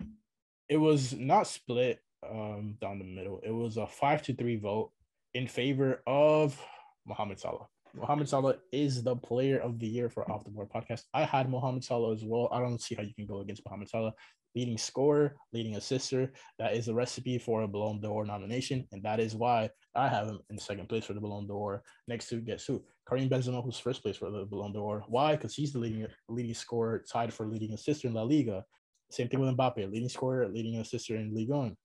It 0.68 0.76
was 0.76 1.12
not 1.12 1.46
split 1.46 2.00
um, 2.30 2.76
down 2.80 2.98
the 2.98 3.04
middle, 3.04 3.40
it 3.42 3.50
was 3.50 3.76
a 3.76 3.86
five 3.86 4.22
to 4.22 4.34
three 4.34 4.56
vote 4.56 4.90
in 5.34 5.46
favor 5.46 6.02
of 6.06 6.58
Mohamed 7.06 7.40
Salah. 7.40 7.66
Mohamed 7.94 8.28
Salah 8.28 8.56
is 8.72 9.02
the 9.02 9.14
player 9.16 9.58
of 9.58 9.78
the 9.78 9.86
year 9.86 10.10
for 10.10 10.30
Off 10.30 10.44
the 10.44 10.50
Bar 10.50 10.66
podcast. 10.66 11.02
I 11.14 11.24
had 11.24 11.48
Mohamed 11.48 11.84
Salah 11.84 12.12
as 12.12 12.24
well. 12.24 12.48
I 12.50 12.60
don't 12.60 12.80
see 12.80 12.94
how 12.94 13.02
you 13.02 13.14
can 13.14 13.26
go 13.26 13.40
against 13.40 13.62
Mohamed 13.64 13.88
Salah. 13.88 14.12
Leading 14.56 14.78
scorer, 14.78 15.34
leading 15.52 15.76
assister. 15.76 16.32
That 16.58 16.74
is 16.74 16.88
a 16.88 16.94
recipe 16.94 17.38
for 17.38 17.62
a 17.62 17.68
Ballon 17.68 18.00
d'Or 18.00 18.24
nomination. 18.24 18.86
And 18.92 19.02
that 19.02 19.18
is 19.18 19.34
why 19.34 19.70
I 19.94 20.08
have 20.08 20.28
him 20.28 20.38
in 20.50 20.58
second 20.58 20.88
place 20.88 21.04
for 21.04 21.12
the 21.12 21.20
Ballon 21.20 21.46
d'Or 21.46 21.82
next 22.06 22.28
to 22.28 22.36
guess 22.36 22.64
who? 22.64 22.84
Karim 23.08 23.28
Benzema, 23.28 23.64
who's 23.64 23.78
first 23.78 24.02
place 24.02 24.16
for 24.16 24.30
the 24.30 24.44
Ballon 24.44 24.72
d'Or. 24.72 25.04
Why? 25.08 25.36
Because 25.36 25.54
he's 25.54 25.72
the 25.72 25.78
leading 25.78 26.06
leading 26.28 26.54
scorer, 26.54 27.04
tied 27.10 27.32
for 27.32 27.46
leading 27.46 27.74
assister 27.74 28.08
in 28.08 28.14
La 28.14 28.22
Liga. 28.22 28.64
Same 29.10 29.28
thing 29.28 29.40
with 29.40 29.56
Mbappe, 29.56 29.90
leading 29.90 30.08
scorer, 30.08 30.48
leading 30.48 30.80
assister 30.80 31.16
in 31.16 31.34
Ligue 31.34 31.50
1. 31.50 31.76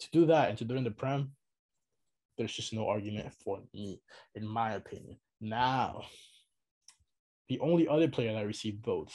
To 0.00 0.08
do 0.10 0.26
that 0.26 0.48
and 0.48 0.58
to 0.58 0.64
do 0.64 0.74
it 0.74 0.78
in 0.78 0.84
the 0.84 0.90
Prem, 0.90 1.32
there's 2.38 2.52
just 2.52 2.72
no 2.72 2.88
argument 2.88 3.32
for 3.44 3.60
me, 3.74 4.00
in 4.34 4.46
my 4.46 4.72
opinion. 4.72 5.16
Now, 5.40 6.02
the 7.48 7.60
only 7.60 7.88
other 7.88 8.08
player 8.08 8.32
that 8.32 8.46
received 8.46 8.84
votes 8.84 9.14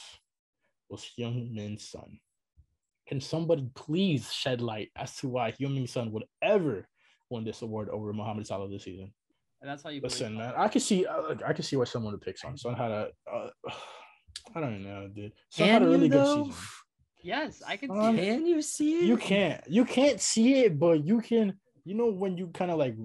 was 0.88 1.08
Heung-Min 1.18 1.78
Son. 1.78 2.18
Can 3.08 3.20
somebody 3.20 3.68
please 3.74 4.32
shed 4.32 4.60
light 4.60 4.90
as 4.96 5.16
to 5.16 5.28
why 5.28 5.52
Heung-Min 5.52 5.86
Son 5.86 6.12
would 6.12 6.24
ever 6.42 6.86
win 7.30 7.44
this 7.44 7.62
award 7.62 7.88
over 7.88 8.12
Mohamed 8.12 8.46
Salah 8.46 8.68
this 8.68 8.84
season? 8.84 9.12
And 9.60 9.68
that's 9.68 9.82
how 9.82 9.90
you 9.90 10.00
Listen, 10.00 10.36
man, 10.36 10.54
I 10.56 10.68
can 10.68 10.80
see, 10.80 11.04
uh, 11.04 11.34
I 11.44 11.52
can 11.52 11.64
see 11.64 11.74
why 11.76 11.84
someone 11.84 12.12
would 12.12 12.20
pick 12.22 12.38
Son. 12.38 12.56
Son 12.56 12.74
had 12.74 12.90
a, 12.92 13.08
uh, 13.32 13.50
I 14.54 14.60
don't 14.60 14.84
know, 14.84 15.08
dude. 15.08 15.32
Son 15.50 15.66
had 15.68 15.82
Can 15.82 15.82
a 15.82 15.90
you 15.90 15.96
really 15.96 16.08
good 16.08 16.24
though? 16.24 16.44
season. 16.44 16.54
Yes, 17.24 17.62
I 17.66 17.76
can 17.76 17.90
see 17.90 17.98
Um, 17.98 18.18
it. 18.18 18.24
Can 18.36 18.46
you 18.46 18.62
see 18.62 18.98
it? 19.00 19.04
you 19.04 19.16
can't 19.16 19.60
you 19.68 19.84
can't 19.84 20.20
see 20.20 20.60
it 20.60 20.78
but 20.78 21.04
you 21.04 21.20
can 21.20 21.58
you 21.88 21.94
know 21.94 22.10
when 22.10 22.36
you 22.36 22.48
kind 22.48 22.70
of 22.70 22.78
like 22.78 22.96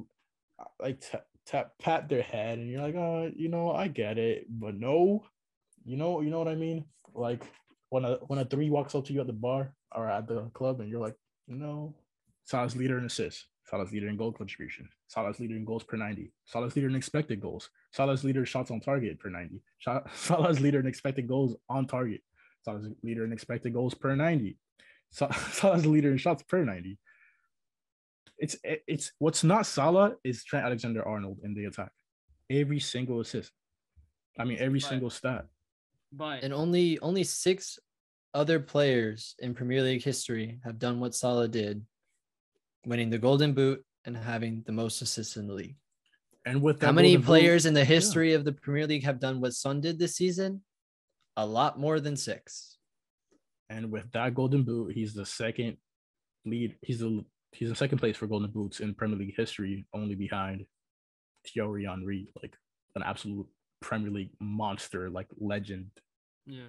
like 0.80 1.00
tap, 1.00 1.26
tap 1.46 1.72
pat 1.82 2.10
their 2.10 2.22
head 2.22 2.60
and 2.60 2.70
you're 2.70 2.82
like 2.82 2.96
oh 2.96 3.32
you 3.36 3.50
know 3.50 3.72
i 3.72 3.88
get 3.88 4.18
it 4.18 4.46
but 4.50 4.76
no 4.76 5.24
you 5.86 5.98
know 5.98 6.22
you 6.22 6.30
know 6.30 6.40
what 6.40 6.48
i 6.48 6.56
mean? 6.56 6.86
Like 7.14 7.44
when 7.90 8.06
a 8.06 8.16
when 8.28 8.40
a 8.40 8.46
three 8.46 8.70
walks 8.70 8.96
up 8.96 9.06
to 9.06 9.14
you 9.14 9.22
at 9.22 9.28
the 9.28 9.34
bar 9.34 9.74
or 9.96 10.10
at 10.10 10.28
the 10.28 10.50
club 10.54 10.80
and 10.80 10.90
you're 10.90 11.00
like 11.00 11.16
no. 11.48 11.94
Salah's 12.46 12.76
leader 12.76 12.98
in 12.98 13.06
assists. 13.06 13.46
Salah's 13.66 13.92
leader 13.94 14.10
in 14.10 14.18
goal 14.18 14.32
contribution. 14.34 14.90
Salah's 15.08 15.40
leader 15.40 15.56
in 15.56 15.64
goals 15.64 15.84
per 15.84 15.96
90 15.96 16.32
Salah's 16.46 16.76
leader 16.76 16.90
in 16.90 16.96
expected 16.96 17.40
goals. 17.40 17.70
Salah's 17.92 18.24
leader 18.24 18.46
shots 18.46 18.72
on 18.72 18.80
target 18.80 19.20
per 19.20 19.30
90 19.30 19.62
Sha- 19.78 20.08
Salah's 20.16 20.60
leader 20.60 20.80
in 20.80 20.88
expected 20.88 21.28
goals 21.28 21.56
on 21.70 21.86
target. 21.86 22.22
Salah's 22.66 22.88
leader 23.04 23.26
in 23.26 23.34
expected 23.34 23.74
goals 23.74 23.94
per 23.94 24.16
90 24.16 24.58
Sa- 25.12 25.32
Salah's 25.52 25.86
leader 25.86 26.12
in 26.12 26.18
shots 26.18 26.44
per 26.44 26.64
90. 26.64 26.98
It's 28.40 28.56
it's 28.64 29.12
what's 29.20 29.44
not 29.44 29.66
Salah 29.66 30.16
is 30.24 30.44
Trent 30.44 30.66
Alexander 30.66 31.08
Arnold 31.08 31.40
in 31.44 31.54
the 31.54 31.66
attack. 31.66 31.92
Every 32.50 32.80
single 32.80 33.20
assist. 33.22 33.52
I 34.38 34.44
mean 34.46 34.58
every 34.60 34.80
Right. 34.80 34.90
single 34.90 35.10
stat. 35.10 35.46
But 36.12 36.44
And 36.44 36.54
only 36.54 37.00
only 37.00 37.24
six 37.24 37.80
other 38.34 38.60
players 38.60 39.36
in 39.40 39.54
Premier 39.54 39.82
League 39.84 40.04
history 40.04 40.60
have 40.64 40.80
done 40.80 41.00
what 41.00 41.14
Salah 41.16 41.48
did, 41.48 41.86
winning 42.86 43.10
the 43.12 43.20
Golden 43.20 43.54
Boot 43.54 43.86
and 44.06 44.18
having 44.18 44.64
the 44.66 44.72
most 44.72 45.02
assists 45.02 45.38
in 45.38 45.48
the 45.48 45.54
league. 45.54 45.78
And 46.46 46.62
with 46.62 46.80
that 46.80 46.88
How 46.88 46.92
many 46.92 47.10
Golden 47.10 47.22
Boot- 47.22 47.28
players 47.28 47.66
in 47.66 47.74
the 47.74 47.86
history 47.86 48.34
of 48.34 48.44
the 48.44 48.52
Premier 48.52 48.88
League 48.88 49.04
have 49.04 49.20
done 49.20 49.40
what 49.40 49.54
Son 49.54 49.80
did 49.80 49.98
this 50.00 50.16
season? 50.16 50.64
A 51.38 51.46
lot 51.46 51.80
more 51.80 52.00
than 52.00 52.18
six. 52.18 52.78
and 53.70 53.90
with 53.92 54.12
that 54.12 54.36
Golden 54.36 54.62
Boot, 54.64 54.94
he's 54.94 55.14
the 55.16 55.26
second 55.26 55.78
lead. 56.46 56.78
He's 56.84 57.00
the 57.00 57.26
he's 57.54 57.70
in 57.70 57.76
second 57.76 57.98
place 58.00 58.18
for 58.18 58.28
Golden 58.28 58.52
Boots 58.52 58.80
in 58.80 58.94
Premier 58.94 59.18
League 59.18 59.36
history, 59.36 59.86
only 59.94 60.16
behind 60.16 60.66
Thierry 61.48 61.86
Henry, 61.86 62.28
like 62.42 62.56
an 62.96 63.04
absolute 63.04 63.48
Premier 63.82 64.12
League 64.12 64.32
monster, 64.40 65.10
like 65.10 65.28
legend. 65.40 65.88
yeah, 66.46 66.68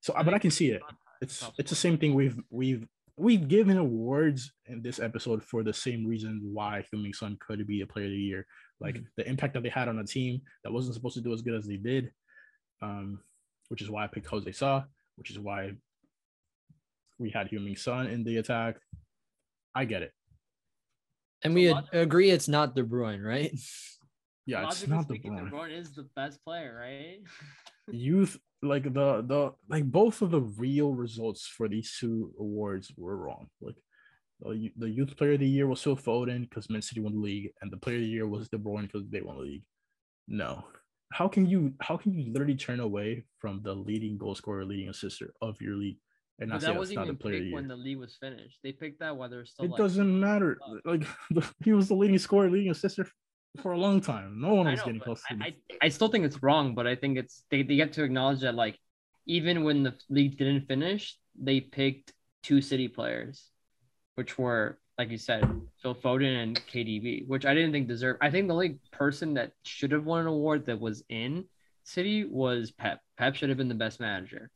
So, 0.00 0.14
but 0.24 0.34
I 0.34 0.38
can 0.38 0.50
see 0.50 0.70
it. 0.70 0.82
it's 1.20 1.48
it's 1.58 1.70
the 1.70 1.76
same 1.76 1.98
thing 1.98 2.14
we've 2.14 2.38
we've 2.50 2.86
we've 3.16 3.46
given 3.46 3.76
awards 3.76 4.52
in 4.66 4.80
this 4.82 4.98
episode 4.98 5.42
for 5.44 5.62
the 5.62 5.72
same 5.72 6.06
reason 6.06 6.40
why 6.52 6.82
Heung-Min 6.92 7.12
Son 7.12 7.36
could 7.46 7.66
be 7.66 7.82
a 7.82 7.86
player 7.86 8.06
of 8.06 8.10
the 8.12 8.16
year. 8.16 8.46
Like 8.80 8.96
the 9.16 9.28
impact 9.28 9.54
that 9.54 9.62
they 9.62 9.68
had 9.68 9.88
on 9.88 9.98
a 9.98 10.04
team 10.04 10.40
that 10.64 10.72
wasn't 10.72 10.94
supposed 10.94 11.14
to 11.16 11.20
do 11.20 11.32
as 11.32 11.42
good 11.42 11.54
as 11.54 11.66
they 11.66 11.76
did. 11.76 12.10
um, 12.80 13.20
which 13.68 13.80
is 13.82 13.88
why 13.90 14.04
I 14.04 14.08
picked 14.08 14.26
Jose 14.26 14.50
Sa, 14.52 14.82
which 15.16 15.30
is 15.30 15.38
why 15.38 15.72
we 17.18 17.30
had 17.30 17.48
Heung-min 17.48 17.76
Son 17.76 18.06
in 18.08 18.24
the 18.24 18.38
attack. 18.38 18.76
I 19.74 19.84
get 19.84 20.02
it. 20.02 20.12
And 21.42 21.52
So 21.52 21.54
we 21.54 21.72
logic- 21.72 21.92
agree 21.94 22.30
it's 22.30 22.48
not 22.48 22.74
De 22.74 22.82
Bruyne, 22.82 23.24
right? 23.24 23.52
Yeah, 24.44 24.66
it's 24.66 24.82
Logically 24.82 24.94
not 24.96 25.06
the 25.08 25.14
speaking, 25.14 25.36
De 25.36 25.42
Bruyne. 25.42 25.50
Bruyne 25.52 25.78
is 25.78 25.94
the 25.94 26.08
best 26.16 26.42
player, 26.44 26.76
right? 26.76 27.20
Youth, 27.92 28.36
like 28.60 28.82
the 28.82 29.22
the 29.22 29.52
like 29.68 29.84
both 29.84 30.20
of 30.20 30.32
the 30.32 30.40
real 30.40 30.92
results 30.92 31.46
for 31.46 31.68
these 31.68 31.96
two 32.00 32.32
awards 32.40 32.92
were 32.96 33.16
wrong. 33.16 33.46
Like 33.60 33.76
the, 34.40 34.72
the 34.76 34.90
youth 34.90 35.16
player 35.16 35.34
of 35.34 35.38
the 35.40 35.48
year 35.48 35.68
was 35.68 35.80
Phil 35.80 35.96
Foden 35.96 36.48
because 36.48 36.68
Man 36.68 36.82
City 36.82 37.00
won 37.00 37.12
the 37.14 37.20
league, 37.20 37.52
and 37.62 37.70
the 37.70 37.76
player 37.76 37.96
of 37.98 38.02
the 38.02 38.08
year 38.08 38.26
was 38.26 38.48
De 38.48 38.58
Bruyne 38.58 38.82
because 38.90 39.08
they 39.08 39.20
won 39.20 39.36
the 39.36 39.42
league. 39.42 39.62
No, 40.26 40.64
how 41.12 41.28
can 41.28 41.46
you 41.46 41.74
how 41.80 41.96
can 41.96 42.12
you 42.12 42.32
literally 42.32 42.56
turn 42.56 42.80
away 42.80 43.24
from 43.38 43.62
the 43.62 43.72
leading 43.72 44.18
goal 44.18 44.34
scorer, 44.34 44.64
leading 44.64 44.88
assister 44.88 45.32
of 45.40 45.60
your 45.60 45.76
league, 45.76 45.98
and 46.42 46.50
But 46.50 46.60
that 46.62 46.76
wasn't 46.76 47.00
even 47.00 47.16
picked 47.16 47.52
when 47.52 47.68
the 47.68 47.76
league 47.76 47.98
was 47.98 48.16
finished. 48.16 48.58
They 48.62 48.72
picked 48.72 49.00
that 49.00 49.16
while 49.16 49.28
they're 49.28 49.46
still. 49.46 49.66
It 49.66 49.70
like, 49.72 49.78
doesn't 49.78 50.20
matter. 50.20 50.58
up. 50.62 50.80
Like 50.84 51.06
he 51.64 51.72
was 51.72 51.88
the 51.88 51.94
leading 51.94 52.18
scorer, 52.18 52.50
leading 52.50 52.70
assister 52.70 53.08
for 53.60 53.72
a 53.72 53.78
long 53.78 54.00
time. 54.00 54.40
No 54.40 54.54
one 54.54 54.66
I 54.66 54.72
was 54.72 54.80
know, 54.80 54.86
getting 54.86 55.00
close 55.00 55.22
to. 55.28 55.36
I, 55.40 55.46
I, 55.46 55.54
I 55.82 55.88
still 55.88 56.08
think 56.08 56.24
it's 56.24 56.42
wrong, 56.42 56.74
but 56.74 56.86
I 56.86 56.94
think 56.94 57.18
it's 57.18 57.44
they, 57.50 57.62
they 57.62 57.76
get 57.76 57.92
to 57.94 58.04
acknowledge 58.04 58.40
that 58.40 58.54
like 58.54 58.78
even 59.26 59.64
when 59.64 59.82
the 59.82 59.94
league 60.08 60.36
didn't 60.36 60.66
finish, 60.66 61.16
they 61.40 61.60
picked 61.60 62.12
two 62.42 62.60
city 62.60 62.88
players, 62.88 63.48
which 64.16 64.38
were 64.38 64.78
like 64.98 65.10
you 65.10 65.18
said, 65.18 65.42
Phil 65.80 65.94
Foden 65.94 66.42
and 66.42 66.60
KDB, 66.66 67.26
which 67.26 67.46
I 67.46 67.54
didn't 67.54 67.72
think 67.72 67.88
deserved. 67.88 68.18
I 68.22 68.30
think 68.30 68.48
the 68.48 68.54
only 68.54 68.78
person 68.90 69.34
that 69.34 69.52
should 69.64 69.92
have 69.92 70.04
won 70.04 70.20
an 70.20 70.26
award 70.26 70.66
that 70.66 70.80
was 70.80 71.02
in 71.08 71.46
City 71.84 72.24
was 72.24 72.70
Pep. 72.70 73.00
Pep 73.16 73.34
should 73.34 73.48
have 73.48 73.58
been 73.58 73.68
the 73.68 73.74
best 73.74 74.00
manager, 74.00 74.50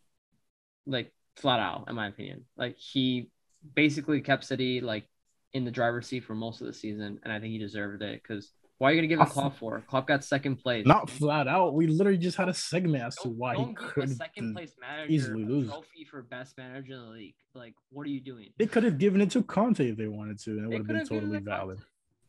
like 0.87 1.13
flat 1.37 1.61
out, 1.61 1.85
in 1.89 1.95
my 1.95 2.09
opinion. 2.09 2.45
Like 2.57 2.77
he 2.77 3.31
basically 3.75 4.21
kept 4.21 4.45
City 4.45 4.81
like 4.81 5.05
in 5.53 5.65
the 5.65 5.71
driver's 5.71 6.07
seat 6.07 6.25
for 6.25 6.35
most 6.35 6.61
of 6.61 6.67
the 6.67 6.73
season, 6.73 7.19
and 7.23 7.33
I 7.33 7.41
think 7.41 7.53
he 7.53 7.59
deserved 7.59 8.03
it 8.03 8.23
because 8.23 8.51
why 8.79 8.91
are 8.91 8.93
you 8.95 8.99
gonna 8.99 9.09
give 9.09 9.21
it 9.21 9.23
I- 9.23 9.27
Klopp 9.31 9.57
for? 9.57 9.83
Klopp 9.87 10.07
got 10.07 10.23
second 10.25 10.57
place. 10.57 10.87
Not 10.87 11.09
flat 11.09 11.49
out. 11.49 11.75
We 11.75 11.87
literally 11.87 12.19
just 12.19 12.37
had 12.37 12.49
a 12.49 12.55
segment 12.55 13.05
as 13.05 13.17
to 13.17 13.29
Don't, 13.29 13.39
why 13.39 13.55
he 13.55 13.63
don't 13.63 13.79
give 13.79 13.87
a 13.87 13.91
could 13.91 14.17
second 14.17 14.55
place 14.55 14.73
manager 14.81 15.13
easily 15.13 15.43
a 15.45 15.47
lose. 15.47 15.69
trophy 15.69 16.05
for 16.11 16.23
best 16.23 16.59
manager 16.59 16.93
in 16.93 17.01
the 17.01 17.07
league. 17.11 17.35
Like, 17.55 17.75
what 17.91 18.07
are 18.07 18.11
you 18.11 18.21
doing? 18.21 18.51
They 18.59 18.67
could 18.67 18.85
have 18.85 18.99
given 18.99 19.21
it 19.23 19.31
to 19.31 19.43
Conte 19.43 19.81
if 19.81 19.97
they 19.97 20.09
wanted 20.09 20.39
to, 20.41 20.51
and 20.51 20.65
it 20.65 20.69
would 20.69 20.79
have 20.79 20.87
been 20.87 21.07
totally 21.07 21.39
valid. 21.39 21.79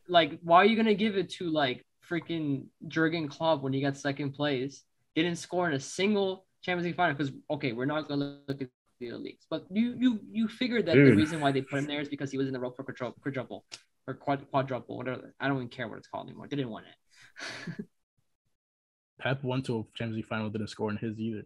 Like, 0.08 0.40
why 0.42 0.58
are 0.58 0.66
you 0.66 0.78
gonna 0.78 0.94
give 0.94 1.18
it 1.18 1.30
to 1.32 1.50
like 1.50 1.86
freaking 2.10 2.68
Jurgen 2.88 3.28
Klopp 3.28 3.62
when 3.62 3.74
he 3.74 3.82
got 3.82 3.98
second 3.98 4.32
place? 4.32 4.84
Didn't 5.16 5.36
score 5.36 5.68
in 5.68 5.76
a 5.76 5.80
single 5.80 6.46
Champions 6.62 6.86
League 6.86 6.96
final 6.96 7.14
because 7.14 7.34
okay, 7.52 7.74
we're 7.74 7.86
not 7.86 8.08
gonna 8.08 8.40
look 8.48 8.62
at 8.62 8.70
the 9.00 9.12
leagues, 9.12 9.46
but 9.50 9.66
you 9.70 9.96
you 9.98 10.20
you 10.30 10.48
figured 10.48 10.86
that 10.88 10.96
the 10.96 11.16
reason 11.16 11.40
why 11.40 11.52
they 11.52 11.62
put 11.62 11.80
him 11.80 11.88
there 11.88 12.02
is 12.02 12.10
because 12.10 12.32
he 12.32 12.38
was 12.38 12.48
in 12.48 12.54
the 12.54 12.60
rope 12.60 12.76
for 12.76 12.84
quadru- 12.84 13.14
quadruple 13.22 13.66
or 14.08 14.14
quad, 14.14 14.50
quadruple, 14.50 14.98
whatever. 14.98 15.34
I 15.40 15.48
don't 15.48 15.58
even 15.58 15.70
care 15.70 15.88
what 15.88 15.98
it's 15.98 16.08
called 16.08 16.28
anymore. 16.28 16.48
They 16.50 16.56
didn't 16.56 16.72
want 16.72 16.86
it. 16.88 17.86
Pep 19.20 19.44
went 19.44 19.66
to 19.66 19.80
a 19.80 19.84
Champions 19.98 20.18
League 20.18 20.26
final, 20.28 20.50
didn't 20.50 20.70
score 20.70 20.92
in 20.92 20.98
his 20.98 21.20
either. 21.20 21.44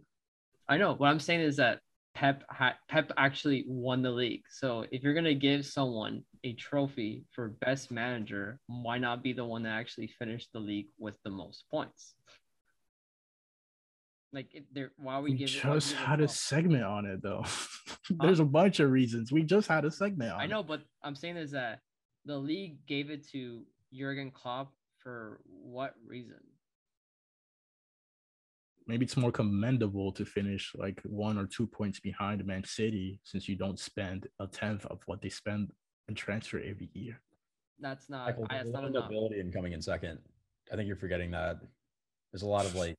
I 0.68 0.76
know. 0.76 0.94
What 0.94 1.08
I'm 1.08 1.20
saying 1.20 1.40
is 1.40 1.56
that 1.56 1.80
Pep 2.14 2.44
ha- 2.50 2.76
Pep 2.88 3.10
actually 3.16 3.64
won 3.66 4.02
the 4.02 4.10
league. 4.10 4.42
So 4.50 4.84
if 4.90 5.02
you're 5.02 5.14
gonna 5.14 5.34
give 5.34 5.66
someone 5.66 6.22
a 6.44 6.52
trophy 6.54 7.24
for 7.32 7.48
best 7.48 7.90
manager, 7.90 8.58
why 8.66 8.98
not 8.98 9.22
be 9.22 9.32
the 9.32 9.44
one 9.44 9.62
that 9.64 9.70
actually 9.70 10.08
finished 10.18 10.50
the 10.52 10.60
league 10.60 10.88
with 10.98 11.16
the 11.24 11.30
most 11.30 11.64
points? 11.70 12.14
Like, 14.32 14.54
it, 14.54 14.64
there, 14.72 14.92
why 14.96 15.18
we 15.20 15.32
We 15.32 15.36
giving? 15.36 15.54
why 15.68 15.74
just 15.74 15.90
give 15.90 15.98
it 16.00 16.04
had 16.06 16.20
a 16.20 16.24
Klopp? 16.24 16.36
segment 16.36 16.84
on 16.84 17.06
it 17.06 17.22
though. 17.22 17.44
Um, 18.10 18.16
there's 18.20 18.40
a 18.40 18.44
bunch 18.44 18.80
of 18.80 18.90
reasons. 18.90 19.30
We 19.30 19.42
just 19.44 19.68
had 19.68 19.84
a 19.84 19.90
segment 19.90 20.32
on 20.32 20.40
I 20.40 20.44
it. 20.44 20.48
know, 20.48 20.62
but 20.62 20.82
I'm 21.04 21.14
saying 21.14 21.36
is 21.36 21.52
that 21.52 21.78
the 22.24 22.36
league 22.36 22.84
gave 22.86 23.10
it 23.10 23.26
to 23.30 23.64
Jurgen 23.92 24.30
Klopp 24.32 24.72
for 24.98 25.40
what 25.46 25.94
reason? 26.04 26.40
Maybe 28.88 29.04
it's 29.04 29.16
more 29.16 29.30
commendable 29.30 30.10
to 30.12 30.24
finish 30.24 30.72
like 30.74 31.00
one 31.04 31.38
or 31.38 31.46
two 31.46 31.66
points 31.66 32.00
behind 32.00 32.44
Man 32.44 32.64
City 32.64 33.20
since 33.22 33.48
you 33.48 33.54
don't 33.54 33.78
spend 33.78 34.26
a 34.40 34.46
tenth 34.48 34.84
of 34.86 34.98
what 35.06 35.22
they 35.22 35.28
spend 35.28 35.70
in 36.08 36.14
transfer 36.16 36.58
every 36.58 36.90
year. 36.92 37.20
That's 37.78 38.10
not. 38.10 38.26
Michael, 38.26 38.46
I, 38.50 38.56
that's 38.58 38.70
not 38.70 38.84
enough. 38.84 39.04
nobility 39.04 39.38
in 39.40 39.52
coming 39.52 39.72
in 39.72 39.80
second. 39.80 40.18
I 40.72 40.76
think 40.76 40.88
you're 40.88 40.96
forgetting 40.96 41.30
that. 41.30 41.58
There's 42.32 42.42
a 42.42 42.48
lot 42.48 42.64
of 42.66 42.74
like, 42.74 42.96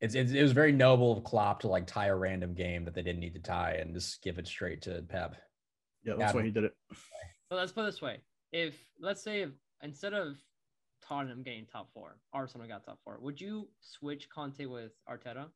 it's, 0.00 0.14
it's 0.14 0.32
it 0.32 0.42
was 0.42 0.52
very 0.52 0.72
noble 0.72 1.16
of 1.16 1.24
Klopp 1.24 1.60
to 1.60 1.68
like 1.68 1.86
tie 1.86 2.06
a 2.06 2.16
random 2.16 2.54
game 2.54 2.84
that 2.84 2.94
they 2.94 3.02
didn't 3.02 3.20
need 3.20 3.34
to 3.34 3.40
tie 3.40 3.74
and 3.80 3.94
just 3.94 4.22
give 4.22 4.38
it 4.38 4.46
straight 4.46 4.82
to 4.82 5.02
Pep. 5.08 5.36
Yeah, 6.04 6.14
that's 6.18 6.32
Yeah, 6.32 6.40
why 6.40 6.44
he 6.44 6.50
did 6.50 6.64
it. 6.64 6.72
But 7.48 7.56
let's 7.56 7.72
put 7.72 7.82
it 7.82 7.86
this 7.86 8.00
way: 8.00 8.20
if 8.52 8.74
let's 9.00 9.22
say 9.22 9.42
if, 9.42 9.50
instead 9.82 10.14
of 10.14 10.36
Tottenham 11.02 11.42
getting 11.42 11.66
top 11.66 11.90
four, 11.92 12.18
Arsenal 12.32 12.66
got 12.68 12.84
top 12.84 12.98
four, 13.04 13.18
would 13.20 13.40
you 13.40 13.68
switch 13.80 14.28
Conte 14.30 14.64
with 14.66 14.92
Arteta? 15.08 15.46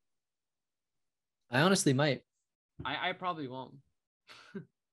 I 1.51 1.61
honestly 1.61 1.93
might. 1.93 2.23
I, 2.85 3.11
I 3.11 3.13
probably 3.13 3.49
won't. 3.49 3.75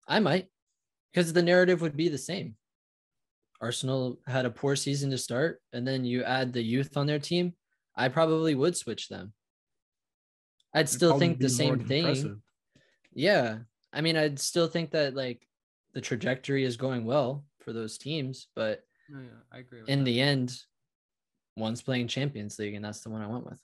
I 0.07 0.19
might, 0.19 0.47
because 1.11 1.33
the 1.33 1.41
narrative 1.41 1.81
would 1.81 1.97
be 1.97 2.09
the 2.09 2.17
same. 2.17 2.55
Arsenal 3.61 4.19
had 4.27 4.45
a 4.45 4.49
poor 4.49 4.75
season 4.75 5.09
to 5.11 5.17
start, 5.17 5.61
and 5.73 5.87
then 5.87 6.03
you 6.03 6.23
add 6.23 6.53
the 6.53 6.61
youth 6.61 6.97
on 6.97 7.07
their 7.07 7.19
team. 7.19 7.53
I 8.01 8.09
probably 8.09 8.55
would 8.55 8.75
switch 8.75 9.07
them. 9.09 9.33
I'd 10.73 10.81
It'd 10.81 10.89
still 10.89 11.19
think 11.19 11.39
the 11.39 11.49
same 11.49 11.79
thing. 11.79 11.99
impressive. 12.05 12.37
Yeah. 13.13 13.59
I 13.93 14.01
mean, 14.01 14.17
I'd 14.17 14.39
still 14.39 14.67
think 14.67 14.91
that 14.91 15.13
like 15.15 15.45
the 15.93 16.01
trajectory 16.01 16.63
is 16.63 16.77
going 16.77 17.05
well 17.05 17.43
for 17.59 17.73
those 17.73 17.97
teams, 17.97 18.47
but 18.55 18.83
No, 19.09 19.19
yeah, 19.19 19.27
I 19.51 19.59
agree. 19.59 19.81
With 19.81 19.89
in 19.89 19.99
that. 19.99 20.05
the 20.05 20.21
end, 20.21 20.57
one's 21.57 21.81
playing 21.81 22.07
Champions 22.07 22.57
League, 22.57 22.73
and 22.75 22.83
that's 22.83 23.01
the 23.01 23.09
one 23.09 23.21
I 23.21 23.27
went 23.27 23.45
with. 23.45 23.59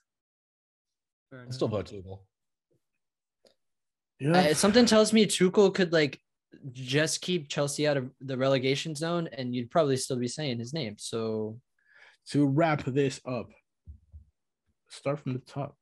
Fair 1.30 1.42
I'd 1.42 1.54
still 1.54 1.68
enough. 1.68 1.90
vote 1.90 2.02
Tuchel. 2.04 2.18
Yeah. 4.20 4.50
Uh, 4.50 4.54
something 4.54 4.86
tells 4.86 5.12
me 5.12 5.26
Tuchel 5.26 5.74
could 5.74 5.92
like 5.92 6.20
just 6.72 7.20
keep 7.20 7.48
Chelsea 7.48 7.86
out 7.88 7.96
of 7.96 8.10
the 8.20 8.36
relegation 8.36 8.94
zone, 8.94 9.28
and 9.32 9.54
you'd 9.54 9.70
probably 9.70 9.96
still 9.96 10.16
be 10.18 10.28
saying 10.28 10.58
his 10.58 10.72
name. 10.72 10.96
So 10.98 11.58
to 12.30 12.46
wrap 12.46 12.84
this 12.84 13.20
up, 13.26 13.48
start 14.88 15.20
from 15.20 15.32
the 15.32 15.38
top. 15.40 15.76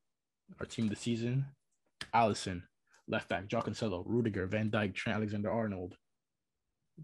Our 0.61 0.67
team 0.67 0.89
this 0.89 1.01
season: 1.01 1.47
Alisson, 2.15 2.63
left 3.09 3.29
back, 3.29 3.49
Cancelo, 3.49 4.05
Rudiger, 4.07 4.47
Van 4.47 4.71
Dijk, 4.71 4.95
Trent 4.95 5.17
Alexander-Arnold. 5.17 5.97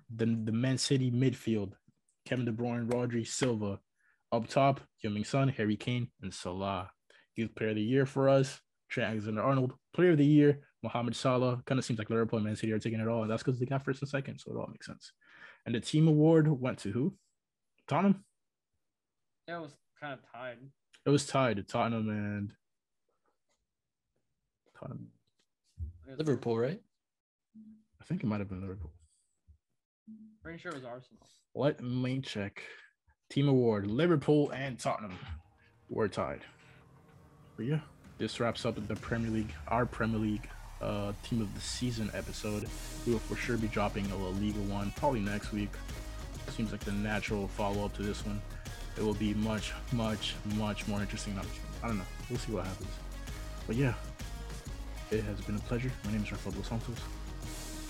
Then 0.08 0.44
the 0.44 0.52
Man 0.52 0.78
City 0.78 1.10
midfield: 1.10 1.72
Kevin 2.24 2.44
De 2.44 2.52
Bruyne, 2.52 2.88
Rodri, 2.88 3.26
Silva. 3.26 3.80
Up 4.30 4.48
top, 4.48 4.80
Heung-min 5.04 5.48
Harry 5.48 5.76
Kane, 5.76 6.08
and 6.22 6.32
Salah. 6.32 6.90
Youth 7.36 7.54
Player 7.54 7.70
of 7.70 7.76
the 7.76 7.82
Year 7.82 8.06
for 8.06 8.28
us: 8.28 8.60
Trent 8.88 9.10
Alexander-Arnold. 9.10 9.74
Player 9.92 10.12
of 10.12 10.18
the 10.18 10.24
Year: 10.24 10.60
Mohamed 10.82 11.14
Salah. 11.16 11.62
Kind 11.66 11.78
of 11.78 11.84
seems 11.84 11.98
like 11.98 12.08
Liverpool 12.08 12.38
and 12.38 12.46
Man 12.46 12.56
City 12.56 12.72
are 12.72 12.78
taking 12.78 13.00
it 13.00 13.08
all, 13.08 13.22
and 13.22 13.30
that's 13.30 13.42
because 13.42 13.60
they 13.60 13.66
got 13.66 13.84
first 13.84 14.00
and 14.00 14.08
second, 14.08 14.38
so 14.38 14.52
it 14.52 14.56
all 14.56 14.68
makes 14.70 14.86
sense. 14.86 15.12
And 15.66 15.74
the 15.74 15.80
team 15.80 16.08
award 16.08 16.48
went 16.48 16.78
to 16.78 16.90
who? 16.90 17.14
Tottenham. 17.88 18.24
Yeah, 19.46 19.58
it 19.58 19.62
was 19.62 19.76
kind 20.00 20.14
of 20.14 20.20
tied. 20.32 20.58
It 21.04 21.10
was 21.10 21.26
tied 21.26 21.56
to 21.56 21.62
Tottenham 21.62 22.08
and 22.08 22.52
Tottenham. 24.78 25.08
Liverpool, 26.16 26.58
right? 26.58 26.80
I 28.00 28.04
think 28.04 28.22
it 28.22 28.26
might 28.26 28.40
have 28.40 28.48
been 28.48 28.60
Liverpool. 28.60 28.92
Pretty 30.42 30.58
sure 30.58 30.72
it 30.72 30.76
was 30.76 30.84
Arsenal. 30.84 31.26
Let 31.54 31.82
me 31.82 32.20
check. 32.20 32.62
Team 33.30 33.48
award: 33.48 33.86
Liverpool 33.86 34.50
and 34.50 34.78
Tottenham 34.78 35.16
were 35.88 36.08
tied. 36.08 36.40
But 37.56 37.66
yeah, 37.66 37.80
this 38.18 38.40
wraps 38.40 38.64
up 38.64 38.76
the 38.86 38.96
Premier 38.96 39.30
League, 39.30 39.52
our 39.68 39.86
Premier 39.86 40.18
League 40.18 40.48
uh, 40.80 41.12
team 41.22 41.40
of 41.40 41.54
the 41.54 41.60
season 41.60 42.10
episode. 42.14 42.68
We 43.06 43.12
will 43.12 43.20
for 43.20 43.36
sure 43.36 43.56
be 43.56 43.68
dropping 43.68 44.10
a 44.10 44.16
La 44.16 44.28
Liga 44.30 44.60
one 44.60 44.92
probably 44.96 45.20
next 45.20 45.52
week. 45.52 45.70
Seems 46.48 46.72
like 46.72 46.80
the 46.80 46.92
natural 46.92 47.48
follow 47.48 47.84
up 47.84 47.94
to 47.96 48.02
this 48.02 48.26
one. 48.26 48.40
It 48.96 49.02
will 49.02 49.14
be 49.14 49.34
much, 49.34 49.72
much, 49.92 50.34
much 50.56 50.86
more 50.86 51.00
interesting. 51.00 51.38
I 51.82 51.86
don't 51.86 51.98
know. 51.98 52.04
We'll 52.28 52.38
see 52.38 52.52
what 52.52 52.66
happens. 52.66 52.90
But 53.66 53.76
yeah, 53.76 53.94
it 55.10 55.24
has 55.24 55.40
been 55.40 55.56
a 55.56 55.60
pleasure. 55.60 55.90
My 56.04 56.12
name 56.12 56.22
is 56.22 56.30
Rafael 56.30 56.52
Dos 56.52 56.68
Santos, 56.68 56.98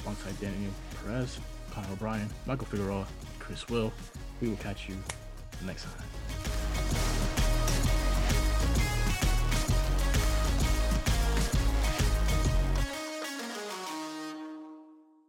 alongside 0.04 0.38
Daniel 0.40 0.72
Perez, 1.04 1.38
Connor 1.72 1.88
O'Brien, 1.92 2.28
Michael 2.46 2.66
Figueroa, 2.66 3.06
Chris 3.38 3.68
Will. 3.68 3.92
We 4.40 4.48
will 4.48 4.56
catch 4.56 4.88
you 4.88 4.96
next 5.64 5.84
time. 5.84 6.51